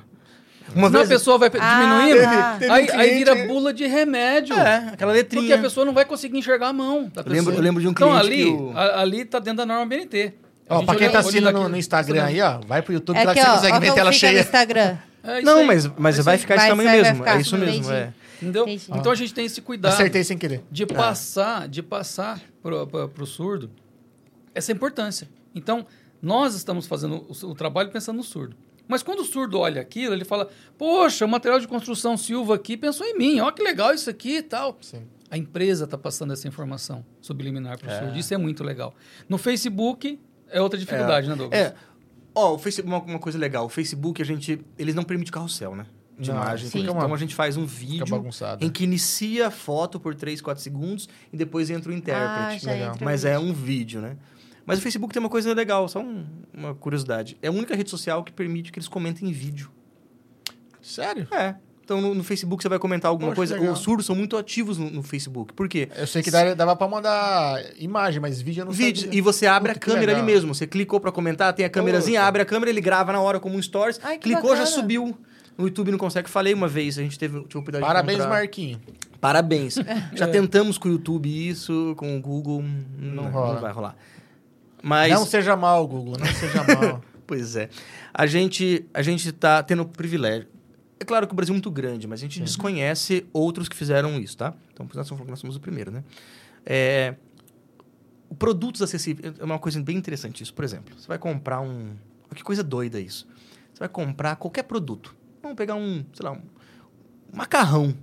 [0.75, 1.09] Uma Senão a vez...
[1.09, 2.57] pessoa vai Ah, diminuindo, tá.
[2.61, 4.55] Teve aí, aí vira bula de remédio.
[4.55, 5.43] É, aquela letrinha.
[5.43, 7.89] Porque a pessoa não vai conseguir enxergar a mão da Eu lembro- eu lembro de
[7.89, 10.33] um então, cliente ali, que o- a- ali tá dentro da norma BNT.
[10.69, 13.21] Ó, pra quem olha- tá assistindo no, no Instagram aí, ó, vai pro YouTube É
[13.23, 14.41] que lá que, que você ó, consegue ó ver tela fica no cheia.
[14.41, 14.99] Instagram.
[15.23, 15.67] É Não, aí.
[15.67, 17.17] mas, mas É vai ficar Vai esse tamanho mesmo.
[17.17, 18.13] ficar É isso mesmo, é.
[18.41, 18.63] Entendeu?
[18.65, 18.87] Entendi.
[18.99, 20.63] Então a gente tem esse cuidado Acertei sem querer.
[20.71, 23.71] de passar, de passar pro, pro, pro surdo
[24.55, 25.29] essa importância.
[25.55, 25.87] Então,
[26.23, 28.57] nós estamos fazendo o, o trabalho pensando no surdo.
[28.89, 32.77] Mas quando o surdo olha aquilo, ele fala: Poxa, o material de construção Silva aqui
[32.77, 34.77] pensou em mim, ó que legal isso aqui e tal.
[34.81, 35.03] Sim.
[35.31, 38.19] A empresa está passando essa informação subliminar para o surdo.
[38.19, 38.93] Isso é muito legal.
[39.29, 40.19] No Facebook
[40.51, 41.61] é outra dificuldade, né, Douglas?
[41.61, 41.75] É.
[42.41, 45.75] Ó, o Facebook, uma, uma coisa legal, o Facebook, a gente, eles não permitem carrossel,
[45.77, 45.87] né?
[46.19, 46.69] De Não, imagem.
[46.83, 48.65] Então uma- a gente faz um vídeo bagunçado.
[48.65, 52.65] em que inicia a foto por 3, 4 segundos e depois entra o Ah, intérprete.
[52.65, 52.93] já legal.
[52.95, 54.17] entra Mas é um vídeo, né?
[54.67, 57.39] Mas o Facebook tem uma coisa legal, só um- uma curiosidade.
[57.43, 59.71] É a única rede social que permite que eles comentem em vídeo.
[60.83, 61.27] Sério?
[61.33, 61.57] É.
[61.91, 63.55] Então no, no Facebook você vai comentar alguma Poxa, coisa.
[63.57, 63.73] legal.
[63.73, 65.53] Os surdos são muito ativos no, no Facebook.
[65.55, 65.89] Por quê?
[65.97, 69.07] Eu sei que dava, dava pra mandar imagem, mas vídeo eu não Vídeos.
[69.07, 69.19] sabia.
[69.19, 70.55] E você abre Puta, a câmera ali mesmo.
[70.55, 73.57] Você clicou pra comentar, tem a câmerazinha, abre a câmera, ele grava na hora como
[73.57, 73.99] um stories.
[74.05, 74.67] Ai, que clicou, já bacana.
[74.67, 75.19] subiu.
[75.59, 76.31] No YouTube não consegue.
[76.31, 78.39] Falei uma vez, a gente teve a oportunidade Parabéns, de comprar.
[78.39, 78.81] Marquinho.
[79.21, 79.75] Parabéns.
[80.15, 80.29] Já É.
[80.29, 82.65] tentamos com o YouTube isso, com o Google.
[82.99, 83.55] Não, rola.
[83.55, 83.97] não vai rolar.
[84.81, 85.13] Mas.
[85.13, 87.03] Não seja mal, Google, não seja mal.
[87.27, 87.69] Pois é.
[88.15, 90.49] A gente, a gente tá tendo privilégio.
[91.01, 94.21] É claro que o Brasil é muito grande, mas a gente desconhece outros que fizeram
[94.21, 94.53] isso, tá?
[94.71, 96.05] Então, nós somos, nós somos o primeiro, né?
[96.65, 97.15] É,
[98.29, 100.53] o produtos acessíveis é uma coisa bem interessante isso.
[100.53, 101.97] Por exemplo, você vai comprar um...
[102.27, 103.27] olha Que coisa doida isso.
[103.73, 105.17] Você vai comprar qualquer produto.
[105.43, 106.43] Vamos pegar um, sei lá, um
[107.33, 107.95] macarrão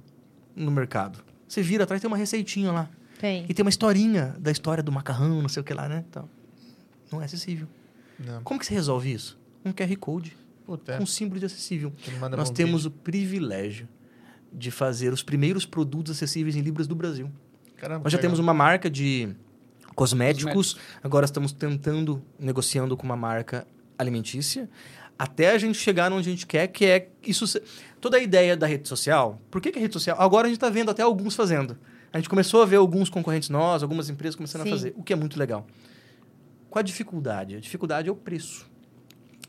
[0.56, 1.24] no mercado.
[1.48, 2.90] Você vira atrás, tem uma receitinha lá.
[3.20, 3.46] Tem.
[3.48, 6.04] E tem uma historinha da história do macarrão, não sei o que lá, né?
[6.10, 6.28] Então,
[7.12, 7.68] não é acessível.
[8.20, 8.42] Não.
[8.42, 9.40] Como que você resolve isso?
[9.64, 10.36] Um QR Code
[10.68, 10.98] Puta, é.
[10.98, 11.94] com símbolo de acessível.
[12.36, 12.98] Nós temos vídeo.
[12.98, 13.88] o privilégio
[14.52, 17.32] de fazer os primeiros produtos acessíveis em Libras do Brasil.
[17.78, 18.54] Caramba, Nós já que temos legal.
[18.54, 19.34] uma marca de
[19.96, 23.66] cosméticos, agora estamos tentando, negociando com uma marca
[23.98, 24.70] alimentícia,
[25.18, 27.46] até a gente chegar onde a gente quer, que é isso.
[28.02, 30.20] Toda a ideia da rede social, por que, que a rede social?
[30.20, 31.78] Agora a gente está vendo até alguns fazendo.
[32.12, 34.68] A gente começou a ver alguns concorrentes nós, algumas empresas começando Sim.
[34.68, 35.66] a fazer, o que é muito legal.
[36.70, 37.56] Qual a dificuldade?
[37.56, 38.70] A dificuldade é o preço.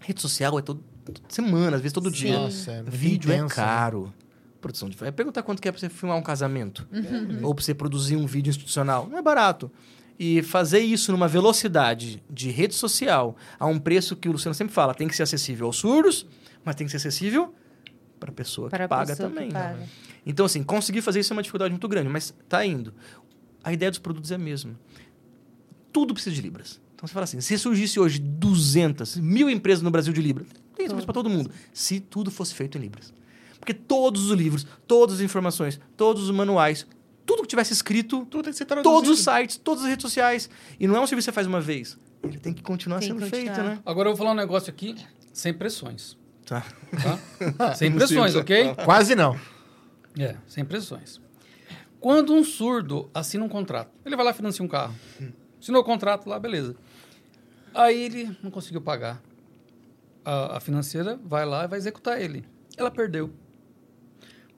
[0.01, 0.83] Rede social é todo,
[1.29, 2.17] semana, às vezes todo Sim.
[2.17, 2.39] dia.
[2.39, 3.65] Nossa, é Vídeo é intenso, né?
[3.65, 4.15] caro.
[4.61, 4.97] Produção de.
[4.97, 6.87] Vai perguntar quanto que é pra você filmar um casamento.
[6.93, 7.41] Uhum.
[7.43, 9.07] Ou pra você produzir um vídeo institucional.
[9.09, 9.71] Não é barato.
[10.19, 14.75] E fazer isso numa velocidade de rede social, a um preço que o Luciano sempre
[14.75, 16.27] fala, tem que ser acessível aos surdos,
[16.65, 17.55] mas tem que ser acessível
[18.19, 19.49] para a pessoa que paga também.
[19.49, 19.61] que né?
[19.61, 19.89] paga.
[20.27, 22.93] Então, assim, conseguir fazer isso é uma dificuldade muito grande, mas tá indo.
[23.63, 24.79] A ideia dos produtos é a mesma.
[25.93, 26.81] Tudo precisa de Libras.
[26.95, 30.49] Então você fala assim, se surgisse hoje 200, mil empresas no Brasil de Libras,
[30.79, 31.51] tem serviço para todo mundo.
[31.73, 33.13] Se tudo fosse feito em Libras.
[33.59, 36.87] Porque todos os livros, todas as informações, todos os manuais,
[37.27, 38.95] tudo que tivesse escrito, Tudo tem que ser traduzido.
[38.95, 40.49] todos os sites, todas as redes sociais.
[40.81, 41.99] E não é um serviço que você faz uma vez.
[42.23, 43.55] Ele tem que continuar Tem que sendo continuar.
[43.55, 43.83] feito, né?
[43.85, 44.95] Agora eu vou falar um negócio aqui
[45.33, 46.17] sem pressões.
[46.47, 46.65] Tá.
[47.59, 47.75] Tá?
[47.77, 48.75] sem pressões, ok?
[48.85, 49.39] Quase não.
[50.19, 51.21] É, sem pressões.
[52.01, 54.95] Quando um surdo assina um contrato, ele vai lá e financia um carro.
[55.61, 56.75] Assinou o contrato lá, beleza.
[57.75, 59.21] Aí ele não conseguiu pagar.
[60.31, 62.45] A, a financeira vai lá e vai executar ele.
[62.77, 63.31] Ela perdeu.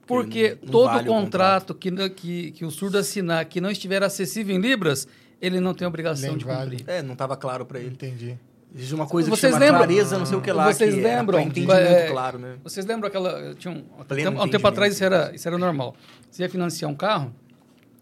[0.05, 4.03] Porque não todo vale o contrato que, que, que o surdo assinar que não estiver
[4.03, 5.07] acessível em Libras,
[5.41, 6.77] ele não tem obrigação Nem de vale.
[6.77, 6.89] cumprir.
[6.89, 7.89] É, não estava claro para ele.
[7.89, 8.37] Entendi.
[8.73, 10.65] Existe uma coisa Vocês que chama lembram- clareza, não sei o que lá.
[10.71, 11.39] Vocês que é lembram?
[11.39, 12.55] pra entendimento É, claro, né?
[12.63, 13.53] Vocês lembram aquela.
[13.55, 15.95] Tinha um, Pleno um tempo atrás isso era, isso era normal.
[16.29, 17.33] Você ia financiar um carro,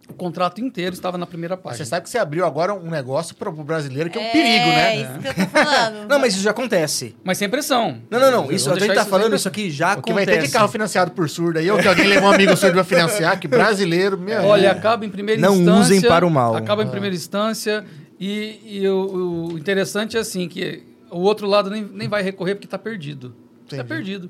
[0.10, 1.78] O contrato inteiro estava na primeira página.
[1.78, 4.32] Você sabe que você abriu agora um negócio pro, pro brasileiro que é um é
[4.32, 4.96] perigo, né?
[4.98, 6.08] isso que eu tô falando.
[6.10, 7.16] Não, mas isso já acontece.
[7.24, 8.02] Mas sem pressão.
[8.10, 8.46] Não, não, não.
[8.46, 10.38] Eu Isso, a gente tá falando sem isso aqui já O que vai ter de
[10.38, 10.54] acontece.
[10.54, 13.48] carro financiado por surdo aí, ou que alguém levou um amigo surdo pra financiar, que
[13.48, 14.44] brasileiro, meu.
[14.44, 15.82] Olha, acaba em primeira Não instância.
[15.82, 16.56] usem para o mal.
[16.56, 17.86] Acaba em primeira instância.
[18.20, 22.56] E, e o, o interessante é assim, que o outro lado nem, nem vai recorrer
[22.56, 23.36] porque está perdido.
[23.72, 24.30] Está perdido.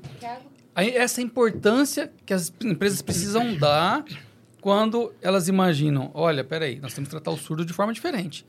[0.74, 4.04] Aí, essa importância que as empresas precisam dar
[4.60, 8.44] quando elas imaginam, olha, peraí, nós temos que tratar o surdo de forma diferente.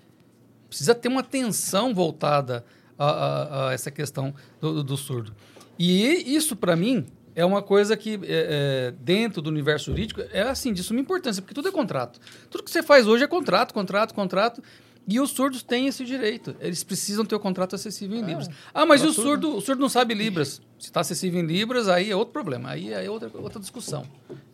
[0.68, 2.64] Precisa ter uma atenção voltada
[2.98, 5.34] a, a- a essa questão do, do- do surdo.
[5.80, 7.06] E isso, para mim,
[7.36, 11.42] é uma coisa que, é, é, dentro do universo jurídico, é assim, de suma importância,
[11.42, 12.20] porque tudo é contrato.
[12.50, 14.62] Tudo que você faz hoje é contrato, contrato, contrato.
[15.08, 16.56] E os surdos têm esse direito.
[16.60, 18.48] Eles precisam ter o contrato acessível em Libras.
[18.74, 20.62] Ah, mas e o surdo, o surdo não sabe Libras.
[20.80, 22.70] Se está acessível em Libras, aí é outro problema.
[22.70, 24.06] Aí é outra, outra discussão.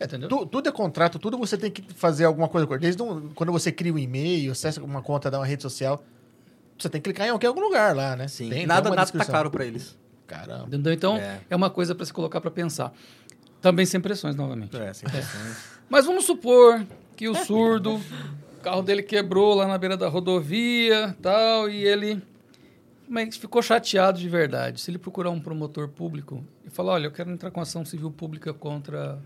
[0.02, 0.28] Entendeu?
[0.28, 2.80] Tu- tudo é contrato, tudo você tem que fazer alguma coisa com ele.
[2.80, 6.02] Desde um- quando você cria um e-mail, acessa uma conta da uma rede social,
[6.78, 8.26] você tem que clicar em qualquer algum lugar lá, né?
[8.26, 8.48] Sim.
[8.48, 9.96] Tem- tem nada uma nada tá caro pra eles.
[10.26, 10.66] Caramba.
[10.66, 10.92] Entendeu?
[10.92, 11.40] Então, É.
[11.50, 12.92] é, uma coisa para se colocar para pensar.
[13.60, 14.76] Também sem pressões, novamente.
[14.76, 15.56] É, sem pressões.
[15.90, 16.84] Mas vamos supor
[17.16, 18.00] que o surdo,
[18.58, 22.20] o carro dele quebrou lá na beira da rodovia tal, e ele
[23.08, 24.80] mas ficou chateado de verdade.
[24.80, 28.10] Se ele procurar um promotor público e falar, olha, eu quero entrar com ação civil
[28.10, 29.18] pública contra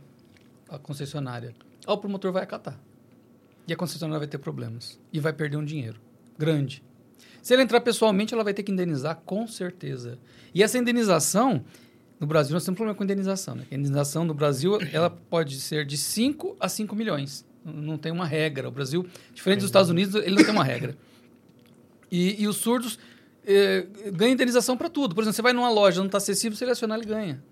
[0.68, 1.52] a concessionária,
[1.84, 2.78] o promotor vai acatar.
[3.66, 5.00] E a concessionária vai ter problemas.
[5.12, 6.00] E vai perder um dinheiro
[6.38, 6.82] grande.
[7.42, 10.16] Se ele entrar pessoalmente, ela vai ter que indenizar com certeza.
[10.54, 11.64] E essa indenização,
[12.20, 13.56] no Brasil, nós temos um problema com indenização.
[13.56, 13.64] Né?
[13.70, 17.44] A indenização no Brasil, ela pode ser de 5 a 5 milhões.
[17.64, 18.68] Não- tem uma regra.
[18.68, 20.96] O Brasil, diferente dos Estados Unidos, ele não tem uma regra.
[22.10, 22.98] E, e os surdos
[23.46, 25.14] eh, ganham indenização para tudo.
[25.14, 27.42] Por exemplo, você vai numa loja, não está acessível, selecionar, ele ganha.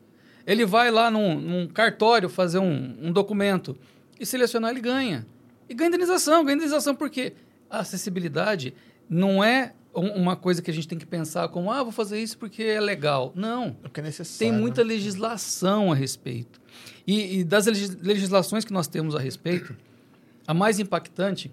[0.47, 3.77] Ele vai lá num, num cartório fazer um, um documento
[4.19, 5.27] e selecionar, ele ganha.
[5.69, 6.45] E ganha indenização.
[6.45, 7.32] Ganha indenização porque
[7.69, 8.74] a acessibilidade
[9.09, 12.20] não é um- uma coisa que a gente tem que pensar como, ah, vou fazer
[12.23, 13.32] isso porque é legal.
[13.35, 13.77] Não.
[13.85, 14.39] O que é necessário.
[14.39, 14.59] Tem né?
[14.59, 16.61] muita legislação a respeito.
[17.07, 19.74] E, e das legis- legislações que nós temos a respeito,
[20.51, 21.48] a mais impactante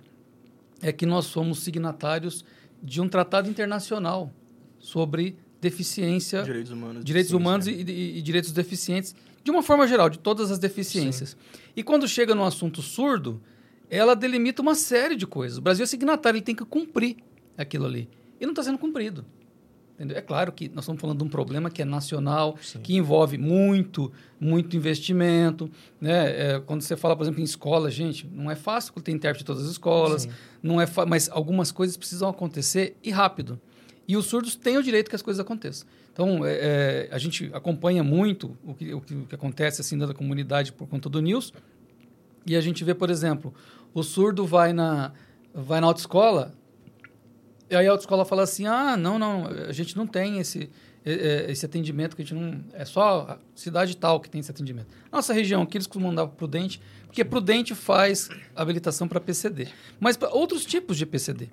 [0.82, 2.44] é que nós somos signatários
[2.82, 4.34] de um tratado internacional
[4.80, 7.06] sobre deficiência, Direitos humanos.
[7.06, 7.74] direitos sim, humanos sim.
[7.74, 11.38] e, e- e direitos deficientes, de uma forma geral, de todas as deficiências.
[11.76, 13.40] E quando chega no assunto surdo,
[13.88, 15.60] ela delimita uma série de coisas.
[15.60, 17.18] O Brasil é signatário, ele tem que cumprir
[17.56, 18.10] aquilo ali.
[18.42, 19.24] E não está sendo cumprido.
[19.98, 20.16] Entendeu?
[20.16, 24.12] É claro que nós estamos falando de um problema que é nacional, que envolve muito,
[24.40, 25.68] muito investimento.
[26.00, 26.52] Né?
[26.54, 29.48] É, quando você fala, por exemplo, em escola, gente, não é fácil ter intérprete em
[29.48, 30.30] todas as escolas,
[30.62, 33.60] não é mas algumas coisas precisam acontecer e rápido.
[34.08, 35.88] E os surdos têm o direito que as coisas aconteçam.
[36.14, 39.96] Então, é, é, a gente acompanha muito o que, o que, o que acontece assim
[39.98, 41.52] dentro da comunidade por conta do News.
[42.46, 43.52] E a gente vê, por exemplo,
[43.94, 45.12] o surdo vai na,
[45.54, 46.54] vai na autoescola,
[47.70, 50.70] e aí a autoescola fala assim: ah, não, não, a gente não tem esse,
[51.06, 52.64] esse atendimento, que a gente não.
[52.74, 54.88] É só a cidade tal que tem esse atendimento.
[55.12, 59.68] Nossa região, aqui eles costumam mandar para Prudente, porque Prudente faz habilitação para PCD.
[60.00, 61.50] Mas para outros tipos de PCD.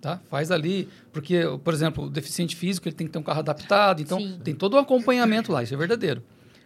[0.00, 0.20] Tá?
[0.30, 4.00] Faz ali, porque, por exemplo, o deficiente físico ele tem que ter um carro adaptado,
[4.00, 4.38] então Sim.
[4.44, 6.22] tem todo um acompanhamento lá, isso é verdadeiro.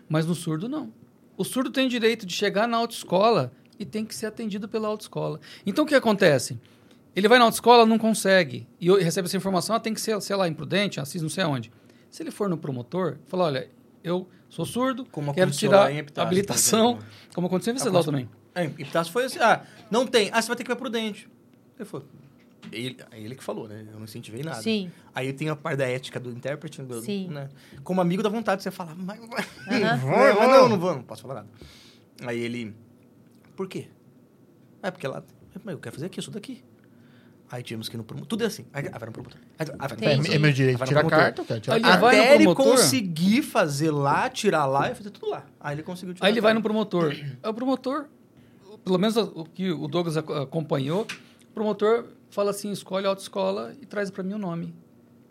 [0.09, 0.93] Mas no surdo, não.
[1.39, 5.41] O surdo tem direito de chegar na autoescola e tem que ser atendido pela autoescola.
[5.65, 6.59] Então, o que acontece?
[7.15, 10.37] Ele vai na autoescola, não consegue, e recebe essa informação, ah, tem que ser, sei
[10.37, 11.73] lá, imprudente, assis, não sei aonde.
[12.11, 13.69] Se ele for no promotor, fala, olha,
[14.03, 16.99] eu sou surdo, Como quero aconteceu tirar lá em Epitácio, a habilitação,
[17.35, 18.29] como aconteceu em Venceslau também.
[18.55, 20.31] É, em Epitácio foi assim, ah, não tem.
[20.33, 21.29] Ah, você vai ter que ir pra Prudente.
[21.79, 22.07] Ele falou.
[22.71, 23.85] Ele, é ele que falou, né?
[23.89, 24.61] Eu não incentivei nada.
[24.61, 24.91] Sim.
[25.15, 26.83] Aí tem a parte da ética do intérprete.
[26.83, 27.29] Do, Sim.
[27.29, 27.49] Né?
[27.83, 31.23] Como amigo dá vontade de você falar, mas, mas, mas não, não vou, não posso
[31.23, 31.49] falar nada.
[32.27, 32.75] Aí ele,
[33.57, 33.89] por quê?
[34.83, 35.23] É porque lá,
[35.65, 36.63] mas eu quero fazer aqui, isso daqui.
[37.53, 38.29] Aí tínhamos que ir no promotor.
[38.29, 38.65] Tudo é assim.
[38.73, 39.39] Aí, aí vai no promotor.
[39.59, 40.35] Aí, aí vai no É, Entendi.
[40.35, 40.85] é meu direito.
[40.85, 41.19] Tira a promotor.
[41.35, 42.07] carta, tirar a Aí carta.
[42.07, 42.73] Até ele promotor?
[42.77, 45.45] conseguir fazer lá, tirar lá e fazer tudo lá.
[45.59, 47.11] Aí ele conseguiu tirar Aí ele vai no promotor.
[47.43, 48.07] Aí o promotor,
[48.85, 53.75] pelo menos o que o Douglas ac- acompanhou, o promotor fala assim, escolhe a autoescola
[53.83, 54.73] e traz para mim o nome.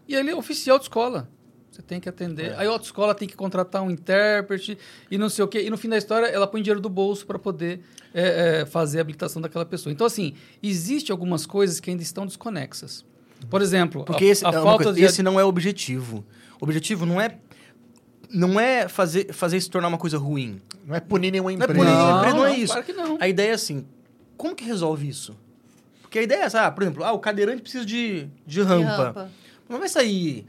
[0.05, 1.29] E ele é oficial de escola.
[1.79, 2.53] Você tem que atender.
[2.57, 4.77] Aí a autoescola tem que contratar um intérprete
[5.09, 5.61] e não sei o quê.
[5.61, 7.79] E no fim da história, ela põe dinheiro do bolso para poder
[8.13, 9.93] é, é, fazer a habilitação daquela pessoa.
[9.93, 13.05] Então, assim, existe algumas coisas que ainda estão desconexas.
[13.49, 15.05] Por exemplo, Porque a, esse, a é falta coisa, de...
[15.05, 16.25] esse não é o objetivo.
[16.59, 17.37] O objetivo não é
[18.29, 20.61] não é fazer, fazer isso tornar uma coisa ruim.
[20.85, 21.79] Não é punir nenhuma Não é empresa.
[21.79, 22.73] punir nenhuma Não, empresa, não é não, isso.
[22.73, 23.17] claro que não.
[23.21, 23.85] A ideia é assim,
[24.35, 25.33] como que resolve isso?
[26.01, 28.83] Porque a ideia é essa, ah, por exemplo, ah, o cadeirante precisa de, de rampa.
[28.83, 29.31] De rampa.
[29.69, 30.45] Não vai sair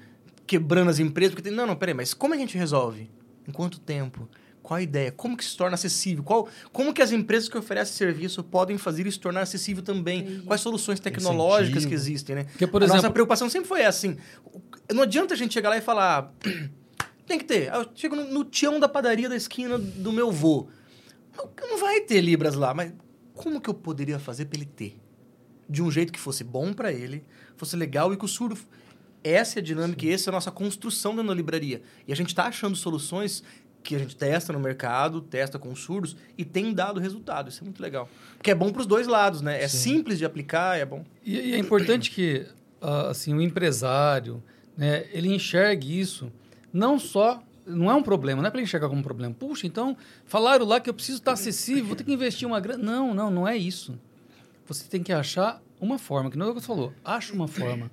[0.50, 1.56] quebrando as empresas, porque tem...
[1.56, 3.08] Não, não, peraí, mas como a gente resolve?
[3.46, 4.28] Em quanto tempo?
[4.60, 5.12] Qual a ideia?
[5.12, 6.24] Como que se torna acessível?
[6.24, 10.42] Qual, como que as empresas que oferecem serviço podem fazer isso se tornar acessível também?
[10.44, 11.88] Quais soluções tecnológicas Incentivo.
[11.88, 12.44] que existem, né?
[12.44, 14.16] Porque, por a exemplo- nossa preocupação sempre foi essa, assim.
[14.92, 16.34] Não adianta a gente chegar lá e falar...
[17.28, 17.72] Tem que ter.
[17.72, 20.66] Eu chego no, no tião da padaria da esquina do meu vô.
[21.36, 22.92] Não, não vai ter Libras lá, mas
[23.34, 25.00] como que eu poderia fazer para ele ter?
[25.68, 27.22] De um jeito que fosse bom para ele,
[27.56, 28.58] fosse legal e que o surdo...
[29.22, 31.82] Essa é a dinâmica e essa é a nossa construção dentro da livraria.
[32.06, 33.42] E a gente está achando soluções
[33.82, 37.48] que a gente testa no mercado, testa com surdos e tem dado resultado.
[37.48, 38.08] Isso é muito legal.
[38.42, 39.62] Que é bom para os dois lados, né?
[39.62, 41.04] É simples de aplicar, é bom.
[41.24, 42.46] E, e é importante que
[42.80, 44.42] ah, assim o empresário,
[44.76, 46.32] né, ele enxergue isso
[46.72, 49.34] não só não é um problema, não é para ele enxergar como um problema.
[49.34, 52.82] Puxa, então falaram lá que eu preciso estar acessível, vou ter que investir uma grana.
[52.82, 53.98] Não, não, não é isso.
[54.66, 56.92] Você tem que achar uma forma, que não é o que você falou.
[57.04, 57.90] Acha uma forma,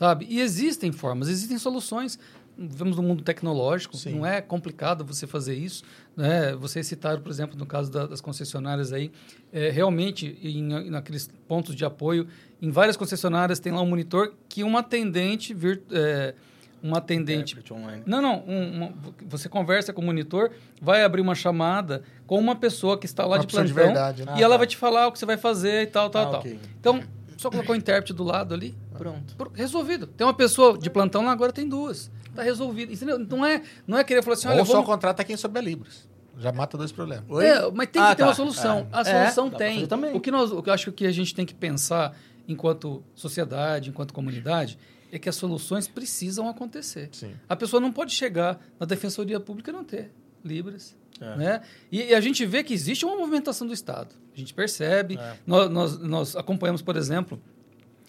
[0.00, 0.26] sabe?
[0.30, 2.18] E existem formas, existem soluções.
[2.56, 4.14] Vivemos num mundo tecnológico, Sim.
[4.16, 5.82] não é complicado você fazer isso.
[6.16, 6.54] Né?
[6.56, 9.10] Vocês citaram, por exemplo, no caso da- das concessionárias aí,
[9.52, 12.26] é, realmente, em, naqueles pontos de apoio,
[12.60, 16.34] em várias concessionárias tem lá um monitor que uma atendente, vir, é,
[16.82, 18.02] uma atendente online.
[18.06, 18.42] não, não.
[18.46, 18.92] um- uma-
[19.26, 20.50] você conversa com o monitor,
[20.80, 23.92] vai abrir uma chamada com uma pessoa que está lá Uma de pessoa de plantão
[23.92, 24.34] verdade, né?
[24.38, 24.58] e ela Ah, tá.
[24.58, 26.40] vai te falar o que você vai fazer e tal, tal, Ah, tal.
[26.40, 26.58] ok.
[26.78, 27.00] Então,
[27.40, 29.34] só colocou o intérprete do lado ali, Pronto.
[29.36, 30.06] por- resolvido.
[30.06, 32.10] Tem uma pessoa de plantão lá, agora tem duas.
[32.34, 32.92] Tá resolvido.
[32.92, 33.18] Entendeu?
[33.18, 34.86] Não é, não é querer falar assim, olha, Ou só vamos...
[34.86, 36.08] contrata quem souber Libras.
[36.38, 37.24] Já mata dois problemas.
[37.28, 37.44] Oi?
[37.46, 38.28] É, mas tem que Ah, ter tá.
[38.28, 38.86] uma solução.
[38.92, 38.96] É.
[38.96, 39.86] A É, solução pra tem.
[39.86, 40.14] também.
[40.14, 42.16] O que, nós, o que eu acho que a gente tem que pensar
[42.48, 44.78] enquanto sociedade, enquanto comunidade,
[45.12, 47.08] é que as soluções precisam acontecer.
[47.12, 47.34] Sim.
[47.48, 50.12] A pessoa não pode chegar na defensoria pública e não ter
[50.44, 50.96] Libras.
[51.20, 51.36] É.
[51.36, 51.60] Né?
[51.92, 54.14] E, e a gente vê que existe uma movimentação do Estado.
[54.34, 55.18] A gente percebe.
[55.20, 55.34] É.
[55.46, 57.40] Nós, nós, nós acompanhamos, por exemplo,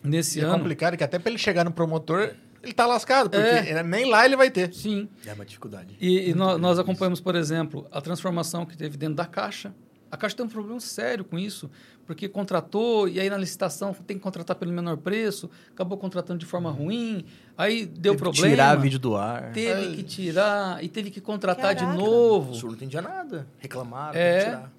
[0.04, 0.58] nesse E é ano.
[0.58, 2.34] complicado que até pra ele chegar no promotor,
[2.64, 3.84] ele tá lascado, porque É.
[3.84, 4.74] nem lá ele vai ter.
[4.74, 5.10] Sim.
[5.26, 5.96] É uma dificuldade.
[6.00, 9.74] E, e nó- nós, acompanhamos, por exemplo, a transformação que teve dentro da Caixa.
[10.10, 11.70] A Caixa tem um problema sério com isso,
[12.12, 16.46] porque contratou e aí na licitação tem que contratar pelo menor preço, acabou contratando de
[16.46, 17.24] forma ruim,
[17.58, 18.50] aí deu Teve que problema.
[18.50, 19.54] Tirar vídeo do ar.
[19.54, 21.98] Teve que tirar e teve que contratar de Caraca.
[21.98, 22.54] O novo.
[22.54, 23.48] surdo não entendia nada.
[23.60, 24.30] Reclamaram, É.
[24.34, 24.72] teve que tirar.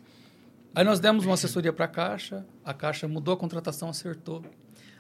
[0.75, 4.43] Aí nós demos uma assessoria para a Caixa, a Caixa mudou a contratação, acertou.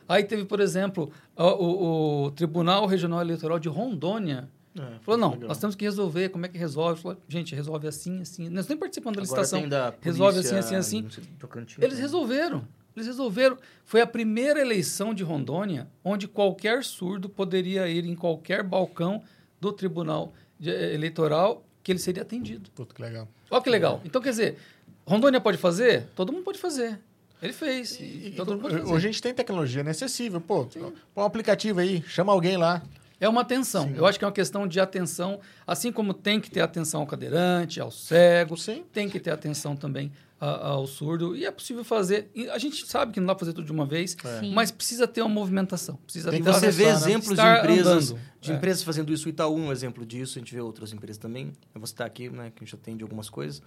[0.08, 4.48] Aí teve, por exemplo, o, o- o Tribunal Regional Eleitoral de Rondônia.
[4.78, 5.48] É, Falou, não, legal.
[5.48, 7.00] nós temos que resolver, como é que resolve?
[7.00, 8.48] Falou, gente, resolve assim, assim.
[8.48, 9.68] Nós nem participando da Agora licitação.
[9.68, 11.08] da Resolve assim, assim, assim.
[11.38, 12.00] Tocantins, Eles né?
[12.02, 12.66] resolveram.
[12.96, 13.58] Eles resolveram.
[13.84, 19.22] Foi a primeira eleição de Rondônia onde qualquer surdo poderia ir em qualquer balcão
[19.60, 22.70] do Tribunal de- eh, Eleitoral que ele seria atendido.
[22.74, 23.28] Puta, que legal.
[23.50, 24.00] Olha que legal.
[24.04, 24.58] Então, quer dizer,
[25.06, 26.06] Rondônia pode fazer?
[26.14, 26.98] Todo mundo pode fazer.
[27.42, 27.98] Ele fez.
[27.98, 28.86] E, E, todo mundo pode fazer.
[28.92, 29.90] hoje a gente tem tecnologia, né?
[29.90, 30.40] Acessível.
[30.40, 32.82] Pô, põe um aplicativo aí, chama alguém lá.
[33.22, 33.88] É uma atenção.
[33.94, 37.06] Eu acho que é uma questão de atenção, assim como tem que ter atenção ao
[37.06, 38.84] cadeirante, ao cego, Sim.
[38.92, 41.36] tem que ter atenção também ao surdo.
[41.36, 42.28] E é possível fazer.
[42.34, 44.52] E a gente sabe que não dá para fazer tudo de uma vez, Sim.
[44.52, 45.94] mas precisa ter uma movimentação.
[46.04, 46.90] Precisa Tem que Você vê né?
[46.90, 48.20] exemplos de empresas, andando.
[48.40, 48.54] de É.
[48.56, 49.26] empresas fazendo isso.
[49.26, 50.36] O Itaú é um exemplo disso.
[50.36, 51.52] A gente vê outras empresas também.
[51.72, 53.62] Eu vou citar aqui, né, que a gente atende algumas coisas.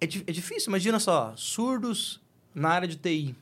[0.00, 0.70] É, di- é difícil.
[0.70, 2.20] Imagina só, surdos
[2.52, 3.36] na área de TI,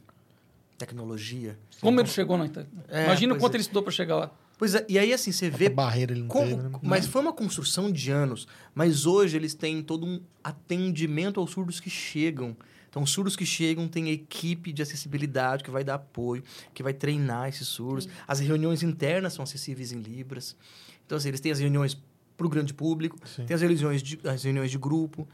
[0.77, 1.59] tecnologia.
[1.81, 2.71] Como ele chegou na internet?
[2.89, 3.57] É, Imagina o quanto é.
[3.57, 4.31] ele estudou para chegar lá.
[4.57, 6.79] Pois é, e aí assim, você Vê vê barreira ele não como- teve, né?
[6.83, 8.47] mas foi uma construção de anos.
[8.75, 12.57] Mas hoje eles têm todo um atendimento aos surdos que chegam.
[12.89, 16.95] Então, os surdos que chegam têm equipe de acessibilidade que vai dar apoio, que vai
[16.95, 18.09] treinar esses surdos.
[18.27, 20.57] As reuniões internas são acessíveis em Libras.
[21.05, 22.01] Então, assim, eles têm as reuniões
[22.37, 23.47] para o grande público, Sim.
[23.47, 25.27] tem as reuniões de, as reuniões de grupo.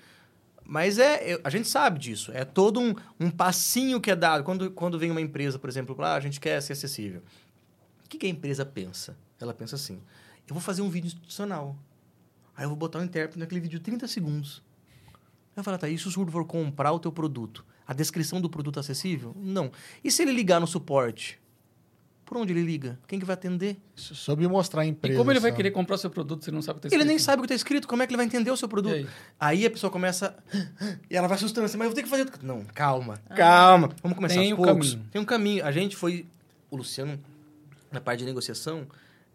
[0.65, 2.33] Mas é, é- a gente sabe disso.
[2.33, 4.43] É todo um, um passinho que é dado.
[4.43, 7.23] Quando, quando vem uma empresa, por exemplo, ah, a gente quer ser acessível.
[8.11, 9.17] O que, que a empresa pensa?
[9.41, 10.01] Ela pensa assim:
[10.49, 11.77] eu vou fazer um vídeo institucional.
[12.57, 14.61] Aí eu vou botar um intérprete naquele vídeo de 30 segundos.
[15.57, 17.65] Eu falo, tá, e se o surdo for comprar o teu produto?
[17.87, 19.33] A descrição do produto é acessível?
[19.39, 19.71] Não.
[20.03, 21.39] E se ele ligar no suporte?
[22.25, 22.99] Por onde ele liga?
[23.07, 23.77] Quem que vai atender?
[23.95, 25.15] Soube mostrar a empresa.
[25.15, 26.97] E como ele vai querer comprar seu produto se ele não sabe o que está
[26.97, 27.27] Ele nem escrito?
[27.27, 28.93] sabe o que está escrito, como é que ele vai entender o seu produto?
[28.95, 29.09] E aí?
[29.39, 30.37] Aí a pessoa começa.
[31.09, 32.29] E ela vai assustando assim, mas eu vou ter que fazer.
[32.43, 33.91] Não, calma, calma.
[34.03, 34.91] Vamos começar Tem aos um poucos.
[34.95, 35.09] caminho.
[35.11, 35.65] Tem um caminho.
[35.65, 36.27] A gente foi.
[36.71, 37.19] O Luciano,
[37.91, 38.87] na parte de negociação,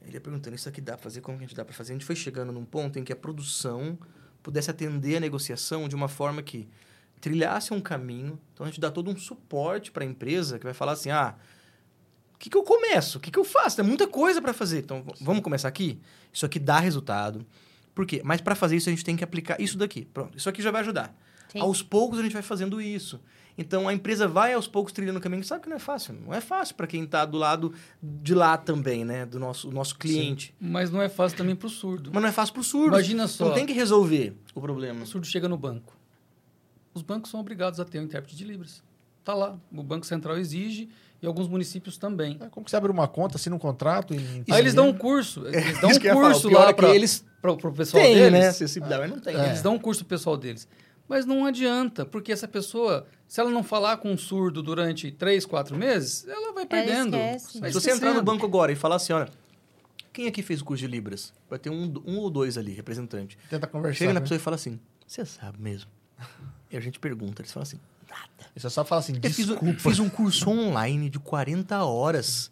[0.02, 1.22] ele ia perguntando: isso aqui dá pra fazer?
[1.22, 1.94] Como que a gente dá pra fazer?
[1.94, 3.98] A gente foi chegando num ponto em que a produção
[4.42, 6.68] pudesse atender a negociação de uma forma que
[7.20, 8.40] trilhasse um caminho.
[8.54, 11.36] Então a gente dá todo um suporte para a empresa que vai falar assim: ah.
[12.34, 13.18] O que, que eu começo?
[13.18, 13.78] O que, que eu faço?
[13.78, 14.80] Tem muita coisa para fazer.
[14.80, 16.02] Então, vamos começar aqui?
[16.34, 17.46] Isso aqui dá resultado.
[17.96, 18.22] Por quê?
[18.26, 20.04] Mas para fazer isso, a gente tem que aplicar isso daqui.
[20.04, 20.38] Pronto.
[20.38, 21.16] Isso aqui já vai ajudar.
[21.48, 21.62] Sim.
[21.62, 23.22] Aos poucos a gente vai fazendo isso.
[23.58, 25.44] Então a empresa vai aos poucos trilhando o caminho.
[25.44, 26.14] Sabe que não é fácil.
[26.26, 29.26] Não é fácil para quem está do lado de lá também, né?
[29.26, 30.54] Do nosso, nosso cliente.
[30.60, 32.12] Mas não é fácil também para o surdo.
[32.14, 32.88] Mas não é fácil para o surdo.
[32.88, 33.46] Imagina só.
[33.46, 35.04] Não tem que resolver o problema.
[35.04, 35.98] O surdo chega no banco.
[36.94, 38.84] Os bancos são obrigados a ter um intérprete de Libras.
[39.24, 39.58] Tá lá.
[39.72, 40.90] O Banco Central exige
[41.22, 42.38] e alguns municípios também.
[42.40, 44.44] É, Como que você abre uma conta, assina um contrato e...
[44.52, 45.48] Aí eles dão um curso.
[45.48, 48.32] Eles dão Isso um curso lá é que para eles o pessoal Tem, deles.
[48.32, 48.48] né?
[48.48, 49.36] Acessibilidade, mas não tem.
[49.36, 50.68] Eles dão um curso pro pessoal deles.
[51.08, 55.46] Mas não adianta, porque essa pessoa, se ela não falar com um surdo durante três,
[55.46, 57.16] quatro meses, ela vai perdendo.
[57.16, 57.60] esquece.
[57.60, 58.24] Vai Se você entrar no esquecendo.
[58.32, 59.30] banco agora e falar assim, olha,
[60.14, 61.34] quem aqui fez o curso de Libras?
[61.50, 63.38] Vai ter um, um ou dois ali, representante.
[63.50, 63.98] Tenta conversar.
[63.98, 64.24] Chega na né?
[64.24, 65.90] pessoa e fala assim, você sabe mesmo?
[66.72, 67.80] E a gente pergunta, eles falam assim,
[68.10, 68.50] nada.
[68.56, 69.80] Você só fala assim, Eu fiz, um- desculpa.
[69.80, 72.52] fiz um curso online de 40 horas.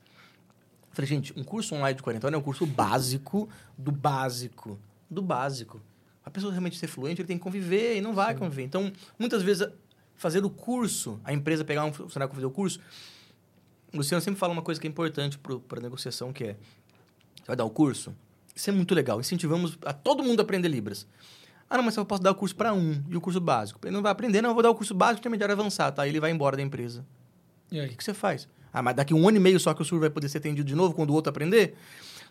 [0.89, 3.47] Eu Falei, gente, um curso online de 40 horas é um curso básico
[3.77, 4.77] do básico.
[5.09, 5.81] Do básico.
[6.25, 8.63] A pessoa realmente ser fluente, ele tem que conviver e não vai conviver.
[8.63, 9.67] Então, muitas vezes,
[10.23, 12.79] fazer o curso, a empresa pegar um funcionário para fazer o curso.
[13.93, 16.53] O Luciano sempre fala uma coisa que é importante para a negociação, que é:
[17.35, 18.15] você vai dar o curso?
[18.55, 19.19] Isso é muito legal.
[19.19, 21.05] Incentivamos a todo mundo a aprender Libras.
[21.69, 23.79] Ah, não, mas eu posso dar o curso para um e o curso básico.
[23.83, 25.95] Ele não vai aprender, não, eu vou dar o curso básico intermediário avançado.
[25.97, 26.03] Tá?
[26.03, 27.05] Aí ele vai embora da empresa.
[27.71, 27.89] E O aí?
[27.89, 28.47] que, que você faz?
[28.71, 30.67] Ah, mas daqui um ano e meio só que o surdo vai poder ser atendido
[30.67, 31.75] de novo quando o outro aprender?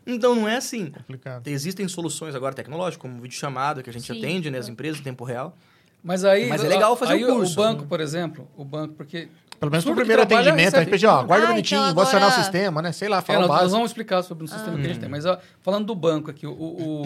[0.06, 0.90] Então não é assim.
[0.90, 1.46] Complicado.
[1.48, 4.18] Existem soluções agora tecnológicas, como videochamada, que a gente Sim.
[4.18, 5.56] atende né, as empresas em tempo real.
[6.02, 6.48] Mas aí.
[6.48, 7.52] Mas é legal fazer aí o curso.
[7.52, 9.28] O banco, por exemplo, o banco, porque.
[9.60, 11.80] Pelo menos o no primeiro trabalha atendimento, a recebe- gente pede, ó, guarda Ah, bonitinho,
[11.82, 12.90] então vou acionar o agora- sistema, né?
[12.90, 14.98] Sei lá, É, fala o nós, nós vamos explicar sobre o sistema que a gente
[14.98, 15.08] tem.
[15.08, 17.02] Mas ó, falando do banco aqui, o, o,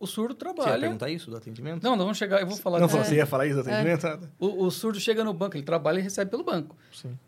[0.00, 0.80] o surdo Você ia trabalha.
[0.80, 1.82] perguntar isso do atendimento?
[1.82, 2.98] Não, nós vamos chegar, eu vou falar não disso.
[3.04, 4.06] você ia falar isso do atendimento?
[4.06, 4.26] Ah, tá.
[4.38, 6.74] O, o surdo chega no banco, ele trabalha e recebe pelo banco.
[6.90, 7.18] Sim.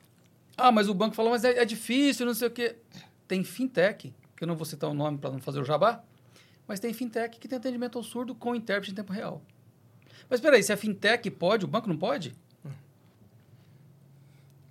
[0.56, 2.76] Ah, mas o banco fala, mas é, é difícil, não sei o quê.
[3.28, 6.00] Tem fintech, que eu não vou citar o nome para não fazer o jabá,
[6.66, 9.42] mas tem fintech que tem atendimento ao surdo com intérprete em tempo real.
[10.28, 12.34] Mas peraí, se a fintech pode, o banco não pode?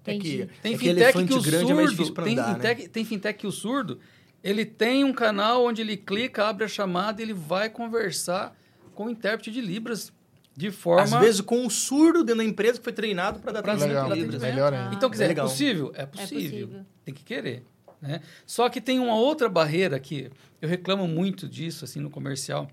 [0.05, 0.49] É que.
[0.61, 2.47] Tem é que fintech elefante que o grande surdo, é mais difícil pra tem, andar,
[2.47, 2.53] né?
[2.55, 3.99] fintech, tem fintech que o surdo,
[4.43, 8.55] ele tem um canal onde ele clica, abre a chamada e ele vai conversar
[8.93, 10.13] com o intérprete de Libras
[10.55, 11.03] de forma...
[11.03, 14.03] Às vezes com um surdo dentro da empresa que foi treinado para dar Pra atendimento
[14.03, 14.41] Legal, em Libras.
[14.41, 14.95] melhor ainda.
[14.95, 15.47] Então, quer dizer, é, legal.
[15.47, 15.91] possível?
[15.95, 16.67] É possível.
[16.67, 16.85] possível.
[17.03, 17.63] Tem que querer.
[18.01, 18.21] Né?
[18.45, 20.29] Só que tem uma outra barreira que
[20.61, 22.69] eu reclamo muito disso assim no comercial.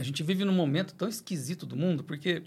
[0.00, 2.42] A gente vive num momento tão esquisito do mundo, porque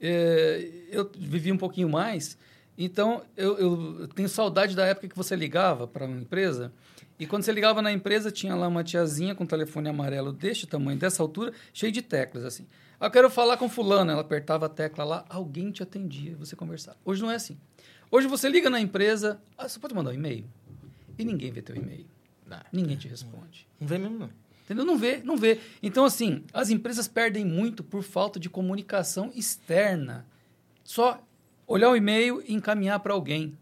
[0.00, 2.38] é, eu vivi um pouquinho mais,
[2.78, 6.72] então eu, eu tenho saudade da época que você ligava para uma empresa
[7.18, 10.66] e quando você ligava na empresa tinha lá uma tiazinha com um telefone amarelo deste
[10.66, 12.66] tamanho, dessa altura, cheio de teclas assim.
[12.98, 16.56] Ah, Eu quero falar com fulano, ela apertava a tecla lá, alguém te atendia, você
[16.56, 16.96] conversava.
[17.04, 17.58] Hoje não é assim.
[18.10, 20.46] Hoje você liga na empresa, ah, você pode mandar um e-mail
[21.18, 22.06] e ninguém vê teu e-mail.
[22.72, 23.68] Ninguém te responde.
[23.78, 24.30] Não vem mesmo, não.
[24.64, 24.84] Entendeu?
[24.84, 25.60] Não vê, não vê.
[25.82, 30.26] Então, assim, as empresas perdem muito por falta de comunicação externa.
[30.82, 31.22] Só
[31.66, 33.56] olhar o e-mail e encaminhar para alguém.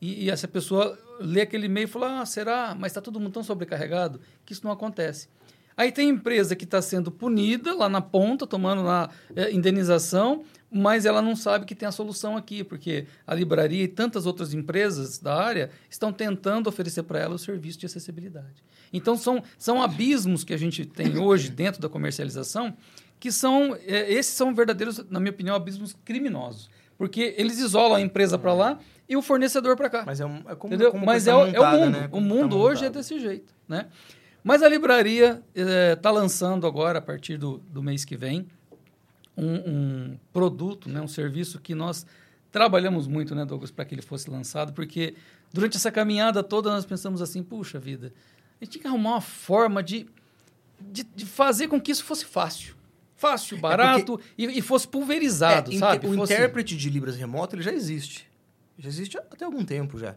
[0.00, 2.76] E, e essa pessoa lê aquele e-mail e fala, ah, será?
[2.78, 5.28] Mas está todo mundo tão sobrecarregado que isso não acontece.
[5.76, 11.04] Aí tem empresa que está sendo punida lá na ponta, tomando lá eh, indenização, mas
[11.04, 15.18] ela não sabe que tem a solução aqui, porque a livraria e tantas outras empresas
[15.18, 18.62] da área estão tentando oferecer para ela o serviço de acessibilidade.
[18.94, 22.74] Então, são, são abismos que a gente tem hoje dentro da comercialização,
[23.18, 26.70] que são, eh, esses são verdadeiros, na minha opinião, abismos criminosos.
[26.96, 30.04] Porque eles isolam a empresa para lá e o fornecedor para cá.
[30.06, 30.92] Mas é, um, é como, Entendeu?
[30.92, 31.90] como Mas é, tá é o montada, mundo.
[31.90, 32.06] né?
[32.06, 33.86] O tá mundo hoje é desse jeito, né?
[34.44, 38.46] Mas a livraria está lançando agora, a partir do, do mês que vem,
[39.36, 42.06] um, um produto, né, um serviço que nós
[42.52, 45.14] trabalhamos muito, né, Douglas, para que ele fosse lançado, porque
[45.52, 48.12] durante essa caminhada toda nós pensamos assim, puxa vida,
[48.64, 50.06] gente tinha que arrumar uma forma de,
[50.80, 52.74] de, de fazer com que isso fosse fácil.
[53.16, 56.06] Fácil, barato e, e fosse pulverizado, É, sabe?
[56.06, 58.28] O Fosse- intérprete de Libras remoto ele já existe.
[58.78, 60.14] Já existe há até algum tempo já.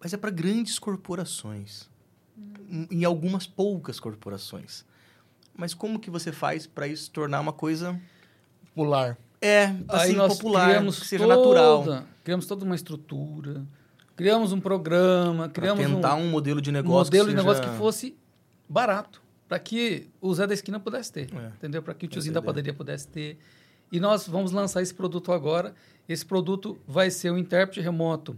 [0.00, 1.88] Mas é para grandes corporações.
[2.68, 4.84] Em- Em algumas poucas corporações.
[5.56, 7.98] Mas como que você faz para isso tornar uma coisa
[8.74, 9.16] Pular.
[9.40, 12.04] é Aí assim, nós popular, criamos que seja toda, natural?
[12.24, 13.64] Criamos toda uma estrutura,
[14.16, 17.48] criamos um programa, criamos um, tentar um, modelo de um negócio modelo que de seja...
[17.54, 18.16] negócio que fosse
[18.68, 21.46] barato, para que o Zé da Esquina pudesse ter, É.
[21.48, 21.82] entendeu?
[21.82, 23.38] Para que o tiozinho é da padaria pudesse ter.
[23.92, 25.72] E nós vamos lançar esse produto agora.
[26.08, 28.36] Esse produto vai ser um intérprete remoto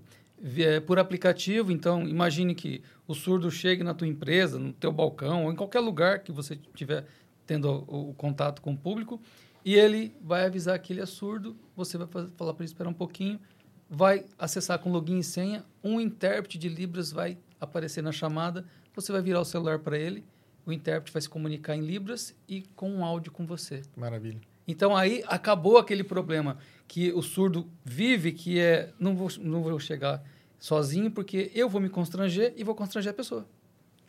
[0.59, 1.73] eh, por aplicativo.
[1.73, 5.81] Então, imagine que o surdo chegue na tua empresa, no teu balcão, ou em qualquer
[5.81, 7.07] lugar que você estiver
[7.47, 9.19] tendo o, o contato com o público,
[9.65, 12.91] e ele vai avisar que ele é surdo, você vai fazer- falar para ele esperar
[12.91, 13.41] um pouquinho,
[13.89, 19.10] vai acessar com login e senha, um intérprete de Libras vai aparecer na chamada, você
[19.12, 20.24] vai virar o celular para ele,
[20.66, 23.82] o intérprete vai se comunicar em Libras e com um áudio com você.
[23.97, 24.40] Maravilha.
[24.66, 29.78] Então aí acabou aquele problema que o surdo vive, que é não vou, não vou
[29.81, 30.23] chegar
[30.59, 33.47] sozinho porque eu vou me constranger e vou constranger a pessoa.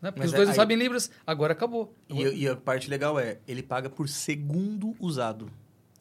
[0.02, 0.12] Né?
[0.12, 1.96] Porque Mas os é- dois não aí- sabem Libras, agora acabou.
[2.10, 5.50] E, e a parte legal é, ele paga por segundo usado.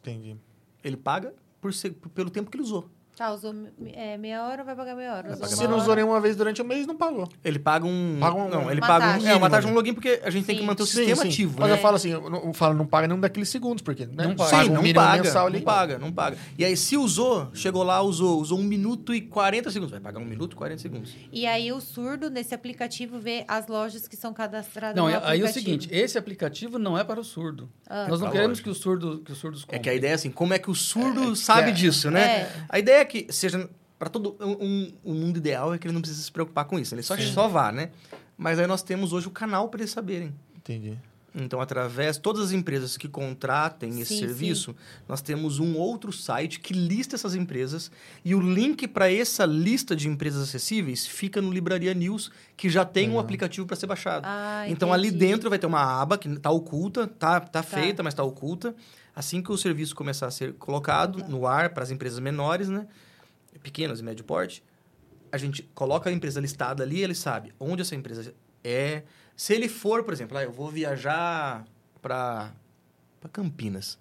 [0.01, 0.37] Entendi.
[0.83, 2.91] Ele paga por se- pelo tempo que ele usou.
[3.19, 3.53] Tá, usou
[3.95, 5.33] é, meia hora, vai pagar meia hora.
[5.33, 5.83] Usou Se não hora.
[5.83, 7.29] usou nenhuma vez durante o mês, não pagou.
[7.43, 8.17] Ele paga um...
[8.21, 9.13] Paga um- não, ele uma paga um...
[9.15, 9.29] taxa.
[9.29, 10.67] É, uma taxa, Mínimo, um login, porque a gente tem que Sim.
[10.69, 11.29] manter o Sim, sistema sim.
[11.29, 11.75] ativo, Mas né?
[11.77, 14.25] eu falo assim, eu não, eu falo, não paga nenhum daqueles segundos, porque né?
[14.25, 14.51] Não paga.
[14.53, 15.57] paga Sim, um não paga, mensal ali.
[15.59, 16.37] não paga, não paga.
[16.57, 19.91] E aí, se usou, chegou lá, usou, usou 1 minuto e 40 segundos.
[19.91, 21.17] Vai pagar 1 minuto e 40 segundos.
[21.33, 25.15] E aí o surdo, nesse aplicativo, vê as lojas que são cadastradas Não, no é-
[25.25, 25.53] aí é o aplicativo.
[25.55, 27.69] seguinte, esse aplicativo não é para o surdo.
[27.89, 28.07] Ah.
[28.09, 28.63] Nós não pra queremos loja.
[28.63, 30.71] que, o surdo, que os surdos É que a ideia é assim, como é que
[30.71, 31.73] o surdo É, sabe é.
[31.73, 32.21] disso, né?
[32.43, 32.53] É.
[32.69, 33.69] A ideia é que seja
[33.99, 36.79] para todo um, um- o mundo ideal é que ele não precisa se preocupar com
[36.79, 37.91] isso, ele só só vá, né?
[38.37, 40.33] Mas aí nós temos hoje o canal para eles saberem.
[40.57, 40.97] Entendi.
[41.35, 44.75] Então, através todas as empresas que contratem esse Sim, serviço,
[45.07, 47.91] nós temos um outro site que lista essas empresas
[48.25, 52.85] e o link para essa lista de empresas acessíveis fica no Livraria News, que já
[52.85, 53.25] tem um Legal.
[53.25, 54.25] aplicativo para ser baixado.
[54.27, 55.27] Ah, Então ali entendi.
[55.27, 58.75] dentro vai ter uma aba que está oculta, tá, tá feita, mas está oculta.
[59.19, 62.87] Assim que o serviço começar a ser colocado no ar para as empresas menores, né,
[63.65, 64.63] pequenas e médio porte,
[65.33, 68.33] a gente coloca a empresa listada ali, ele sabe onde essa empresa
[68.63, 69.03] é.
[69.35, 71.65] Se ele for, por exemplo, ah, eu vou viajar
[72.01, 72.53] para
[73.33, 73.99] Campinas.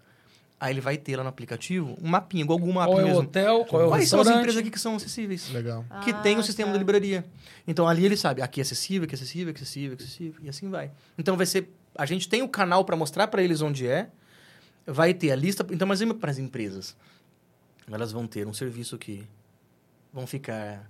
[0.59, 3.07] Aí ele vai ter lá no aplicativo um mapinha, igual Google Maps Qual é o
[3.07, 3.21] mesmo.
[3.23, 5.49] hotel, qual é o Quais são as empresas aqui que são acessíveis?
[5.51, 5.83] Legal.
[6.03, 6.73] que Ah, tem o sistema tá.
[6.73, 7.25] da livraria.
[7.67, 10.05] Então ali ele sabe, aqui é acessível, aqui é acessível, aqui é acessível, aqui é
[10.05, 10.91] acessível, e assim vai.
[11.17, 14.09] Então vai ser, a gente tem o canal para mostrar para eles onde é,
[14.87, 16.95] vai ter a lista, então mas para as empresas,
[17.91, 19.23] elas vão ter um serviço que
[20.13, 20.89] vão ficar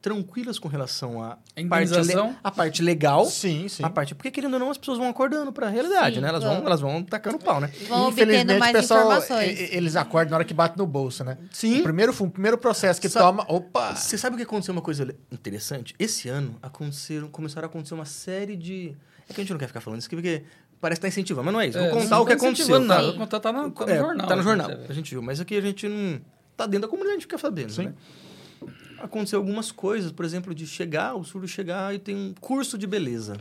[0.00, 3.82] tranquilas com relação à parte, le- a parte legal, Sim, sim.
[3.82, 6.28] a parte, porque querendo ou não as pessoas vão acordando para a realidade, Sim, né?
[6.28, 6.56] Elas vão.
[6.56, 7.68] vão, elas vão tacando pau, né?
[7.88, 9.58] Vão Infelizmente, mais o pessoal, informações.
[9.72, 11.38] eles acordam na hora que bate no bolso, né?
[11.50, 11.80] Sim.
[11.80, 13.46] O primeiro, o primeiro processo que Sa- toma...
[13.48, 13.94] Opa!
[13.96, 15.94] Você sabe o que aconteceu uma coisa interessante?
[15.98, 18.94] Esse ano aconteceram, começaram a acontecer uma série de.
[19.26, 20.42] É que a gente não quer ficar falando isso aqui porque
[20.84, 21.78] parece que tá incentivando, mas não é isso.
[21.78, 22.66] É, Vou contar o que tá aconteceu.
[22.80, 22.86] Sim.
[22.86, 24.26] vou contar, tá, na- tá no É, jornal.
[24.26, 25.22] Tá no aqui, jornal, a gente viu.
[25.22, 26.20] Mas aqui a gente não.
[26.56, 27.72] Tá dentro da comunidade, a gente fica sabendo.
[27.72, 27.86] Sim.
[27.86, 27.94] Né?
[28.98, 32.86] Aconteceu algumas coisas, por exemplo, de chegar, o surdo chegar e tem um curso de
[32.86, 33.36] beleza.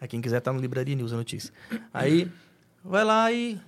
[0.00, 1.52] Aí quem quiser tá no Livraria News a notícia.
[1.92, 2.30] Aí
[2.82, 3.58] vai lá e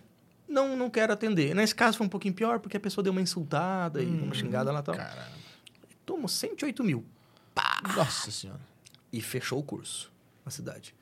[0.48, 1.54] não, não quero atender.
[1.54, 4.72] Nesse caso foi um pouquinho pior, porque a pessoa deu uma insultada e uma xingada
[4.72, 4.94] lá e tal.
[4.96, 5.36] Caramba.
[6.04, 7.04] Tomou 108 mil
[7.96, 8.60] Nossa senhora.
[9.12, 10.10] e fechou o curso
[10.44, 10.94] na cidade.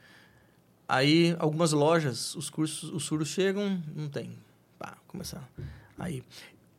[0.89, 4.33] Aí, algumas lojas, os cursos, os surdos chegam, não tem.
[4.79, 5.49] Pá, começar.
[5.99, 6.23] Aí.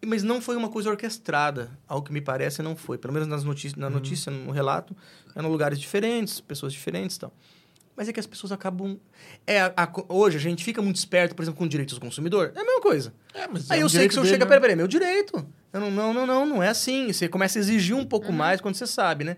[0.06, 2.98] Mas não foi uma coisa orquestrada, ao que me parece, não foi.
[2.98, 4.96] Pelo menos nas notícias, na notícia, no relato,
[5.36, 7.34] eram lugares diferentes, pessoas diferentes e tal.
[7.96, 9.00] Mas é que as pessoas acabam.
[9.48, 12.52] É, a- a hoje a gente fica muito esperto, por exemplo, com direitos do consumidor.
[12.54, 13.14] É a mesma coisa.
[13.34, 14.88] É, mas Aí é um eu sei que se eu dele, peraí, peraí, é meu
[14.88, 15.48] direito.
[15.74, 17.12] Eu não, não, não, não, não é assim.
[17.12, 18.34] Você começa a exigir um pouco Uhum.
[18.34, 19.38] mais quando você sabe, né?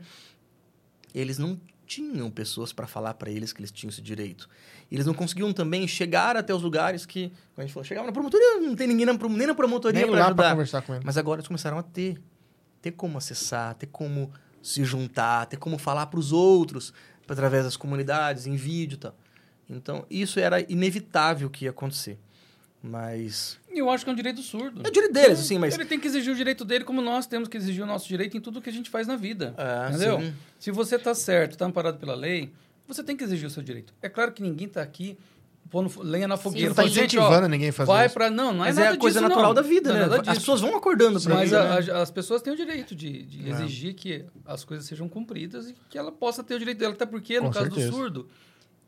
[1.14, 1.58] Eles não
[1.88, 4.50] tinham pessoas para falar para eles que eles tinham esse direito.
[4.92, 8.06] E eles não conseguiam também chegar até os lugares que, como a gente falou, chegava
[8.06, 10.52] na promotoria, não tem ninguém na, nem na promotoria para lá pra ajudar.
[10.52, 11.04] conversar com ele.
[11.06, 12.22] Mas agora eles começaram a ter.
[12.80, 16.94] Ter como acessar, ter como se juntar, ter como falar para os outros,
[17.28, 19.16] através das comunidades, em vídeo e tal.
[19.70, 22.20] Então, isso era inevitável que ia acontecer.
[22.82, 23.58] Mas.
[23.80, 24.82] Eu acho que é um direito surdo.
[24.84, 25.74] É o direito deles, assim, mas.
[25.74, 28.36] Ele tem que exigir o direito dele como nós temos que exigir o nosso direito
[28.38, 29.54] em tudo que a gente faz na vida.
[29.58, 30.20] É, entendeu?
[30.20, 30.34] sim.
[30.60, 32.52] Se você está certo, está amparado pela lei,
[32.88, 33.94] você tem que exigir o seu direito.
[34.02, 35.18] É claro que ninguém está aqui
[35.70, 36.70] pondo lenha na fogueira.
[36.70, 38.14] não tá falando, gente, ó, incentivando ninguém a fazer vai isso.
[38.14, 39.54] para não, não é Mas é a coisa disso, natural não.
[39.54, 40.24] da vida, Não é né?
[40.28, 41.92] As pessoas vão acordando pra Mas vida, a- né?
[41.92, 43.52] a- as pessoas têm o direito de, de É.
[43.52, 46.94] exigir que as coisas sejam cumpridas e que ela possa ter o direito dela.
[46.94, 47.92] Até porque, no Com caso certeza.
[47.92, 48.30] do surdo,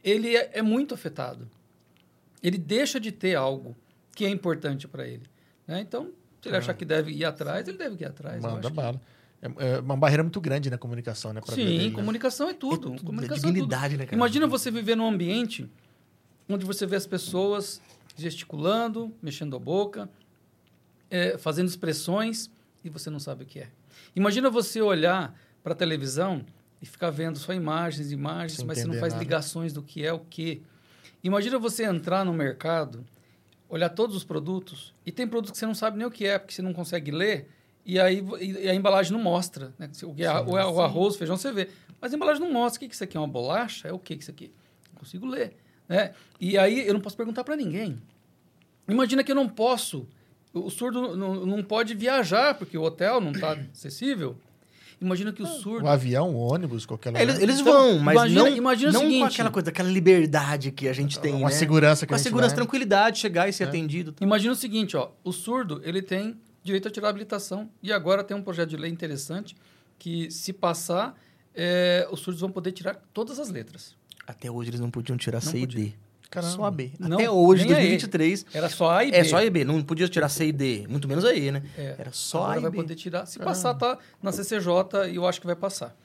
[0.01, 1.49] ele é, é muito afetado.
[2.41, 3.75] Ele deixa de ter algo
[4.19, 5.23] que é importante para ele.
[5.65, 5.79] né?
[5.79, 8.41] Então, se ele achar que deve ir atrás, ele deve ir atrás.
[8.43, 8.99] Manda bala.
[9.41, 11.39] É, é uma barreira muito grande na comunicação, né?
[11.39, 11.95] pra Sim, dele, né?
[11.95, 12.75] comunicação é tudo.
[12.75, 14.13] É tudo, comunicação é é dignidade, né, cara?
[14.17, 15.69] Imagina você viver num ambiente
[16.49, 17.81] onde você vê as pessoas
[18.17, 20.09] gesticulando, mexendo a boca,
[21.09, 22.51] é, fazendo expressões
[22.83, 23.69] e você não sabe o que é.
[24.13, 25.33] Imagina você olhar
[25.63, 26.43] para a televisão
[26.81, 29.23] e ficar vendo só imagens, imagens, Sem mas você não faz nada.
[29.23, 30.61] ligações do que é o que.
[31.23, 33.05] Imagina você entrar no mercado,
[33.69, 36.37] olhar todos os produtos e tem produtos que você não sabe nem o que é,
[36.39, 37.47] porque você não consegue ler
[37.85, 39.73] e aí e a embalagem não mostra.
[39.79, 39.89] Né?
[40.03, 41.69] O, que é a- o, o arroz, o feijão, você vê.
[42.01, 42.77] Mas a embalagem não mostra.
[42.77, 43.19] O que que isso aqui é?
[43.19, 43.87] Uma bolacha?
[43.87, 44.51] É o que que isso aqui?
[44.91, 45.55] Não consigo ler.
[45.87, 46.13] Né?
[46.39, 48.01] E aí eu não posso perguntar para ninguém.
[48.87, 50.07] Imagina que eu não posso,
[50.53, 54.35] o surdo não, não pode viajar porque o hotel não está acessível.
[55.01, 55.85] Imagina que o surdo.
[55.85, 57.21] O avião, o ônibus, qualquer lugar.
[57.21, 59.33] É, eles, eles Então, vão, mas imagina- não, imagina o não com seguinte.
[59.33, 61.55] aquela coisa, aquela liberdade que a gente tem, Uma né?
[61.55, 62.55] segurança que Com a a gente segurança, vai.
[62.63, 63.67] tranquilidade, chegar e ser É.
[63.67, 64.13] atendido.
[64.19, 68.23] Imagina o seguinte, ó, o surdo, ele tem direito a tirar a habilitação e agora
[68.23, 69.55] tem um projeto de lei interessante
[69.97, 71.15] que se passar,
[71.55, 73.95] é, os surdos vão poder tirar todas as letras.
[74.27, 75.65] Até hoje eles não podiam tirar Não C e.
[75.65, 75.93] D.
[76.29, 76.53] Caramba.
[76.53, 76.91] Só a B.
[76.99, 77.87] Não, Até hoje, nem a E.
[77.97, 79.17] 2023, Era só A e B.
[79.17, 79.63] é só A e B.
[79.63, 81.63] Não podia tirar C e D, muito menos a E, né?
[81.77, 81.95] É.
[81.97, 82.77] Era só Agora A e vai B.
[82.77, 83.25] poder tirar.
[83.25, 85.95] Se passar, tá na CCJ e eu acho que vai passar.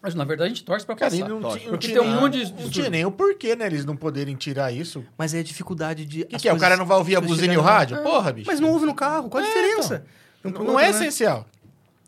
[0.00, 1.24] Mas na verdade a gente torce pra Cara, passar.
[1.26, 1.58] e não, Lógico.
[1.58, 3.66] tinha, não Porque tinha tem um nem- monte de Não tinha nem o porquê, né?
[3.66, 5.04] Eles não poderem tirar isso.
[5.16, 6.22] Mas é a dificuldade de...
[6.22, 6.52] O que, que é?
[6.52, 8.02] O cara não vai ouvir a buzina e o rádio?
[8.02, 8.46] Porra, bicho.
[8.50, 10.04] Mas não ouve no carro, qual a É, diferença?
[10.42, 10.96] Não, Um pro não outro, é né?
[10.96, 11.46] essencial.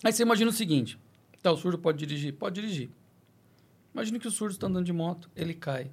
[0.03, 0.99] Aí você imagina o seguinte:
[1.41, 2.33] tá, o surdo pode dirigir?
[2.33, 2.91] Pode dirigir.
[3.95, 5.91] Imagina que o surdo está andando de moto, ele cai.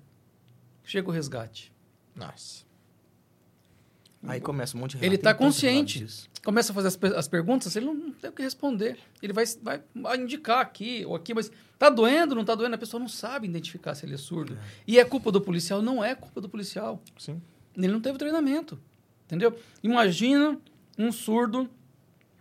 [0.83, 1.71] Chega o resgate.
[2.15, 2.65] Nossa.
[4.23, 6.05] Aí começa um monte de Ele tá tanto consciente.
[6.43, 8.97] Começa a fazer as, as perguntas, ele não, tem o que responder.
[9.21, 9.45] Ele vai,
[9.95, 12.75] vai indicar aqui ou aqui, mas tá doendo, não tá doendo?
[12.75, 14.57] A pessoa não sabe identificar se ele é surdo.
[14.85, 15.81] E é culpa do policial?
[15.81, 17.01] Não é culpa do policial.
[17.17, 17.41] Sim.
[17.75, 18.79] Ele não teve treinamento.
[19.25, 19.57] Entendeu?
[19.81, 20.59] Imagina
[20.97, 21.69] um surdo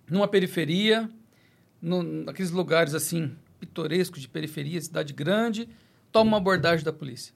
[0.09, 1.09] numa periferia,
[1.81, 5.69] no, naqueles lugares assim, pitorescos de periferia, cidade grande,
[6.11, 7.33] toma uma abordagem da polícia.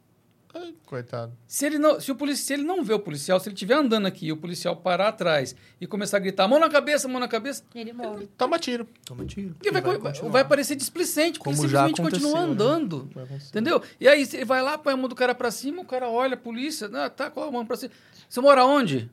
[0.55, 1.33] Ai, coitado.
[1.49, 3.75] Se ele, não, se, o polici, se ele não vê o policial, se ele estiver
[3.75, 7.19] andando aqui e o policial parar atrás e começar a gritar mão na cabeça, mão
[7.19, 8.29] na cabeça, Ele morre.
[8.39, 8.87] Toma tiro.
[9.05, 9.55] Toma tiro.
[9.55, 12.53] porque vai, vai, vai parecer displicente, porque Como ele simplesmente continua né?
[12.53, 13.11] andando.
[13.49, 13.83] Entendeu?
[13.99, 16.35] E aí ele vai lá, põe a mão do cara pra cima, o cara olha,
[16.35, 17.93] a polícia, ah, tá, qual a mão pra cima?
[18.29, 19.11] Você mora onde?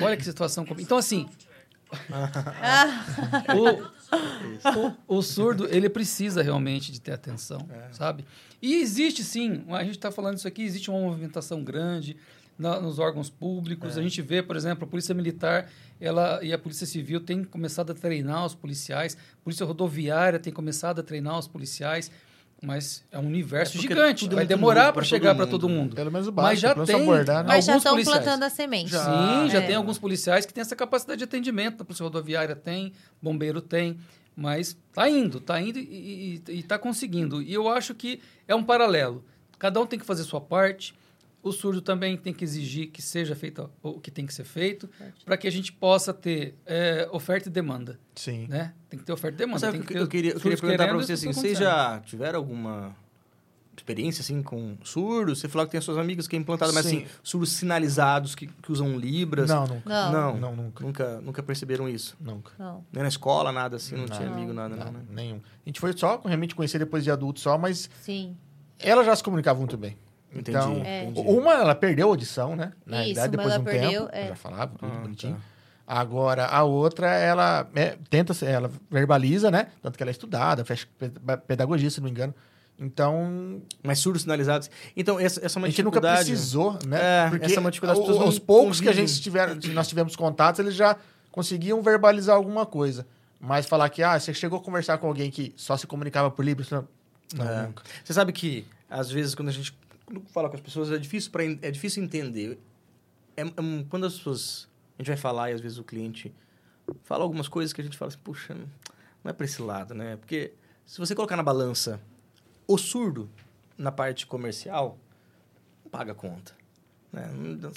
[0.00, 0.64] Olha que situação.
[0.78, 1.28] Então, assim,
[3.56, 4.01] o,
[5.08, 8.24] o, o surdo, ele precisa realmente de ter atenção, sabe?
[8.60, 12.16] E existe, sim, a gente está falando isso aqui, existe uma movimentação grande
[12.58, 13.96] na- nos órgãos públicos.
[13.98, 15.68] A gente vê, por exemplo, a Polícia Militar
[16.00, 20.52] ela, e a Polícia Civil têm começado a treinar os policiais, a Polícia Rodoviária tem
[20.52, 22.10] começado a treinar os policiais,
[22.62, 24.26] mas é um universo É gigante.
[24.26, 25.96] é Vai demorar para chegar para todo mundo.
[25.96, 27.48] Pelo menos o Mas básico, já pelo menos tem abordar, né?
[27.48, 28.22] Mas já alguns estão policiais.
[28.22, 28.90] plantando a semente.
[28.90, 29.66] Sim, já É.
[29.66, 31.82] tem alguns policiais que têm essa capacidade de atendimento.
[31.82, 33.98] A Polícia Rodoviária tem, bombeiro tem,
[34.36, 37.42] mas tá indo, tá indo e, e, e tá conseguindo.
[37.42, 39.24] E eu acho que é um paralelo.
[39.58, 40.94] Cada um tem que fazer sua parte.
[41.42, 44.88] O surdo também tem que exigir que seja feito o que tem que ser feito
[45.24, 48.46] para que a gente possa ter é, oferta e demanda, Sim.
[48.48, 48.72] né?
[48.88, 49.72] Tem que ter oferta e demanda.
[49.72, 52.94] Tem que que eu queria, eu queria perguntar querendo você assim, vocês já tiveram alguma
[53.76, 55.40] experiência assim com surdos?
[55.40, 56.98] Você falou que tem as suas amigas que é implantado, mas Sim.
[56.98, 59.48] assim, surdos sinalizados que, que usam libras?
[59.48, 59.88] Não, nunca.
[59.88, 60.12] Não.
[60.12, 60.84] Não, Não, nunca.
[60.84, 62.16] Nunca, nunca perceberam isso?
[62.20, 62.52] Nunca.
[62.56, 62.84] Não.
[62.92, 64.16] Nem na escola, nada assim, não, Não.
[64.16, 65.00] tinha amigo, nada, não, Não, né?
[65.10, 65.36] nenhum.
[65.36, 68.36] A gente foi só realmente conhecer depois de adulto só, mas Sim.
[68.78, 69.96] ela já se comunicava muito bem.
[70.34, 71.04] Entendi, Então, É.
[71.04, 71.28] entendi.
[71.28, 72.72] uma ela perdeu a audição, né?
[72.86, 74.28] Na Isso, realidade, depois de um ela perdeu, tempo, é.
[74.28, 75.34] já falava tudo Ah, bonitinho.
[75.34, 75.40] tá.
[75.86, 79.66] Agora, a outra, ela é, tenta, ser- ela verbaliza, né?
[79.82, 81.10] Tanto que ela é estudada, pe-
[81.46, 82.34] pedagogia, se não me engano.
[82.78, 84.70] Então, Mas surdos sinalizados.
[84.96, 86.30] Então, essa, essa é uma a gente nunca dificuldade.
[86.30, 86.98] precisou, né?
[87.00, 89.06] É, essa é uma dificuldade, o- os poucos que a convivem.
[89.06, 90.96] gente tiver, nós tivemos contatos, eles já
[91.30, 93.06] conseguiam verbalizar alguma coisa.
[93.38, 96.44] Mas falar que, ah, você chegou a conversar com alguém que só se comunicava por
[96.44, 96.86] Libras, não,
[97.36, 97.62] não É.
[97.66, 97.82] nunca.
[98.02, 99.74] Você sabe que, às vezes, quando a gente
[100.06, 102.58] quando fala com as pessoas, é difícil, en- é difícil entender.
[103.36, 103.52] É, é
[103.88, 104.68] quando as pessoas...
[104.98, 106.32] A gente vai falar e, às vezes, o cliente
[107.02, 108.54] fala algumas coisas que a gente fala assim, puxa,
[109.24, 110.16] não é pra esse lado, né?
[110.16, 110.52] Porque
[110.84, 112.00] se você colocar na balança
[112.66, 113.28] o surdo
[113.76, 114.98] na parte comercial,
[115.82, 116.54] não paga conta.
[117.12, 117.30] Né?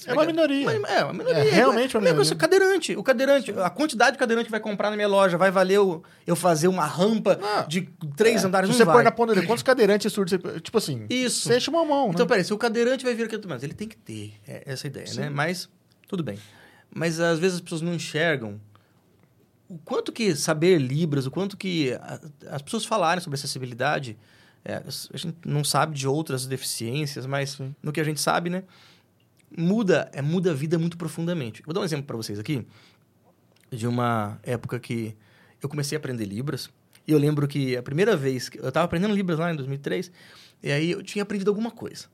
[0.06, 0.64] É uma minoria.
[0.64, 1.34] Mas- É, uma minoria.
[1.44, 2.34] É realmente uma O é minoria.
[2.36, 2.96] cadeirante.
[2.96, 6.02] O cadeirante, a quantidade de cadeirante que vai comprar na minha loja vai valer eu,
[6.26, 7.68] eu fazer uma rampa Não.
[7.68, 7.82] de
[8.16, 8.94] três andares, Se você vai.
[8.96, 10.60] pôr na ponta dele, quantos cadeirantes surdos você...
[10.60, 11.40] Tipo assim, Isso.
[11.48, 12.28] você enche uma mão, Então, né?
[12.30, 15.06] peraí, se o cadeirante vai vir aqui, mas ele tem que ter é, essa ideia,
[15.16, 15.28] né?
[15.28, 15.68] Mas,
[16.08, 16.38] tudo bem.
[16.94, 18.58] Mas, às vezes, as pessoas não enxergam
[19.68, 22.20] o quanto que saber Libras, o quanto que a-
[22.52, 24.16] as pessoas falarem sobre acessibilidade,
[24.64, 24.76] é,
[25.12, 27.74] a gente não sabe de outras deficiências, mas Sim.
[27.82, 28.62] no que a gente sabe, né?
[29.56, 31.62] Muda, é, muda a vida muito profundamente.
[31.64, 32.66] Vou dar um exemplo para vocês aqui
[33.70, 35.14] de uma época que
[35.62, 36.70] eu comecei a aprender Libras.
[37.06, 40.10] E eu lembro que a primeira vez que eu estava aprendendo Libras lá em 2003,
[40.62, 42.06] e aí eu tinha aprendido alguma coisa.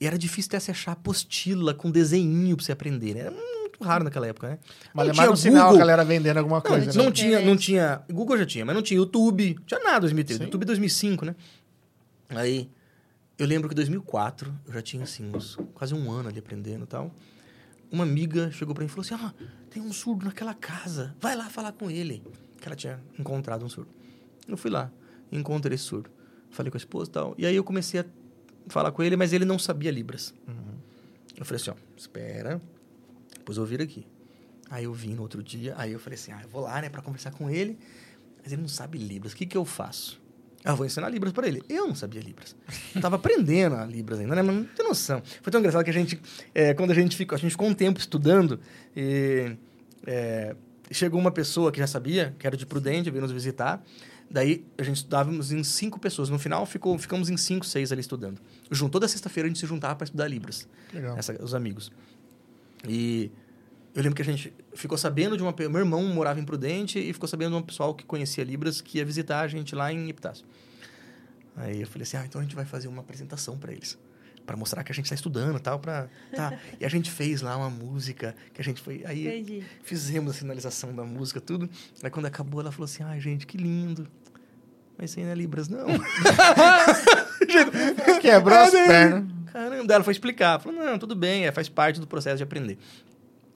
[0.00, 3.20] E era difícil até se achar apostila com desenhinho para você aprender, né?
[3.20, 4.58] Era muito raro naquela época, né?
[4.92, 5.78] Mas Não é mais um tinha sinal a Google.
[5.78, 7.12] galera vendendo alguma Não, coisa, não né?
[7.12, 8.02] tinha, não tinha.
[8.10, 10.38] Google já tinha, mas não tinha YouTube, não tinha nada em 2003.
[10.38, 10.44] Sim.
[10.44, 11.34] YouTube 2005, né?
[12.30, 12.68] Aí,
[13.38, 16.84] eu lembro que em 2004, eu já tinha, assim, uns, quase um ano ali aprendendo
[16.84, 17.12] e tal.
[17.90, 19.34] Uma amiga chegou pra mim e falou assim: Ah,
[19.70, 22.22] tem um surdo naquela casa, vai lá falar com ele.
[22.60, 23.90] Que ela tinha encontrado um surdo.
[24.48, 24.90] Eu fui lá,
[25.30, 26.10] encontrei esse surdo.
[26.50, 27.34] Falei com a esposa e tal.
[27.38, 28.06] E aí eu comecei a
[28.68, 30.34] falar com ele, mas ele não sabia Libras.
[31.36, 32.60] Eu falei assim: Ó, espera,
[33.36, 34.06] depois eu vou vir aqui.
[34.70, 36.88] Aí eu vim no outro dia, aí eu falei assim, ah, eu vou lá, né,
[36.88, 37.78] pra conversar com ele.
[38.42, 40.20] mas ele não sabe Libras, o que, que eu faço?
[40.64, 41.62] Ah, vou ensinar Libras para ele.
[41.68, 42.56] Eu não sabia Libras.
[42.94, 44.40] Eu tava aprendendo a Libras ainda, né?
[44.42, 45.22] Mas não tem noção.
[45.42, 46.18] Foi tão engraçado que a gente,
[46.54, 48.58] é, quando a gente ficou, a gente ficou um tempo estudando
[48.96, 49.56] e
[50.06, 50.56] é,
[50.90, 53.84] chegou uma pessoa que já sabia, que era de Prudente, veio nos visitar.
[54.30, 56.30] Daí a gente estudávamos em cinco pessoas.
[56.30, 58.40] No final ficou, ficamos em cinco, seis ali estudando.
[58.70, 60.66] Junto, toda sexta-feira a gente se juntava para estudar Libras.
[60.94, 61.18] Legal.
[61.18, 61.92] Essa- os amigos.
[62.88, 63.30] E
[63.94, 65.54] eu lembro que a gente ficou sabendo de uma...
[65.56, 68.98] Meu irmão morava em Prudente e ficou sabendo de um pessoal que conhecia Libras que
[68.98, 70.44] ia visitar a gente lá em Epitácio.
[71.56, 73.96] Aí eu falei assim, ah, então a gente vai fazer uma apresentação para eles.
[74.44, 76.08] para mostrar que a gente está estudando e tal, pra...
[76.34, 76.58] Tá.
[76.80, 79.02] E a gente fez lá uma música que a gente foi...
[79.06, 79.64] Aí Entendi.
[79.84, 81.70] fizemos a sinalização da música, tudo.
[82.02, 84.06] Aí quando acabou, ela falou assim, ai, gente, que lindo.
[84.98, 85.86] Mas isso aí não é Libras, não.
[88.20, 89.24] Quebrou as Ah, pernas.
[89.52, 90.60] Caramba, ela foi explicar.
[90.60, 92.78] Falou, não, tudo bem, é, faz parte do processo de aprender.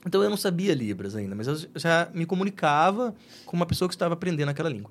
[0.08, 3.14] Então eu não sabia Libras ainda, mas eu já me comunicava
[3.44, 4.90] com uma pessoa que estava aprendendo aquela língua.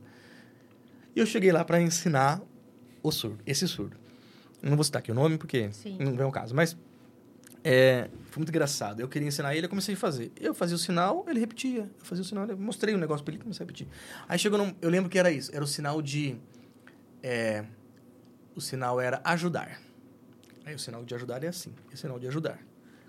[1.15, 2.39] E eu cheguei lá para ensinar
[3.01, 3.97] o surdo, esse surdo.
[4.61, 5.97] Eu não vou citar aqui o nome porque Sim.
[5.99, 6.77] não vem o caso, mas
[7.63, 8.99] é, foi muito engraçado.
[8.99, 10.31] Eu queria ensinar ele, eu comecei a fazer.
[10.39, 11.89] Eu fazia o sinal, ele repetia.
[11.99, 13.87] Eu fazia o sinal, eu mostrei o negócio para ele, comecei a repetir.
[14.29, 16.37] Aí chegou, num, eu lembro que era isso, era o sinal de,
[17.23, 17.65] é,
[18.55, 19.81] o sinal era ajudar.
[20.63, 22.59] Aí o sinal de ajudar é assim, é o sinal de ajudar.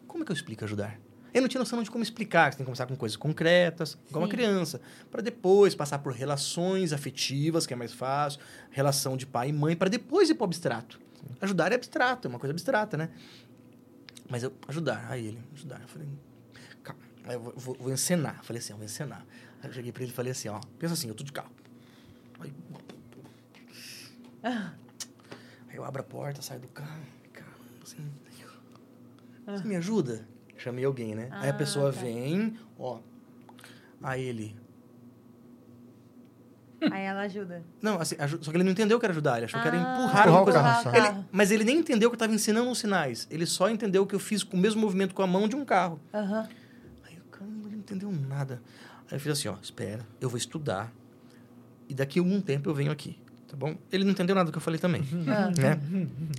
[0.07, 0.99] Como é que eu explico ajudar?
[1.32, 4.23] Eu não tinha noção de como explicar, você tem que começar com coisas concretas, igual
[4.23, 4.36] uma Sim.
[4.36, 8.40] criança, para depois passar por relações afetivas, que é mais fácil,
[8.70, 10.98] relação de pai e mãe, para depois ir para o abstrato.
[11.40, 13.10] Ajudar é abstrato, é uma coisa abstrata, né?
[14.28, 15.81] Mas eu, ajudar, aí ele, ajudar.
[15.81, 16.08] Eu falei,
[16.82, 18.36] calma, aí eu vou, vou, vou encenar.
[18.39, 19.24] Eu falei assim, eu vou encenar.
[19.62, 21.50] Aí eu cheguei para ele e falei assim, ó, pensa assim, eu tô de carro.
[22.40, 22.52] Aí,
[24.42, 28.12] aí eu abro a porta, saio do carro, caramba, assim,
[29.47, 30.26] você me ajuda?
[30.59, 31.28] Chamei alguém, né?
[31.33, 32.01] aí a Ah, pessoa tá.
[32.03, 32.99] vem, ó.
[34.03, 34.55] Aí ele.
[36.93, 37.62] Aí ela ajuda.
[37.83, 39.81] Não, assim, só que ele não entendeu que era ajudar, ele achou que era Ah,
[39.81, 40.61] empurrar Empurrar uma o coisa.
[40.61, 40.97] carro.
[40.97, 43.27] Ele- mas ele nem entendeu que eu estava ensinando os sinais.
[43.31, 45.65] Ele só entendeu que eu fiz com o mesmo movimento com a mão de um
[45.65, 45.99] carro.
[46.15, 46.49] Aham.
[47.05, 48.62] Aí eu, caramba, ele não entendeu nada.
[49.11, 50.93] Aí eu fiz assim, ó, espera, eu vou estudar.
[51.89, 53.75] E daqui a algum tempo eu venho aqui, tá bom?
[53.91, 55.51] Ele não entendeu nada do que eu falei também, Ah.
[55.61, 55.81] né?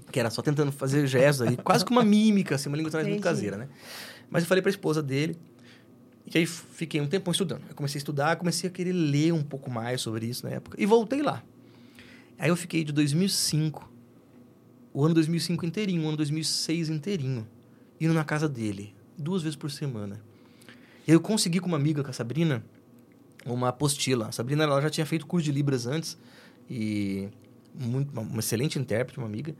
[0.09, 3.21] Que era só tentando fazer gestos aí, quase que uma mímica, assim, uma língua muito
[3.21, 3.67] caseira, né?
[4.29, 5.37] Mas eu falei pra esposa dele,
[6.33, 7.63] e aí fiquei um tempão estudando.
[7.69, 10.81] Eu comecei a estudar, comecei a querer ler um pouco mais sobre isso na época,
[10.81, 11.43] e voltei lá.
[12.37, 13.91] Aí eu fiquei de 2005,
[14.93, 17.47] o ano 2005 inteirinho, o ano 2006 inteirinho,
[17.99, 20.21] indo na casa dele, duas vezes por semana.
[21.07, 22.63] E aí eu consegui com uma amiga, com a Sabrina,
[23.45, 24.27] uma apostila.
[24.27, 26.17] A Sabrina ela já tinha feito curso de Libras antes
[26.69, 27.29] e
[27.73, 29.55] muito, uma, uma excelente intérprete, uma amiga.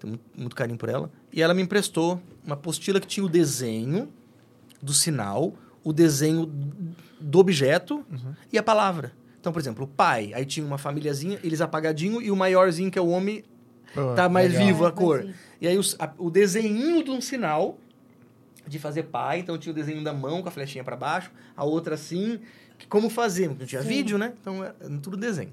[0.00, 1.10] Tenho muito, muito carinho por ela.
[1.32, 4.08] E ela me emprestou uma apostila que tinha o desenho
[4.82, 5.54] do sinal,
[5.84, 6.50] o desenho
[7.20, 8.04] do objeto
[8.52, 9.12] e a palavra.
[9.38, 12.98] Então, por exemplo, o pai, aí tinha uma famíliazinha, eles apagadinho e o maiorzinho, que
[12.98, 13.44] é o homem,
[13.94, 14.66] Pô, tá mais legal.
[14.66, 15.26] vivo a É, cor.
[15.60, 17.78] E aí os- a- o desenho de um sinal
[18.66, 21.64] de fazer pai, então tinha o desenho da mão com a flechinha para baixo, a
[21.64, 22.40] outra assim,
[22.78, 23.88] que como fazer, não tinha Sim.
[23.88, 24.32] vídeo, né?
[24.40, 25.52] Então era tudo desenho.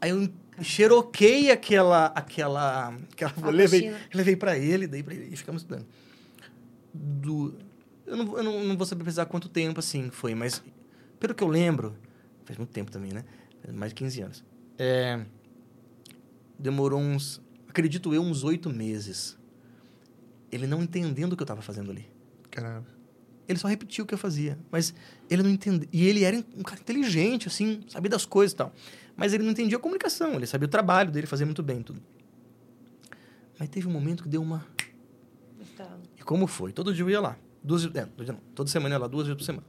[0.00, 0.28] Aí eu
[0.62, 5.86] xeroquei aquela aquela aquela A levei, levei para ele, dei para ele e ficamos estudando.
[6.92, 7.54] Do
[8.06, 10.62] eu não, eu não, não vou saber precisar quanto tempo assim foi, mas
[11.20, 11.96] pelo que eu lembro,
[12.44, 13.24] faz muito tempo também, né?
[13.62, 14.44] Faz Mais de 15 anos.
[14.78, 15.24] É,
[16.58, 19.38] demorou uns, acredito eu, uns oito meses.
[20.50, 22.08] Ele não entendendo o que eu estava fazendo ali.
[22.50, 22.86] Caramba.
[23.46, 24.94] Ele só repetiu o que eu fazia, mas
[25.28, 25.88] ele não entendia.
[25.92, 28.72] E ele era um cara inteligente, assim, sabia das coisas e tal.
[29.20, 32.00] Mas ele não entendia a comunicação, ele sabia o trabalho dele, fazia muito bem tudo.
[33.58, 34.64] Mas teve um momento que deu uma.
[36.18, 36.72] E como foi?
[36.72, 37.36] Todo dia eu ia lá.
[37.62, 39.66] Duas, é, todo dia não, toda semana ia lá, duas vezes por semana.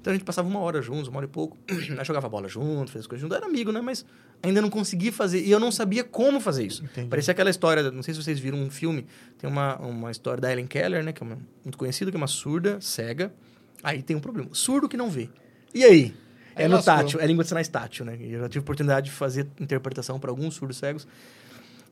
[0.00, 1.58] Então a gente passava uma hora juntos, uma hora e pouco.
[1.96, 3.34] Nós jogava bola junto, fazia as coisas junto.
[3.34, 3.80] Era amigo, né?
[3.80, 4.06] Mas
[4.40, 5.40] ainda não conseguia fazer.
[5.40, 6.84] E eu não sabia como fazer isso.
[6.84, 7.08] Entendi.
[7.08, 9.04] Parecia aquela história, não sei se vocês viram um filme,
[9.36, 11.12] tem uma, uma história da Ellen Keller, né?
[11.12, 13.34] Que é uma, muito conhecida, que é uma surda, cega.
[13.82, 14.50] Aí tem um problema.
[14.52, 15.28] Surdo que não vê.
[15.74, 16.14] E aí?
[16.54, 18.16] Aí É no tátil, é língua de sinais tátil, né?
[18.20, 21.06] E eu já tive oportunidade de fazer interpretação para alguns surdos cegos.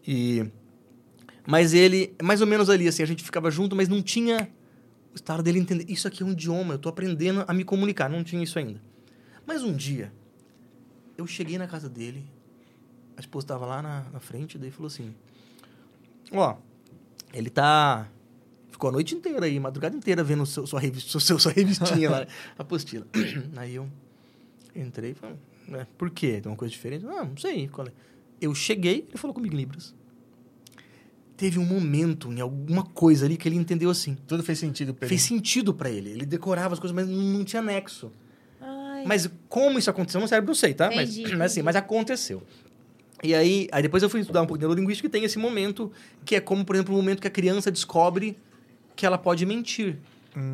[0.07, 0.47] E...
[1.47, 4.49] Mas ele, mais ou menos ali, assim, a gente ficava junto, mas não tinha
[5.13, 5.85] o estado dele entender.
[5.89, 8.09] Isso aqui é um idioma, eu tô aprendendo a me comunicar.
[8.09, 8.81] Não tinha isso ainda.
[9.47, 10.13] Mas um dia,
[11.17, 12.25] eu cheguei na casa dele,
[13.17, 15.15] a esposa estava lá na, na frente, daí falou assim:
[16.33, 16.57] Ó,
[17.33, 18.09] ele tá.
[18.71, 22.27] Ficou a noite inteira aí, madrugada inteira vendo seu, sua, revista, seu, sua revistinha lá,
[22.59, 23.07] a apostila.
[23.57, 23.87] Aí eu
[24.75, 25.37] entrei e falei:
[25.69, 26.41] né, Por quê?
[26.41, 27.07] Tem uma coisa diferente?
[27.07, 27.69] Ah, não sei.
[27.69, 27.93] Qual é.
[28.41, 29.95] Eu cheguei, ele falou comigo em Libras.
[31.37, 34.17] Teve um momento, em alguma coisa ali, que ele entendeu assim.
[34.27, 35.09] Tudo fez sentido pra ele.
[35.09, 36.11] Fez sentido pra ele.
[36.11, 38.13] Ele decorava as coisas, mas não, não tinha nexo.
[38.61, 39.05] Ai.
[39.07, 40.91] Mas como isso aconteceu no cérebro, não sei, tá?
[40.95, 42.43] Mas, Entendi, mas assim, mas aconteceu.
[43.23, 45.93] E aí, aí depois eu fui estudar um pouco de neurolinguística e tem esse momento
[46.25, 48.37] que é como, por exemplo, o momento que a criança descobre
[48.97, 49.99] que ela pode mentir.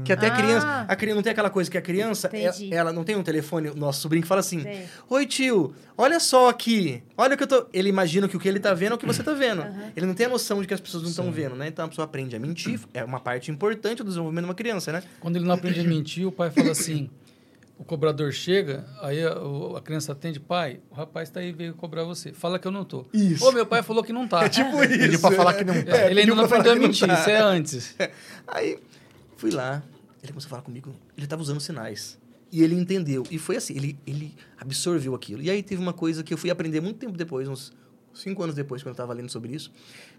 [0.05, 0.37] Que até a Ah.
[0.37, 0.85] criança.
[0.89, 3.69] A criança não tem aquela coisa que a criança, ela, ela não tem um telefone,
[3.69, 4.87] o nosso sobrinho que fala assim: Sei.
[5.11, 7.03] Oi, tio, olha só aqui.
[7.17, 7.67] Olha o que eu tô.
[7.73, 9.67] Ele imagina que o que ele tá vendo é o que você tá vendo.
[9.95, 11.69] Ele não tem a noção de que as pessoas não estão vendo, né?
[11.69, 12.81] Então a pessoa aprende a mentir.
[12.95, 15.03] É uma parte importante do desenvolvimento de uma criança, né?
[15.21, 17.11] Quando ele não aprende a mentir, o pai fala assim:
[17.79, 19.35] o cobrador chega, aí a,
[19.77, 22.33] a criança atende, pai, o rapaz tá aí, veio cobrar você.
[22.33, 23.05] Fala que eu não tô.
[23.13, 23.45] Isso.
[23.47, 24.43] Ô, meu pai falou que não tá.
[24.45, 24.99] É tipo isso.
[24.99, 26.11] Pediu pra falar que não É, tá.
[26.11, 27.13] ele ainda não aprendeu a mentir, tá.
[27.13, 27.95] isso é antes.
[28.49, 28.79] Aí
[29.37, 29.83] fui lá,
[30.23, 32.19] ele começou a falar comigo, ele tava usando sinais.
[32.51, 33.25] E ele entendeu.
[33.31, 35.43] E foi assim, ele, ele absorveu aquilo.
[35.43, 37.73] E aí teve uma coisa que eu fui aprender muito tempo depois, uns
[38.15, 39.73] cinco anos depois, quando eu estava lendo sobre isso,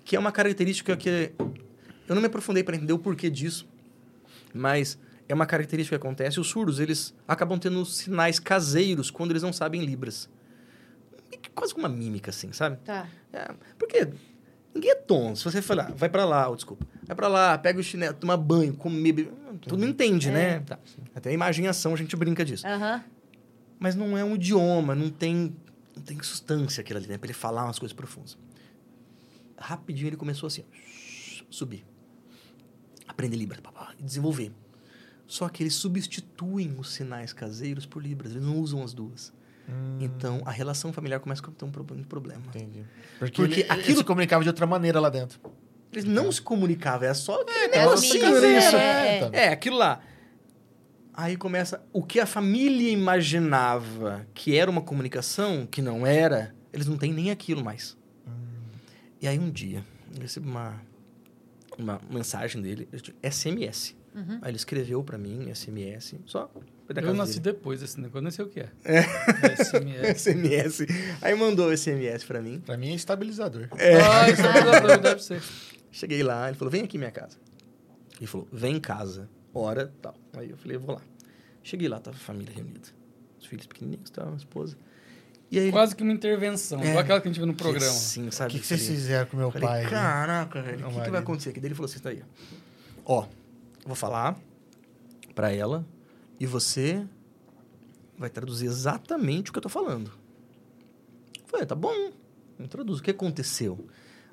[0.03, 1.31] que é uma característica que
[2.07, 3.67] eu não me aprofundei para entender o porquê disso,
[4.53, 6.39] mas é uma característica que acontece.
[6.39, 10.29] Os surdos, eles acabam tendo sinais caseiros quando eles não sabem libras.
[11.53, 12.77] Quase como uma mímica, assim, sabe?
[12.85, 13.09] Tá.
[13.33, 14.07] É, porque
[14.77, 15.37] ninguém é tonto.
[15.37, 16.87] Se você falar, vai pra lá, oh, desculpa.
[17.05, 19.33] Vai pra lá, pega o chinelo, toma banho, comer, beber.
[19.61, 20.59] Tu não entende, né?
[20.61, 20.79] Tá.
[21.15, 22.65] Até a imagem e ação a gente brinca disso.
[23.79, 25.55] Mas não é um idioma, não tem,
[25.95, 27.17] não tem substância aquilo ali, né?
[27.17, 28.37] Pra ele falar umas coisas profundas.
[29.57, 31.85] Rapidinho ele começou assim, ó, subir.
[33.07, 34.51] Aprender Libras, papá, e desenvolver.
[35.25, 39.33] Só que eles substituem os sinais caseiros por Libras, eles não usam as duas.
[39.99, 42.41] Então, a relação familiar começa a ter um pro- um problema.
[42.47, 42.83] Entendi.
[43.19, 45.39] Porque, Porque ele, ele aquilo- se comunicava de outra maneira lá dentro.
[45.91, 48.75] Eles não se comunicavam, era só É, negocinho amigo, ali, é, isso.
[48.75, 49.17] é.
[49.17, 50.01] Então, É, aquilo lá.
[51.13, 51.81] Aí começa.
[51.91, 57.11] O que a família imaginava que era uma comunicação, que não era, eles não têm
[57.11, 57.97] nem aquilo mais.
[59.19, 59.83] E aí um dia,
[60.15, 60.79] eu recebi uma,
[61.77, 62.87] uma mensagem dele,
[63.23, 63.95] SMS.
[64.41, 66.51] Aí ele escreveu pra mim, SMS, só.
[66.95, 67.55] Eu nasci dele.
[67.55, 68.69] depois desse negócio, nem sei o que é.
[68.85, 69.01] É.
[69.63, 70.21] SMS.
[70.21, 70.85] SMS.
[71.21, 72.61] Aí mandou SMS pra mim.
[72.65, 73.67] Pra mim é estabilizador.
[73.73, 75.41] Ah, é verdadeiro, deve ser.
[75.91, 77.37] Cheguei lá, ele falou, vem aqui minha casa.
[78.17, 80.15] Ele falou, vem em casa, hora, tal.
[80.37, 81.01] Aí eu falei, eu vou lá.
[81.63, 82.87] Cheguei lá, tava a família reunida.
[83.39, 84.77] Os filhos pequenininhos, tal, a esposa.
[85.51, 86.87] E aí Quase que uma intervenção, É.
[86.87, 87.91] igual aquela que a gente vê no programa.
[87.91, 88.51] Sim, O sabe?
[88.53, 89.85] que, que vocês fizeram com meu Falei, pai?
[89.85, 91.59] caraca, velho, o que, que vai acontecer aqui?
[91.59, 92.21] Daí ele falou assim, tá aí.
[93.05, 93.27] Ó, eu
[93.85, 94.37] vou falar
[95.35, 95.85] pra ela
[96.39, 97.05] e você
[98.17, 100.11] vai traduzir exatamente o que eu tô falando.
[101.39, 102.11] Eu falei, tá bom,
[102.59, 102.99] eu traduzo.
[102.99, 103.87] O que aconteceu?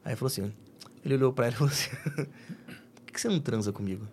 [0.05, 0.52] Aí ele falou assim,
[1.05, 1.91] ele olhou pra ela e falou assim,
[3.05, 4.07] por que você não transa comigo?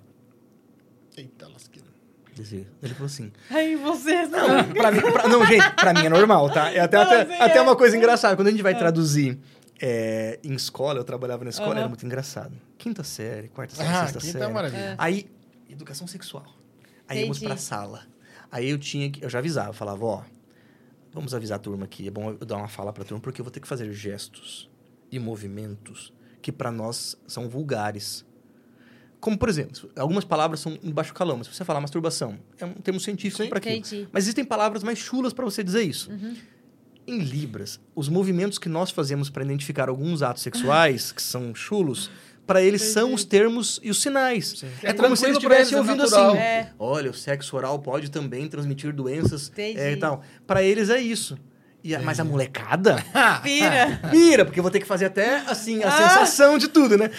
[1.17, 1.89] Eita, lasqueira.
[2.81, 6.49] Ele falou assim, Ai, vocês não, pra mim, pra- não, gente, pra mim é normal,
[6.49, 6.71] tá?
[6.71, 7.61] É até, Não, até, sim, até é.
[7.61, 8.35] uma coisa engraçada.
[8.35, 9.37] Quando a gente vai traduzir
[9.79, 11.79] é, em escola, eu trabalhava na escola, Aham.
[11.81, 12.55] era muito engraçado.
[12.79, 14.39] Quinta série, quarta série, Ah, sexta aqui série.
[14.45, 14.95] tá maravilha.
[14.97, 15.29] Aí,
[15.69, 16.45] educação sexual.
[17.11, 18.03] Aí íamos pra sala.
[18.51, 19.23] Aí eu tinha que.
[19.23, 20.23] Eu já avisava, falava, ó,
[21.14, 22.07] vamos avisar a turma aqui.
[22.07, 24.69] É bom eu dar uma fala pra turma, porque eu vou ter que fazer gestos
[25.11, 28.25] e movimentos que pra nós são vulgares.
[29.19, 32.65] Como, por exemplo, algumas palavras são em baixo calão, mas se você falar masturbação, é
[32.65, 33.75] um termo científico pra aquilo.
[33.75, 34.07] Entendi.
[34.11, 36.09] Mas existem palavras mais chulas para você dizer isso.
[37.06, 42.09] Em Libras, os movimentos que nós fazemos para identificar alguns atos sexuais, que são chulos,
[42.51, 44.63] para eles são os termos e os sinais.
[44.83, 46.30] É, É como se eles estivessem é ouvindo natural.
[46.31, 46.69] assim: É.
[46.77, 49.80] olha, o sexo oral pode também transmitir doenças Entendi.
[49.80, 50.21] é, e tal.
[50.45, 51.38] Para eles é isso.
[51.83, 52.97] E a- mas a molecada
[53.41, 53.99] Vira.
[54.11, 57.09] Vira, porque eu vou ter que fazer até, assim, a sensação de tudo, né?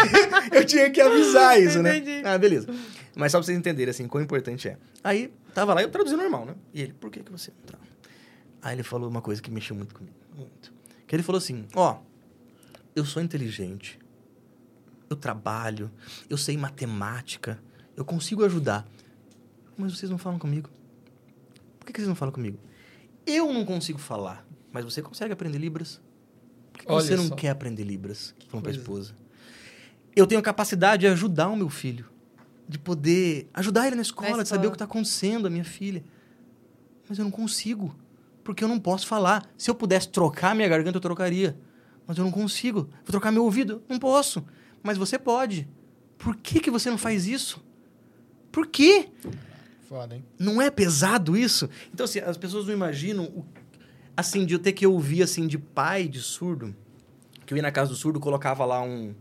[0.52, 1.96] eu tinha que avisar isso, né?
[1.96, 2.22] Entendi.
[2.24, 2.68] Ah, beleza.
[3.16, 4.76] Mas só pra vocês entenderem, assim, quão importante é.
[5.02, 6.54] Aí, tava lá, eu traduzi normal, né?
[6.72, 7.78] E ele, por que que você não tá?
[8.62, 10.72] Aí ele falou uma coisa que mexeu muito comigo, muito.
[11.06, 11.96] Que ele falou assim, ó,
[12.94, 13.98] eu sou inteligente,
[15.12, 15.90] eu trabalho,
[16.28, 17.62] eu sei matemática,
[17.96, 18.86] eu consigo ajudar,
[19.76, 20.70] mas vocês não falam comigo.
[21.78, 22.58] Por que, que vocês não falam comigo?
[23.26, 26.00] Eu não consigo falar, mas você consegue aprender Libras?
[26.72, 27.34] Por que, que você não só.
[27.34, 28.34] quer aprender Libras?
[28.48, 28.80] Falando pra coisa.
[28.80, 29.16] esposa.
[30.14, 32.06] Eu tenho a capacidade de ajudar o meu filho.
[32.68, 34.68] De poder ajudar ele na escola, Na de saber escola.
[34.68, 36.04] o que está acontecendo, a minha filha.
[37.08, 37.94] Mas eu não consigo.
[38.44, 39.48] Porque eu não posso falar.
[39.56, 41.56] Se eu pudesse trocar minha garganta, eu trocaria.
[42.06, 42.82] Mas eu não consigo.
[42.82, 43.82] Vou trocar meu ouvido?
[43.88, 44.44] Não posso.
[44.82, 45.68] Mas você pode.
[46.18, 47.62] Por que, que você não faz isso?
[48.50, 49.08] Por quê?
[49.88, 50.24] Foda, hein?
[50.38, 51.68] Não é pesado isso?
[51.92, 53.44] Então, assim, as pessoas não imaginam, o-
[54.16, 56.74] assim, de eu ter que ouvir, assim, de pai de surdo,
[57.46, 59.14] que eu ia na casa do surdo, colocava lá um,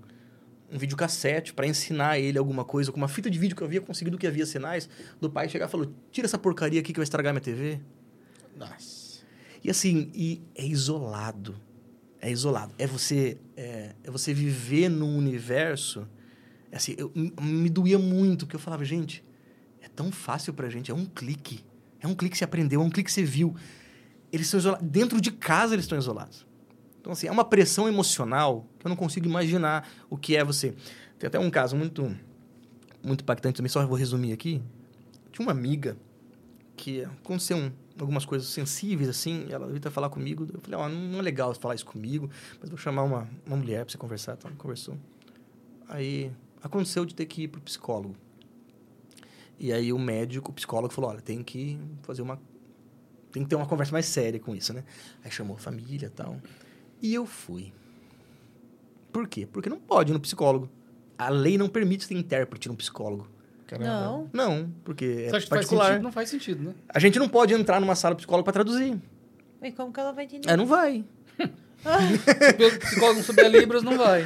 [0.71, 3.81] um videocassete para ensinar ele alguma coisa, com uma fita de vídeo que eu havia
[3.81, 7.03] conseguido que havia sinais, do pai chegar e falou, tira essa porcaria aqui que vai
[7.03, 7.79] estragar minha TV.
[8.55, 9.21] Nossa.
[9.63, 11.55] E assim, e é isolado.
[12.21, 12.73] É isolado.
[12.77, 16.07] É você, é, é você viver num universo.
[16.71, 19.23] é Assim, eu, me doía muito, porque eu falava, gente,
[19.81, 21.65] é tão fácil pra gente, é um clique.
[21.99, 23.55] É um clique que você aprendeu, é um clique que você viu.
[24.31, 24.87] Eles estão isolados.
[24.87, 26.45] Dentro de casa eles estão isolados.
[26.99, 30.75] Então, assim, é uma pressão emocional que eu não consigo imaginar o que é você.
[31.17, 32.15] Tem até um caso muito,
[33.03, 34.61] muito impactante também, só vou resumir aqui.
[35.31, 35.97] Tinha uma amiga
[36.75, 40.47] que aconteceu um- algumas coisas sensíveis, assim, ela veio falar comigo.
[40.51, 43.85] Eu falei, ó, não é legal falar isso comigo, mas vou chamar uma, uma mulher
[43.85, 44.33] pra você conversar.
[44.33, 44.97] Então, conversou.
[45.87, 46.31] Aí,
[46.63, 48.15] aconteceu de ter que ir pro psicólogo.
[49.59, 52.41] E aí, o médico, o psicólogo falou, olha, tem que fazer uma...
[53.31, 54.83] Tem que ter uma conversa mais séria com isso, né?
[55.23, 56.41] Aí chamou a família e tal.
[57.01, 57.71] E eu fui.
[59.11, 59.45] Por quê?
[59.45, 60.69] Porque não pode ir no psicólogo.
[61.17, 63.29] A lei não permite ter intérprete no psicólogo.
[63.77, 63.89] Caramba.
[63.89, 64.29] Não.
[64.33, 65.85] Não, porque Você é acha que faz particular.
[65.87, 66.03] sentido?
[66.03, 66.73] Não faz sentido, né?
[66.89, 68.99] A gente não pode entrar numa sala do psicólogo para traduzir.
[69.63, 70.49] E como que ela vai entender?
[70.49, 71.03] É, não vai.
[71.81, 74.25] Se o psicólogo não souber Libras, não vai.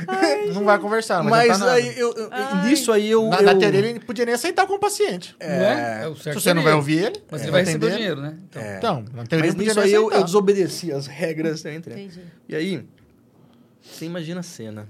[0.54, 1.72] Não vai conversar, não Mas vai nada.
[1.74, 2.68] aí, eu, eu- Ai.
[2.70, 3.30] nisso aí eu...
[3.30, 3.44] Na, eu...
[3.44, 5.36] na teoria, ele não podia nem aceitar como paciente.
[5.40, 6.04] Não é?
[6.04, 6.76] É o Se certo você não vai seria.
[6.76, 8.38] ouvir ele, Mas é, ele vai vai receber o dinheiro, né?
[8.50, 8.78] Então, É.
[8.78, 12.04] Então, na teoria, Mas nisso aí eu, eu desobedeci as regras, eu entrei.
[12.06, 12.22] Entendi.
[12.50, 12.86] E aí,
[13.82, 14.88] você imagina a cena.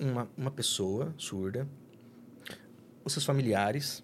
[0.00, 1.66] Uma, uma pessoa surda,
[3.08, 4.02] os seus familiares,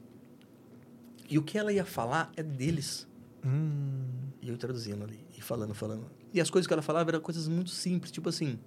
[1.29, 3.07] e o que ela ia falar é deles.
[3.45, 4.05] Hum,
[4.43, 6.07] E eu traduzindo ali, e falando, falando.
[6.33, 8.59] E as coisas que ela falava eram coisas muito simples, tipo assim,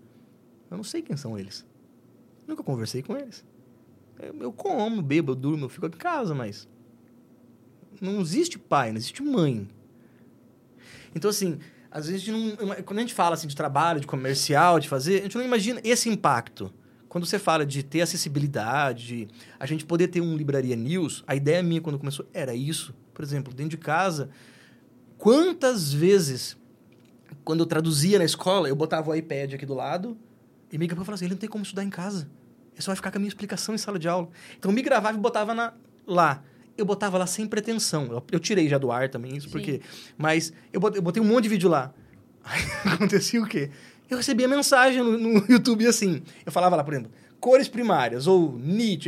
[0.71, 1.65] eu não sei quem são eles.
[2.47, 3.45] Nunca conversei com eles.
[4.19, 6.67] Eu, eu como, bebo, eu durmo, eu fico em casa, mas...
[7.99, 9.67] Não existe pai, não existe mãe.
[11.15, 11.59] Então, assim,
[11.89, 14.87] às vezes a gente não, quando a gente fala assim, de trabalho, de comercial, de
[14.87, 16.71] fazer, a gente não imagina esse impacto.
[17.17, 19.27] Quando você fala de ter acessibilidade, de
[19.59, 22.93] a gente poder ter um Livraria News, a ideia minha quando começou era isso.
[23.11, 24.29] Por exemplo, dentro de casa,
[25.17, 26.55] quantas vezes,
[27.43, 30.15] quando eu traduzia na escola, eu botava o iPad aqui do lado
[30.71, 32.29] e me falava assim, ele não tem como estudar em casa.
[32.73, 34.29] Ele só vai ficar com a minha explicação em sala de aula.
[34.55, 35.73] Então, eu me gravava e botava na,
[36.05, 36.43] lá.
[36.77, 38.11] Eu botava lá sem pretensão.
[38.11, 39.53] Eu, eu tirei já do ar também isso, Sim.
[39.53, 39.81] porque...
[40.15, 41.91] Mas eu botei, eu botei um monte de vídeo lá.
[42.45, 42.61] Aí
[42.93, 43.71] acontecia o quê?
[44.09, 46.21] Eu recebia mensagem no, no YouTube assim.
[46.45, 48.57] Eu falava lá, por exemplo, cores primárias, ou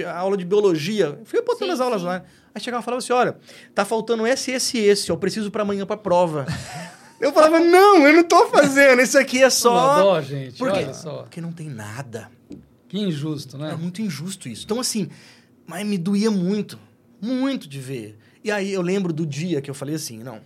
[0.06, 1.18] a aula de biologia.
[1.20, 2.08] Eu fui botando Sim, as aulas sim.
[2.08, 2.24] lá.
[2.54, 3.38] Aí chegava e falava assim: olha,
[3.74, 6.46] tá faltando esse, esse, esse, eu preciso para amanhã pra prova.
[7.20, 10.02] eu falava, não, eu não tô fazendo, isso aqui é só.
[10.04, 10.58] dó, gente.
[10.58, 10.80] Por quê?
[10.80, 11.24] Olha só.
[11.24, 12.30] Porque não tem nada.
[12.88, 13.76] Que injusto, É né?
[13.76, 14.66] muito injusto isso.
[14.66, 15.10] Então, assim,
[15.68, 16.80] mas me doía muito,
[17.22, 18.18] muito de ver.
[18.44, 20.42] E aí eu lembro do dia que eu falei assim, não,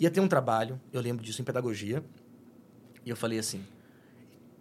[0.00, 2.02] ia ter um trabalho, eu lembro disso em pedagogia,
[3.04, 3.60] e eu falei assim,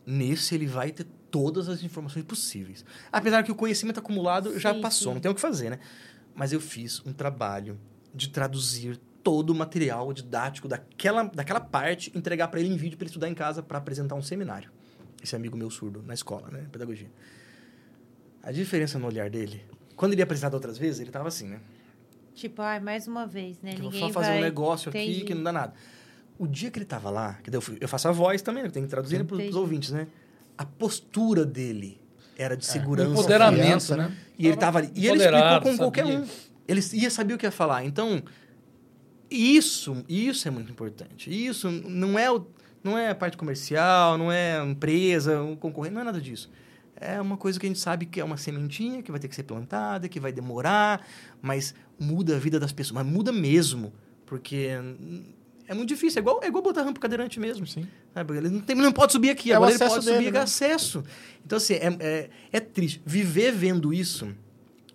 [0.05, 2.85] nesse ele vai ter todas as informações possíveis.
[3.11, 5.13] Apesar que o conhecimento acumulado já Sim, passou, sim.
[5.15, 5.79] não tem o que fazer, né?
[6.35, 7.79] Mas eu fiz um trabalho
[8.13, 13.05] de traduzir todo o material didático daquela, daquela parte, entregar para ele em vídeo para
[13.05, 14.69] ele estudar em casa para apresentar um seminário.
[15.23, 17.09] Esse amigo meu surdo na escola, né, pedagogia.
[18.43, 19.63] A diferença no olhar dele,
[19.95, 21.61] quando ele ia apresentar outras vezes, ele tava assim, né?
[22.33, 23.71] Tipo, ai, mais uma vez, né?
[23.71, 24.37] Que eu vou Ninguém só fazer vai...
[24.39, 25.23] um negócio aqui Entendi.
[25.23, 25.73] que não dá nada.
[26.43, 28.63] O dia que ele tava lá, que daí eu, fui- eu faço a voz também,
[28.63, 28.69] né?
[28.69, 30.07] Tem que traduzir para os ouvintes, né?
[30.57, 31.99] A postura dele
[32.37, 33.09] era de segurança.
[33.11, 34.17] Empoderamento, confiança, né?
[34.37, 34.91] E ele tava ali.
[34.95, 36.19] E ele explicou com qualquer sabia.
[36.19, 36.27] um.
[36.67, 37.83] Ele ia saber o que ia falar.
[37.85, 38.21] Então,
[39.29, 41.29] isso, isso é muito importante.
[41.29, 42.45] Isso não é, o,
[42.83, 46.51] não é a parte comercial, não é a empresa, o concorrente, não é nada disso.
[46.95, 49.35] É uma coisa que a gente sabe que é uma sementinha que vai ter que
[49.35, 51.05] ser plantada, que vai demorar,
[51.41, 53.03] mas muda a vida das pessoas.
[53.03, 53.91] Mas muda mesmo,
[54.25, 54.69] porque
[55.67, 56.19] é muito difícil.
[56.19, 57.65] É igual, é igual botar rampa cadeirante mesmo.
[57.65, 57.87] Sim.
[58.13, 58.37] Sabe?
[58.37, 60.39] Ele não, tem, não pode subir aqui, É agora ele pode dele, subir né?
[60.39, 61.03] acesso.
[61.45, 63.01] Então, assim, é, é, é triste.
[63.05, 64.27] Viver vendo isso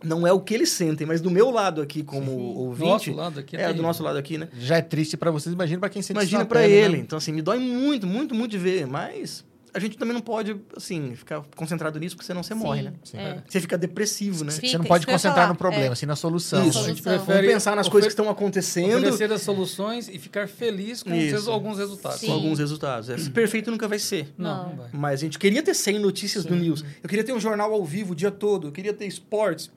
[0.04, 2.56] não é o que eles sentem, mas do meu lado aqui, como Sim.
[2.56, 2.88] ouvinte.
[3.10, 4.48] Nosso lado aqui é é, do nosso lado aqui, né?
[4.58, 6.96] Já é triste pra vocês, imagina pra quem sente isso Imagina pele, ele.
[6.98, 7.02] né?
[7.02, 10.56] Então, assim, me dói muito, muito, muito de ver, mas a gente também não pode,
[10.76, 12.92] assim, ficar concentrado nisso, porque senão você morre, né?
[13.04, 13.18] Sim.
[13.18, 13.42] É.
[13.48, 14.50] Você fica depressivo, né?
[14.52, 15.48] Fica, Você não pode concentrar falar.
[15.48, 15.94] no problema, É.
[15.94, 16.60] sim na solução.
[16.66, 16.78] Isso.
[16.78, 17.24] A gente Solução.
[17.24, 18.96] prefere Vamos pensar nas ofer- coisas que estão acontecendo.
[18.98, 21.10] Oferecer as soluções e ficar feliz com
[21.50, 22.20] alguns resultados.
[22.20, 22.26] Sim.
[22.28, 23.08] com alguns resultados.
[23.10, 24.32] É, perfeito nunca vai ser.
[24.38, 24.76] Não, Não.
[24.76, 24.88] vai.
[24.92, 26.84] Mas a gente queria ter 100 notícias do News.
[27.02, 28.68] Eu queria ter um jornal ao vivo o dia todo.
[28.68, 29.70] Eu queria ter esportes.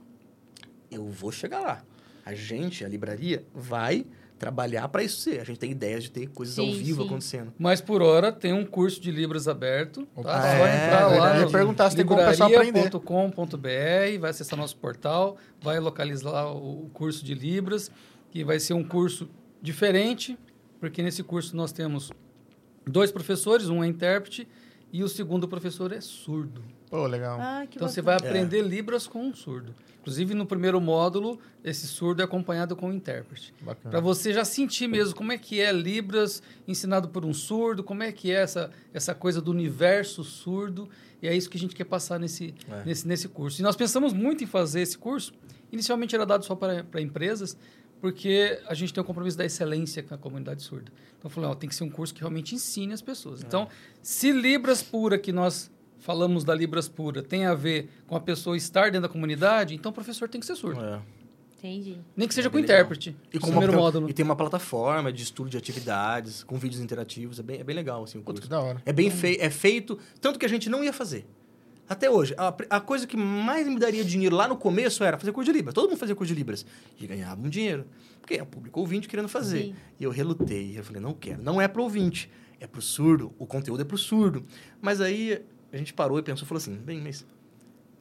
[0.90, 1.84] Eu vou chegar lá.
[2.26, 4.06] A gente, a livraria, vai
[4.42, 5.40] trabalhar para isso ser.
[5.40, 7.08] A gente tem ideias de ter coisas ao Sim, vivo sim.
[7.08, 7.54] acontecendo.
[7.60, 10.02] Mas por hora tem um curso de Libras aberto.
[10.16, 10.20] Tá?
[10.20, 11.36] Opa, Só é, entrar lá verdade.
[11.36, 12.84] Eu ia no perguntar se tem como o pessoal aprender.
[12.84, 17.92] livraria.com.br, vai acessar nosso portal, vai localizar o curso de Libras,
[18.32, 19.30] que vai ser um curso
[19.62, 20.36] diferente,
[20.80, 22.12] porque nesse curso nós temos
[22.84, 24.48] dois professores, um é intérprete
[24.92, 26.64] e o segundo professor é surdo.
[26.92, 27.40] Pô, legal.
[27.40, 28.30] Ah, que Então você bacana.
[28.30, 29.74] vai aprender Libras com um surdo.
[30.02, 33.54] Inclusive no primeiro módulo, esse surdo é acompanhado com um intérprete.
[33.62, 33.90] Bacana.
[33.92, 38.04] Para você já sentir mesmo como é que é Libras ensinado por um surdo, como
[38.04, 40.90] é que é essa, essa coisa do universo surdo.
[41.22, 42.54] E é isso que a gente quer passar nesse,
[42.86, 43.62] nesse, nesse curso.
[43.62, 45.32] E nós pensamos muito em fazer esse curso.
[45.72, 47.56] Inicialmente era dado só para, para empresas,
[48.02, 50.92] porque a gente tem o compromisso da excelência com a comunidade surda.
[51.18, 53.42] Então, eu falei, ó, tem que ser um curso que realmente ensine as pessoas.
[53.42, 53.70] Então,
[54.02, 55.72] se Libras Pura, que nós
[56.02, 59.92] falamos da Libras Pura, tem a ver com a pessoa estar dentro da comunidade, então
[59.92, 60.84] o professor tem que ser surdo.
[60.84, 61.00] É.
[61.60, 62.00] Entendi.
[62.18, 63.16] Nem que seja É com intérprete.
[63.32, 64.10] E, com primeiro uma, módulo.
[64.10, 67.40] e tem uma plataforma de estudo de atividades, com vídeos interativos.
[67.40, 68.42] É bem, é bem legal, assim, o curso.
[68.42, 68.82] que da hora.
[68.84, 71.24] É bem fei é feito, tanto que a gente não ia fazer.
[71.88, 75.32] Até hoje, a, a coisa que mais me daria dinheiro lá no começo era fazer
[75.34, 75.76] curso de Libras.
[75.76, 76.66] Todo mundo fazia curso de Libras.
[77.00, 77.86] E ganhava um dinheiro.
[78.22, 79.66] Porque é o público ouvinte querendo fazer.
[79.66, 79.76] Sim.
[80.00, 80.80] E eu relutei.
[80.80, 81.44] Eu falei, não quero.
[81.44, 82.32] Não é pro ouvinte.
[82.60, 83.34] É pro surdo.
[83.38, 84.46] O conteúdo é pro surdo.
[84.82, 87.26] Mas aí a gente parou e pensou, falou assim, bem, mas...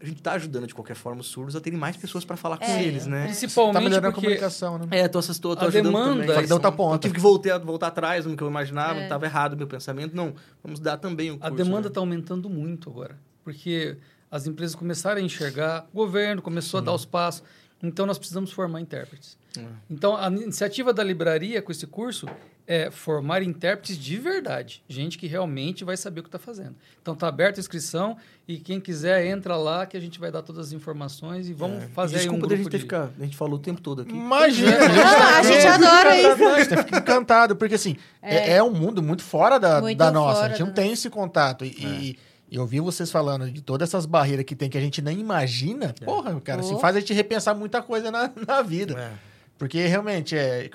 [0.02, 2.56] A gente tá ajudando de qualquer forma os surdos a terem mais pessoas para falar
[2.56, 3.18] com É, eles, né?
[3.20, 4.86] Tá Principalmente melhorando a comunicação, né?
[4.92, 6.36] É, tô, tô, tô A ajudando demanda também.
[6.38, 6.98] é que dá outra Eu ponta.
[7.00, 9.02] tive que voltar, voltar atrás no que eu imaginava, É.
[9.02, 10.16] estava errado o meu pensamento.
[10.16, 10.32] Não,
[10.64, 11.54] vamos dar também o A curso.
[11.56, 11.88] demanda né?
[11.88, 13.98] está aumentando muito agora, porque
[14.30, 17.42] as empresas começaram a enxergar, o governo começou a dar os passos,
[17.82, 19.36] então nós precisamos formar intérpretes.
[19.58, 19.62] É.
[19.90, 22.26] Então, a iniciativa da livraria com esse curso
[22.72, 26.76] é formar intérpretes de verdade, gente que realmente vai saber o que está fazendo.
[27.02, 28.16] Então, está aberta a inscrição
[28.46, 31.82] e quem quiser entra lá que a gente vai dar todas as informações e vamos
[31.82, 31.88] É.
[31.88, 32.82] fazer aí um Desculpa grupo gente ter de...
[32.84, 34.12] ficar, a gente falou o tempo todo aqui.
[34.12, 34.70] Imagina!
[34.88, 36.44] Não, a gente adora isso.
[36.44, 40.12] A gente fica encantado, porque assim, é, é um mundo muito fora da, Muito da
[40.12, 40.42] nossa.
[40.42, 41.64] A gente não tem esse contato.
[41.64, 42.18] E, e-
[42.52, 45.18] e eu vi vocês falando de todas essas barreiras que tem que a gente nem
[45.20, 45.92] imagina.
[46.04, 46.78] Porra, cara, assim, Oh.
[46.78, 48.94] faz a gente repensar muita coisa na, na vida.
[48.98, 49.29] É.
[49.60, 50.70] Porque realmente, é,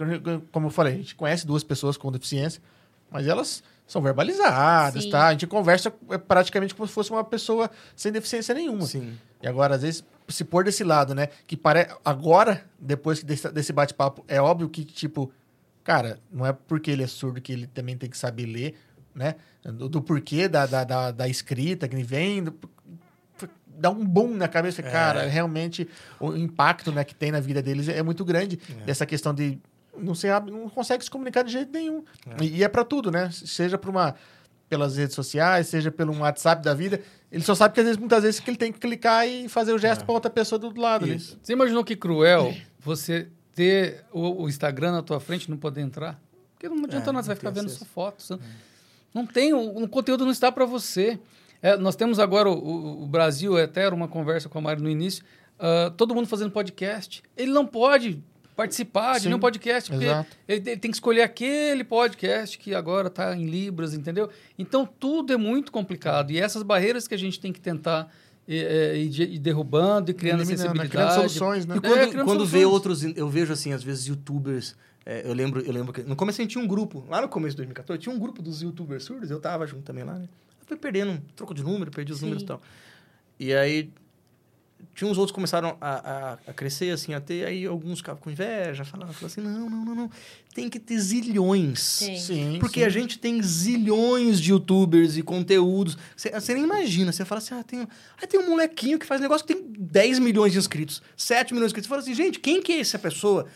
[0.52, 2.62] como eu falei, a gente conhece duas pessoas com deficiência,
[3.10, 5.10] mas elas são verbalizadas, Sim.
[5.10, 5.26] tá?
[5.26, 8.86] A gente conversa é, praticamente como se fosse uma pessoa sem deficiência nenhuma.
[8.86, 9.18] Sim.
[9.42, 11.30] E agora, às vezes, se pôr desse lado, né?
[11.48, 11.88] Que pare...
[12.06, 15.32] agora, depois desse, desse bate-papo, é óbvio que, tipo,
[15.84, 18.76] cara, não é porque ele é surdo que ele também tem que saber ler,
[19.16, 19.34] né?
[19.64, 22.54] Do, do porquê da, da, da, da escrita que vem, do-
[23.68, 24.82] dá um boom na cabeça.
[24.84, 25.88] Cara, realmente,
[26.20, 28.58] o impacto né, que tem na vida deles é muito grande.
[28.86, 29.60] Dessa questão de
[29.98, 32.04] não, se, abre- não consegue se comunicar de jeito nenhum.
[32.42, 33.30] E, e é para tudo, né?
[33.32, 34.16] Seja para uma
[34.68, 37.00] pelas redes sociais, seja pelo WhatsApp da vida,
[37.32, 39.72] ele só sabe que às vezes, muitas vezes que ele tem que clicar e fazer
[39.74, 41.16] o gesto para outra pessoa do lado ali.
[41.18, 41.38] Isso.
[41.42, 45.82] Você imaginou que cruel você ter o, o Instagram na tua frente e não poder
[45.82, 46.20] entrar?
[46.54, 48.32] Porque não adianta É, nada, você vai ficar vendo só fotos.
[48.32, 48.40] né?
[49.14, 51.20] Não tem, o, o conteúdo não está para você.
[51.62, 54.90] É, nós temos agora, o, o- Brasil, até era uma conversa com a Mari no
[54.90, 55.24] início,
[55.60, 57.24] ah, todo mundo fazendo podcast.
[57.36, 58.22] Ele não pode
[58.56, 63.08] participar de Sim, nenhum podcast, porque ele, ele tem que escolher aquele podcast que agora
[63.08, 64.30] está em Libras, entendeu?
[64.58, 66.32] Então, tudo é muito complicado.
[66.32, 68.10] E essas barreiras que a gente tem que tentar
[68.48, 70.84] ir, de- ir derrubando e criando Eliminando, né?
[70.84, 70.90] acessibilidade.
[71.14, 71.76] Criando soluções, né?
[71.78, 72.66] E quando, É, quando vê soluções.
[72.66, 74.76] outros, eu vejo assim, às vezes, youtubers.
[75.06, 77.28] é, eu lembro, eu lembro que no começo a gente tinha um grupo, lá no
[77.28, 80.28] começo de 2014, tinha um grupo dos youtubers surdos, eu tava junto também lá, né?
[80.66, 82.26] Fui perdendo um troco de número, perdi os Sim.
[82.26, 82.62] números e tal.
[83.40, 83.92] E aí,
[84.94, 88.22] tinha uns outros que começaram a, a, a crescer, assim, a ter, aí alguns ficavam
[88.22, 90.12] com inveja, falavam, falavam assim, não, não, não, não,
[90.54, 91.80] tem que ter zilhões.
[91.80, 92.18] Sim.
[92.18, 92.86] Sim, Porque sim.
[92.86, 95.98] a gente tem zilhões de youtubers e conteúdos.
[96.16, 97.12] Você, você nem imagina.
[97.12, 100.20] Você fala assim, ah, tem, ah, tem um molequinho que faz negócio que tem 10
[100.20, 101.88] milhões de inscritos, 7 milhões de inscritos.
[101.88, 103.48] Você fala assim, gente, quem que é essa pessoa?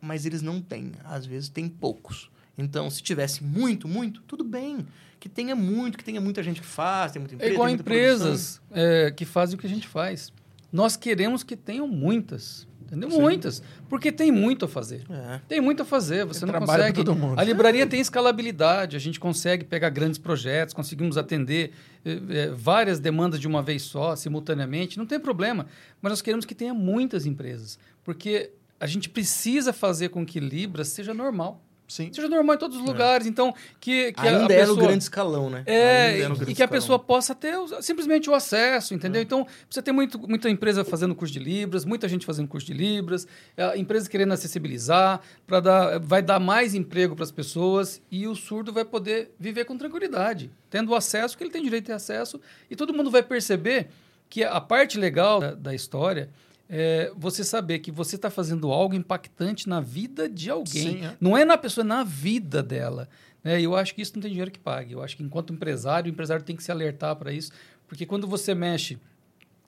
[0.00, 0.92] Mas eles não têm.
[1.04, 2.30] Às vezes tem poucos.
[2.58, 4.86] Então, se tivesse muito, muito, tudo bem.
[5.24, 7.54] Que tenha muito, que tenha muita gente que faz, tem muita É empresa.
[7.54, 10.30] igual tem muita empresas é, que fazem o que a gente faz.
[10.70, 12.68] Nós queremos que tenham muitas.
[12.82, 13.08] Entendeu?
[13.08, 13.62] Muitas.
[13.88, 15.02] Porque tem muito a fazer.
[15.08, 15.40] É.
[15.48, 17.02] Tem muito a fazer, você Tem não consegue.
[17.02, 17.40] todo mundo.
[17.40, 21.72] A livraria tem escalabilidade, a gente consegue pegar grandes projetos, conseguimos atender
[22.04, 25.64] eh, eh, várias demandas de uma vez só, simultaneamente, não tem problema.
[26.02, 30.88] Mas nós queremos que tenha muitas empresas, porque a gente precisa fazer com que Libras
[30.88, 31.63] seja normal.
[31.86, 32.10] Sim.
[32.12, 33.26] Seja normal em todos os lugares.
[33.26, 34.76] Então, que, que a- Ainda a é pessoa...
[34.76, 35.62] no grande escalão, né?
[35.66, 36.70] É, no e que a escalão.
[36.72, 39.20] pessoa possa ter o- simplesmente o acesso, entendeu?
[39.20, 42.72] Então, precisa ter muito, muita empresa fazendo curso de Libras, muita gente fazendo curso de
[42.72, 48.26] Libras, eh, empresas querendo acessibilizar, para dar, vai dar mais emprego para as pessoas e
[48.26, 51.86] o surdo vai poder viver com tranquilidade, tendo o acesso que ele tem direito a
[51.88, 52.40] ter acesso,
[52.70, 53.88] e todo mundo vai perceber
[54.30, 56.30] que a parte legal da, da história
[56.68, 60.98] é você saber que você está fazendo algo impactante na vida de alguém.
[60.98, 61.16] Sim, é.
[61.20, 63.08] Não é na pessoa, é na vida dela.
[63.42, 63.60] Né?
[63.60, 64.92] Eu acho que isso não tem dinheiro que pague.
[64.94, 67.52] Eu acho que enquanto empresário, o empresário tem que se alertar para isso,
[67.86, 68.98] porque quando você mexe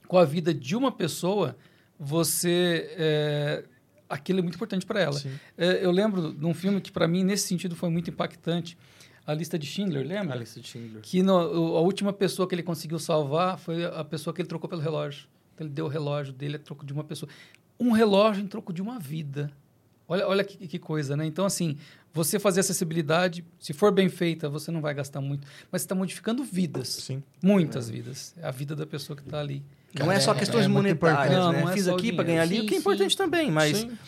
[0.08, 1.57] com a vida de uma pessoa,
[1.99, 3.65] você é,
[4.08, 5.20] aquilo é muito importante para ela.
[5.57, 8.76] É, eu lembro de um filme que para mim nesse sentido foi muito impactante,
[9.26, 10.36] a lista de Schindler, lembra?
[10.36, 11.02] A lista de Schindler.
[11.02, 14.68] Que no- a última pessoa que ele conseguiu salvar foi a pessoa que ele trocou
[14.70, 15.26] pelo relógio.
[15.57, 17.31] Então, ele deu o relógio dele a troco de uma pessoa.
[17.81, 19.51] Um relógio em troco de uma vida.
[20.07, 21.25] Olha, olha que, que coisa, né?
[21.26, 21.78] Então, assim,
[22.12, 25.49] você fazer acessibilidade, se for bem feita, você não vai gastar muito.
[25.73, 26.89] Mas você está modificando vidas.
[26.89, 27.23] Sim.
[27.43, 28.35] Muitas vidas.
[28.36, 29.65] É a vida da pessoa que está ali.
[29.99, 31.36] Não é só É, questões é monetárias.
[31.39, 31.62] Não, né?
[31.62, 32.81] não é Fiz só o aqui para ganhar ali, Sim, o que é sim.
[32.81, 33.99] importante também, mas Sim.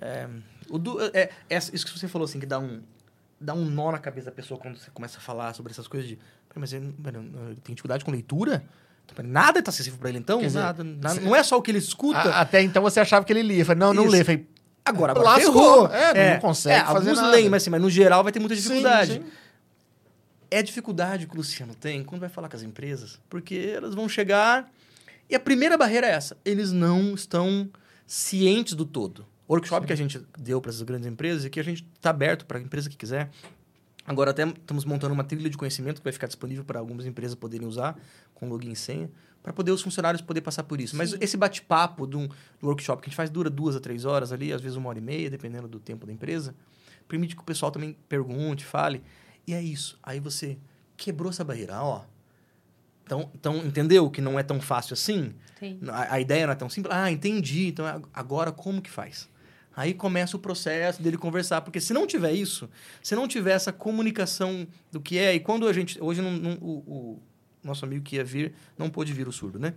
[0.00, 0.28] é,
[0.68, 2.80] O du- é, é isso que você falou, assim, que dá um,
[3.40, 6.08] dá um nó na cabeça da pessoa quando você começa a falar sobre essas coisas
[6.08, 6.16] de...
[6.16, 8.64] "Peraí, Mas ele, pera, ele tem dificuldade com leitura?
[9.24, 10.40] Nada tá acessível pra ele, então?
[10.40, 12.18] Dizer, nada, nada- Não é só o que ele escuta.
[12.18, 13.64] A- até então você achava que ele lia.
[13.64, 14.12] Falei, não, não Isso.
[14.12, 14.24] lê.
[14.24, 14.46] Falei,
[14.84, 15.88] Agora, agora Lascou.
[15.88, 15.92] ferrou.
[15.92, 17.30] É, não consegue é, fazer alguns nada.
[17.34, 19.12] leem, mas, assim, mas no geral vai ter muita Sim, dificuldade.
[19.14, 19.24] sim.
[20.48, 23.94] É a dificuldade que o Luciano tem quando vai falar com as empresas, porque elas
[23.96, 24.70] vão chegar
[25.28, 27.68] e a primeira barreira é essa: eles não estão
[28.06, 29.26] cientes do todo.
[29.48, 32.10] O workshop que a gente deu para essas grandes empresas e que a gente está
[32.10, 33.28] aberto para a empresa que quiser.
[34.06, 37.34] Agora até estamos montando uma trilha de conhecimento que vai ficar disponível para algumas empresas
[37.34, 37.98] poderem usar
[38.34, 39.10] com login e senha,
[39.42, 40.96] para poder os funcionários poder passar por isso.
[40.96, 42.28] Mas esse bate-papo de um
[42.60, 44.88] do workshop que a gente faz dura duas a três horas ali, às vezes uma
[44.88, 46.54] hora e meia, dependendo do tempo da empresa,
[47.08, 49.02] permite que o pessoal também pergunte, fale.
[49.46, 49.98] E é isso.
[50.02, 50.56] Aí você
[50.96, 52.02] quebrou essa barreira, ó.
[53.04, 55.32] Então, então entendeu que não é tão fácil assim?
[55.60, 55.78] Sim.
[55.88, 56.92] A, a ideia não é tão simples.
[56.94, 57.68] Ah, entendi.
[57.68, 59.28] Então ag- agora como que faz?
[59.76, 62.68] Aí começa o processo dele conversar, porque se não tiver isso,
[63.02, 66.02] se não tiver essa comunicação do que é, e quando a gente.
[66.02, 67.22] Hoje não, não- o, o
[67.62, 69.74] nosso amigo que ia vir não pôde vir o surdo, né?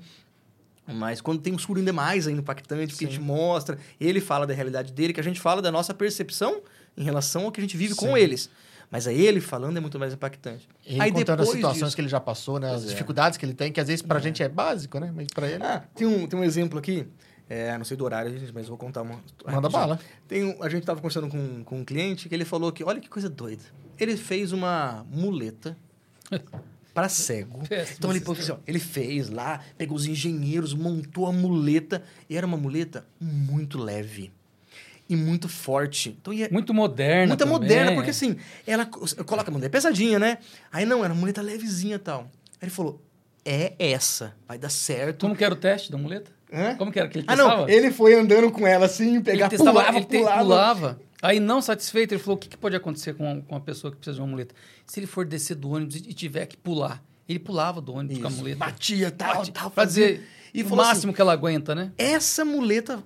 [0.92, 4.48] Mas quando tem um surdo ainda mais ainda impactante, que a gente mostra, ele fala
[4.48, 6.62] da realidade dele, que a gente fala da nossa percepção
[6.98, 8.18] em relação ao que a gente vive com Sim.
[8.18, 8.50] eles.
[8.90, 10.68] Mas aí ele falando é muito mais impactante.
[10.84, 12.74] Ele aí contando as situações disso- que ele já passou, né?
[12.74, 12.88] As é.
[12.88, 15.12] dificuldades que ele tem, que às vezes pra gente é básico, né?
[15.16, 15.64] Mas pra ele.
[15.64, 17.06] Ah, tem um, tem um exemplo aqui,
[17.50, 19.20] é, não sei do horário, gente, mas vou contar uma.
[19.46, 20.00] Manda bala.
[20.28, 23.00] Tem um- a gente estava conversando com, com um cliente que ele falou que, olha
[23.02, 23.64] que coisa doida.
[24.00, 25.76] Ele fez uma muleta
[26.94, 27.68] para cego.
[27.68, 32.36] Péssimo Então ele, assim, ó, ele fez lá, pegou os engenheiros, montou a muleta e
[32.38, 34.32] era uma muleta muito leve
[35.08, 36.16] e muito forte.
[36.22, 37.36] Então ia, Muito moderna.
[37.36, 37.54] Também.
[37.54, 38.38] moderna, porque assim,
[38.68, 40.38] ela co- coloca a mulher pesadinha, né?
[40.72, 42.22] Aí não, era uma muleta levezinha e tal.
[42.22, 43.02] Aí ele falou:
[43.44, 45.22] é essa, vai dar certo.
[45.22, 46.32] Como que era o teste da muleta?
[46.52, 46.76] Hã?
[46.76, 47.62] Como que era que ele Ah, testava?
[47.62, 50.42] não, ele foi andando com ela assim, Ele pegar, testava, pulava, ele te- pulava.
[50.42, 51.02] pulava.
[51.22, 53.98] Aí, não satisfeito, ele falou: o que, que pode acontecer com, com uma pessoa que
[53.98, 54.56] precisa de uma muleta?
[54.86, 57.04] Se ele for descer do ônibus e, tiver que pular.
[57.28, 58.58] Ele pulava do ônibus com a Isso, muleta.
[58.58, 59.70] Batia, tal, Bate, tal.
[59.70, 60.14] pra fazia.
[60.14, 61.92] dizer E o assim, máximo que ela aguenta, né?
[61.96, 63.04] essa muleta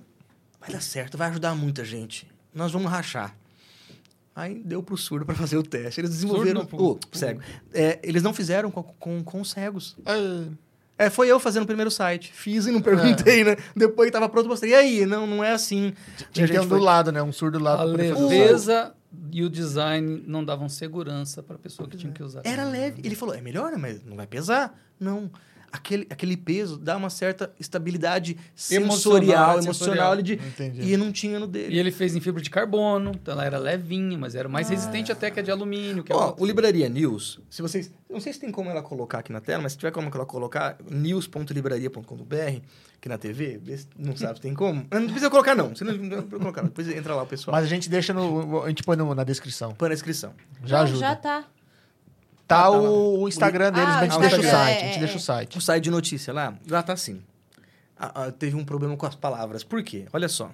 [0.58, 2.26] vai dar certo, vai ajudar muita gente.
[2.54, 3.36] Nós vamos rachar.
[4.34, 6.00] Aí deu pro surdo para fazer o teste.
[6.00, 6.62] Eles desenvolveram...
[6.62, 7.40] Surdo não, Ô, cego.
[7.72, 9.96] É, eles não fizeram com, com, com cegos.
[10.06, 10.46] Ah,
[10.96, 12.32] É, foi eu fazendo o primeiro site.
[12.32, 13.56] Fiz e não perguntei, né?
[13.74, 14.72] Depois que tava pronto, mostrei.
[14.72, 15.06] E aí?
[15.06, 15.92] Não, não é assim.
[16.32, 17.22] tinha que ter um do foi- lado, né?
[17.22, 17.82] Um surdo do lado.
[17.82, 18.94] A leveza
[19.32, 22.42] e o design não davam segurança para a pessoa que tinha que usar.
[22.44, 23.00] Era leve.
[23.04, 23.78] Ele falou, é melhor, né?
[23.78, 24.78] Mas não vai pesar.
[24.98, 25.30] Não.
[25.76, 28.84] Aquele, aquele peso dá uma certa estabilidade sensorial,
[29.58, 30.12] Emocional, emocional.
[30.12, 30.92] ali de, Entendi.
[30.92, 31.74] e não tinha no dele.
[31.74, 35.10] E ele fez em fibra de carbono, então ela era levinha, mas era mais resistente
[35.10, 36.04] até que a de alumínio.
[36.04, 37.90] Que é o Livraria News, se vocês.
[38.08, 40.24] Não sei se tem como ela colocar aqui na tela, mas se tiver como ela
[40.24, 42.60] colocar, news.livraria.com.br,
[42.98, 43.60] aqui na TV,
[43.98, 44.86] não sabe se tem como.
[44.90, 45.74] Não precisa colocar, não.
[45.74, 46.62] Você não não precisa colocar.
[46.62, 47.54] Depois entra lá o pessoal.
[47.54, 48.62] Mas a gente deixa no.
[48.62, 49.72] A gente põe no- na descrição.
[49.74, 50.32] Põe na descrição.
[50.64, 51.00] Já Não, ajuda.
[51.00, 51.44] Já tá.
[52.46, 54.52] Tá Ah, tá o, o Instagram deles, Ah, mas a gente o deixa o site.
[54.76, 55.16] é, A gente é, deixa é.
[55.16, 55.58] o site.
[55.58, 57.22] O site de notícia lá, lá tá assim.
[57.96, 59.62] Ah, ah, teve um problema com as palavras.
[59.64, 60.06] Por quê?
[60.12, 60.50] Olha só.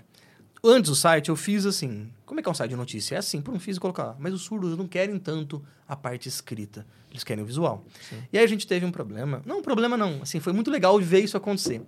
[0.63, 2.11] Antes do site eu fiz assim.
[2.27, 3.15] Como é que é um site de notícia?
[3.15, 4.17] É assim, por um fiz e colocar lá.
[4.19, 6.87] Mas os surdos não querem tanto a parte escrita.
[7.11, 7.85] Eles querem o visual.
[8.33, 9.43] E aí a gente teve um problema.
[9.45, 10.21] Não, um problema não.
[10.23, 11.83] Assim, foi muito legal ver isso acontecer.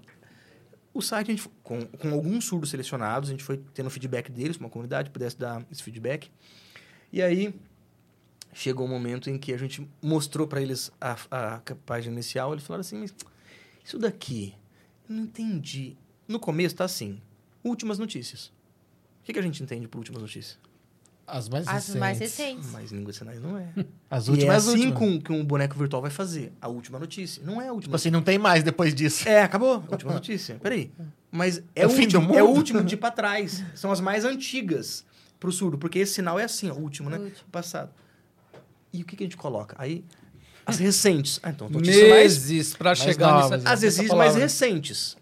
[0.95, 4.57] O site, a gente, com, com alguns surdos selecionados, a gente foi tendo feedback deles,
[4.57, 6.31] uma comunidade pudesse dar esse feedback.
[7.13, 7.55] E aí,
[8.53, 12.53] chegou um momento em que a gente mostrou para eles a, a página inicial.
[12.53, 13.15] Eles falaram assim: Mas
[13.85, 14.55] isso daqui,
[15.09, 15.97] eu não entendi.
[16.29, 17.21] No começo tá assim:
[17.65, 18.47] últimas notícias.
[18.47, 20.59] O que, que a gente entende por últimas notícias?
[21.25, 22.01] As mais As recentes.
[22.01, 22.71] mais recentes.
[22.73, 23.69] Mas língua de sinais não é.
[24.11, 24.99] As e é últimas, assim últimas.
[24.99, 26.53] com, que um boneco virtual vai fazer.
[26.61, 27.43] A última notícia.
[27.45, 29.27] Não é a última Tipo assim, não tem mais depois disso.
[29.29, 29.83] É, acabou.
[29.89, 30.57] Última notícia.
[30.61, 30.91] Peraí.
[31.31, 32.57] Mas é, É o o fim do último, é o mundo?
[32.57, 33.65] último de pra trás.
[33.75, 35.07] São as mais antigas
[35.39, 35.79] pro surdo.
[35.79, 37.19] Porque esse sinal é assim, ó, o último, né?
[37.19, 37.49] Último.
[37.53, 37.91] Passado.
[38.93, 39.75] E o que, que a gente coloca?
[39.79, 40.05] Aí,
[40.67, 41.41] as recentes.
[41.43, 42.47] Ah, então, notícias mais...
[42.47, 43.73] Meses para chegar novas, nessa?
[43.73, 45.17] As existe mais recentes.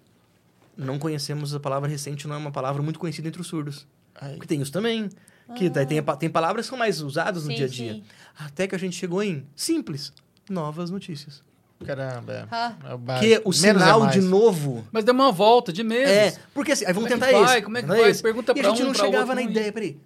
[0.77, 3.87] Não conhecemos a palavra recente, não é uma palavra muito conhecida entre os surdos.
[4.15, 4.35] Aí.
[4.35, 5.09] Porque tem isso também.
[5.57, 7.93] Que daí tem, tem palavras que são mais usadas no Sim, dia a dia.
[7.95, 8.05] sim.
[8.39, 10.13] Até que a gente chegou em simples.
[10.49, 11.43] Novas notícias.
[11.85, 12.33] Caramba.
[12.33, 12.47] é.
[12.51, 12.77] Ah.
[12.85, 13.19] É.
[13.19, 14.13] Que o Menos é sinal mais.
[14.13, 16.37] de novo Mas deu uma volta de meses.
[16.37, 17.57] É, porque assim, aí vamos Como é tentar que vai?
[17.57, 17.65] esse.
[17.65, 18.15] Como é que vai?
[18.15, 19.99] Pergunta e a gente um, não chegava outro, na não ideia, peraí.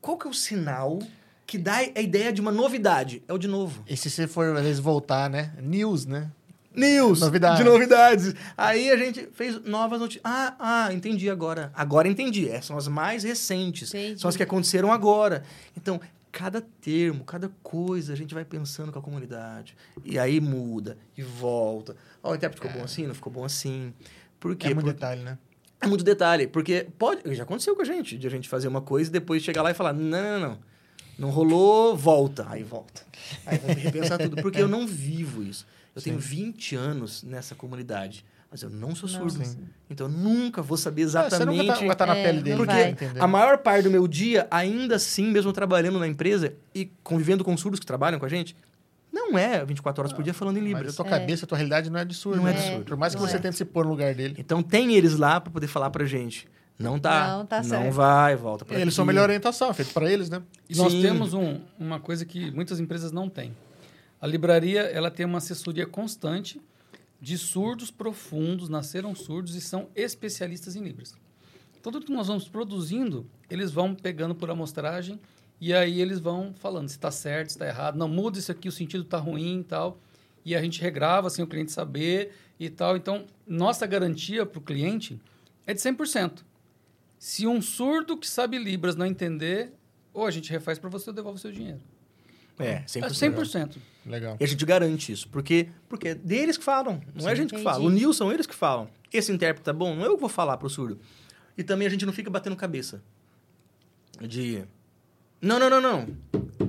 [0.00, 0.98] Qual que é o sinal
[1.50, 3.24] que dá a ideia de uma novidade?
[3.26, 3.82] É o de novo.
[3.88, 5.52] E se você for, às vezes, voltar, né?
[5.60, 6.30] News, né?
[6.72, 7.18] News.
[7.18, 7.56] Novidade.
[7.56, 8.32] De novidades.
[8.56, 10.22] Aí a gente fez novas notícias.
[10.24, 11.72] Ah, ah, entendi agora.
[11.74, 12.48] Agora entendi.
[12.48, 13.92] É, são as mais recentes.
[13.92, 14.20] Entendi.
[14.20, 15.42] São as que aconteceram agora.
[15.76, 19.76] Então, cada termo, cada coisa, a gente vai pensando com a comunidade.
[20.04, 21.96] E aí muda, e volta.
[22.22, 23.92] Ó, o intérprete ficou bom assim, não ficou bom assim.
[24.38, 24.68] Por quê?
[24.68, 25.36] É muito Porque detalhe, né?
[25.80, 27.22] É muito detalhe, porque pode.
[27.34, 29.72] Já aconteceu com a gente, de a gente fazer uma coisa e depois chegar lá
[29.72, 30.69] e falar: não, não, não.
[31.20, 32.46] Não rolou, volta.
[32.48, 33.02] Aí volta.
[33.46, 34.40] Aí vai repensar tudo.
[34.42, 35.66] Porque eu não vivo isso.
[35.94, 38.24] Eu tenho 20 anos nessa comunidade.
[38.50, 39.44] Mas eu não sou surdo.
[39.44, 39.58] Sim.
[39.88, 41.58] Então eu nunca vou saber É, você exatamente.
[41.58, 42.90] nunca tá, vai estar na É, pele não dele.
[42.96, 43.22] Porque vai.
[43.22, 47.56] a maior parte do meu dia, ainda assim, mesmo trabalhando na empresa e convivendo com
[47.56, 48.56] surdos que trabalham com a gente,
[49.12, 50.94] não é 24 horas por dia falando em Mas Libras.
[50.94, 52.38] a tua cabeça, a tua realidade não é de surdo.
[52.40, 52.60] Não é né?
[52.60, 52.84] de surdo.
[52.86, 53.38] Por mais que Não você é.
[53.40, 54.34] tente se pôr no lugar dele.
[54.38, 56.48] Então tem eles lá para poder falar pra gente.
[56.80, 57.36] Não tá.
[57.36, 57.92] Não tá Não certo.
[57.92, 60.42] vai, volta pra Eles são a melhor orientação, feito pra eles, né?
[60.68, 61.02] E nós Sim.
[61.02, 63.54] temos um- uma coisa que muitas empresas não têm.
[64.20, 66.60] A livraria ela tem uma assessoria constante
[67.20, 71.14] de surdos profundos, nasceram surdos e são especialistas em Libras.
[71.78, 75.20] Então, tudo que nós vamos produzindo, eles vão pegando por amostragem
[75.60, 77.96] e aí eles vão falando se está certo, se está errado.
[77.96, 79.98] Não, muda isso aqui, o sentido está ruim e tal.
[80.44, 82.96] E a gente regrava sem o cliente saber e tal.
[82.96, 85.20] Então, nossa garantia para o cliente
[85.66, 86.42] é de 100%.
[87.20, 89.74] Se um surdo que sabe Libras não entender,
[90.10, 91.78] ou a gente refaz para você ou devolve o seu dinheiro.
[92.58, 93.34] É, É 100%.
[93.34, 93.76] 100%.
[94.06, 94.38] Legal.
[94.40, 95.28] E a gente garante isso.
[95.28, 97.02] Porque, porque é deles que falam.
[97.14, 97.62] Não é a gente que Entendi.
[97.62, 97.84] fala.
[97.84, 98.88] O Nilson, são eles que falam.
[99.12, 99.94] Esse intérprete tá bom?
[99.94, 100.98] Não é eu que vou falar pro surdo.
[101.58, 103.02] E também a gente não fica batendo cabeça.
[104.18, 104.64] De.
[105.42, 106.06] Não, não, não, não.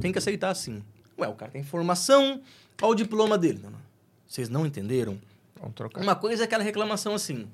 [0.01, 0.83] Tem que aceitar assim.
[1.17, 2.41] Ué, o cara tem formação.
[2.81, 3.61] Olha o diploma dele.
[3.63, 3.79] Não, não.
[4.27, 5.17] Vocês não entenderam?
[5.57, 6.01] Vamos trocar.
[6.01, 7.47] Uma coisa é aquela reclamação assim.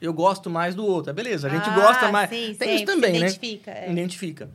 [0.00, 1.10] Eu gosto mais do outro.
[1.10, 2.28] É beleza, a gente Ah, gosta mais.
[2.30, 3.26] sim, Tem isso também, se né?
[3.28, 3.90] identifica, é.
[3.92, 4.50] Identifica.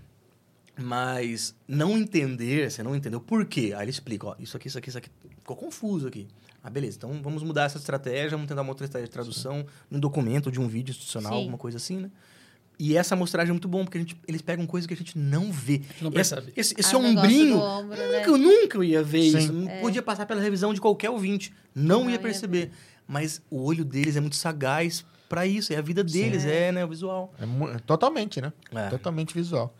[0.77, 3.73] Mas não entender, você não entendeu por quê.
[3.75, 5.09] Aí ele explica, ó, isso aqui, isso aqui, isso aqui.
[5.39, 6.27] Ficou confuso aqui.
[6.63, 9.99] Ah, beleza, então vamos mudar essa estratégia, vamos tentar uma outra estratégia de tradução num
[9.99, 11.37] documento de um vídeo institucional, Sim.
[11.39, 12.11] alguma coisa assim, né?
[12.77, 15.17] E essa amostragem é muito bom, porque a gente, eles pegam coisas que a gente
[15.17, 15.81] não vê.
[16.01, 16.53] não Esse- percebe.
[16.55, 18.17] Esse, esse Ah, negócio ombrinho, ombro, né?
[18.19, 19.37] nunca, eu nunca ia ver Sim.
[19.37, 19.51] isso.
[19.53, 21.53] Não podia passar pela revisão de qualquer ouvinte.
[21.75, 22.71] Não, Não ia ia perceber.
[23.05, 25.71] Mas o olho deles é muito sagaz para isso.
[25.71, 26.83] É a vida deles, é, né?
[26.83, 27.31] O visual.
[27.39, 28.51] É mu- totalmente, né?
[28.73, 28.89] É.
[28.89, 29.73] Totalmente visual.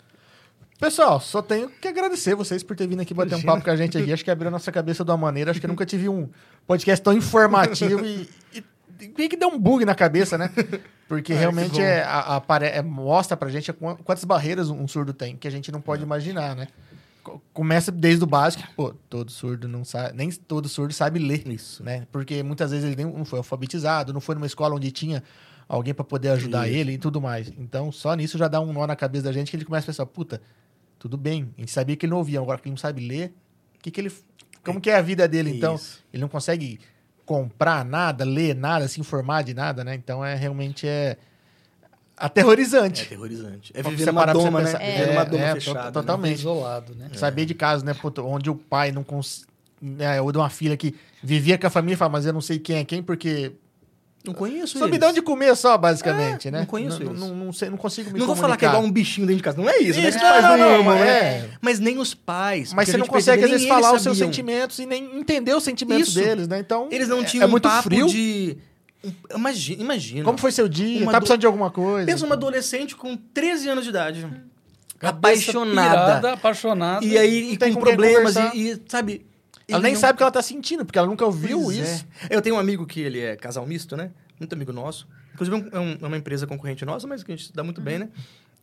[0.79, 3.75] Pessoal, só tenho que agradecer vocês por ter vindo aqui bater um papo com a
[3.75, 4.13] gente aqui.
[4.13, 5.51] Acho que abriu a nossa cabeça de uma maneira.
[5.51, 6.29] Acho que eu nunca tive um
[6.65, 8.63] podcast tão informativo e, e,
[9.17, 10.49] meio que deu um bug na cabeça, né?
[11.05, 11.81] Porque realmente bom.
[11.81, 15.51] é, a, a é- mostra pra gente qu- quantas barreiras um surdo tem, que a
[15.51, 16.69] gente não pode imaginar, né?
[17.29, 21.47] Co- Começa desde o básico, pô, todo surdo não sabe, nem todo surdo sabe ler
[21.47, 21.83] Isso.
[21.83, 22.07] né?
[22.11, 25.23] Porque muitas vezes ele nem- não foi alfabetizado, não foi numa escola onde tinha
[25.67, 26.77] alguém para poder ajudar Isso.
[26.77, 27.51] ele e tudo mais.
[27.57, 29.87] Então, só nisso já dá um nó na cabeça da gente que ele começa a
[29.93, 30.41] pensar, puta,
[30.97, 33.33] tudo bem, a gente sabia que ele não ouvia, agora que ele não sabe ler,
[33.75, 34.11] o que que ele
[34.63, 35.75] como que é a vida dele então?
[35.75, 36.03] Isso.
[36.13, 36.79] Ele não consegue
[37.25, 39.95] comprar nada, ler nada, se informar de nada, né?
[39.95, 41.15] Então é realmente é
[42.21, 43.03] É aterrorizante.
[43.03, 43.71] aterrorizante.
[43.73, 44.65] É Quando viver numa doma, né?
[44.65, 45.83] pensar- Viver É, numa doma é, fechada.
[45.85, 45.91] né?
[45.91, 46.39] totalmente.
[46.39, 47.09] Isolado, né?
[47.13, 49.45] Saber de casos, né, puta, onde o pai não cons...
[49.81, 52.41] né, ou de uma filha que vivia com a família e fala, mas eu não
[52.41, 53.53] sei quem é quem, porque
[54.25, 56.59] Não conheço Só me dá onde comer só, basicamente, É, né?
[56.59, 57.19] não conheço não, eles.
[57.21, 58.77] não, não sei, não consigo me Não vou falar que é comunicar.
[58.79, 59.57] igual um bichinho dentro de casa.
[59.57, 60.09] Não é isso, né?
[60.09, 61.09] Isso, Que os pais não, não, amam, não, né?
[61.09, 61.49] é.
[61.61, 62.73] Mas nem os pais.
[62.73, 66.09] Mas você não consegue, às vezes, falar os seus sentimentos e nem entender os sentimentos
[66.09, 66.19] Isso.
[66.19, 66.59] deles, né?
[66.59, 68.07] Então, Eles não é- tinham é um muito papo frio.
[68.07, 68.57] de...
[69.33, 70.25] Imagina, imagina.
[70.25, 71.01] Como foi seu dia?
[71.03, 72.05] Uma tá do- precisando de alguma coisa?
[72.05, 74.21] Pensa uma adolescente com 13 anos de idade.
[74.97, 75.89] Cabeça apaixonada.
[75.95, 77.05] pirada, apaixonada.
[77.05, 79.25] E aí, e tem com com problemas, e, e, sabe...
[79.67, 81.77] Ela ele nem não- sabe o que ela tá sentindo, porque ela nunca ouviu Pois
[81.77, 82.05] isso.
[82.29, 82.35] é.
[82.35, 84.11] Eu tenho um amigo que ele é casal misto, né?
[84.39, 85.07] Muito amigo nosso.
[85.33, 87.63] Inclusive, é, um- é é uma empresa concorrente nossa, mas que a gente se dá
[87.63, 88.09] muito bem, né?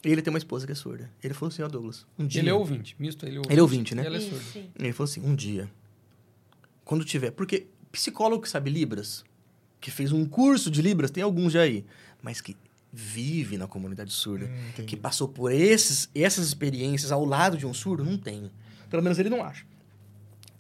[0.05, 1.09] E ele tem uma esposa que é surda.
[1.23, 2.43] Ele falou assim, ó, Douglas, um dia...
[2.43, 3.53] Ele é ouvinte, misto, ele é ouvinte.
[3.53, 4.03] Ele é ouvinte, né?
[4.03, 4.45] E ela é surda.
[4.53, 4.69] sim.
[4.79, 5.71] Ele falou assim, um dia,
[6.85, 7.31] quando tiver...
[7.31, 9.25] Porque psicólogo que sabe Libras,
[9.81, 11.85] que fez um curso de Libras, tem alguns já aí,
[12.23, 12.57] mas que
[12.93, 17.75] vive na comunidade surda, Hum, que passou por esses, essas experiências ao lado de um
[17.75, 18.51] surdo, não tem.
[18.89, 19.65] Pelo menos ele não acha.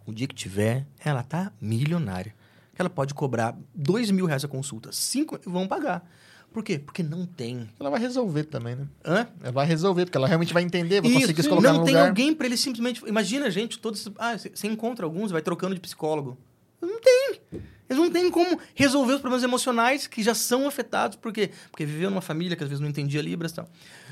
[0.04, 2.34] O dia que tiver, ela tá milionária.
[2.78, 4.92] Ela pode cobrar dois mil reais a consulta.
[4.92, 6.06] Cinco vão pagar.
[6.52, 6.78] Por quê?
[6.78, 7.68] Porque não tem.
[7.80, 8.86] Ela vai resolver também, né?
[9.04, 9.26] Hã?
[9.42, 11.84] Ela vai resolver, porque ela realmente vai entender, vai Isso, conseguir se colocar não no
[11.84, 12.08] tem lugar.
[12.08, 13.02] alguém pra ele simplesmente.
[13.06, 14.08] Imagina, gente, todos.
[14.18, 16.36] Ah, você você encontra alguns, vai trocando de psicólogo.
[16.80, 17.40] Não tem.
[17.88, 21.16] Eles não têm como resolver os problemas emocionais que já são afetados.
[21.16, 21.50] Por quê?
[21.70, 23.68] Porque viveu numa família que às vezes não entendia Libras e tal.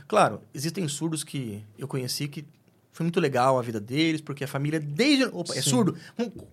[0.06, 2.44] Claro, existem surdos que eu conheci que
[2.92, 5.24] foi muito legal a vida deles, porque a família, desde.
[5.24, 5.70] Opa, é Sim.
[5.70, 5.96] surdo?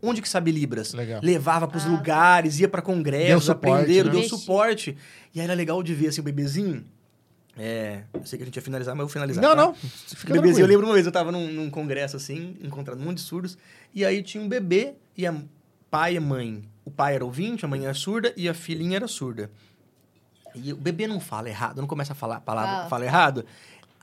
[0.02, 0.92] Onde que sabe Libras?
[0.94, 1.22] Legal.
[1.24, 1.90] Levava pros Ah.
[1.90, 4.20] lugares, ia pra Deu congressos, suporte, aprenderam, né?
[4.20, 4.98] deu suporte.
[5.36, 6.84] E aí era legal de ver assim, o bebezinho.
[7.58, 9.44] É, eu sei que a gente ia finalizar, mas eu vou finalizar.
[9.44, 9.56] Não, tá?
[9.56, 9.74] não.
[9.76, 13.18] Fica Bebezinho, eu lembro uma vez, eu tava num, num congresso assim, encontrando um monte
[13.18, 13.58] de surdos,
[13.94, 15.36] e aí tinha um bebê e a
[15.90, 16.64] pai e a mãe.
[16.92, 19.50] O pai era ouvinte, a mãe era surda e a filhinha era surda.
[20.54, 22.90] E o bebê não fala errado, não começa a falar a palavra, Fala.
[22.90, 23.46] fala errado.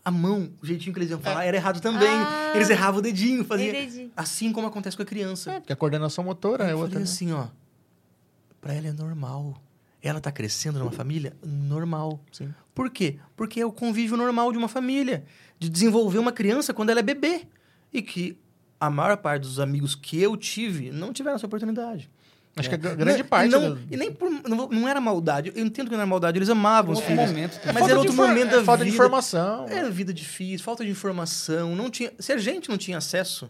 [0.02, 2.08] A mão, o jeitinho que eles iam falar era errado também.
[2.08, 3.68] Ah, eles erravam o dedinho, faziam.
[3.68, 4.10] entendi.
[4.16, 5.52] Assim como acontece com a criança.
[5.52, 7.10] É, porque a coordenação motora é eu outra, falei né?
[7.12, 7.48] assim, ó.
[8.58, 9.62] Pra ela é normal.
[10.00, 12.18] ela tá crescendo numa família normal.
[12.32, 12.54] Sim.
[12.74, 13.18] Por quê?
[13.36, 15.26] Porque é o convívio normal de uma família,
[15.58, 17.46] de desenvolver uma criança quando ela é bebê.
[17.92, 18.38] E que
[18.80, 22.08] a maior parte dos amigos que eu tive não tiveram essa oportunidade.
[22.56, 23.50] Acho que a Não- grande e parte.
[23.50, 24.28] Não, E nem por.
[24.30, 25.52] Não, não era maldade.
[25.54, 26.38] Eu entendo que não era maldade.
[26.38, 27.28] Eles amavam os filhos.
[27.28, 27.58] momento.
[27.64, 28.96] Mas Falta era de outro momento é, da Falta de vida.
[29.04, 29.66] informação.
[29.68, 31.76] Era vida difícil, falta de informação.
[31.76, 33.48] Não tinha, se a gente não tinha acesso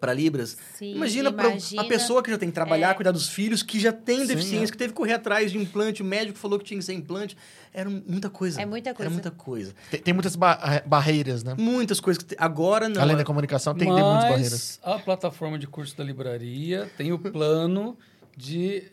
[0.00, 1.82] para Libras, Sim, imagina, pra imagina.
[1.82, 2.94] a pessoa que já tem que trabalhar, É.
[2.94, 4.70] cuidar dos filhos, que já tem Sim, deficiência, é.
[4.72, 7.36] que teve que correr atrás de implante, o médico falou que tinha que ser implante.
[7.72, 8.60] Era muita coisa.
[8.60, 9.02] É muita coisa.
[9.04, 9.74] Era muita coisa.
[9.90, 11.54] Tem, tem muitas ba- eh, barreiras, né?
[11.58, 13.00] Muitas coisas que te- agora não.
[13.00, 14.80] Além é- da comunicação, tem, tem muitas barreiras.
[14.82, 17.96] Mas a plataforma de curso da livraria tem o plano
[18.36, 18.84] de,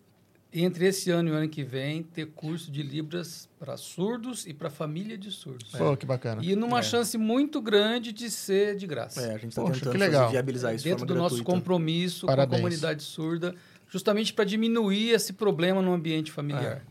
[0.54, 4.54] entre esse ano e o ano que vem, ter curso de Libras para surdos e
[4.54, 5.72] para família de surdos.
[5.72, 6.42] Pô, que bacana.
[6.44, 6.84] E numa É.
[6.84, 9.22] chance muito grande de ser de graça.
[9.22, 10.22] É, a gente está tentando que legal.
[10.22, 11.60] fazer viabilizar isso de dentro do forma nosso gratuita.
[11.60, 12.50] compromisso Parabéns.
[12.50, 13.56] com a comunidade surda,
[13.90, 16.84] justamente para diminuir esse problema no ambiente familiar.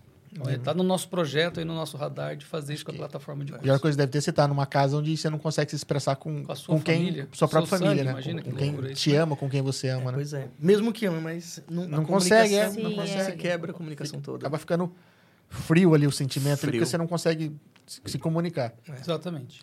[0.49, 3.53] Está no nosso projeto e no nosso radar de fazer isso com a plataforma de
[3.53, 3.65] A curso.
[3.65, 6.45] pior coisa deve ter você estar numa casa onde você não consegue se expressar com,
[6.45, 6.97] Com a sua com quem.
[6.99, 8.11] família, sua própria seu família, sangue, né?
[8.13, 9.19] imagina com que quem isso, te né?
[9.19, 10.19] ama, com quem você ama, né?
[10.19, 10.49] Pois é.
[10.59, 13.31] Mesmo que ama, mas não, Não a consegue, é, comunicação- não Sim, consegue.
[13.33, 14.39] Se quebra a comunicação toda.
[14.39, 14.93] Acaba ficando
[15.49, 16.73] frio ali o sentimento, Frio.
[16.73, 17.55] porque você não consegue
[17.87, 18.75] se, se comunicar.
[19.01, 19.63] Exatamente.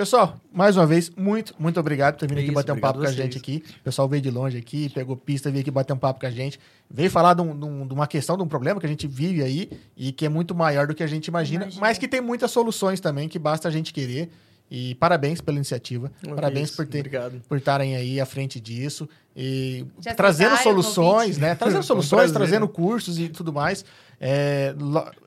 [0.00, 2.80] Pessoal, mais uma vez, muito, muito obrigado por ter vindo É aqui isso, bater um
[2.80, 3.62] papo com a gente aqui.
[3.80, 6.30] O pessoal veio de longe aqui, pegou pista, veio aqui bater um papo com a
[6.30, 6.58] gente.
[6.90, 9.42] Veio falar de, de um- de uma questão, de um problema que a gente vive
[9.42, 11.82] aí e que é muito maior do que a gente imagina, Imagina.
[11.82, 14.30] mas que tem muitas soluções também, que basta a gente querer.
[14.70, 16.12] E parabéns pela iniciativa.
[16.34, 16.76] Parabéns isso.
[16.76, 17.42] por ter Obrigado.
[17.48, 21.54] por estarem aí à frente disso e Já trazendo soluções, né?
[21.56, 23.84] Trazendo soluções, trazendo cursos e tudo mais.
[24.20, 24.74] É,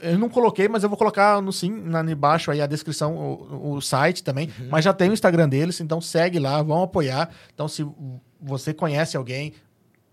[0.01, 3.73] eu não coloquei, mas eu vou colocar no sim, na, embaixo aí a descrição, o,
[3.73, 4.49] o site também.
[4.59, 4.67] Uhum.
[4.69, 7.29] Mas já tem o Instagram deles, então segue lá, vão apoiar.
[7.53, 7.85] Então, se
[8.39, 9.53] você conhece alguém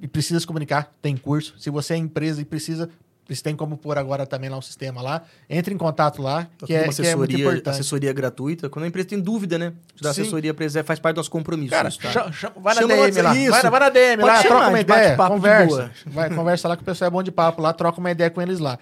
[0.00, 1.54] e precisa se comunicar, tem curso.
[1.58, 2.88] Se você é empresa e precisa,
[3.30, 5.22] eles têm como pôr agora também lá um sistema lá.
[5.48, 7.68] Entre em contato lá, Tá que é, uma que é muito assessoria, importante.
[7.74, 8.68] assessoria gratuita.
[8.68, 9.72] Quando a empresa tem dúvida, né?
[10.00, 10.22] Dar Sim.
[10.22, 11.70] assessoria é- faz parte do nosso compromisso.
[11.70, 12.10] Cara, tá?
[12.10, 13.32] cha- cha- vai na Chama DM lá.
[13.60, 15.16] Vai, vai na DM Pode lá, troca uma de ideia.
[15.16, 15.90] Conversa.
[16.06, 18.42] Vai, conversa lá que o pessoal é bom de papo lá, troca uma ideia com
[18.42, 18.78] eles lá.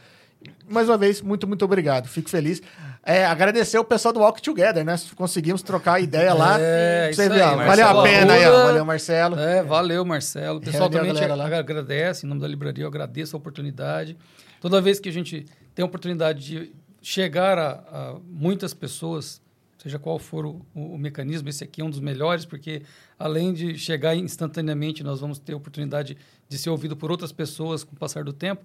[0.68, 2.06] Mais uma vez, muito, muito obrigado.
[2.08, 2.62] Fico feliz.
[3.10, 4.94] É, agradecer o pessoal do Walk Together, né?
[5.16, 6.58] Conseguimos trocar ideia lá.
[6.60, 8.52] É, Você isso viu, aí, ó, valeu a pena aí, ó.
[8.66, 9.38] Valeu, Marcelo.
[9.38, 10.58] É, valeu, Marcelo.
[10.58, 14.14] O pessoal Reuniu também te agradece, em nome da livraria, eu agradeço a oportunidade.
[14.60, 19.40] Toda vez que a gente tem a oportunidade de chegar a, a muitas pessoas,
[19.78, 22.82] seja qual for o, o- o mecanismo, esse aqui é um dos melhores, porque
[23.18, 26.14] além de chegar instantaneamente, nós vamos ter a oportunidade
[26.46, 28.62] de ser ouvido por outras pessoas com o passar do tempo.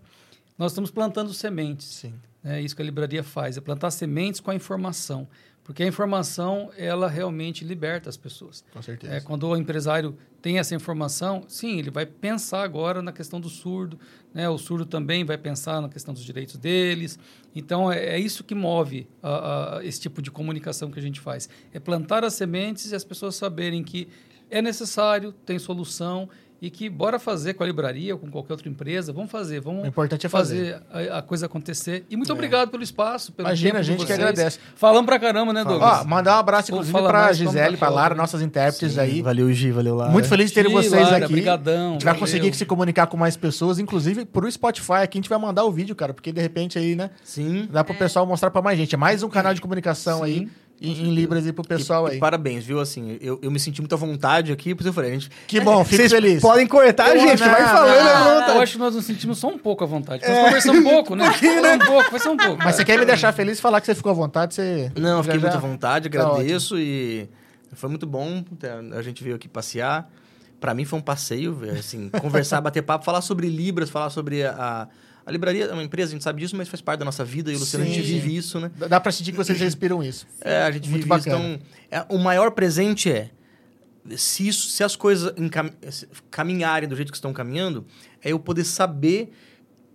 [0.57, 1.88] Nós estamos plantando sementes.
[1.88, 2.13] Sim.
[2.43, 5.27] É isso que a livraria faz, é plantar sementes com a informação.
[5.63, 8.65] Porque a informação, ela realmente liberta as pessoas.
[8.73, 9.13] Com certeza.
[9.13, 13.47] É, quando o empresário tem essa informação, sim, ele vai pensar agora na questão do
[13.47, 13.97] surdo,
[14.33, 14.49] né?
[14.49, 17.17] O surdo também vai pensar na questão dos direitos deles.
[17.55, 21.22] Então, é, é isso que move a- a- esse tipo de comunicação que a gente
[21.22, 21.47] faz.
[21.73, 24.09] É plantar as sementes e as pessoas saberem que
[24.51, 26.27] é necessário, tem solução
[26.66, 29.11] e que bora fazer com a livraria ou com qualquer outra empresa.
[29.11, 30.82] Vamos fazer, vamos O importante é fazer.
[30.90, 32.06] a, a coisa acontecer.
[32.09, 34.17] E muito obrigado pelo espaço, pelo Imagina, tempo a de gente que vocês.
[34.19, 34.59] agradece.
[34.74, 36.00] Falamos pra caramba, né, Douglas?
[36.01, 38.16] Ó, mandar um abraço, inclusive, pra mais, Gisele, pra Lara, Lara.
[38.16, 39.22] nossas intérpretes aí.
[39.22, 40.08] Valeu, Gi, valeu lá.
[40.08, 41.33] Muito feliz de ter Gi, vocês Lara, aqui.
[41.33, 42.19] brigadão, a gente vai valeu.
[42.25, 44.93] conseguir se comunicar com mais pessoas, inclusive pro Spotify.
[45.03, 47.09] Aqui a gente vai mandar o vídeo, cara, porque de repente aí, né?
[47.25, 47.67] Sim.
[47.69, 48.95] Dá pro pessoal mostrar pra mais gente.
[48.95, 50.48] É mais um canal de comunicação aí
[50.82, 52.18] em, em Libras aí pro pessoal E- aí.
[52.18, 52.80] E parabéns, viu?
[52.80, 55.30] Assim, eu, eu me senti muito à vontade aqui, por isso eu falei, a gente.
[55.48, 56.42] Que bom, fico Vocês feliz.
[56.42, 58.60] podem cortar, Eu- gente, não, vai não, falando não, à Eu vontade.
[58.60, 60.24] acho que nós nos sentimos só um pouco à vontade.
[60.27, 61.26] Nós conversamos um pouco, né?
[61.32, 62.58] Só um pouco, vai ser um pouco.
[62.64, 64.92] Mas você quer me deixar feliz e falar que você ficou à vontade, você.
[64.98, 67.30] Não, eu fiquei já- muito à vontade, Tá agradeço e
[67.74, 68.43] foi muito bom.
[68.95, 70.10] A gente veio aqui passear.
[70.60, 74.52] Pra mim foi um passeio, assim, conversar, bater papo, falar sobre Libras, falar sobre a,
[74.52, 74.88] a
[75.32, 77.56] livraria, é uma empresa, a gente sabe disso, mas faz parte da nossa vida e
[77.56, 78.14] o Luciano, a gente Sim.
[78.14, 78.72] vive isso, né?
[78.90, 80.27] Dá pra sentir que vocês respiram isso.
[80.42, 81.30] É, a gente Muito vive isso.
[81.30, 81.56] bacana.
[81.56, 83.30] Então, é, o maior presente é
[84.16, 85.34] se, isso, se as coisas
[86.30, 87.85] caminharem do jeito que estão caminhando,
[88.22, 89.32] é eu poder saber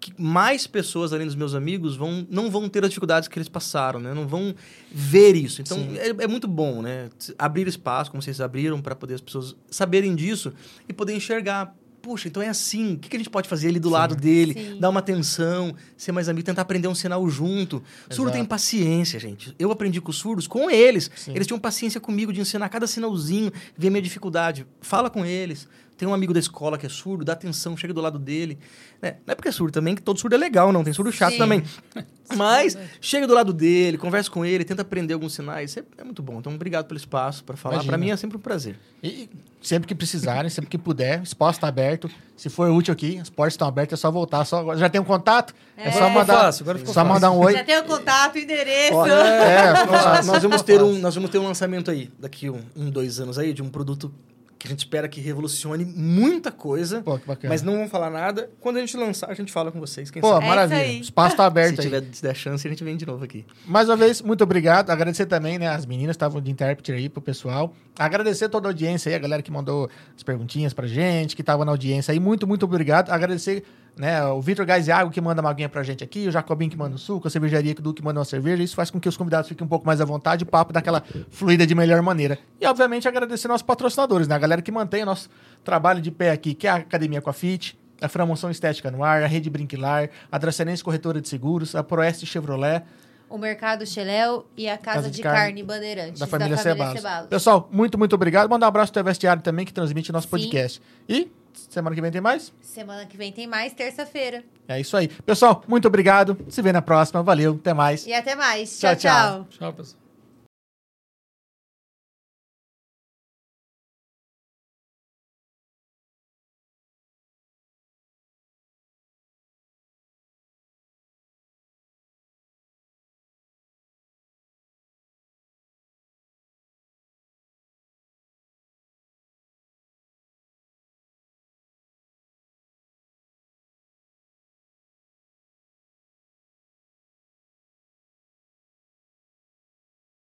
[0.01, 3.49] que mais pessoas, além dos meus amigos, vão, não vão ter as dificuldades que eles
[3.49, 4.15] passaram, né?
[4.15, 4.55] Não vão
[4.91, 5.61] ver isso.
[5.61, 5.99] Então, Sim.
[5.99, 7.09] é, é muito bom, né?
[7.37, 10.53] Abrir espaço, como vocês abriram, para poder as pessoas saberem disso
[10.89, 11.75] e poder enxergar.
[12.01, 12.95] Puxa, então é assim.
[12.95, 14.55] O que que a gente pode fazer ali do lado dele?
[14.55, 14.81] Sim.
[14.81, 17.83] Dar uma atenção, ser mais amigo, tentar aprender um sinal junto.
[18.11, 18.49] Surdo tem Exato.
[18.49, 19.55] paciência, gente.
[19.59, 21.11] Eu aprendi com os surdos, com eles.
[21.15, 21.33] Sim.
[21.35, 24.67] Eles tinham paciência comigo de ensinar cada sinalzinho, ver minha dificuldade.
[24.81, 25.69] Fala com eles,
[25.99, 28.57] tem um amigo da escola que é surdo, dá atenção, chega do lado dele.
[29.03, 29.17] né?
[29.27, 30.85] Não é porque é surdo também, que todo surdo é legal, não.
[30.85, 31.39] Tem surdo chato Sim.
[31.39, 31.63] também.
[32.37, 35.77] Mas chega do lado dele, conversa com ele, tenta aprender alguns sinais.
[35.77, 36.39] É, é muito bom.
[36.39, 37.83] Então, obrigado pelo espaço para falar.
[37.85, 38.79] Para mim é sempre um prazer.
[39.03, 39.29] E
[39.63, 42.09] sempre que precisarem, sempre que puder, o espaço está aberto.
[42.37, 44.45] Se for útil aqui, as portas estão abertas, é só voltar.
[44.45, 45.55] Só, já tem um contato?
[45.77, 47.15] É, só Agora ficou mandar, fácil, agora ficou só fácil.
[47.15, 47.53] mandar um oi.
[47.55, 48.95] Já tem o contato, o endereço.
[48.95, 52.61] Ó, É, nós, nós vamos ter um, nós vamos ter um lançamento aí, daqui um,
[52.77, 54.13] um, dois anos aí, de um produto
[54.59, 57.01] que a gente espera que revolucione muita coisa.
[57.03, 57.53] Pô, que bacana.
[57.55, 58.51] Mas não vamos falar nada.
[58.61, 60.11] Quando a gente lançar, a gente fala com vocês.
[60.11, 60.47] Quem Pô, sabe?
[60.47, 60.81] É maravilha.
[60.81, 60.99] aí.
[60.99, 61.85] O espaço está Se aberto aí.
[61.85, 63.47] tiver se der chance, a gente vem de novo aqui.
[63.65, 64.91] Mais uma vez, muito obrigado.
[64.91, 65.69] Agradecer também, né?
[65.69, 67.73] As meninas estavam de intérprete aí pro pessoal.
[67.99, 71.65] Agradecer toda a audiência aí, a galera que mandou as perguntinhas pra gente, que tava
[71.65, 72.19] na audiência aí.
[72.21, 73.11] Muito, muito obrigado.
[73.11, 73.63] Agradecer,
[73.99, 76.95] né, o Vitor Gaziago que manda uma aguinha pra gente aqui, o Jacobinho que manda
[76.95, 78.63] o suco, a cervejaria que o Duque manda uma cerveja.
[78.63, 81.03] Isso faz com que os convidados fiquem um pouco mais à vontade, o papo daquela
[81.31, 82.39] fluida de melhor maneira.
[82.61, 84.35] E, obviamente, agradecer nossos patrocinadores, né?
[84.35, 85.29] A galera que mantém o nosso
[85.65, 89.27] trabalho de pé aqui, que é a Academia Coafit, a Framoção Estética no Ar, a
[89.27, 92.83] Rede Brinquilar, a Dracenense Corretora de Seguros, a Proeste Chevrolet,
[93.29, 96.21] O Mercado Cheléu e a Casa, de, Carne, Bandeirantes.
[96.21, 96.95] da família, Cebalos.
[97.01, 97.29] Cebalos.
[97.29, 98.49] Pessoal, muito, muito obrigado.
[98.49, 100.31] Mandar um abraço pro Vestiário também, que transmite nosso Sim.
[100.31, 100.81] podcast.
[101.09, 101.31] E
[101.71, 102.53] semana que vem tem mais?
[102.61, 104.45] Semana que vem tem mais, terça-feira.
[104.67, 105.09] É isso aí.
[105.09, 106.37] Pessoal, muito obrigado.
[106.49, 107.23] Se vê na próxima.
[107.23, 108.07] Valeu, até mais.
[108.07, 108.79] E até mais.
[108.79, 109.01] Tchau, tchau.
[109.01, 109.47] tchau.
[109.51, 109.73] tchau.
[109.73, 110.08] Pessoal.